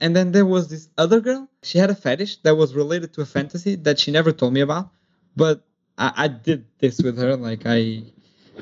And 0.00 0.14
then 0.16 0.32
there 0.32 0.46
was 0.46 0.68
this 0.68 0.88
other 0.98 1.20
girl. 1.20 1.48
She 1.62 1.78
had 1.78 1.90
a 1.90 1.94
fetish 1.94 2.38
that 2.42 2.56
was 2.56 2.74
related 2.74 3.12
to 3.14 3.22
a 3.22 3.26
fantasy 3.26 3.76
that 3.76 3.98
she 3.98 4.10
never 4.10 4.32
told 4.32 4.52
me 4.52 4.60
about 4.60 4.90
but 5.36 5.64
i, 5.98 6.12
I 6.24 6.28
did 6.28 6.64
this 6.78 7.02
with 7.02 7.18
her 7.18 7.36
like 7.36 7.62
i 7.66 8.02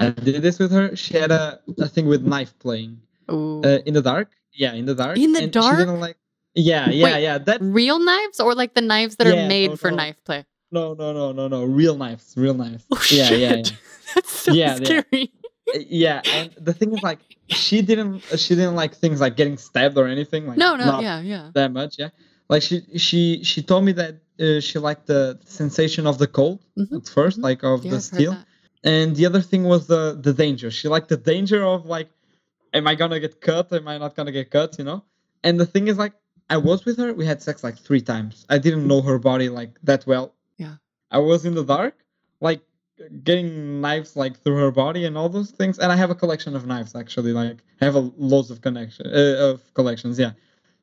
i 0.00 0.10
did 0.10 0.42
this 0.42 0.58
with 0.58 0.70
her 0.72 0.94
she 0.96 1.14
had 1.16 1.30
a, 1.30 1.60
a 1.78 1.88
thing 1.88 2.06
with 2.06 2.22
knife 2.22 2.52
playing 2.58 3.00
uh, 3.28 3.78
in 3.86 3.94
the 3.94 4.02
dark 4.02 4.30
yeah 4.52 4.72
in 4.74 4.86
the 4.86 4.94
dark 4.94 5.16
In 5.18 5.32
the 5.32 5.42
and 5.44 5.54
she 5.54 5.60
dark? 5.60 5.78
didn't 5.78 6.00
like 6.00 6.16
yeah 6.54 6.90
yeah 6.90 7.04
Wait, 7.04 7.22
yeah 7.22 7.38
that 7.38 7.58
Real 7.60 7.98
knives 7.98 8.40
or 8.40 8.54
like 8.54 8.74
the 8.74 8.80
knives 8.80 9.16
that 9.16 9.26
are 9.26 9.46
made 9.48 9.70
no, 9.70 9.76
for 9.76 9.90
no. 9.90 9.96
knife 9.98 10.16
play? 10.24 10.44
No, 10.72 10.94
no, 10.94 11.12
no, 11.12 11.32
no, 11.32 11.48
no. 11.48 11.64
Real 11.64 11.96
knives, 11.96 12.34
real 12.36 12.54
knives. 12.54 12.84
Oh 12.92 13.02
yeah, 13.10 13.26
shit. 13.26 13.40
yeah, 13.40 13.54
yeah. 13.56 13.62
That's 14.14 14.30
so 14.30 14.52
Yeah, 14.52 14.76
yeah. 14.78 14.84
scary. 14.84 15.32
Uh, 15.74 15.78
Yeah, 15.88 16.22
and 16.34 16.50
the 16.58 16.72
thing 16.72 16.92
is, 16.94 17.02
like, 17.02 17.18
she 17.48 17.82
didn't, 17.82 18.20
she 18.36 18.54
didn't 18.54 18.74
like 18.76 18.94
things 18.94 19.20
like 19.20 19.36
getting 19.36 19.56
stabbed 19.56 19.96
or 19.98 20.06
anything. 20.06 20.46
Like, 20.46 20.58
No, 20.58 20.74
no, 20.76 21.00
yeah, 21.00 21.20
yeah. 21.20 21.50
that 21.54 21.72
much. 21.72 21.98
Yeah, 21.98 22.10
like 22.50 22.62
she, 22.68 22.76
she, 23.06 23.22
she 23.50 23.60
told 23.70 23.82
me 23.88 23.92
that 23.92 24.14
uh, 24.44 24.60
she 24.60 24.78
liked 24.88 25.06
the 25.06 25.22
sensation 25.44 26.06
of 26.06 26.16
the 26.22 26.26
cold 26.38 26.58
Mhm, 26.78 26.96
at 26.98 27.04
1st 27.18 27.38
mhm. 27.38 27.42
like 27.48 27.60
of 27.72 27.78
Yeah, 27.84 27.92
the 27.92 28.00
steel, 28.10 28.34
and 28.84 29.08
the 29.18 29.24
other 29.30 29.42
thing 29.50 29.62
was 29.72 29.82
the 29.92 30.02
the 30.26 30.34
danger. 30.44 30.68
She 30.78 30.86
liked 30.94 31.08
the 31.14 31.20
danger 31.32 31.60
of 31.74 31.78
like, 31.96 32.08
am 32.78 32.84
I 32.92 32.94
gonna 33.00 33.20
get 33.26 33.34
cut? 33.50 33.66
Am 33.80 33.86
I 33.94 33.96
not 34.04 34.12
gonna 34.16 34.32
get 34.40 34.48
cut? 34.58 34.70
You 34.78 34.84
know. 34.90 35.00
And 35.46 35.54
the 35.62 35.66
thing 35.72 35.84
is, 35.92 35.96
like, 36.04 36.14
I 36.54 36.58
was 36.68 36.78
with 36.86 36.96
her. 37.02 37.10
We 37.20 37.24
had 37.32 37.38
sex 37.48 37.56
like 37.68 37.76
three 37.88 38.04
times. 38.12 38.34
I 38.54 38.58
didn't 38.64 38.86
know 38.90 39.00
her 39.10 39.18
body 39.30 39.48
like 39.60 39.72
that 39.90 40.02
well. 40.10 40.26
Yeah. 40.64 40.74
I 41.10 41.18
was 41.30 41.40
in 41.48 41.54
the 41.60 41.66
dark, 41.76 41.94
like 42.48 42.62
getting 43.28 43.80
knives 43.80 44.10
like 44.22 44.34
through 44.42 44.58
her 44.64 44.72
body 44.84 45.02
and 45.08 45.14
all 45.18 45.28
those 45.28 45.50
things. 45.60 45.78
And 45.82 45.88
I 45.94 45.96
have 46.02 46.10
a 46.10 46.18
collection 46.22 46.52
of 46.58 46.62
knives 46.66 46.94
actually. 47.02 47.32
Like 47.32 47.58
I 47.80 47.84
have 47.88 47.96
a 48.02 48.04
loads 48.32 48.50
of 48.50 48.60
connection 48.66 49.06
uh, 49.06 49.50
of 49.50 49.56
collections. 49.74 50.18
Yeah. 50.18 50.32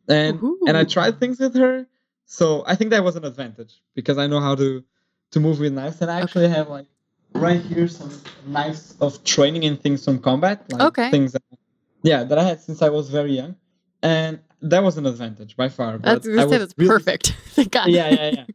And 0.07 0.41
and 0.67 0.77
I 0.77 0.83
tried 0.85 1.19
things 1.19 1.39
with 1.39 1.55
her, 1.55 1.85
so 2.25 2.63
I 2.65 2.75
think 2.75 2.91
that 2.91 3.03
was 3.03 3.15
an 3.15 3.25
advantage 3.25 3.81
because 3.95 4.17
I 4.17 4.27
know 4.27 4.39
how 4.39 4.55
to 4.55 4.83
to 5.31 5.39
move 5.39 5.59
with 5.59 5.73
knives. 5.73 6.01
And 6.01 6.09
I 6.11 6.21
actually 6.21 6.45
Okay. 6.45 6.53
have 6.55 6.69
like 6.69 6.87
right 7.33 7.61
here 7.61 7.87
some 7.87 8.11
knives 8.45 8.95
of 9.01 9.23
training 9.23 9.65
and 9.65 9.81
things 9.81 10.05
from 10.05 10.19
combat, 10.19 10.69
like 10.69 10.81
Okay. 10.81 11.09
things 11.11 11.33
that 11.33 11.43
yeah 12.03 12.23
that 12.23 12.37
I 12.37 12.43
had 12.43 12.61
since 12.61 12.81
I 12.81 12.89
was 12.89 13.09
very 13.09 13.33
young, 13.33 13.55
and 14.01 14.39
that 14.61 14.83
was 14.83 14.97
an 14.97 15.05
advantage 15.05 15.55
by 15.57 15.69
far. 15.69 15.97
But 15.97 16.23
That's, 16.23 16.39
I 16.39 16.45
was 16.45 16.59
that's 16.59 16.73
really 16.77 16.89
perfect. 16.89 17.27
Thank 17.49 17.71
God. 17.71 17.89
yeah, 17.89 18.09
yeah, 18.09 18.31
yeah. 18.31 18.45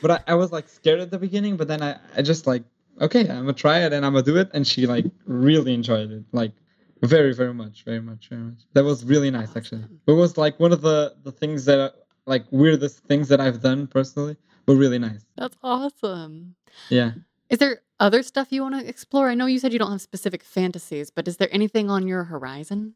But 0.00 0.10
I, 0.12 0.20
I 0.28 0.34
was 0.34 0.52
like 0.52 0.68
scared 0.68 1.00
at 1.00 1.10
the 1.10 1.18
beginning, 1.18 1.56
but 1.56 1.68
then 1.68 1.82
I, 1.82 1.98
I 2.16 2.22
just 2.22 2.46
like, 2.46 2.62
okay, 3.00 3.20
I'm 3.22 3.44
gonna 3.44 3.52
try 3.52 3.80
it 3.80 3.92
and 3.92 4.06
I'm 4.06 4.12
gonna 4.12 4.24
do 4.24 4.36
it. 4.38 4.50
And 4.54 4.66
she 4.66 4.86
like 4.86 5.06
really 5.26 5.74
enjoyed 5.74 6.10
it, 6.10 6.24
like 6.32 6.52
very, 7.02 7.34
very 7.34 7.54
much, 7.54 7.84
very 7.84 8.00
much, 8.00 8.28
very 8.28 8.42
much. 8.42 8.60
That 8.74 8.84
was 8.84 9.04
really 9.04 9.30
nice 9.30 9.56
actually. 9.56 9.84
It 10.06 10.12
was 10.12 10.36
like 10.36 10.58
one 10.60 10.72
of 10.72 10.80
the 10.82 11.14
the 11.22 11.32
things 11.32 11.64
that 11.66 11.94
like 12.26 12.44
weirdest 12.50 13.00
things 13.04 13.28
that 13.28 13.40
I've 13.40 13.60
done 13.60 13.86
personally, 13.86 14.36
but 14.66 14.74
really 14.76 14.98
nice. 14.98 15.24
That's 15.36 15.56
awesome. 15.62 16.54
Yeah. 16.88 17.12
Is 17.48 17.58
there 17.58 17.82
other 17.98 18.22
stuff 18.22 18.48
you 18.52 18.62
want 18.62 18.78
to 18.80 18.86
explore? 18.88 19.28
I 19.28 19.34
know 19.34 19.46
you 19.46 19.58
said 19.58 19.72
you 19.72 19.78
don't 19.78 19.90
have 19.90 20.00
specific 20.00 20.44
fantasies, 20.44 21.10
but 21.10 21.26
is 21.26 21.38
there 21.38 21.48
anything 21.50 21.90
on 21.90 22.06
your 22.06 22.24
horizon? 22.24 22.94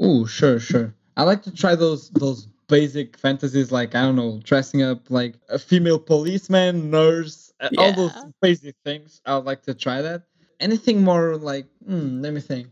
Oh, 0.00 0.26
sure, 0.26 0.58
sure. 0.58 0.94
I 1.16 1.22
like 1.24 1.42
to 1.42 1.50
try 1.52 1.74
those 1.74 2.10
those 2.10 2.46
basic 2.68 3.16
fantasies, 3.16 3.72
like 3.72 3.94
I 3.94 4.02
don't 4.02 4.16
know, 4.16 4.40
dressing 4.44 4.82
up 4.82 5.10
like 5.10 5.34
a 5.48 5.58
female 5.58 5.98
policeman, 5.98 6.90
nurse, 6.90 7.52
uh, 7.60 7.70
all 7.78 7.92
those 7.92 8.12
Yeah. 8.14 8.30
basic 8.40 8.76
things. 8.84 9.20
I 9.26 9.36
would 9.36 9.46
like 9.46 9.62
to 9.62 9.74
try 9.74 10.02
that. 10.02 10.22
Anything 10.60 11.02
more 11.02 11.36
like, 11.36 11.66
hmm, 11.86 12.20
let 12.20 12.32
me 12.32 12.40
think. 12.40 12.68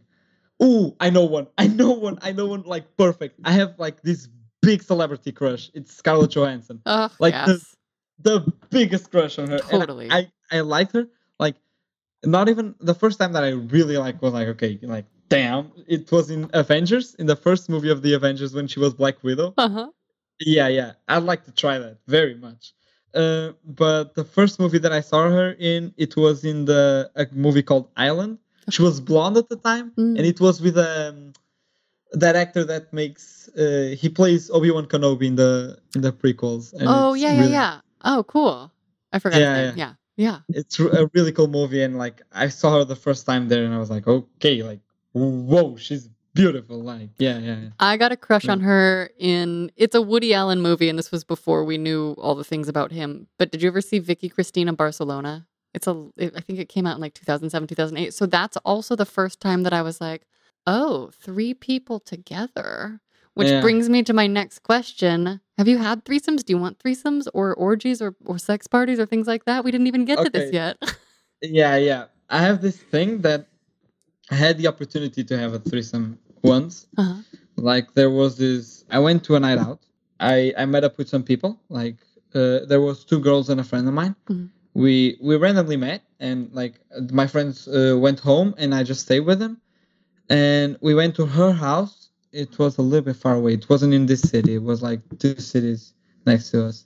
Ooh, 0.62 0.96
I 1.00 1.10
know 1.10 1.24
one. 1.24 1.46
I 1.58 1.66
know 1.66 1.90
one. 1.90 2.18
I 2.22 2.32
know 2.32 2.46
one. 2.46 2.62
Like 2.62 2.96
perfect. 2.96 3.38
I 3.44 3.52
have 3.52 3.74
like 3.78 4.02
this 4.02 4.28
big 4.62 4.82
celebrity 4.82 5.32
crush. 5.32 5.70
It's 5.74 5.94
Scarlett 5.94 6.30
Johansson. 6.30 6.80
Oh, 6.86 7.10
Like 7.18 7.34
the- 7.46 7.52
yes. 7.52 7.72
The 8.20 8.50
biggest 8.70 9.10
crush 9.10 9.38
on 9.38 9.48
her. 9.50 9.58
Totally. 9.58 10.10
I 10.10 10.30
I 10.50 10.60
liked 10.60 10.92
her. 10.92 11.06
Like 11.38 11.56
not 12.24 12.48
even 12.48 12.74
the 12.80 12.94
first 12.94 13.18
time 13.18 13.32
that 13.34 13.44
I 13.44 13.50
really 13.50 13.98
like 13.98 14.22
was 14.22 14.32
like 14.32 14.48
okay, 14.48 14.78
like 14.82 15.04
damn. 15.28 15.70
It 15.86 16.10
was 16.10 16.30
in 16.30 16.48
Avengers 16.54 17.14
in 17.16 17.26
the 17.26 17.36
first 17.36 17.68
movie 17.68 17.90
of 17.90 18.00
the 18.00 18.14
Avengers 18.14 18.54
when 18.54 18.66
she 18.68 18.80
was 18.80 18.94
Black 18.94 19.22
Widow. 19.22 19.52
Uh-huh. 19.58 19.90
Yeah, 20.40 20.68
yeah. 20.68 20.92
I'd 21.08 21.24
like 21.24 21.44
to 21.44 21.52
try 21.52 21.78
that 21.78 21.98
very 22.06 22.34
much. 22.36 22.72
Uh, 23.14 23.52
but 23.64 24.14
the 24.14 24.24
first 24.24 24.58
movie 24.58 24.78
that 24.78 24.92
I 24.92 25.00
saw 25.00 25.28
her 25.28 25.52
in, 25.58 25.92
it 25.98 26.16
was 26.16 26.44
in 26.44 26.64
the 26.64 27.10
a 27.16 27.26
movie 27.32 27.62
called 27.62 27.90
Island. 27.96 28.38
She 28.70 28.82
was 28.82 29.00
blonde 29.00 29.36
at 29.36 29.48
the 29.48 29.56
time, 29.56 29.92
Mm. 29.96 30.16
and 30.18 30.26
it 30.26 30.40
was 30.40 30.60
with 30.60 30.76
um 30.78 31.32
that 32.12 32.36
actor 32.36 32.64
that 32.64 32.92
makes 32.92 33.48
uh, 33.58 33.94
he 33.98 34.08
plays 34.08 34.50
Obi 34.50 34.70
Wan 34.70 34.86
Kenobi 34.86 35.26
in 35.26 35.36
the 35.36 35.78
in 35.94 36.00
the 36.02 36.12
prequels. 36.12 36.72
and 36.72 36.88
Oh, 36.88 37.14
yeah, 37.14 37.32
yeah, 37.32 37.40
really- 37.40 37.52
yeah. 37.52 37.80
Oh, 38.04 38.22
cool. 38.24 38.70
I 39.12 39.18
forgot 39.18 39.40
Yeah, 39.40 39.54
name. 39.54 39.74
Yeah. 39.76 39.92
Yeah. 40.16 40.38
It's 40.48 40.78
a 40.80 41.08
really 41.14 41.32
cool 41.32 41.48
movie, 41.48 41.82
and 41.82 41.98
like 41.98 42.22
I 42.32 42.48
saw 42.48 42.78
her 42.78 42.84
the 42.84 42.96
first 42.96 43.26
time 43.26 43.48
there, 43.48 43.64
and 43.64 43.74
I 43.74 43.78
was 43.78 43.90
like, 43.90 44.06
okay, 44.06 44.62
like 44.62 44.80
whoa, 45.12 45.76
she's 45.76 46.08
beautiful. 46.34 46.78
Like 46.82 47.10
yeah, 47.18 47.38
yeah, 47.38 47.56
yeah. 47.64 47.68
I 47.80 47.96
got 47.96 48.12
a 48.12 48.16
crush 48.16 48.44
Yeah. 48.44 48.52
on 48.52 48.60
her 48.60 49.10
in 49.18 49.70
it's 49.76 49.94
a 49.94 50.02
Woody 50.02 50.32
Allen 50.34 50.60
movie 50.60 50.88
and 50.88 50.98
this 50.98 51.10
was 51.10 51.24
before 51.24 51.64
we 51.64 51.76
knew 51.78 52.14
all 52.18 52.34
the 52.34 52.44
things 52.44 52.68
about 52.68 52.92
him. 52.92 53.26
But 53.38 53.50
did 53.52 53.62
you 53.62 53.68
ever 53.68 53.80
see 53.80 53.98
Vicky 53.98 54.28
Cristina 54.28 54.72
Barcelona? 54.72 55.46
It's 55.76 55.86
a 55.86 55.94
it, 56.16 56.32
I 56.34 56.40
think 56.40 56.58
it 56.58 56.68
came 56.70 56.86
out 56.86 56.96
in 56.96 57.00
like 57.02 57.14
2007, 57.14 57.68
2008. 57.68 58.14
So 58.14 58.24
that's 58.26 58.56
also 58.58 58.96
the 58.96 59.04
first 59.04 59.40
time 59.40 59.62
that 59.64 59.74
I 59.74 59.82
was 59.82 60.00
like, 60.00 60.22
"Oh, 60.66 61.10
three 61.12 61.52
people 61.54 62.00
together." 62.00 63.00
Which 63.34 63.50
Yeah. 63.50 63.60
brings 63.60 63.90
me 63.90 64.02
to 64.04 64.14
my 64.14 64.26
next 64.26 64.60
question. 64.62 65.40
Have 65.58 65.68
you 65.68 65.76
had 65.76 66.06
threesomes? 66.06 66.42
Do 66.42 66.54
you 66.54 66.58
want 66.58 66.78
threesomes 66.78 67.26
or 67.34 67.52
orgies 67.54 68.00
or, 68.00 68.16
or 68.24 68.38
sex 68.38 68.66
parties 68.66 68.98
or 68.98 69.04
things 69.04 69.26
like 69.26 69.44
that? 69.44 69.62
We 69.62 69.70
didn't 69.70 69.88
even 69.88 70.06
get 70.06 70.18
to 70.24 70.30
this 70.30 70.50
yet. 70.52 70.76
Yeah, 71.42 71.76
yeah. 71.76 72.04
I 72.30 72.40
have 72.40 72.62
this 72.62 72.78
thing 72.92 73.20
that 73.20 73.46
I 74.30 74.36
had 74.36 74.56
the 74.56 74.66
opportunity 74.72 75.22
to 75.22 75.36
have 75.38 75.52
a 75.52 75.58
threesome 75.58 76.18
once. 76.42 76.86
uh-huh. 76.96 77.20
Like 77.70 77.92
there 77.92 78.10
was 78.10 78.38
this. 78.38 78.84
I 78.90 78.98
went 79.06 79.22
to 79.24 79.36
a 79.36 79.40
night 79.40 79.58
out. 79.58 79.80
I 80.18 80.54
I 80.56 80.64
met 80.64 80.82
up 80.88 80.96
with 80.98 81.08
some 81.14 81.22
people. 81.22 81.60
Like 81.68 81.98
uh, 82.34 82.64
there 82.70 82.80
was 82.88 83.04
two 83.04 83.20
girls 83.20 83.50
and 83.50 83.60
a 83.60 83.64
friend 83.70 83.86
of 83.86 83.94
mine. 84.02 84.14
Mhm. 84.30 84.48
We 84.76 85.16
we 85.20 85.36
randomly 85.36 85.76
met, 85.76 86.02
and 86.20 86.50
like 86.52 86.74
my 87.10 87.26
friends 87.26 87.66
uh, 87.66 87.96
went 87.98 88.20
home, 88.20 88.54
and 88.58 88.74
I 88.74 88.82
just 88.82 89.02
stayed 89.02 89.20
with 89.20 89.38
them. 89.38 89.60
And 90.28 90.76
we 90.80 90.94
went 90.94 91.14
to 91.16 91.26
her 91.26 91.52
house. 91.52 92.10
It 92.32 92.58
was 92.58 92.76
a 92.76 92.82
little 92.82 93.04
bit 93.04 93.16
far 93.16 93.34
away. 93.36 93.54
It 93.54 93.68
wasn't 93.70 93.94
in 93.94 94.04
this 94.06 94.20
city. 94.20 94.54
It 94.54 94.62
was 94.62 94.82
like 94.82 95.00
two 95.18 95.38
cities 95.38 95.94
next 96.26 96.50
to 96.50 96.66
us. 96.66 96.84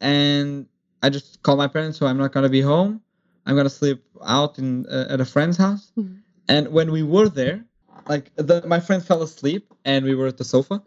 And 0.00 0.66
I 1.02 1.10
just 1.10 1.42
called 1.42 1.58
my 1.58 1.68
parents, 1.68 1.98
so 1.98 2.06
I'm 2.06 2.16
not 2.16 2.32
gonna 2.32 2.48
be 2.48 2.62
home. 2.62 3.02
I'm 3.44 3.56
gonna 3.56 3.68
sleep 3.68 4.02
out 4.24 4.58
in 4.58 4.86
uh, 4.86 5.06
at 5.10 5.20
a 5.20 5.24
friend's 5.24 5.56
house. 5.56 5.92
Mhm. 5.98 6.22
And 6.48 6.68
when 6.68 6.90
we 6.90 7.02
were 7.02 7.28
there, 7.28 7.64
like 8.08 8.30
the, 8.36 8.66
my 8.66 8.80
friend 8.80 9.04
fell 9.04 9.22
asleep, 9.22 9.74
and 9.84 10.04
we 10.04 10.14
were 10.14 10.28
at 10.28 10.38
the 10.38 10.44
sofa, 10.44 10.82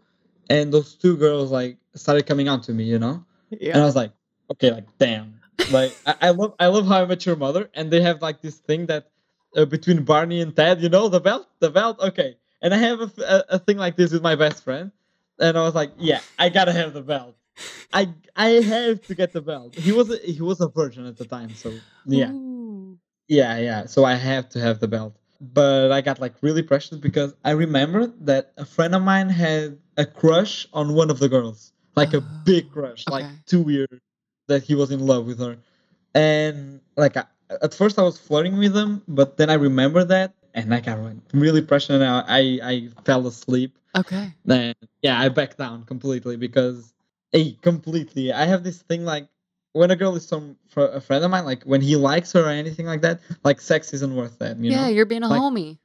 and 0.50 0.72
those 0.72 0.94
two 0.94 1.16
girls 1.16 1.52
like 1.52 1.76
started 1.94 2.26
coming 2.26 2.48
on 2.48 2.60
to 2.62 2.72
me, 2.72 2.84
you 2.84 2.98
know. 2.98 3.24
yeah. 3.50 3.74
And 3.74 3.82
I 3.82 3.86
was 3.86 3.94
like, 3.94 4.12
okay, 4.50 4.72
like 4.72 4.86
damn, 4.98 5.38
like 5.70 5.96
I, 6.06 6.14
I 6.20 6.30
love 6.30 6.54
I 6.58 6.66
love 6.66 6.86
How 6.86 7.02
I 7.02 7.06
Met 7.06 7.24
Your 7.26 7.36
Mother, 7.36 7.70
and 7.74 7.90
they 7.90 8.00
have 8.02 8.22
like 8.22 8.40
this 8.40 8.56
thing 8.56 8.86
that 8.86 9.10
uh, 9.56 9.64
between 9.64 10.04
Barney 10.04 10.40
and 10.40 10.54
Ted, 10.54 10.80
you 10.82 10.88
know, 10.88 11.08
the 11.08 11.20
belt, 11.20 11.46
the 11.60 11.70
belt, 11.70 11.98
okay. 12.00 12.36
And 12.60 12.72
I 12.74 12.78
have 12.78 13.00
a 13.00 13.44
a 13.50 13.58
thing 13.58 13.76
like 13.76 13.96
this 13.96 14.12
with 14.12 14.22
my 14.22 14.34
best 14.36 14.62
friend, 14.64 14.92
and 15.38 15.58
I 15.58 15.62
was 15.62 15.74
like, 15.74 15.92
yeah, 15.98 16.20
I 16.38 16.48
gotta 16.48 16.72
have 16.72 16.92
the 16.92 17.02
belt. 17.02 17.36
I 17.92 18.08
I 18.36 18.48
have 18.62 19.06
to 19.06 19.14
get 19.14 19.32
the 19.32 19.42
belt. 19.42 19.74
He 19.74 19.92
was 19.92 20.10
a, 20.10 20.16
he 20.18 20.40
was 20.40 20.60
a 20.60 20.68
virgin 20.68 21.06
at 21.06 21.16
the 21.16 21.24
time, 21.26 21.54
so 21.54 21.72
yeah. 22.06 22.30
Ooh. 22.30 22.98
Yeah, 23.28 23.58
yeah. 23.58 23.86
So 23.86 24.04
I 24.04 24.14
have 24.14 24.48
to 24.50 24.60
have 24.60 24.80
the 24.80 24.88
belt. 24.88 25.16
But 25.40 25.90
I 25.90 26.00
got 26.02 26.20
like 26.20 26.34
really 26.40 26.62
precious 26.62 26.98
because 26.98 27.34
I 27.44 27.50
remember 27.52 28.06
that 28.20 28.52
a 28.56 28.64
friend 28.64 28.94
of 28.94 29.02
mine 29.02 29.28
had 29.28 29.78
a 29.96 30.06
crush 30.06 30.66
on 30.72 30.94
one 30.94 31.10
of 31.10 31.18
the 31.18 31.28
girls. 31.28 31.72
Like 31.96 32.14
a 32.14 32.18
Oh, 32.18 32.24
big 32.44 32.70
crush, 32.72 33.04
like 33.08 33.26
two 33.46 33.68
years. 33.68 34.00
That 34.52 34.62
he 34.62 34.74
was 34.74 34.90
in 34.90 35.00
love 35.06 35.26
with 35.26 35.38
her, 35.40 35.56
and 36.14 36.80
like 36.96 37.16
I, 37.16 37.24
at 37.62 37.74
first 37.74 37.98
I 37.98 38.02
was 38.02 38.18
flirting 38.18 38.58
with 38.58 38.76
him, 38.76 39.02
but 39.08 39.36
then 39.36 39.50
I 39.50 39.54
remember 39.54 40.04
that, 40.04 40.34
and 40.54 40.70
like 40.70 40.88
I 40.88 40.94
got 40.94 41.14
really 41.32 41.62
pressured, 41.62 42.00
and 42.00 42.04
I 42.04 42.58
I 42.62 42.88
fell 43.04 43.26
asleep. 43.26 43.78
Okay. 43.96 44.32
Then 44.44 44.74
yeah, 45.02 45.20
I 45.20 45.28
backed 45.28 45.58
down 45.58 45.84
completely 45.84 46.36
because, 46.36 46.94
hey, 47.32 47.58
completely. 47.60 48.32
I 48.32 48.44
have 48.46 48.64
this 48.64 48.80
thing 48.82 49.04
like 49.04 49.28
when 49.74 49.90
a 49.90 49.96
girl 49.96 50.16
is 50.16 50.26
some 50.26 50.56
a 50.76 51.00
friend 51.00 51.24
of 51.24 51.30
mine, 51.30 51.44
like 51.44 51.62
when 51.64 51.80
he 51.80 51.96
likes 51.96 52.32
her 52.32 52.44
or 52.44 52.48
anything 52.48 52.86
like 52.86 53.02
that, 53.02 53.20
like 53.44 53.60
sex 53.60 53.92
isn't 53.92 54.14
worth 54.14 54.38
that. 54.38 54.56
You 54.58 54.70
yeah, 54.70 54.82
know? 54.82 54.88
you're 54.88 55.06
being 55.06 55.22
a 55.24 55.28
Like- 55.28 55.40
homie. 55.40 55.78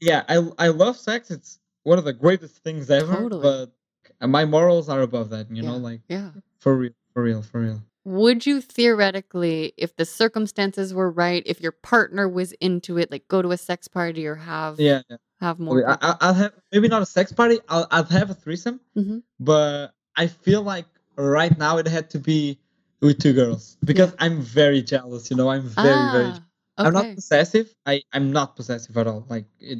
Yeah, 0.00 0.24
I 0.28 0.36
I 0.58 0.68
love 0.68 0.96
sex. 0.96 1.30
It's 1.30 1.58
one 1.84 1.98
of 1.98 2.04
the 2.04 2.12
greatest 2.12 2.56
things 2.64 2.90
ever. 2.90 3.14
Totally. 3.14 3.42
But 3.42 4.28
my 4.28 4.44
morals 4.44 4.88
are 4.88 5.00
above 5.02 5.30
that. 5.30 5.50
You 5.50 5.62
know, 5.62 5.76
like 5.76 6.00
Yeah. 6.08 6.30
for 6.58 6.76
real, 6.76 6.92
for 7.14 7.22
real, 7.22 7.42
for 7.42 7.60
real. 7.60 7.82
Would 8.04 8.46
you 8.46 8.60
theoretically, 8.60 9.74
if 9.76 9.94
the 9.96 10.04
circumstances 10.04 10.92
were 10.92 11.10
right, 11.10 11.42
if 11.46 11.60
your 11.60 11.72
partner 11.72 12.28
was 12.28 12.52
into 12.54 12.98
it, 12.98 13.10
like 13.10 13.28
go 13.28 13.42
to 13.42 13.52
a 13.52 13.56
sex 13.56 13.86
party 13.86 14.26
or 14.26 14.34
have 14.34 14.80
Yeah, 14.80 15.02
yeah. 15.08 15.16
have 15.40 15.60
more? 15.60 15.88
I, 15.88 15.96
I, 16.00 16.16
I'll 16.20 16.34
have 16.34 16.52
maybe 16.72 16.88
not 16.88 17.02
a 17.02 17.06
sex 17.06 17.32
party. 17.32 17.60
I'll 17.68 17.86
I'll 17.90 18.04
have 18.04 18.30
a 18.30 18.34
threesome. 18.34 18.80
hmm 18.94 19.18
but 19.40 19.88
I 20.16 20.26
feel 20.26 20.62
like 20.62 20.86
right 21.16 21.56
now 21.58 21.78
it 21.78 21.86
had 21.86 22.10
to 22.10 22.18
be 22.18 22.58
with 23.00 23.18
two 23.20 23.32
girls 23.32 23.76
because 23.84 24.14
I'm 24.18 24.40
very 24.40 24.82
jealous. 24.82 25.30
You 25.30 25.36
know, 25.36 25.48
I'm 25.50 25.62
very 25.62 26.08
very. 26.10 26.32
ah, 26.32 26.40
I'm 26.78 26.92
not 26.92 27.14
possessive. 27.14 27.74
I 27.86 28.02
I'm 28.12 28.32
not 28.32 28.56
possessive 28.56 28.96
at 28.96 29.06
all. 29.06 29.24
Like 29.28 29.46
it, 29.60 29.78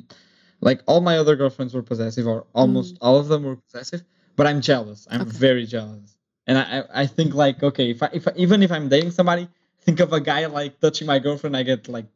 like 0.61 0.83
all 0.87 1.01
my 1.01 1.19
other 1.19 1.35
girlfriends 1.37 1.75
were 1.75 1.83
possessive, 1.83 2.27
or 2.27 2.47
almost 2.55 2.97
all 3.01 3.19
of 3.19 3.29
them 3.29 3.43
were 3.43 3.57
possessive. 3.57 4.03
But 4.37 4.47
I'm 4.47 4.61
jealous. 4.61 5.07
I'm 5.11 5.21
Mm. 5.21 5.29
Okay. 5.29 5.39
very 5.39 5.67
jealous, 5.67 6.17
and 6.47 6.59
I 6.59 6.85
I 7.03 7.07
think 7.07 7.35
like 7.35 7.63
okay, 7.63 7.91
if 7.91 8.03
I 8.03 8.11
if 8.13 8.27
I, 8.29 8.33
even 8.37 8.63
if 8.63 8.71
I'm 8.73 8.89
dating 8.89 9.11
somebody, 9.13 9.49
think 9.81 10.01
of 10.01 10.13
a 10.13 10.21
guy 10.21 10.47
like 10.47 10.81
touching 10.81 11.07
my 11.07 11.19
girlfriend, 11.19 11.57
I 11.57 11.63
get 11.63 11.89
like, 11.89 12.07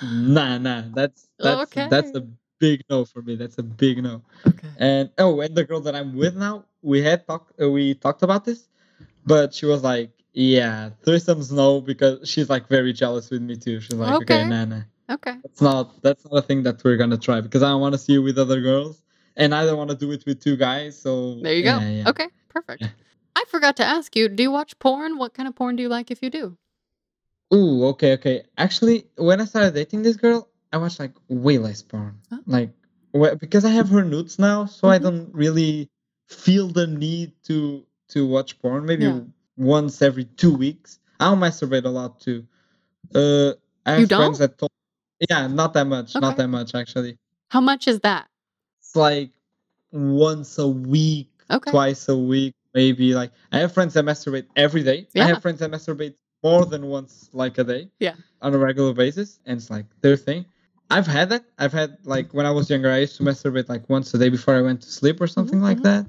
nah 0.00 0.58
nah. 0.58 0.82
That's 0.92 1.28
that's 1.40 1.62
okay. 1.62 1.88
that's 1.88 2.14
a 2.14 2.26
big 2.58 2.82
no 2.90 3.04
for 3.04 3.22
me. 3.22 3.36
That's 3.36 3.58
a 3.58 3.62
big 3.62 4.02
no. 4.02 4.22
Okay. 4.46 4.68
And 4.76 5.10
oh, 5.18 5.40
and 5.40 5.54
the 5.54 5.64
girl 5.64 5.80
that 5.80 5.94
I'm 5.94 6.14
with 6.16 6.36
now, 6.36 6.64
we 6.82 7.02
had 7.02 7.26
talked, 7.26 7.60
uh, 7.60 7.70
we 7.70 7.94
talked 7.94 8.22
about 8.22 8.44
this, 8.44 8.68
but 9.26 9.54
she 9.54 9.66
was 9.66 9.82
like, 9.82 10.10
"Yeah, 10.32 10.90
threesomes 11.04 11.52
no," 11.52 11.80
because 11.80 12.28
she's 12.28 12.48
like 12.50 12.68
very 12.68 12.92
jealous 12.92 13.30
with 13.30 13.42
me 13.42 13.56
too. 13.56 13.80
She's 13.80 13.96
like, 13.96 14.20
"Okay, 14.20 14.42
Okay. 14.42 14.44
nah, 14.44 14.64
nah, 14.64 14.82
Okay. 15.10 15.36
that's 15.42 15.60
not 15.60 16.02
that's 16.02 16.24
not 16.24 16.38
a 16.38 16.42
thing 16.42 16.62
that 16.64 16.82
we're 16.84 16.96
gonna 16.96 17.16
try 17.18 17.40
because 17.40 17.62
I 17.62 17.68
don't 17.70 17.80
want 17.80 17.94
to 17.94 17.98
see 17.98 18.12
you 18.14 18.22
with 18.22 18.38
other 18.38 18.60
girls, 18.60 19.02
and 19.36 19.54
I 19.54 19.64
don't 19.64 19.78
want 19.78 19.90
to 19.90 19.96
do 19.96 20.10
it 20.12 20.24
with 20.26 20.40
two 20.40 20.56
guys." 20.56 20.98
So 20.98 21.36
There 21.42 21.54
you 21.54 21.62
go. 21.64 21.78
yeah, 21.78 21.90
yeah. 21.90 22.10
Okay. 22.10 22.28
Perfect. 22.48 22.82
Yeah. 22.82 22.88
I 23.36 23.44
forgot 23.48 23.76
to 23.76 23.84
ask 23.84 24.16
you, 24.16 24.28
do 24.30 24.42
you 24.42 24.50
watch 24.50 24.78
porn? 24.78 25.18
What 25.18 25.34
kind 25.34 25.46
of 25.46 25.54
porn 25.54 25.76
do 25.76 25.82
you 25.82 25.90
like 25.90 26.10
if 26.10 26.22
you 26.22 26.30
do? 26.30 26.56
Ooh, 27.52 27.84
okay, 27.88 28.14
okay. 28.14 28.44
Actually, 28.56 29.06
when 29.16 29.42
I 29.42 29.44
started 29.44 29.74
dating 29.74 30.02
this 30.02 30.16
girl, 30.16 30.48
I 30.72 30.78
watched 30.78 30.98
like 30.98 31.12
way 31.28 31.58
less 31.58 31.82
porn. 31.82 32.18
Oh. 32.32 32.40
Like, 32.46 32.70
because 33.38 33.66
I 33.66 33.70
have 33.70 33.90
her 33.90 34.02
nudes 34.02 34.38
now, 34.38 34.64
so 34.64 34.88
I 34.88 34.98
Mhm. 34.98 35.02
don't 35.02 35.34
really 35.34 35.90
feel 36.28 36.68
the 36.68 36.86
need 36.86 37.32
to 37.44 37.84
to 38.08 38.26
watch 38.26 38.58
porn. 38.60 38.86
Maybe 38.86 39.04
Yeah. 39.04 39.20
once 39.56 40.00
every 40.00 40.24
two 40.24 40.54
weeks. 40.56 40.98
I 41.20 41.24
don't 41.26 41.40
masturbate 41.40 41.84
a 41.84 41.88
lot 41.88 42.20
too. 42.20 42.46
Uh, 43.14 43.52
I 43.84 43.92
have 43.92 44.00
You 44.00 44.06
don't? 44.06 44.38
that 44.38 44.56
told. 44.58 44.70
Yeah, 45.28 45.46
not 45.48 45.74
that 45.74 45.86
much. 45.86 46.14
Not 46.14 46.36
that 46.36 46.48
much 46.48 46.74
actually. 46.74 47.18
How 47.48 47.60
much 47.60 47.86
is 47.88 48.00
that? 48.00 48.28
It's 48.80 48.94
like 48.96 49.32
once 49.92 50.58
a 50.58 50.68
week, 50.68 51.30
Okay. 51.50 51.70
twice 51.70 52.08
a 52.08 52.16
week, 52.16 52.54
maybe. 52.76 53.14
Like 53.14 53.32
I 53.50 53.58
have 53.58 53.72
friends 53.72 53.94
that 53.94 54.04
masturbate 54.04 54.46
every 54.54 54.84
day. 54.84 55.08
Yeah. 55.14 55.24
I 55.24 55.26
have 55.28 55.42
friends 55.42 55.58
that 55.60 55.70
masturbate 55.72 56.14
more 56.44 56.64
than 56.66 56.86
once, 56.86 57.28
like 57.32 57.58
a 57.58 57.64
day. 57.64 57.88
Yeah. 57.98 58.14
On 58.42 58.54
a 58.54 58.58
regular 58.58 58.92
basis, 58.92 59.40
and 59.46 59.56
it's 59.58 59.70
like 59.70 59.86
their 60.02 60.16
thing. 60.16 60.44
I've 60.90 61.08
had 61.08 61.30
that. 61.30 61.44
I've 61.58 61.72
had 61.72 61.98
like 62.04 62.32
when 62.32 62.46
I 62.46 62.52
was 62.52 62.70
younger, 62.70 62.90
I 62.92 62.98
used 62.98 63.16
to 63.16 63.24
masturbate 63.24 63.68
like 63.68 63.88
once 63.88 64.14
a 64.14 64.18
day 64.18 64.28
before 64.28 64.54
I 64.54 64.60
went 64.60 64.82
to 64.82 64.90
sleep 64.90 65.20
or 65.20 65.26
something 65.26 65.60
like 65.60 65.78
mhm. 65.78 65.88
that. 65.88 66.04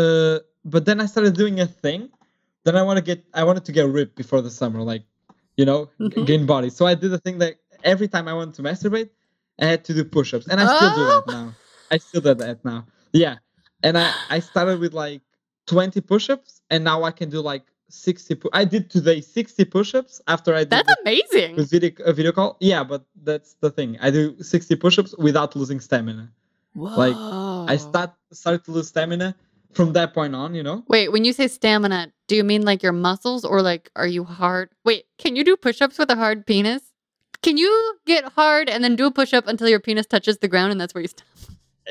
Uh, 0.00 0.38
but 0.64 0.84
then 0.84 1.00
I 1.00 1.06
started 1.06 1.34
doing 1.34 1.60
a 1.60 1.66
thing. 1.66 2.10
Then 2.64 2.76
I 2.76 2.82
want 2.82 2.98
to 2.98 3.04
get. 3.10 3.24
I 3.32 3.44
wanted 3.44 3.64
to 3.66 3.72
get 3.72 3.86
ripped 3.88 4.16
before 4.16 4.42
the 4.42 4.50
summer, 4.50 4.82
like 4.82 5.04
you 5.56 5.64
know, 5.64 5.88
Mhm. 5.98 6.26
gain 6.26 6.44
body. 6.44 6.70
So 6.70 6.84
I 6.86 6.94
did 6.94 7.10
the 7.10 7.18
thing 7.18 7.38
that 7.38 7.54
every 7.82 8.08
time 8.08 8.28
I 8.28 8.34
wanted 8.34 8.54
to 8.58 8.62
masturbate, 8.62 9.08
I 9.62 9.66
had 9.66 9.84
to 9.86 9.94
do 9.94 10.04
push-ups, 10.04 10.46
and 10.50 10.60
I 10.60 10.66
still 10.76 10.94
do 11.00 11.04
that 11.12 11.24
Oh. 11.28 11.32
now. 11.38 11.46
I 11.90 11.96
still 11.98 12.20
do 12.20 12.34
that 12.34 12.64
now. 12.64 12.84
Yeah, 13.12 13.36
and 13.82 13.96
I 13.96 14.12
I 14.28 14.38
started 14.40 14.80
with 14.80 14.92
like 14.92 15.22
20 15.68 16.00
push-ups, 16.00 16.60
and 16.70 16.82
now 16.82 17.04
I 17.04 17.12
can 17.12 17.30
do 17.30 17.40
like 17.40 17.62
60. 17.90 18.34
Pu- 18.34 18.50
I 18.52 18.64
did 18.64 18.90
today 18.90 19.20
60 19.20 19.64
push-ups 19.66 20.20
after 20.26 20.54
I 20.54 20.60
did 20.60 20.70
That's 20.70 20.88
the- 20.88 20.96
amazing. 21.02 21.56
with 21.56 21.70
video 21.70 21.90
a 22.04 22.12
video 22.12 22.32
call. 22.32 22.56
Yeah, 22.60 22.82
but 22.84 23.04
that's 23.22 23.54
the 23.60 23.70
thing. 23.70 23.96
I 24.00 24.10
do 24.10 24.34
60 24.42 24.74
push-ups 24.76 25.14
without 25.18 25.54
losing 25.56 25.80
stamina. 25.80 26.32
like, 26.74 27.14
I 27.16 27.76
Whoa. 27.76 27.76
start 27.76 28.10
started 28.32 28.64
to 28.66 28.70
lose 28.72 28.88
stamina 28.88 29.34
from 29.72 29.92
that 29.94 30.14
point 30.14 30.34
on. 30.34 30.54
You 30.54 30.62
know. 30.62 30.84
Wait, 30.88 31.10
when 31.12 31.24
you 31.24 31.32
say 31.32 31.48
stamina, 31.48 32.12
do 32.28 32.36
you 32.36 32.44
mean 32.44 32.62
like 32.62 32.82
your 32.82 32.92
muscles 32.92 33.44
or 33.44 33.62
like 33.62 33.90
are 33.96 34.06
you 34.06 34.24
hard? 34.24 34.68
Wait, 34.84 35.04
can 35.18 35.34
you 35.36 35.44
do 35.44 35.56
push 35.56 35.80
ups 35.80 35.98
with 35.98 36.10
a 36.10 36.16
hard 36.16 36.46
penis? 36.46 36.82
Can 37.42 37.56
you 37.56 37.72
get 38.06 38.24
hard 38.40 38.68
and 38.68 38.82
then 38.84 38.96
do 38.96 39.06
a 39.06 39.10
push 39.10 39.32
up 39.32 39.46
until 39.46 39.68
your 39.68 39.80
penis 39.80 40.06
touches 40.06 40.38
the 40.38 40.48
ground 40.48 40.72
and 40.72 40.80
that's 40.80 40.92
where 40.94 41.02
you 41.02 41.08
stop? 41.08 41.26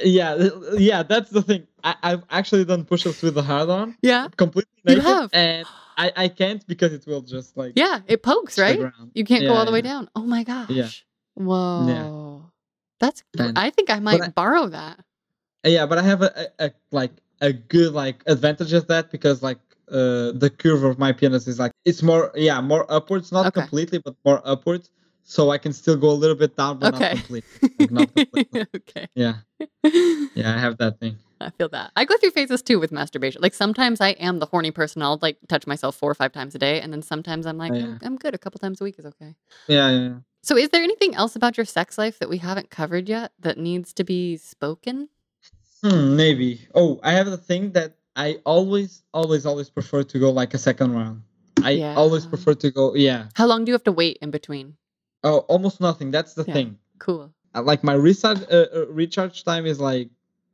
Yeah, 0.04 0.50
yeah, 0.78 1.04
that's 1.04 1.30
the 1.32 1.42
thing. 1.42 1.68
I, 1.84 1.96
I've 2.04 2.24
actually 2.30 2.66
done 2.66 2.86
push-ups 2.86 3.22
with 3.22 3.34
the 3.36 3.42
hard 3.44 3.70
on, 3.70 3.96
Yeah. 4.02 4.28
completely 4.38 4.70
You 4.86 5.00
have? 5.02 5.30
and 5.34 5.66
I, 5.98 6.12
I 6.16 6.28
can't 6.28 6.66
because 6.68 6.94
it 6.94 7.06
will 7.08 7.22
just 7.22 7.58
like 7.58 7.74
Yeah, 7.76 8.02
it 8.08 8.22
pokes, 8.22 8.60
right? 8.60 8.80
You 9.14 9.24
can't 9.26 9.44
go 9.44 9.54
all 9.54 9.66
the 9.66 9.72
way 9.72 9.82
down. 9.82 10.10
Oh 10.16 10.22
my 10.24 10.44
gosh. 10.44 10.70
Yeah. 10.70 10.90
Whoa. 11.36 11.88
Yeah. 11.88 12.50
That's 13.00 13.24
And- 13.40 13.58
I 13.58 13.70
think 13.72 13.90
I 13.90 14.00
might 14.00 14.22
I- 14.22 14.30
borrow 14.30 14.68
that. 14.68 15.00
Yeah, 15.64 15.86
but 15.86 15.98
I 15.98 16.04
have 16.04 16.22
a, 16.22 16.32
a, 16.60 16.66
a 16.68 16.72
like 16.92 17.12
a 17.42 17.52
good 17.52 17.94
like 17.94 18.24
advantage 18.28 18.74
of 18.74 18.88
that 18.88 19.12
because 19.12 19.42
like 19.44 19.60
uh 19.92 20.32
the 20.34 20.50
curve 20.56 20.84
of 20.84 20.98
my 21.00 21.12
penis 21.12 21.48
is 21.48 21.60
like 21.60 21.72
it's 21.86 22.02
more 22.04 22.32
yeah 22.36 22.62
more 22.62 22.86
upwards, 22.92 23.32
not 23.32 23.48
Okay. 23.48 23.62
completely, 23.62 23.98
but 23.98 24.16
more 24.24 24.42
upwards, 24.46 24.90
so 25.30 25.52
I 25.52 25.58
can 25.58 25.74
still 25.74 25.98
go 25.98 26.10
a 26.10 26.16
little 26.24 26.36
bit 26.38 26.56
down, 26.56 26.80
but 26.80 26.96
Okay. 26.96 27.00
not 27.00 27.12
completely. 27.20 27.60
Like, 27.80 27.92
not 27.92 28.08
completely. 28.16 28.66
okay. 28.76 29.08
Yeah, 29.14 29.36
yeah, 29.84 30.56
I 30.56 30.58
have 30.58 30.78
that 30.78 31.00
thing. 31.00 31.18
I 31.40 31.52
feel 31.52 31.70
that. 31.70 31.92
I 31.96 32.06
go 32.06 32.16
through 32.18 32.32
phases 32.32 32.62
too 32.64 32.80
with 32.80 32.92
masturbation. 32.92 33.42
Like 33.44 33.54
sometimes 33.54 34.00
I 34.02 34.12
am 34.28 34.40
the 34.40 34.48
horny 34.48 34.72
person. 34.72 35.02
I'll 35.04 35.20
like 35.22 35.38
touch 35.48 35.68
myself 35.68 35.96
four 35.96 36.10
or 36.10 36.16
five 36.16 36.32
times 36.32 36.56
a 36.56 36.60
day, 36.60 36.80
and 36.82 36.92
then 36.94 37.02
sometimes 37.04 37.46
I'm 37.46 37.58
like, 37.58 37.74
Oh, 37.74 37.76
"I'm- 37.76 38.00
yeah. 38.02 38.08
I'm 38.08 38.16
good. 38.18 38.34
A 38.34 38.38
couple 38.40 38.58
times 38.60 38.80
a 38.82 38.84
week 38.86 38.98
is 38.98 39.06
okay. 39.06 39.36
Yeah, 39.68 39.90
yeah. 39.92 40.00
yeah. 40.08 40.16
So, 40.42 40.56
is 40.56 40.70
there 40.70 40.82
anything 40.82 41.14
else 41.14 41.36
about 41.36 41.58
your 41.58 41.66
sex 41.66 41.98
life 41.98 42.20
that 42.20 42.30
we 42.30 42.38
haven't 42.38 42.70
covered 42.70 43.10
yet 43.10 43.34
that 43.40 43.58
needs 43.58 43.92
to 44.00 44.04
be 44.06 44.38
spoken? 44.38 45.10
Hmm, 45.84 46.16
maybe. 46.16 46.66
Oh, 46.74 47.00
I 47.04 47.12
have 47.14 47.28
the 47.28 47.38
thing 47.38 47.72
that 47.74 47.98
I 48.16 48.40
always, 48.46 49.04
always, 49.14 49.46
always 49.46 49.70
prefer 49.70 50.04
to 50.04 50.20
go 50.20 50.32
like 50.32 50.54
a 50.54 50.58
second 50.58 50.94
round. 50.96 51.22
I 51.62 51.94
always 51.96 52.26
prefer 52.26 52.54
to 52.56 52.72
go. 52.72 52.96
Yeah. 52.96 53.28
How 53.36 53.46
long 53.46 53.66
do 53.66 53.70
you 53.70 53.74
have 53.74 53.84
to 53.84 53.92
wait 53.92 54.18
in 54.22 54.32
between? 54.32 54.78
Oh, 55.24 55.40
almost 55.48 55.82
nothing. 55.82 56.12
That's 56.12 56.34
the 56.34 56.44
Yeah. 56.48 56.54
thing. 56.54 56.78
Cool. 57.00 57.32
Uh, 57.56 57.62
Like 57.64 57.84
my 57.84 57.94
recharge 57.94 58.42
uh, 58.52 58.66
uh, 58.76 58.86
recharge 58.90 59.44
time 59.44 59.66
is 59.66 59.80
like 59.80 60.10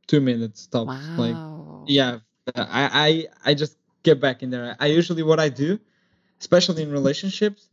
two 0.06 0.20
minutes 0.20 0.66
tops. 0.66 0.94
Like 1.16 1.36
Wow. 1.36 1.84
yeah, 1.86 2.18
uh, 2.54 2.66
I 2.70 2.82
I 3.08 3.50
I 3.50 3.54
just 3.54 3.76
get 4.02 4.20
back 4.20 4.42
in 4.42 4.50
there. 4.50 4.76
I 4.80 4.86
usually 4.86 5.22
what 5.22 5.40
I 5.40 5.48
do, 5.48 5.78
especially 6.40 6.82
in 6.82 6.90
relationships, 6.92 7.68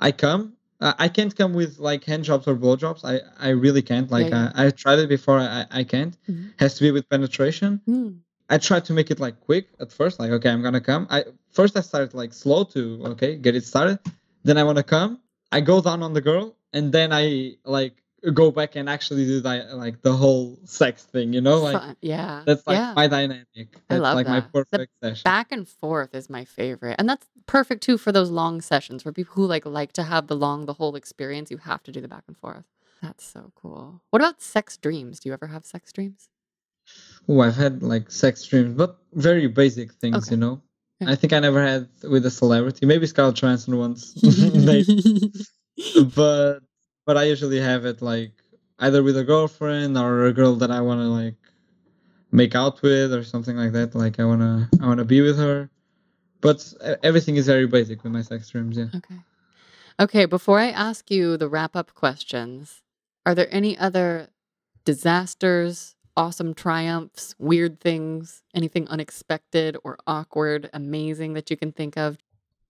I 0.00 0.12
come. 0.12 0.54
Uh, 0.80 0.92
I 0.98 1.08
can't 1.08 1.34
come 1.34 1.54
with 1.54 1.78
like 1.78 2.04
hand 2.04 2.24
jobs 2.24 2.46
or 2.46 2.54
blow 2.54 2.76
jobs. 2.76 3.04
I 3.04 3.20
I 3.38 3.50
really 3.50 3.82
can't. 3.82 4.10
Like 4.10 4.30
yeah. 4.30 4.52
I, 4.54 4.66
I 4.66 4.70
tried 4.70 4.98
it 5.00 5.08
before. 5.08 5.38
I 5.40 5.66
I 5.70 5.84
can't. 5.84 6.16
Mhm. 6.28 6.52
Has 6.58 6.74
to 6.76 6.82
be 6.84 6.90
with 6.90 7.08
penetration. 7.08 7.80
Hmm. 7.86 8.10
I 8.48 8.58
tried 8.58 8.84
to 8.86 8.92
make 8.92 9.10
it 9.10 9.18
like 9.20 9.40
quick 9.40 9.66
at 9.80 9.92
first. 9.92 10.20
Like 10.20 10.30
okay, 10.32 10.50
I'm 10.50 10.62
gonna 10.62 10.80
come. 10.80 11.06
I 11.10 11.24
first 11.50 11.76
I 11.76 11.82
started 11.82 12.14
like 12.14 12.32
slow 12.32 12.64
to 12.74 12.80
okay 13.12 13.36
get 13.36 13.54
it 13.56 13.64
started. 13.64 13.98
Then 14.44 14.56
I 14.58 14.64
wanna 14.64 14.82
come. 14.84 15.18
I 15.52 15.60
go 15.60 15.80
down 15.80 16.02
on 16.02 16.12
the 16.12 16.20
girl, 16.20 16.56
and 16.72 16.92
then 16.92 17.12
I 17.12 17.56
like 17.64 18.02
go 18.32 18.50
back 18.50 18.74
and 18.76 18.88
actually 18.88 19.24
do 19.24 19.40
that 19.42 19.76
like 19.76 20.02
the 20.02 20.12
whole 20.12 20.58
sex 20.64 21.04
thing. 21.04 21.32
You 21.32 21.40
know, 21.40 21.58
like 21.58 21.76
Fun. 21.76 21.96
Yeah. 22.00 22.42
that's 22.46 22.66
like 22.66 22.76
yeah. 22.76 22.92
my 22.94 23.06
dynamic. 23.06 23.46
That's 23.88 24.00
love 24.00 24.14
like 24.16 24.26
my 24.26 24.40
that. 24.40 24.52
The 24.52 24.64
perfect 24.64 24.92
session. 25.02 25.22
Back 25.24 25.52
and 25.52 25.68
forth 25.68 26.14
is 26.14 26.28
my 26.28 26.44
favorite. 26.44 26.96
And 26.98 27.08
that's 27.08 27.26
perfect 27.46 27.82
too 27.82 27.98
for 27.98 28.12
those 28.12 28.30
long 28.30 28.60
sessions 28.60 29.02
for 29.02 29.12
people 29.12 29.34
who 29.34 29.46
like 29.46 29.64
like 29.66 29.92
to 29.92 30.02
have 30.02 30.26
the 30.26 30.36
long, 30.36 30.66
the 30.66 30.74
whole 30.74 30.96
experience. 30.96 31.50
You 31.50 31.58
have 31.58 31.82
to 31.84 31.92
do 31.92 32.00
the 32.00 32.08
back 32.08 32.24
and 32.26 32.36
forth. 32.36 32.64
That's 33.02 33.24
so 33.24 33.52
cool. 33.54 34.00
What 34.10 34.22
about 34.22 34.40
sex 34.42 34.76
dreams? 34.76 35.20
Do 35.20 35.28
you 35.28 35.32
ever 35.34 35.48
have 35.48 35.64
sex 35.64 35.92
dreams? 35.92 36.28
Oh, 37.28 37.40
I've 37.40 37.56
had 37.56 37.82
like 37.82 38.10
sex 38.10 38.44
dreams, 38.44 38.74
but 38.76 38.98
very 39.12 39.46
basic 39.48 39.92
things, 39.92 40.26
Okay. 40.26 40.30
you 40.32 40.36
know. 40.38 40.62
I 41.04 41.14
think 41.14 41.32
I 41.32 41.40
never 41.40 41.62
had 41.62 41.88
with 42.04 42.24
a 42.26 42.30
celebrity. 42.30 42.86
Maybe 42.86 43.06
Scarlett 43.06 43.36
Johansson 43.36 43.76
once, 43.76 44.14
but 46.14 46.60
but 47.04 47.16
I 47.16 47.24
usually 47.24 47.60
have 47.60 47.84
it 47.84 48.00
like 48.00 48.32
either 48.78 49.02
with 49.02 49.16
a 49.16 49.24
girlfriend 49.24 49.98
or 49.98 50.24
a 50.24 50.32
girl 50.32 50.54
that 50.56 50.70
I 50.70 50.80
want 50.80 51.00
to 51.00 51.04
like 51.04 51.34
make 52.32 52.54
out 52.54 52.82
with 52.82 53.12
or 53.12 53.24
something 53.24 53.56
like 53.56 53.72
that. 53.72 53.94
Like 53.94 54.20
I 54.20 54.24
wanna 54.24 54.70
I 54.80 54.86
wanna 54.86 55.04
be 55.04 55.20
with 55.20 55.38
her. 55.38 55.70
But 56.40 56.72
everything 57.02 57.36
is 57.36 57.46
very 57.46 57.66
basic 57.66 58.04
with 58.04 58.12
my 58.12 58.22
sex 58.22 58.50
dreams. 58.50 58.76
Yeah. 58.76 58.88
Okay. 58.94 59.16
Okay, 59.98 60.26
before 60.26 60.60
I 60.60 60.70
ask 60.70 61.10
you 61.10 61.36
the 61.36 61.48
wrap 61.48 61.74
up 61.74 61.94
questions, 61.94 62.82
are 63.24 63.34
there 63.34 63.48
any 63.50 63.76
other 63.78 64.28
disasters, 64.84 65.95
awesome 66.16 66.54
triumphs, 66.54 67.34
weird 67.38 67.80
things, 67.80 68.42
anything 68.54 68.88
unexpected 68.88 69.76
or 69.84 69.98
awkward, 70.06 70.70
amazing 70.72 71.34
that 71.34 71.50
you 71.50 71.56
can 71.56 71.72
think 71.72 71.96
of? 71.96 72.18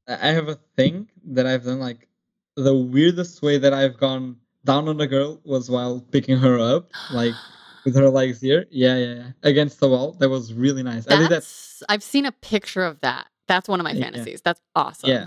I 0.08 0.28
have 0.28 0.48
a 0.48 0.58
thing 0.76 1.08
that 1.26 1.46
I've 1.46 1.64
done. 1.64 1.80
Like 1.80 2.08
the 2.56 2.76
weirdest 2.76 3.42
way 3.42 3.58
that 3.58 3.72
I've 3.72 3.96
gone 3.98 4.36
down 4.64 4.88
on 4.88 5.00
a 5.00 5.06
girl 5.06 5.40
was 5.44 5.70
while 5.70 6.00
picking 6.10 6.38
her 6.38 6.58
up, 6.58 6.90
like 7.12 7.34
with 7.84 7.94
her 7.96 8.08
legs 8.08 8.40
here. 8.40 8.66
Yeah, 8.70 8.96
yeah, 8.96 9.14
yeah. 9.14 9.30
Against 9.42 9.80
the 9.80 9.88
wall. 9.88 10.12
That 10.18 10.28
was 10.28 10.52
really 10.52 10.82
nice. 10.82 11.06
I 11.08 11.16
did 11.16 11.24
that. 11.24 11.30
That's 11.30 11.82
I've 11.88 12.02
seen 12.02 12.26
a 12.26 12.32
picture 12.32 12.82
of 12.84 13.00
that. 13.00 13.26
That's 13.48 13.68
one 13.68 13.80
of 13.80 13.84
my 13.84 13.92
Yeah. 13.92 14.04
fantasies. 14.04 14.40
That's 14.42 14.60
awesome. 14.74 15.08
Yeah. 15.10 15.26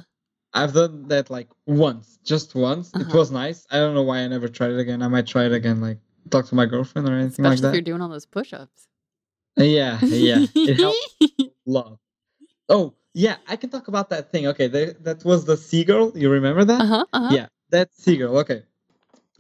I've 0.54 0.74
done 0.74 1.08
that 1.10 1.30
like 1.30 1.48
once, 1.68 2.18
just 2.24 2.56
once. 2.56 2.90
It 2.96 3.02
Uh-huh. 3.04 3.18
was 3.18 3.32
nice. 3.32 3.66
I 3.70 3.78
don't 3.78 3.94
know 3.94 4.02
why 4.04 4.20
I 4.20 4.28
never 4.28 4.48
tried 4.48 4.72
it 4.72 4.80
again. 4.80 5.02
I 5.04 5.08
might 5.08 5.28
try 5.28 5.46
it 5.46 5.52
again, 5.54 5.80
like 5.80 6.00
talk 6.30 6.46
to 6.48 6.56
my 6.56 6.66
girlfriend 6.66 7.08
or 7.08 7.14
anything 7.14 7.46
Especially 7.46 7.50
like 7.50 7.58
if 7.58 7.62
that. 7.64 7.74
you're 7.74 7.82
doing 7.92 8.02
all 8.02 8.10
those 8.10 8.26
push-ups. 8.26 8.88
Uh, 9.60 9.64
Yeah, 9.64 10.00
yeah. 10.06 10.46
It 10.56 10.78
helps 10.78 11.16
a 11.22 11.50
lot. 11.66 12.00
Oh, 12.70 12.94
yeah. 13.14 13.38
I 13.48 13.56
can 13.56 13.70
talk 13.70 13.88
about 13.88 14.10
that 14.10 14.32
thing. 14.32 14.48
Okay, 14.48 14.68
there, 14.68 14.94
that 15.02 15.26
was 15.26 15.46
the 15.46 15.58
seagull. 15.58 16.12
You 16.16 16.30
remember 16.30 16.64
that? 16.66 16.82
Uh-huh. 16.82 17.06
Uh-huh. 17.12 17.34
Yeah, 17.36 17.48
that 17.72 17.90
seagull. 17.94 18.38
Okay. 18.40 18.64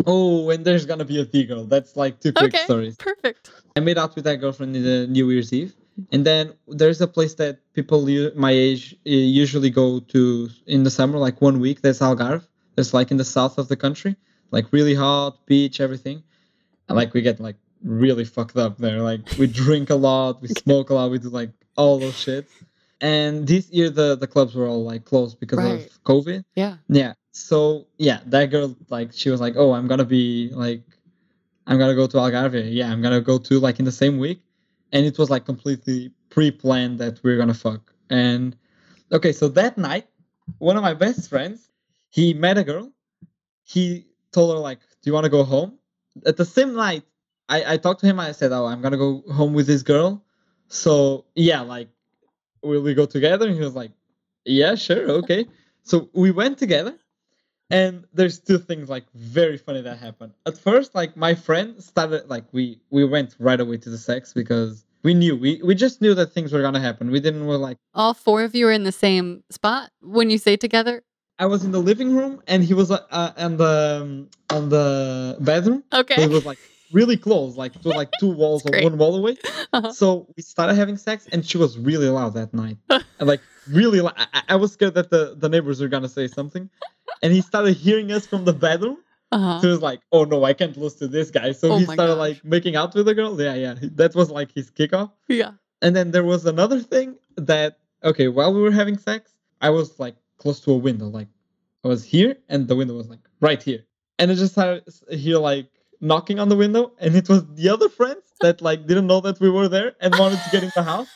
Oh, 0.05 0.49
and 0.49 0.63
there's 0.65 0.85
gonna 0.85 1.05
be 1.05 1.19
a 1.19 1.25
seagull. 1.29 1.65
That's 1.65 1.95
like 1.97 2.19
two 2.21 2.31
quick 2.31 2.53
Okay. 2.55 2.63
stories. 2.63 2.95
Perfect. 2.95 3.51
I 3.75 3.81
made 3.81 3.97
out 3.97 4.15
with 4.15 4.23
that 4.25 4.37
girlfriend 4.37 4.75
in 4.75 4.83
the 4.83 5.07
New 5.07 5.29
Year's 5.29 5.51
Eve, 5.53 5.75
and 6.11 6.25
then 6.25 6.53
there's 6.67 7.01
a 7.01 7.07
place 7.07 7.33
that 7.35 7.59
people 7.73 8.07
my 8.35 8.51
age 8.51 8.93
uh, 9.05 9.09
usually 9.09 9.69
go 9.69 9.99
to 9.99 10.49
in 10.67 10.83
the 10.83 10.89
summer, 10.89 11.17
like 11.17 11.41
one 11.41 11.59
week. 11.59 11.81
That's 11.81 11.99
Algarve. 11.99 12.47
That's 12.75 12.93
like 12.93 13.11
in 13.11 13.17
the 13.17 13.25
south 13.25 13.57
of 13.57 13.67
the 13.67 13.75
country, 13.75 14.15
like 14.51 14.71
really 14.71 14.95
hot 14.95 15.45
beach, 15.45 15.81
everything. 15.81 16.23
And 16.89 16.97
like 16.97 17.13
we 17.13 17.21
get 17.21 17.39
like 17.39 17.55
really 17.83 18.25
fucked 18.25 18.57
up 18.57 18.77
there. 18.77 18.99
Like 19.01 19.21
we 19.37 19.47
drink 19.47 19.89
a 19.89 19.95
lot, 19.95 20.41
we 20.41 20.49
smoke 20.49 20.89
a 20.89 20.95
lot, 20.95 21.11
we 21.11 21.19
do 21.19 21.29
like 21.29 21.51
all 21.77 21.99
those 21.99 22.17
shit. 22.19 22.47
And 23.01 23.47
this 23.47 23.69
year 23.71 23.89
the 23.89 24.15
the 24.17 24.27
clubs 24.27 24.55
were 24.55 24.67
all 24.67 24.83
like 24.83 25.05
closed 25.05 25.39
because 25.39 25.57
Right. 25.59 25.85
of 25.85 26.03
COVID. 26.03 26.43
Yeah. 26.55 26.77
Yeah. 26.89 27.13
So 27.31 27.87
yeah, 27.97 28.19
that 28.25 28.47
girl 28.47 28.75
like 28.89 29.13
she 29.13 29.29
was 29.29 29.39
like, 29.39 29.53
"Oh, 29.55 29.71
I'm 29.73 29.87
gonna 29.87 30.03
be 30.03 30.49
like, 30.53 30.83
I'm 31.67 31.77
gonna 31.77 31.95
go 31.95 32.07
to 32.07 32.17
Algarve. 32.17 32.73
Yeah, 32.73 32.91
I'm 32.91 33.01
gonna 33.01 33.21
go 33.21 33.37
to 33.37 33.59
like 33.59 33.79
in 33.79 33.85
the 33.85 33.91
same 33.93 34.17
week," 34.17 34.41
and 34.91 35.05
it 35.05 35.17
was 35.17 35.29
like 35.29 35.45
completely 35.45 36.11
pre-planned 36.29 36.99
that 36.99 37.21
we 37.23 37.31
are 37.31 37.37
gonna 37.37 37.53
fuck. 37.53 37.93
And 38.09 38.57
okay, 39.13 39.31
so 39.31 39.47
that 39.49 39.77
night, 39.77 40.07
one 40.57 40.75
of 40.75 40.83
my 40.83 40.93
best 40.95 41.29
friends, 41.29 41.69
he 42.09 42.33
met 42.33 42.57
a 42.57 42.63
girl. 42.63 42.91
He 43.63 44.07
told 44.33 44.51
her 44.53 44.59
like, 44.59 44.79
"Do 45.01 45.09
you 45.09 45.13
want 45.13 45.23
to 45.25 45.29
go 45.29 45.43
home?" 45.45 45.78
At 46.25 46.37
the 46.37 46.45
same 46.45 46.73
night, 46.73 47.03
I 47.47 47.73
I 47.73 47.77
talked 47.77 48.01
to 48.01 48.05
him. 48.05 48.19
I 48.19 48.31
said, 48.31 48.51
"Oh, 48.51 48.65
I'm 48.65 48.81
gonna 48.81 48.97
go 48.97 49.23
home 49.33 49.53
with 49.53 49.67
this 49.67 49.83
girl." 49.83 50.23
So 50.67 51.25
yeah, 51.35 51.61
like, 51.61 51.89
will 52.63 52.81
we 52.81 52.93
go 52.93 53.05
together? 53.05 53.47
And 53.47 53.55
he 53.55 53.61
was 53.61 53.75
like, 53.75 53.91
"Yeah, 54.45 54.75
sure, 54.75 55.09
okay." 55.21 55.47
So 55.83 56.09
we 56.13 56.31
went 56.31 56.57
together 56.57 56.99
and 57.69 58.05
there's 58.13 58.39
two 58.39 58.57
things 58.57 58.89
like 58.89 59.05
very 59.13 59.57
funny 59.57 59.81
that 59.81 59.97
happened 59.97 60.33
at 60.45 60.57
first 60.57 60.95
like 60.95 61.15
my 61.15 61.35
friend 61.35 61.81
started 61.83 62.27
like 62.27 62.45
we 62.51 62.79
we 62.89 63.05
went 63.05 63.35
right 63.39 63.59
away 63.59 63.77
to 63.77 63.89
the 63.89 63.97
sex 63.97 64.33
because 64.33 64.85
we 65.03 65.13
knew 65.13 65.35
we 65.35 65.61
we 65.63 65.75
just 65.75 66.01
knew 66.01 66.13
that 66.13 66.33
things 66.33 66.51
were 66.51 66.61
gonna 66.61 66.79
happen 66.79 67.11
we 67.11 67.19
didn't 67.19 67.45
were 67.45 67.57
like 67.57 67.77
All 67.93 68.13
four 68.13 68.43
of 68.43 68.55
you 68.55 68.67
are 68.67 68.71
in 68.71 68.83
the 68.83 68.91
same 68.91 69.43
spot 69.49 69.91
when 70.01 70.29
you 70.29 70.37
say 70.37 70.57
together? 70.57 71.03
I 71.39 71.45
was 71.45 71.63
in 71.63 71.71
the 71.71 71.79
living 71.79 72.15
room 72.15 72.41
and 72.47 72.63
he 72.63 72.73
was 72.73 72.91
uh, 72.91 72.99
uh 73.11 73.31
on 73.37 73.57
the 73.57 73.99
um, 74.01 74.29
on 74.49 74.69
the 74.69 75.37
bedroom 75.39 75.83
so 75.91 75.99
Okay. 76.01 76.23
it 76.23 76.29
was 76.29 76.43
like 76.45 76.59
really 76.91 77.17
close 77.17 77.55
like 77.55 77.75
it 77.75 77.85
was 77.85 77.95
like 77.95 78.11
two 78.17 78.31
walls 78.41 78.65
or 78.65 78.71
one 78.87 78.97
wall 78.97 79.15
away 79.15 79.35
Uh-huh. 79.73 79.91
so 79.91 80.27
we 80.35 80.41
started 80.43 80.75
having 80.75 80.97
sex 80.97 81.27
and 81.31 81.45
she 81.45 81.57
was 81.57 81.77
really 81.77 82.09
loud 82.09 82.33
that 82.33 82.53
night 82.53 82.77
and 82.89 83.27
like 83.33 83.41
really 83.67 84.01
loud. 84.01 84.15
I, 84.17 84.41
I 84.49 84.55
was 84.55 84.71
scared 84.73 84.95
that 84.95 85.09
the 85.11 85.35
the 85.37 85.49
neighbors 85.49 85.79
were 85.81 85.87
gonna 85.95 86.09
say 86.19 86.27
something 86.27 86.69
and 87.21 87.29
he 87.33 87.41
started 87.41 87.73
hearing 87.77 88.11
us 88.11 88.25
from 88.31 88.45
the 88.49 88.53
bedroom 88.67 88.97
Uh-huh. 89.31 89.59
So 89.61 89.67
he 89.69 89.71
was 89.77 89.83
like, 89.91 90.01
"Oh 90.15 90.23
no, 90.33 90.37
I 90.51 90.53
can't 90.59 90.75
lose 90.83 90.95
to 91.01 91.07
this 91.15 91.29
guy." 91.37 91.49
So 91.61 91.65
Oh 91.71 91.77
he 91.79 91.85
started 91.85 92.15
gosh. 92.17 92.25
like 92.25 92.37
making 92.55 92.73
out 92.79 92.95
with 92.97 93.05
the 93.09 93.13
girl. 93.19 93.31
Yeah, 93.47 93.53
yeah. 93.65 93.75
That 94.01 94.11
was 94.19 94.27
like 94.39 94.49
his 94.59 94.67
kickoff. 94.77 95.09
Yeah. 95.41 95.51
And 95.83 95.91
then 95.97 96.07
there 96.15 96.25
was 96.33 96.41
another 96.53 96.79
thing 96.93 97.07
that 97.51 97.71
okay, 98.09 98.27
while 98.37 98.51
we 98.55 98.61
were 98.65 98.73
having 98.81 98.97
sex, 98.97 99.23
I 99.61 99.69
was 99.77 99.87
like 100.03 100.15
close 100.39 100.59
to 100.61 100.71
a 100.71 100.77
window. 100.77 101.05
Like 101.07 101.27
I 101.83 101.87
was 101.87 102.03
here, 102.03 102.35
and 102.49 102.67
the 102.67 102.75
window 102.75 102.95
was 102.95 103.07
like 103.07 103.19
right 103.41 103.61
here. 103.61 103.85
And 104.17 104.31
I 104.31 104.33
just 104.35 104.53
started 104.53 104.83
hear 105.11 105.37
like 105.37 105.67
knocking 106.01 106.39
on 106.39 106.49
the 106.49 106.55
window, 106.55 106.93
and 106.99 107.15
it 107.15 107.29
was 107.29 107.45
the 107.53 107.69
other 107.69 107.89
friends 107.89 108.23
that 108.41 108.61
like 108.61 108.87
didn't 108.87 109.07
know 109.07 109.21
that 109.21 109.39
we 109.39 109.49
were 109.49 109.67
there 109.67 109.95
and 110.01 110.17
wanted 110.17 110.43
to 110.43 110.49
get 110.49 110.63
in 110.63 110.71
the 110.75 110.83
house. 110.83 111.07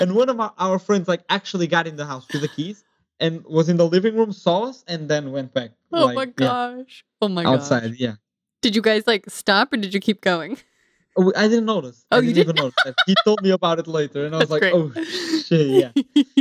And 0.00 0.14
one 0.14 0.28
of 0.28 0.38
our, 0.40 0.52
our 0.58 0.78
friends 0.78 1.08
like 1.08 1.22
actually 1.28 1.66
got 1.66 1.86
in 1.86 1.96
the 1.96 2.06
house 2.06 2.26
with 2.32 2.42
the 2.42 2.48
keys 2.48 2.84
and 3.20 3.44
was 3.44 3.68
in 3.68 3.76
the 3.76 3.86
living 3.86 4.14
room, 4.16 4.32
saw 4.32 4.64
us, 4.64 4.84
and 4.88 5.08
then 5.08 5.32
went 5.32 5.52
back. 5.52 5.70
Oh 5.92 6.04
like, 6.06 6.14
my 6.14 6.24
yeah, 6.38 6.48
gosh. 6.76 7.04
Oh 7.20 7.28
my 7.28 7.42
gosh. 7.44 7.54
outside. 7.54 7.94
Yeah. 7.98 8.14
Did 8.62 8.74
you 8.76 8.82
guys 8.82 9.06
like 9.06 9.28
stop 9.28 9.72
or 9.72 9.76
did 9.76 9.92
you 9.94 10.00
keep 10.00 10.20
going? 10.20 10.58
Oh, 11.16 11.32
I 11.36 11.48
didn't 11.48 11.66
notice. 11.66 12.04
Oh, 12.12 12.18
I 12.18 12.20
you 12.20 12.32
didn't 12.32 12.38
even 12.38 12.56
didn't? 12.56 12.64
notice. 12.76 12.84
that. 12.84 12.94
He 13.06 13.14
told 13.24 13.42
me 13.42 13.50
about 13.50 13.80
it 13.80 13.88
later, 13.88 14.24
and 14.26 14.34
I 14.34 14.38
was 14.40 14.48
That's 14.50 14.62
like, 14.62 14.72
great. 14.72 14.74
"Oh 14.74 14.92
shit, 15.42 15.66
yeah, 15.66 15.90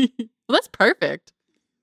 well, 0.48 0.54
that's 0.56 0.68
perfect. 0.68 1.32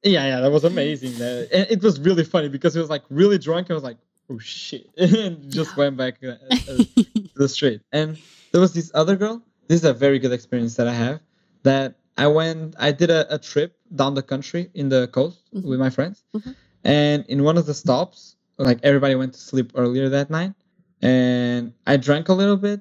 Yeah, 0.05 0.27
yeah." 0.29 0.41
That 0.43 0.53
was 0.53 0.65
amazing. 0.65 1.21
And 1.53 1.69
it 1.71 1.83
was 1.83 2.01
really 2.01 2.25
funny 2.25 2.51
because 2.51 2.75
he 2.75 2.81
was 2.81 2.91
like 2.91 3.05
really 3.11 3.39
drunk. 3.39 3.71
I 3.71 3.75
was 3.75 3.85
like, 3.85 3.99
"Oh 4.31 4.39
shit," 4.41 4.91
and 4.99 5.53
just 5.55 5.77
went 5.77 5.97
back 5.99 6.17
uh, 6.25 6.37
uh, 6.69 6.85
to 6.97 7.37
the 7.37 7.49
street. 7.51 7.83
And 7.93 8.19
there 8.53 8.63
was 8.63 8.75
this 8.75 8.93
other 8.95 9.17
girl. 9.17 9.43
This 9.69 9.81
is 9.81 9.87
a 9.87 9.95
very 9.95 10.21
good 10.21 10.33
experience 10.33 10.77
that 10.77 10.89
I 10.89 10.95
have. 10.95 11.21
That 11.65 11.97
I 12.19 12.29
went. 12.29 12.77
I 12.79 12.93
did 12.93 13.11
a, 13.11 13.35
a 13.35 13.39
trip 13.39 13.77
down 13.97 14.15
the 14.15 14.23
country 14.23 14.71
in 14.75 14.91
the 14.91 15.09
coast 15.09 15.41
Mhm. 15.55 15.65
with 15.65 15.81
my 15.81 15.91
friends, 15.91 16.25
Mhm. 16.37 16.57
and 16.85 17.27
in 17.29 17.45
one 17.45 17.59
of 17.59 17.67
the 17.67 17.75
stops, 17.75 18.37
like 18.59 18.81
everybody 18.85 19.17
went 19.17 19.35
to 19.35 19.41
sleep 19.41 19.73
earlier 19.77 20.09
that 20.11 20.31
night, 20.31 20.55
and 21.03 21.75
I 21.87 21.97
drank 21.99 22.29
a 22.31 22.35
little 22.35 22.57
bit, 22.59 22.81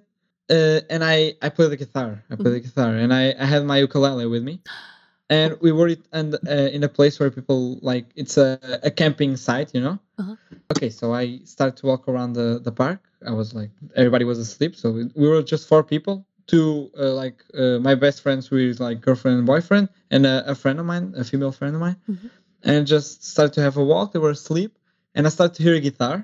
uh, 0.52 0.82
and 0.90 1.04
I 1.04 1.36
I 1.42 1.50
played 1.50 1.72
the 1.72 1.78
guitar. 1.78 2.24
I 2.32 2.36
played 2.38 2.56
the 2.56 2.62
guitar, 2.62 2.96
and 2.96 3.14
I 3.14 3.36
I 3.40 3.46
had 3.46 3.66
my 3.66 3.80
ukulele 3.80 4.28
with 4.28 4.44
me, 4.44 4.62
and 5.36 5.50
we 5.66 5.72
were 5.78 5.90
it- 5.96 6.08
and 6.18 6.30
uh, 6.36 6.76
in 6.78 6.82
a 6.84 6.92
place 6.98 7.16
where 7.20 7.32
people 7.40 7.62
like 7.92 8.06
it's 8.22 8.38
a 8.46 8.50
a 8.90 8.92
camping 9.02 9.34
site, 9.48 9.70
you 9.76 9.82
know. 9.88 9.98
Uh-huh. 10.22 10.36
Okay, 10.74 10.90
so 11.00 11.06
I 11.24 11.26
started 11.56 11.76
to 11.82 11.86
walk 11.92 12.04
around 12.12 12.32
the 12.40 12.48
the 12.68 12.72
park. 12.84 13.02
I 13.32 13.34
was 13.42 13.50
like 13.60 13.72
everybody 14.02 14.26
was 14.32 14.40
asleep, 14.48 14.74
so 14.82 14.86
we, 14.98 15.02
we 15.22 15.28
were 15.32 15.44
just 15.54 15.64
four 15.72 15.84
people. 15.94 16.16
Two 16.54 16.92
uh, 17.04 17.14
like 17.24 17.38
uh, 17.62 17.78
my 17.90 17.96
best 18.06 18.18
friends 18.26 18.44
with 18.52 18.80
like 18.88 18.98
girlfriend 19.06 19.36
and 19.40 19.48
boyfriend, 19.54 19.86
and 20.14 20.22
a, 20.34 20.36
a 20.54 20.56
friend 20.62 20.78
of 20.82 20.86
mine, 20.92 21.06
a 21.22 21.24
female 21.32 21.54
friend 21.60 21.74
of 21.78 21.82
mine, 21.88 21.98
Mhm. 22.12 22.30
and 22.70 22.80
just 22.96 23.24
started 23.34 23.54
to 23.58 23.62
have 23.68 23.78
a 23.84 23.86
walk. 23.94 24.08
They 24.12 24.20
were 24.26 24.36
asleep, 24.42 24.72
and 25.16 25.22
I 25.28 25.30
started 25.38 25.56
to 25.58 25.64
hear 25.66 25.76
a 25.76 25.84
guitar. 25.88 26.18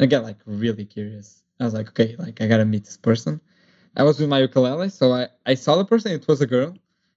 I 0.00 0.06
got 0.06 0.22
like 0.28 0.38
really 0.46 0.84
curious. 0.96 1.42
I 1.60 1.64
was 1.64 1.74
like, 1.78 1.88
okay, 1.92 2.10
like 2.24 2.36
I 2.42 2.46
gotta 2.52 2.64
meet 2.74 2.84
this 2.84 2.96
person. 3.08 3.40
I 3.96 4.02
was 4.08 4.18
with 4.20 4.28
my 4.28 4.40
ukulele, 4.48 4.90
so 4.90 5.04
I 5.20 5.22
I 5.52 5.54
saw 5.64 5.72
the 5.76 5.84
person. 5.92 6.12
It 6.12 6.26
was 6.28 6.40
a 6.40 6.46
girl, 6.56 6.70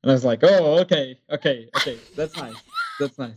and 0.04 0.12
I 0.12 0.14
was 0.14 0.26
like, 0.26 0.40
oh, 0.44 0.80
okay, 0.82 1.18
okay, 1.30 1.70
okay, 1.78 1.98
that's 2.16 2.36
nice, 2.36 2.56
that's 3.00 3.18
nice. 3.18 3.36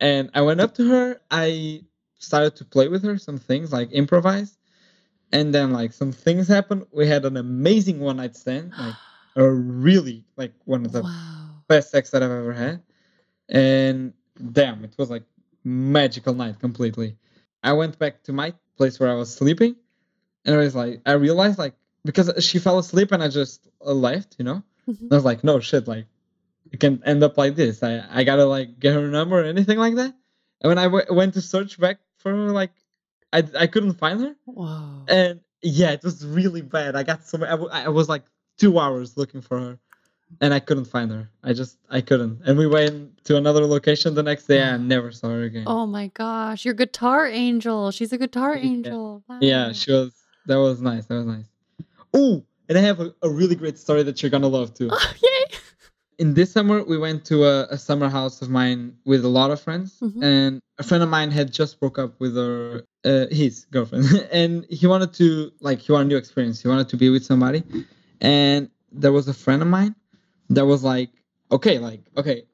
And 0.00 0.30
I 0.34 0.42
went 0.42 0.60
up 0.60 0.74
to 0.74 0.88
her. 0.88 1.20
I 1.30 1.82
started 2.18 2.56
to 2.56 2.64
play 2.64 2.88
with 2.88 3.04
her 3.04 3.16
some 3.16 3.38
things, 3.38 3.72
like 3.72 3.92
improvise, 3.92 4.58
and 5.32 5.54
then 5.54 5.70
like 5.70 5.92
some 5.92 6.10
things 6.10 6.48
happened. 6.48 6.86
We 6.92 7.06
had 7.06 7.24
an 7.24 7.36
amazing 7.36 8.00
one 8.00 8.16
night 8.16 8.36
stand, 8.36 8.72
like 8.78 8.94
a 9.36 9.48
really 9.48 10.24
like 10.36 10.52
one 10.64 10.84
of 10.84 10.92
the 10.92 11.02
wow. 11.02 11.50
best 11.68 11.90
sex 11.90 12.10
that 12.10 12.22
I've 12.24 12.30
ever 12.30 12.52
had. 12.52 12.82
And 13.48 14.12
damn, 14.52 14.84
it 14.84 14.94
was 14.98 15.10
like 15.10 15.24
magical 15.62 16.34
night 16.34 16.58
completely. 16.58 17.16
I 17.62 17.72
went 17.72 17.98
back 17.98 18.24
to 18.24 18.32
my 18.32 18.52
place 18.76 18.98
where 18.98 19.10
I 19.10 19.14
was 19.14 19.32
sleeping, 19.32 19.76
and 20.44 20.56
I 20.56 20.58
was 20.58 20.74
like, 20.74 21.02
I 21.06 21.12
realized 21.12 21.58
like 21.58 21.74
because 22.04 22.32
she 22.44 22.58
fell 22.58 22.78
asleep 22.78 23.12
and 23.12 23.22
I 23.22 23.28
just 23.28 23.68
uh, 23.84 23.92
left, 23.92 24.36
you 24.38 24.44
know. 24.44 24.62
I 24.88 25.14
was 25.14 25.24
like, 25.30 25.44
no 25.44 25.60
shit, 25.60 25.86
like 25.88 26.06
it 26.72 26.80
can 26.80 27.02
end 27.04 27.22
up 27.22 27.38
like 27.38 27.54
this. 27.56 27.82
I 27.82 28.04
I 28.10 28.24
gotta 28.24 28.44
like 28.46 28.78
get 28.80 28.94
her 28.94 29.08
number 29.08 29.40
or 29.40 29.44
anything 29.44 29.78
like 29.78 29.94
that. 29.96 30.14
And 30.60 30.68
when 30.70 30.78
I 30.78 30.84
w- 30.84 31.06
went 31.10 31.34
to 31.34 31.40
search 31.40 31.78
back 31.78 31.98
for 32.18 32.30
her, 32.32 32.50
like 32.50 32.72
I 33.32 33.42
I 33.58 33.66
couldn't 33.66 33.94
find 33.94 34.20
her, 34.20 34.34
Whoa. 34.46 35.04
and 35.08 35.40
yeah, 35.62 35.90
it 35.90 36.02
was 36.02 36.24
really 36.26 36.62
bad. 36.62 36.96
I 36.96 37.02
got 37.02 37.26
so 37.26 37.38
I, 37.44 37.50
w- 37.50 37.70
I 37.70 37.88
was 37.88 38.08
like 38.08 38.24
two 38.58 38.78
hours 38.78 39.16
looking 39.16 39.40
for 39.40 39.58
her, 39.58 39.78
and 40.40 40.52
I 40.54 40.60
couldn't 40.60 40.86
find 40.86 41.10
her. 41.10 41.30
I 41.44 41.52
just 41.52 41.78
I 41.90 42.00
couldn't. 42.00 42.40
And 42.46 42.58
we 42.58 42.66
went 42.66 43.24
to 43.24 43.36
another 43.36 43.64
location 43.66 44.14
the 44.14 44.22
next 44.22 44.46
day. 44.46 44.60
and 44.60 44.88
never 44.88 45.10
saw 45.12 45.28
her 45.28 45.42
again. 45.42 45.64
Oh 45.66 45.86
my 45.86 46.08
gosh. 46.08 46.64
Your 46.64 46.74
guitar 46.74 47.26
angel. 47.26 47.90
She's 47.92 48.12
a 48.12 48.18
guitar 48.18 48.56
Yeah. 48.56 48.64
angel. 48.70 49.22
Wow. 49.28 49.38
Yeah, 49.40 49.72
she 49.72 49.92
was. 49.92 50.12
That 50.46 50.56
was 50.56 50.80
nice. 50.80 51.06
That 51.06 51.14
was 51.16 51.26
nice. 51.26 51.44
Oh, 52.14 52.42
and 52.68 52.76
I 52.78 52.80
have 52.82 53.00
a, 53.00 53.14
a 53.22 53.28
really 53.30 53.54
great 53.54 53.78
story 53.78 54.02
that 54.04 54.22
you're 54.22 54.30
gonna 54.30 54.48
love 54.48 54.74
too. 54.74 54.90
Oh, 54.92 55.12
yay. 55.22 55.58
in 56.18 56.34
this 56.34 56.50
summer 56.52 56.82
we 56.84 56.98
went 56.98 57.24
to 57.26 57.44
a, 57.44 57.64
a 57.70 57.78
summer 57.78 58.08
house 58.08 58.42
of 58.42 58.50
mine 58.50 58.96
with 59.04 59.24
a 59.24 59.28
lot 59.28 59.50
of 59.50 59.60
friends, 59.60 59.98
Mhm. 60.00 60.22
and 60.22 60.60
a 60.78 60.82
friend 60.82 61.02
of 61.02 61.08
mine 61.08 61.30
had 61.30 61.52
just 61.52 61.78
broke 61.80 61.98
up 61.98 62.18
with 62.20 62.34
her 62.36 62.82
uh, 63.04 63.26
his 63.30 63.64
girlfriend, 63.70 64.06
and 64.32 64.66
he 64.70 64.86
wanted 64.86 65.12
to 65.14 65.52
like 65.60 65.78
he 65.80 65.92
wanted 65.92 66.06
a 66.06 66.08
new 66.08 66.16
experience. 66.16 66.60
He 66.62 66.68
wanted 66.68 66.88
to 66.90 66.96
be 66.96 67.08
with 67.10 67.24
somebody, 67.24 67.62
and 68.20 68.68
there 68.92 69.12
was 69.12 69.28
a 69.28 69.34
friend 69.34 69.62
of 69.62 69.68
mine 69.68 69.94
that 70.50 70.66
was 70.66 70.82
like, 70.82 71.10
okay, 71.52 71.78
like 71.78 72.00
okay, 72.16 72.44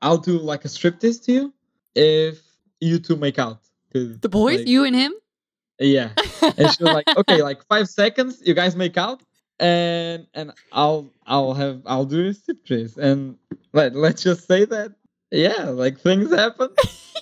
I'll 0.00 0.18
do 0.18 0.38
like 0.38 0.64
a 0.64 0.68
striptease 0.68 1.22
to 1.24 1.32
you 1.32 1.54
if 1.94 2.40
you 2.80 2.98
two 2.98 3.16
make 3.16 3.38
out. 3.38 3.60
The 3.92 4.28
boys, 4.30 4.60
like, 4.60 4.68
you 4.68 4.84
and 4.84 4.96
him? 4.96 5.12
yeah. 5.78 6.10
And 6.56 6.70
she 6.72 6.82
was 6.82 6.94
like, 6.94 7.08
okay, 7.16 7.42
like 7.42 7.62
five 7.66 7.88
seconds, 7.88 8.40
you 8.46 8.54
guys 8.54 8.74
make 8.74 8.96
out, 8.96 9.22
and 9.62 10.26
and 10.34 10.52
I'll 10.72 11.10
I'll 11.26 11.54
have 11.54 11.82
I'll 11.86 12.04
do 12.04 12.26
a 12.28 12.30
striptease, 12.32 12.96
and 12.98 13.36
let 13.72 13.94
let's 13.94 14.22
just 14.22 14.46
say 14.46 14.64
that 14.66 14.92
yeah, 15.30 15.70
like 15.70 15.98
things 16.00 16.34
happen, 16.34 16.68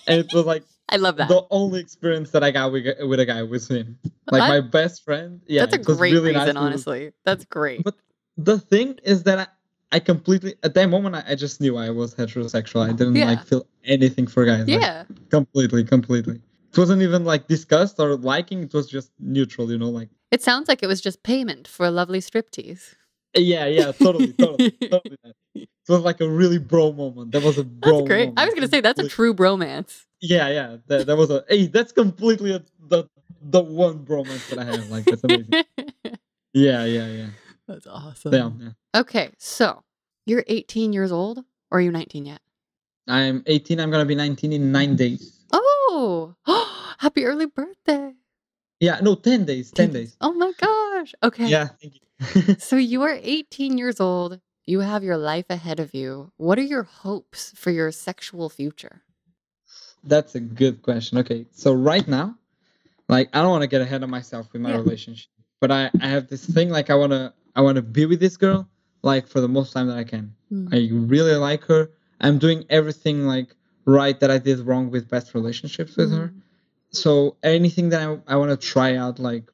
and 0.07 0.21
it 0.21 0.33
was 0.35 0.47
like 0.47 0.65
I 0.89 0.97
love 0.97 1.17
that. 1.19 1.29
the 1.29 1.47
only 1.51 1.79
experience 1.81 2.31
that 2.33 2.43
I 2.43 2.51
got 2.51 2.73
with 2.73 2.87
a- 2.87 3.07
with 3.07 3.21
a 3.21 3.27
guy 3.27 3.43
was 3.45 3.69
him, 3.69 3.99
like 4.33 4.43
I- 4.43 4.49
my 4.49 4.61
best 4.61 5.05
friend. 5.05 5.41
Yeah, 5.47 5.67
That's 5.67 5.89
a 5.89 5.95
great 5.95 6.13
really 6.13 6.35
reason, 6.35 6.57
were- 6.57 6.61
honestly. 6.63 7.13
That's 7.25 7.45
great. 7.45 7.85
But 7.85 7.95
the 8.37 8.59
thing 8.59 8.99
is 9.05 9.23
that 9.25 9.39
I, 9.39 9.47
I 9.97 10.01
completely 10.01 10.55
at 10.65 10.75
that 10.75 10.89
moment 10.89 11.15
I, 11.15 11.23
I 11.29 11.35
just 11.37 11.61
knew 11.61 11.77
I 11.77 11.91
was 11.91 12.15
heterosexual. 12.15 12.89
I 12.89 12.93
didn't 12.93 13.15
Yeah. 13.17 13.27
like 13.27 13.45
feel 13.45 13.67
anything 13.85 14.27
for 14.27 14.45
guys. 14.45 14.67
like, 14.67 14.81
yeah. 14.81 15.05
completely, 15.31 15.85
completely. 15.85 16.41
It 16.73 16.79
wasn't 16.79 17.03
even 17.03 17.25
like 17.25 17.47
disgust 17.49 17.99
or 18.01 18.17
liking. 18.17 18.63
It 18.65 18.73
was 18.75 18.89
just 18.89 19.11
neutral, 19.21 19.71
you 19.71 19.79
know, 19.79 19.91
like 19.91 20.09
It 20.31 20.43
sounds 20.43 20.69
like 20.69 20.83
it 20.83 20.87
was 20.87 21.01
just 21.01 21.23
payment 21.23 21.67
for 21.67 21.85
a 21.87 21.91
lovely 21.91 22.21
striptease. 22.21 22.95
yeah, 23.35 23.67
yeah, 23.67 23.93
totally, 23.93 24.33
totally, 24.33 24.71
totally. 24.71 25.17
It 25.91 25.95
was 25.95 26.03
like 26.03 26.21
a 26.21 26.29
really 26.29 26.59
bro 26.59 26.93
moment. 26.93 27.33
That 27.33 27.43
was 27.43 27.59
a 27.59 27.65
bro. 27.65 27.99
That's 27.99 28.07
great. 28.07 28.33
I 28.37 28.45
was 28.45 28.55
going 28.55 28.63
to 28.63 28.71
say 28.71 28.81
that's 28.81 29.01
a 29.01 29.09
true 29.09 29.35
bromance. 29.35 30.05
Yeah, 30.21 30.49
yeah. 30.49 30.77
That, 30.87 31.07
that 31.07 31.17
was 31.17 31.31
a. 31.31 31.45
Hey, 31.49 31.67
that's 31.67 31.91
completely 31.91 32.53
a, 32.53 32.63
the 32.89 33.09
the 33.43 33.61
one 33.61 34.05
bromance 34.05 34.49
that 34.51 34.61
I 34.61 34.65
have. 34.65 34.89
Like 34.89 35.07
that's 35.07 35.25
amazing. 35.25 35.51
yeah, 36.53 36.85
yeah, 36.85 37.07
yeah. 37.09 37.27
that's 37.67 37.89
awesome. 37.89 38.31
Damn, 38.31 38.61
yeah. 38.61 39.01
Okay, 39.01 39.31
so 39.39 39.83
you're 40.27 40.45
18 40.47 40.93
years 40.93 41.11
old, 41.11 41.39
or 41.73 41.79
are 41.79 41.81
you 41.81 41.91
19 41.91 42.27
yet? 42.27 42.41
I'm 43.09 43.43
18. 43.47 43.81
I'm 43.81 43.91
gonna 43.91 44.05
be 44.05 44.15
19 44.15 44.53
in 44.53 44.71
nine 44.71 44.95
days. 44.95 45.41
Oh, 45.53 46.35
happy 46.99 47.25
early 47.25 47.47
birthday. 47.47 48.13
Yeah, 48.81 48.99
no, 49.03 49.15
10 49.15 49.45
days. 49.45 49.71
10 49.71 49.93
days. 49.93 50.17
Oh 50.21 50.33
my 50.33 50.53
gosh. 50.59 51.15
Okay. 51.23 51.47
Yeah, 51.49 51.69
thank 51.81 51.95
you. 52.01 52.55
So 52.59 52.77
you 52.77 53.03
are 53.03 53.19
18 53.23 53.79
years 53.79 54.01
old. 54.01 54.41
You 54.67 54.81
have 54.81 55.03
your 55.05 55.17
life 55.17 55.47
ahead 55.51 55.81
of 55.81 55.95
you. 55.95 56.33
What 56.37 56.59
are 56.59 56.63
your 56.75 56.83
hopes 56.85 57.53
for 57.57 57.71
your 57.71 57.91
sexual 57.93 58.49
future? 58.49 59.03
That's 60.05 60.35
a 60.35 60.41
good 60.41 60.83
question. 60.83 61.19
Okay, 61.19 61.47
so 61.53 61.73
right 61.73 62.07
now, 62.09 62.37
like 63.09 63.29
I 63.35 63.43
don't 63.43 63.51
want 63.51 63.63
to 63.63 63.69
get 63.69 63.81
ahead 63.83 64.03
of 64.03 64.09
myself 64.11 64.49
with 64.53 64.63
my 64.63 64.71
Yeah. 64.71 64.79
relationship, 64.79 65.29
but 65.61 65.71
I 65.71 65.91
I 66.01 66.09
have 66.09 66.29
this 66.29 66.45
thing 66.45 66.71
like 66.71 66.89
I 66.91 66.95
wanna 66.95 67.35
I 67.57 67.61
wanna 67.61 67.83
be 67.83 68.07
with 68.07 68.21
this 68.21 68.37
girl 68.37 68.69
like 69.03 69.27
for 69.27 69.41
the 69.41 69.49
most 69.49 69.73
time 69.73 69.87
that 69.89 69.99
I 69.99 70.05
can. 70.05 70.33
Hmm. 70.49 70.69
I 70.73 70.89
really 70.93 71.35
like 71.37 71.65
her. 71.65 71.91
I'm 72.21 72.39
doing 72.39 72.65
everything 72.71 73.27
like 73.27 73.55
right 73.87 74.19
that 74.21 74.31
I 74.31 74.39
did 74.39 74.61
wrong 74.61 74.91
with 74.91 75.09
past 75.11 75.35
relationships 75.35 75.97
with 75.97 76.13
her. 76.13 76.33
So 76.93 77.37
anything 77.43 77.91
that 77.91 78.03
I, 78.03 78.35
I 78.35 78.37
want 78.37 78.51
to 78.51 78.57
try 78.57 78.97
out, 78.97 79.19
like 79.19 79.51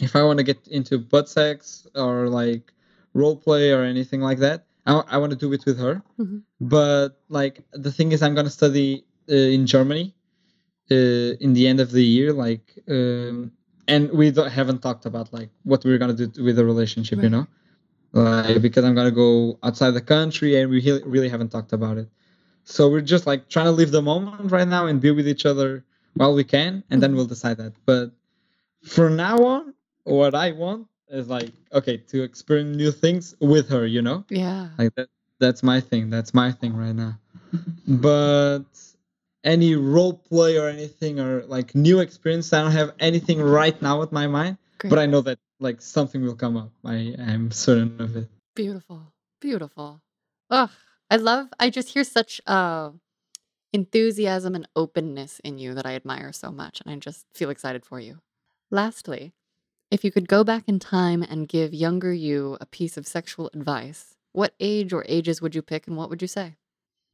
if 0.00 0.16
I 0.16 0.22
want 0.22 0.38
to 0.38 0.42
get 0.44 0.66
into 0.68 0.98
butt 0.98 1.28
sex 1.28 1.86
or 1.94 2.28
like 2.28 2.72
role 3.14 3.36
play 3.36 3.72
or 3.72 3.82
anything 3.82 4.20
like 4.20 4.38
that, 4.38 4.66
I, 4.84 5.16
want 5.16 5.30
to 5.30 5.36
do 5.36 5.52
it 5.52 5.64
with 5.64 5.78
her. 5.78 6.02
Mhm. 6.18 6.42
But 6.60 7.20
like 7.28 7.62
the 7.72 7.92
thing 7.92 8.12
is, 8.12 8.22
I'm 8.22 8.34
gonna 8.34 8.50
study 8.50 9.04
uh, 9.30 9.34
in 9.34 9.66
Germany 9.66 10.14
uh, 10.90 11.36
in 11.40 11.52
the 11.54 11.66
end 11.68 11.80
of 11.80 11.92
the 11.92 12.02
year, 12.02 12.32
like, 12.32 12.78
um, 12.88 13.52
and 13.88 14.10
we 14.10 14.30
don't, 14.30 14.50
haven't 14.50 14.82
talked 14.82 15.06
about 15.06 15.32
like 15.32 15.50
what 15.62 15.84
we're 15.84 15.98
gonna 15.98 16.14
do 16.14 16.30
with 16.42 16.56
the 16.56 16.64
relationship, 16.64 17.22
you 17.22 17.30
know, 17.30 17.46
like 18.12 18.60
because 18.60 18.84
I'm 18.84 18.94
gonna 18.94 19.10
go 19.10 19.58
outside 19.62 19.92
the 19.92 20.00
country 20.00 20.60
and 20.60 20.70
we 20.70 20.80
really 21.04 21.28
haven't 21.28 21.50
talked 21.50 21.72
about 21.72 21.96
it. 21.98 22.08
So 22.64 22.90
we're 22.90 23.00
just 23.00 23.26
like 23.26 23.48
trying 23.48 23.66
to 23.66 23.72
live 23.72 23.90
the 23.90 24.02
moment 24.02 24.50
right 24.50 24.68
now 24.68 24.86
and 24.86 25.00
be 25.00 25.10
with 25.10 25.28
each 25.28 25.46
other 25.46 25.84
while 26.14 26.34
we 26.34 26.44
can, 26.44 26.84
and 26.90 27.02
then 27.02 27.12
Mhm. 27.12 27.16
we'll 27.16 27.26
decide 27.26 27.56
that. 27.58 27.72
But 27.86 28.12
for 28.82 29.08
now 29.10 29.42
on, 29.44 29.74
what 30.04 30.34
I 30.34 30.52
want 30.52 30.88
is 31.08 31.28
like 31.28 31.52
okay 31.72 31.98
to 31.98 32.22
experience 32.22 32.76
new 32.76 32.90
things 32.90 33.34
with 33.40 33.68
her, 33.68 33.86
you 33.86 34.02
know, 34.02 34.24
Yeah. 34.30 34.70
like 34.78 34.94
that. 34.96 35.08
That's 35.38 35.62
my 35.62 35.80
thing. 35.80 36.10
That's 36.10 36.32
my 36.34 36.52
thing 36.52 36.76
right 36.76 36.94
now. 36.94 37.18
But 37.88 38.64
any 39.44 39.74
role 39.74 40.14
play 40.14 40.56
or 40.56 40.68
anything 40.68 41.18
or 41.18 41.44
like 41.46 41.74
new 41.74 42.00
experience, 42.00 42.52
I 42.52 42.62
don't 42.62 42.70
have 42.72 42.94
anything 43.00 43.40
right 43.42 43.80
now 43.82 43.98
with 43.98 44.12
my 44.12 44.26
mind. 44.26 44.56
Great. 44.78 44.90
But 44.90 44.98
I 45.00 45.06
know 45.06 45.20
that 45.22 45.38
like 45.58 45.80
something 45.80 46.22
will 46.22 46.36
come 46.36 46.56
up. 46.56 46.70
I 46.84 47.14
am 47.18 47.50
certain 47.50 48.00
of 48.00 48.16
it. 48.16 48.28
Beautiful. 48.54 49.12
Beautiful. 49.40 50.00
Ugh. 50.50 50.70
I 51.10 51.16
love, 51.16 51.48
I 51.60 51.68
just 51.70 51.88
hear 51.90 52.04
such 52.04 52.40
uh, 52.46 52.90
enthusiasm 53.72 54.54
and 54.54 54.68
openness 54.76 55.40
in 55.44 55.58
you 55.58 55.74
that 55.74 55.86
I 55.86 55.94
admire 55.94 56.32
so 56.32 56.50
much. 56.50 56.80
And 56.84 56.92
I 56.94 56.98
just 56.98 57.26
feel 57.34 57.50
excited 57.50 57.84
for 57.84 57.98
you. 58.00 58.18
Lastly, 58.70 59.32
if 59.90 60.04
you 60.04 60.10
could 60.10 60.28
go 60.28 60.44
back 60.44 60.64
in 60.66 60.78
time 60.78 61.22
and 61.22 61.48
give 61.48 61.74
younger 61.74 62.12
you 62.12 62.56
a 62.60 62.66
piece 62.66 62.96
of 62.96 63.06
sexual 63.06 63.50
advice, 63.54 64.14
what 64.32 64.54
age 64.60 64.92
or 64.92 65.04
ages 65.08 65.42
would 65.42 65.54
you 65.54 65.62
pick 65.62 65.86
and 65.86 65.96
what 65.96 66.08
would 66.10 66.22
you 66.22 66.28
say? 66.28 66.56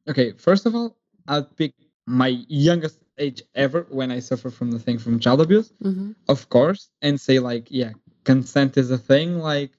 Okay, 0.07 0.31
first 0.33 0.65
of 0.65 0.75
all, 0.75 0.95
I'll 1.27 1.43
pick 1.43 1.73
my 2.07 2.29
youngest 2.47 2.99
age 3.17 3.43
ever 3.55 3.85
when 3.89 4.11
I 4.11 4.19
suffer 4.19 4.49
from 4.49 4.71
the 4.71 4.79
thing 4.79 4.97
from 4.97 5.19
child 5.19 5.41
abuse, 5.41 5.71
Mm-hmm. 5.83 6.11
of 6.29 6.47
course, 6.49 6.89
and 7.01 7.19
say 7.19 7.39
like, 7.39 7.67
yeah, 7.69 7.91
consent 8.23 8.77
is 8.77 8.89
a 8.91 8.97
thing. 8.97 9.39
Like, 9.39 9.71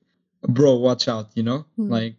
bro, 0.42 0.74
watch 0.76 1.08
out, 1.08 1.30
you 1.34 1.42
know, 1.42 1.64
Hmm. 1.76 1.90
like 1.90 2.14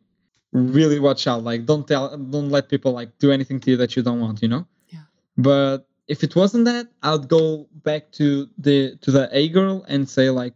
really 0.51 0.99
watch 0.99 1.27
out. 1.27 1.43
Like, 1.43 1.65
don't 1.65 1.87
tell, 1.87 2.17
don't 2.17 2.49
let 2.49 2.69
people 2.69 2.91
like 2.91 3.17
do 3.19 3.31
anything 3.31 3.59
to 3.61 3.71
you 3.71 3.77
that 3.77 3.95
you 3.95 4.03
don't 4.03 4.19
want, 4.19 4.41
you 4.41 4.47
know. 4.47 4.65
Yeah. 4.89 4.99
But 5.37 5.87
if 6.07 6.23
it 6.23 6.35
wasn't 6.35 6.65
that, 6.65 6.87
I'd 7.03 7.27
go 7.27 7.67
back 7.83 8.11
to 8.13 8.49
the 8.57 8.95
to 8.97 9.11
the 9.11 9.29
A 9.31 9.47
girl 9.49 9.85
and 9.87 10.07
say 10.09 10.29
like, 10.29 10.53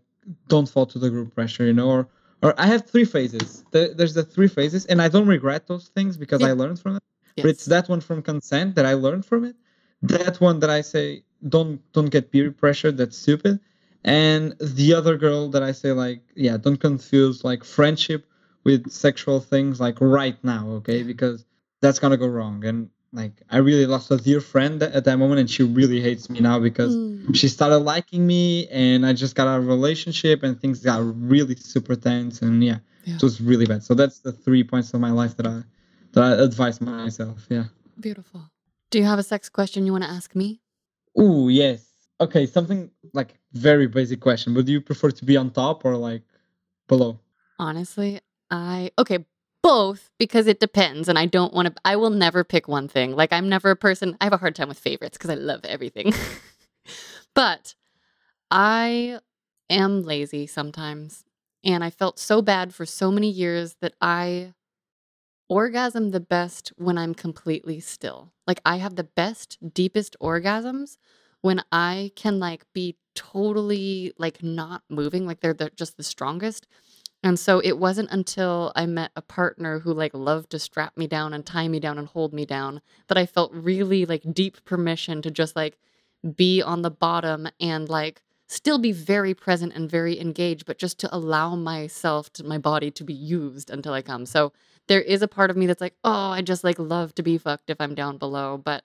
don't 0.47 0.67
fall 0.67 0.85
to 0.87 0.99
the 0.99 1.09
group 1.09 1.33
pressure, 1.33 1.65
you 1.65 1.73
know, 1.73 1.89
or 1.89 2.07
or 2.41 2.53
I 2.59 2.67
have 2.67 2.85
three 2.85 3.05
phases. 3.05 3.63
There- 3.71 3.93
There's 3.93 4.13
the 4.13 4.23
three 4.23 4.47
phases, 4.49 4.85
and 4.85 5.01
I 5.01 5.07
don't 5.07 5.27
regret 5.27 5.67
those 5.67 5.87
things 5.87 6.17
because 6.17 6.41
Yeah. 6.41 6.47
I 6.49 6.51
learned 6.51 6.79
from 6.79 6.93
them 6.93 7.01
Yes. 7.35 7.43
but 7.43 7.49
it's 7.49 7.65
that 7.65 7.89
one 7.89 8.01
from 8.01 8.21
consent 8.21 8.75
that 8.75 8.85
I 8.85 8.93
learned 8.93 9.25
from 9.25 9.43
it. 9.45 9.55
That 10.01 10.39
one 10.41 10.59
that 10.59 10.69
I 10.69 10.81
say 10.81 11.23
don't 11.47 11.79
don't 11.93 12.09
get 12.09 12.31
peer 12.31 12.51
pressure. 12.51 12.91
That's 12.91 13.17
stupid. 13.17 13.59
And 14.03 14.55
the 14.59 14.93
other 14.93 15.17
girl 15.17 15.49
that 15.49 15.63
I 15.63 15.71
say 15.71 15.91
like 15.93 16.21
yeah, 16.35 16.57
don't 16.57 16.77
confuse 16.77 17.43
like 17.43 17.63
friendship 17.63 18.25
with 18.65 18.91
sexual 18.91 19.39
things 19.39 19.79
like 19.79 19.97
right 20.01 20.37
now, 20.43 20.67
okay? 20.71 21.03
Because 21.03 21.45
that's 21.81 21.99
gonna 21.99 22.17
go 22.17 22.27
wrong. 22.27 22.65
And 22.65 22.89
like 23.13 23.41
I 23.49 23.57
really 23.57 23.85
lost 23.85 24.11
a 24.11 24.17
dear 24.17 24.41
friend 24.41 24.81
at 24.83 25.05
that 25.05 25.17
moment, 25.17 25.39
and 25.39 25.49
she 25.49 25.63
really 25.63 26.01
hates 26.01 26.29
me 26.29 26.39
now 26.41 26.59
because 26.59 26.95
Mm. 26.95 27.35
she 27.35 27.47
started 27.47 27.77
liking 27.77 28.27
me, 28.27 28.67
and 28.67 29.05
I 29.05 29.13
just 29.13 29.35
got 29.35 29.47
out 29.47 29.59
of 29.59 29.65
a 29.65 29.67
relationship, 29.67 30.43
and 30.43 30.59
things 30.59 30.81
got 30.81 30.99
really 31.29 31.55
super 31.55 31.95
tense, 31.95 32.41
and 32.41 32.63
yeah, 32.63 32.79
Yeah. 33.05 33.15
it 33.15 33.23
was 33.23 33.39
really 33.39 33.65
bad. 33.65 33.83
So 33.83 33.93
that's 33.93 34.19
the 34.19 34.31
three 34.31 34.63
points 34.63 34.93
of 34.93 34.99
my 34.99 35.11
life 35.11 35.37
that 35.37 35.47
I 35.47 35.63
that 36.13 36.23
I 36.23 36.31
advise 36.43 36.81
myself. 36.81 37.45
Yeah. 37.49 37.65
Beautiful. 37.99 38.49
Do 38.89 38.99
you 38.99 39.05
have 39.05 39.19
a 39.19 39.23
sex 39.23 39.49
question 39.49 39.85
you 39.85 39.91
want 39.91 40.03
to 40.05 40.09
ask 40.09 40.35
me? 40.35 40.61
Ooh, 41.19 41.49
yes. 41.49 41.85
Okay, 42.21 42.45
something 42.45 42.89
like 43.13 43.37
very 43.53 43.87
basic 43.87 44.19
question. 44.21 44.53
Would 44.55 44.69
you 44.69 44.79
prefer 44.81 45.11
to 45.11 45.25
be 45.25 45.35
on 45.37 45.51
top 45.51 45.83
or 45.85 45.95
like 45.97 46.23
below? 46.87 47.19
Honestly, 47.59 48.19
I 48.49 48.91
okay, 48.97 49.25
both 49.63 50.11
because 50.19 50.47
it 50.47 50.59
depends 50.59 51.09
and 51.09 51.17
I 51.17 51.25
don't 51.25 51.53
want 51.53 51.67
to 51.67 51.81
I 51.83 51.95
will 51.95 52.11
never 52.11 52.43
pick 52.43 52.67
one 52.67 52.87
thing. 52.87 53.15
Like 53.15 53.33
I'm 53.33 53.49
never 53.49 53.71
a 53.71 53.75
person 53.75 54.17
I 54.21 54.25
have 54.25 54.33
a 54.33 54.37
hard 54.37 54.55
time 54.55 54.67
with 54.67 54.79
favorites 54.79 55.17
because 55.17 55.29
I 55.29 55.35
love 55.35 55.65
everything. 55.65 56.13
but 57.33 57.75
I 58.51 59.19
am 59.69 60.03
lazy 60.03 60.45
sometimes 60.47 61.23
and 61.63 61.83
I 61.83 61.89
felt 61.89 62.19
so 62.19 62.41
bad 62.41 62.73
for 62.73 62.85
so 62.85 63.11
many 63.11 63.29
years 63.29 63.75
that 63.81 63.95
I 63.99 64.53
orgasm 65.49 66.11
the 66.11 66.19
best 66.19 66.71
when 66.77 66.97
I'm 66.97 67.13
completely 67.13 67.79
still. 67.79 68.31
Like 68.47 68.61
I 68.65 68.77
have 68.77 68.95
the 68.95 69.03
best 69.03 69.57
deepest 69.73 70.15
orgasms 70.21 70.97
when 71.41 71.63
I 71.71 72.11
can 72.15 72.39
like 72.39 72.65
be 72.73 72.97
totally 73.15 74.13
like 74.17 74.43
not 74.43 74.83
moving 74.89 75.25
like 75.25 75.39
they're 75.39 75.53
the, 75.53 75.71
just 75.75 75.97
the 75.97 76.03
strongest 76.03 76.67
and 77.25 77.39
so 77.39 77.59
it 77.59 77.79
wasn't 77.79 78.11
until 78.11 78.71
I 78.75 78.85
met 78.85 79.09
a 79.15 79.21
partner 79.21 79.79
who 79.79 79.91
like 79.91 80.13
loved 80.13 80.51
to 80.51 80.59
strap 80.59 80.95
me 80.95 81.07
down 81.07 81.33
and 81.33 81.43
tie 81.43 81.67
me 81.67 81.79
down 81.79 81.97
and 81.97 82.07
hold 82.07 82.33
me 82.33 82.45
down 82.45 82.81
that 83.07 83.17
I 83.17 83.25
felt 83.25 83.51
really 83.51 84.05
like 84.05 84.31
deep 84.31 84.63
permission 84.63 85.23
to 85.23 85.31
just 85.31 85.55
like 85.55 85.79
be 86.35 86.61
on 86.61 86.83
the 86.83 86.91
bottom 86.91 87.47
and 87.59 87.89
like 87.89 88.21
still 88.47 88.77
be 88.77 88.91
very 88.91 89.33
present 89.33 89.73
and 89.73 89.89
very 89.89 90.19
engaged, 90.19 90.67
but 90.67 90.77
just 90.77 90.99
to 90.99 91.15
allow 91.15 91.55
myself 91.55 92.31
to 92.33 92.43
my 92.43 92.59
body 92.59 92.91
to 92.91 93.03
be 93.03 93.15
used 93.15 93.71
until 93.71 93.93
I 93.93 94.03
come. 94.03 94.27
So 94.27 94.53
there 94.87 95.01
is 95.01 95.23
a 95.23 95.27
part 95.27 95.49
of 95.49 95.57
me 95.57 95.65
that's 95.65 95.81
like, 95.81 95.95
oh, 96.03 96.29
I 96.29 96.43
just 96.43 96.63
like 96.63 96.77
love 96.77 97.15
to 97.15 97.23
be 97.23 97.39
fucked 97.39 97.71
if 97.71 97.81
I'm 97.81 97.95
down 97.95 98.19
below. 98.19 98.61
But 98.63 98.83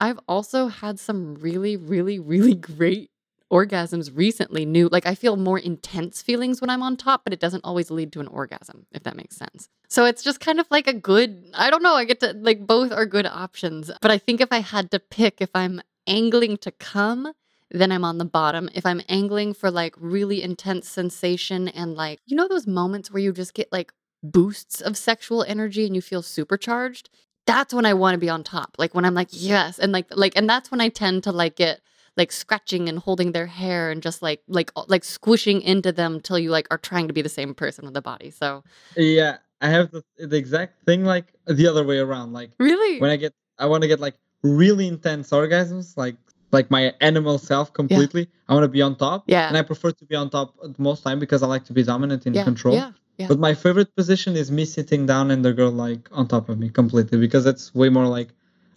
I've 0.00 0.18
also 0.26 0.66
had 0.66 0.98
some 0.98 1.36
really, 1.36 1.76
really, 1.76 2.18
really 2.18 2.54
great 2.56 3.12
orgasms 3.50 4.10
recently. 4.14 4.64
New, 4.64 4.88
like 4.88 5.06
I 5.06 5.14
feel 5.14 5.36
more 5.36 5.58
intense 5.58 6.22
feelings 6.22 6.60
when 6.60 6.70
I'm 6.70 6.82
on 6.82 6.96
top, 6.96 7.24
but 7.24 7.32
it 7.32 7.40
doesn't 7.40 7.64
always 7.64 7.90
lead 7.90 8.12
to 8.12 8.20
an 8.20 8.28
orgasm, 8.28 8.86
if 8.92 9.02
that 9.02 9.16
makes 9.16 9.36
sense. 9.36 9.68
So 9.88 10.04
it's 10.04 10.22
just 10.22 10.40
kind 10.40 10.60
of 10.60 10.66
like 10.70 10.86
a 10.86 10.92
good, 10.92 11.50
I 11.54 11.70
don't 11.70 11.82
know, 11.82 11.94
I 11.94 12.04
get 12.04 12.20
to 12.20 12.32
like 12.34 12.66
both 12.66 12.92
are 12.92 13.06
good 13.06 13.26
options. 13.26 13.90
But 14.00 14.10
I 14.10 14.18
think 14.18 14.40
if 14.40 14.52
I 14.52 14.60
had 14.60 14.90
to 14.92 15.00
pick, 15.00 15.40
if 15.40 15.50
I'm 15.54 15.80
angling 16.06 16.58
to 16.58 16.70
come, 16.70 17.32
then 17.70 17.92
I'm 17.92 18.04
on 18.04 18.18
the 18.18 18.24
bottom. 18.24 18.68
If 18.74 18.84
I'm 18.86 19.02
angling 19.08 19.54
for 19.54 19.70
like 19.70 19.94
really 19.98 20.42
intense 20.42 20.88
sensation 20.88 21.68
and 21.68 21.94
like, 21.94 22.20
you 22.26 22.36
know, 22.36 22.48
those 22.48 22.66
moments 22.66 23.10
where 23.10 23.22
you 23.22 23.32
just 23.32 23.54
get 23.54 23.70
like 23.72 23.92
boosts 24.22 24.80
of 24.80 24.96
sexual 24.96 25.44
energy 25.44 25.86
and 25.86 25.94
you 25.94 26.02
feel 26.02 26.22
supercharged, 26.22 27.10
that's 27.46 27.72
when 27.72 27.86
I 27.86 27.94
want 27.94 28.14
to 28.14 28.18
be 28.18 28.28
on 28.28 28.44
top. 28.44 28.76
Like 28.78 28.94
when 28.94 29.04
I'm 29.04 29.14
like, 29.14 29.28
yes. 29.30 29.78
And 29.78 29.92
like, 29.92 30.06
like, 30.10 30.36
and 30.36 30.48
that's 30.48 30.70
when 30.70 30.80
I 30.80 30.88
tend 30.88 31.24
to 31.24 31.32
like 31.32 31.56
get 31.56 31.80
like 32.16 32.32
scratching 32.32 32.88
and 32.88 32.98
holding 32.98 33.32
their 33.32 33.46
hair 33.46 33.90
and 33.90 34.02
just 34.02 34.22
like, 34.22 34.42
like, 34.48 34.70
like 34.88 35.04
squishing 35.04 35.62
into 35.62 35.92
them 35.92 36.20
till 36.20 36.38
you 36.38 36.50
like 36.50 36.66
are 36.70 36.78
trying 36.78 37.08
to 37.08 37.14
be 37.14 37.22
the 37.22 37.28
same 37.28 37.54
person 37.54 37.84
with 37.84 37.94
the 37.94 38.02
body. 38.02 38.30
So, 38.30 38.62
Yeah, 38.96 39.38
I 39.60 39.68
have 39.68 39.90
the, 39.90 40.02
the 40.18 40.36
exact 40.36 40.84
thing 40.84 41.04
like 41.04 41.32
the 41.46 41.66
other 41.66 41.84
way 41.84 41.98
around. 41.98 42.32
Like 42.32 42.50
really? 42.58 43.00
when 43.00 43.10
I 43.10 43.16
get, 43.16 43.32
I 43.58 43.66
want 43.66 43.82
to 43.82 43.88
get 43.88 44.00
like 44.00 44.14
really 44.42 44.86
intense 44.88 45.30
orgasms, 45.30 45.96
like 45.96 46.16
like 46.52 46.70
my 46.70 46.92
animal 47.00 47.38
self 47.38 47.72
completely. 47.72 48.28
I 48.48 48.54
want 48.54 48.64
to 48.64 48.68
be 48.68 48.82
on 48.82 48.96
top. 48.96 49.24
Yeah. 49.26 49.48
And 49.48 49.56
I 49.56 49.62
prefer 49.62 49.92
to 49.92 50.04
be 50.04 50.16
on 50.16 50.30
top 50.30 50.54
most 50.78 51.02
time 51.04 51.18
because 51.18 51.42
I 51.42 51.46
like 51.46 51.64
to 51.66 51.72
be 51.72 51.82
dominant 51.82 52.26
in 52.26 52.34
yeah. 52.34 52.44
control. 52.44 52.74
Yeah. 52.74 52.92
Yeah. 53.18 53.28
But 53.28 53.38
my 53.38 53.54
favorite 53.54 53.94
position 53.94 54.34
is 54.34 54.50
me 54.50 54.64
sitting 54.64 55.06
down 55.06 55.30
and 55.30 55.44
the 55.44 55.52
girl 55.52 55.70
like 55.70 56.08
on 56.10 56.26
top 56.26 56.48
of 56.48 56.58
me 56.58 56.70
completely 56.70 57.18
because 57.18 57.46
it's 57.46 57.74
way 57.74 57.88
more 57.88 58.06
like 58.06 58.28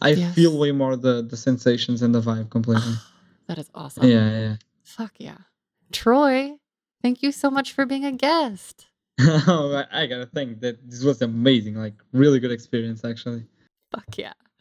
I 0.02 0.10
Yes. 0.10 0.36
feel 0.36 0.58
way 0.60 0.72
more 0.72 0.96
the 0.98 1.22
the 1.22 1.38
sensations 1.38 2.02
and 2.02 2.14
the 2.14 2.22
vibe 2.22 2.50
completely. 2.50 2.94
that 3.48 3.58
is 3.58 3.70
awesome. 3.74 4.08
yeah, 4.08 4.40
yeah. 4.40 4.56
Fuck 4.84 5.14
yeah. 5.18 5.38
Troy, 5.92 6.58
thank 7.02 7.24
you 7.24 7.32
so 7.32 7.50
much 7.50 7.72
for 7.74 7.86
being 7.86 8.06
a 8.06 8.12
guest. 8.12 8.88
oh, 9.20 9.86
I, 9.92 10.04
I 10.04 10.08
gotta 10.08 10.26
think 10.26 10.62
that 10.62 10.90
this 10.90 11.04
was 11.04 11.22
amazing, 11.22 11.76
like 11.76 11.96
really 12.12 12.40
good 12.40 12.52
experience 12.52 13.06
actually. 13.06 13.46
Fuck 13.92 14.18
yeah. 14.18 14.34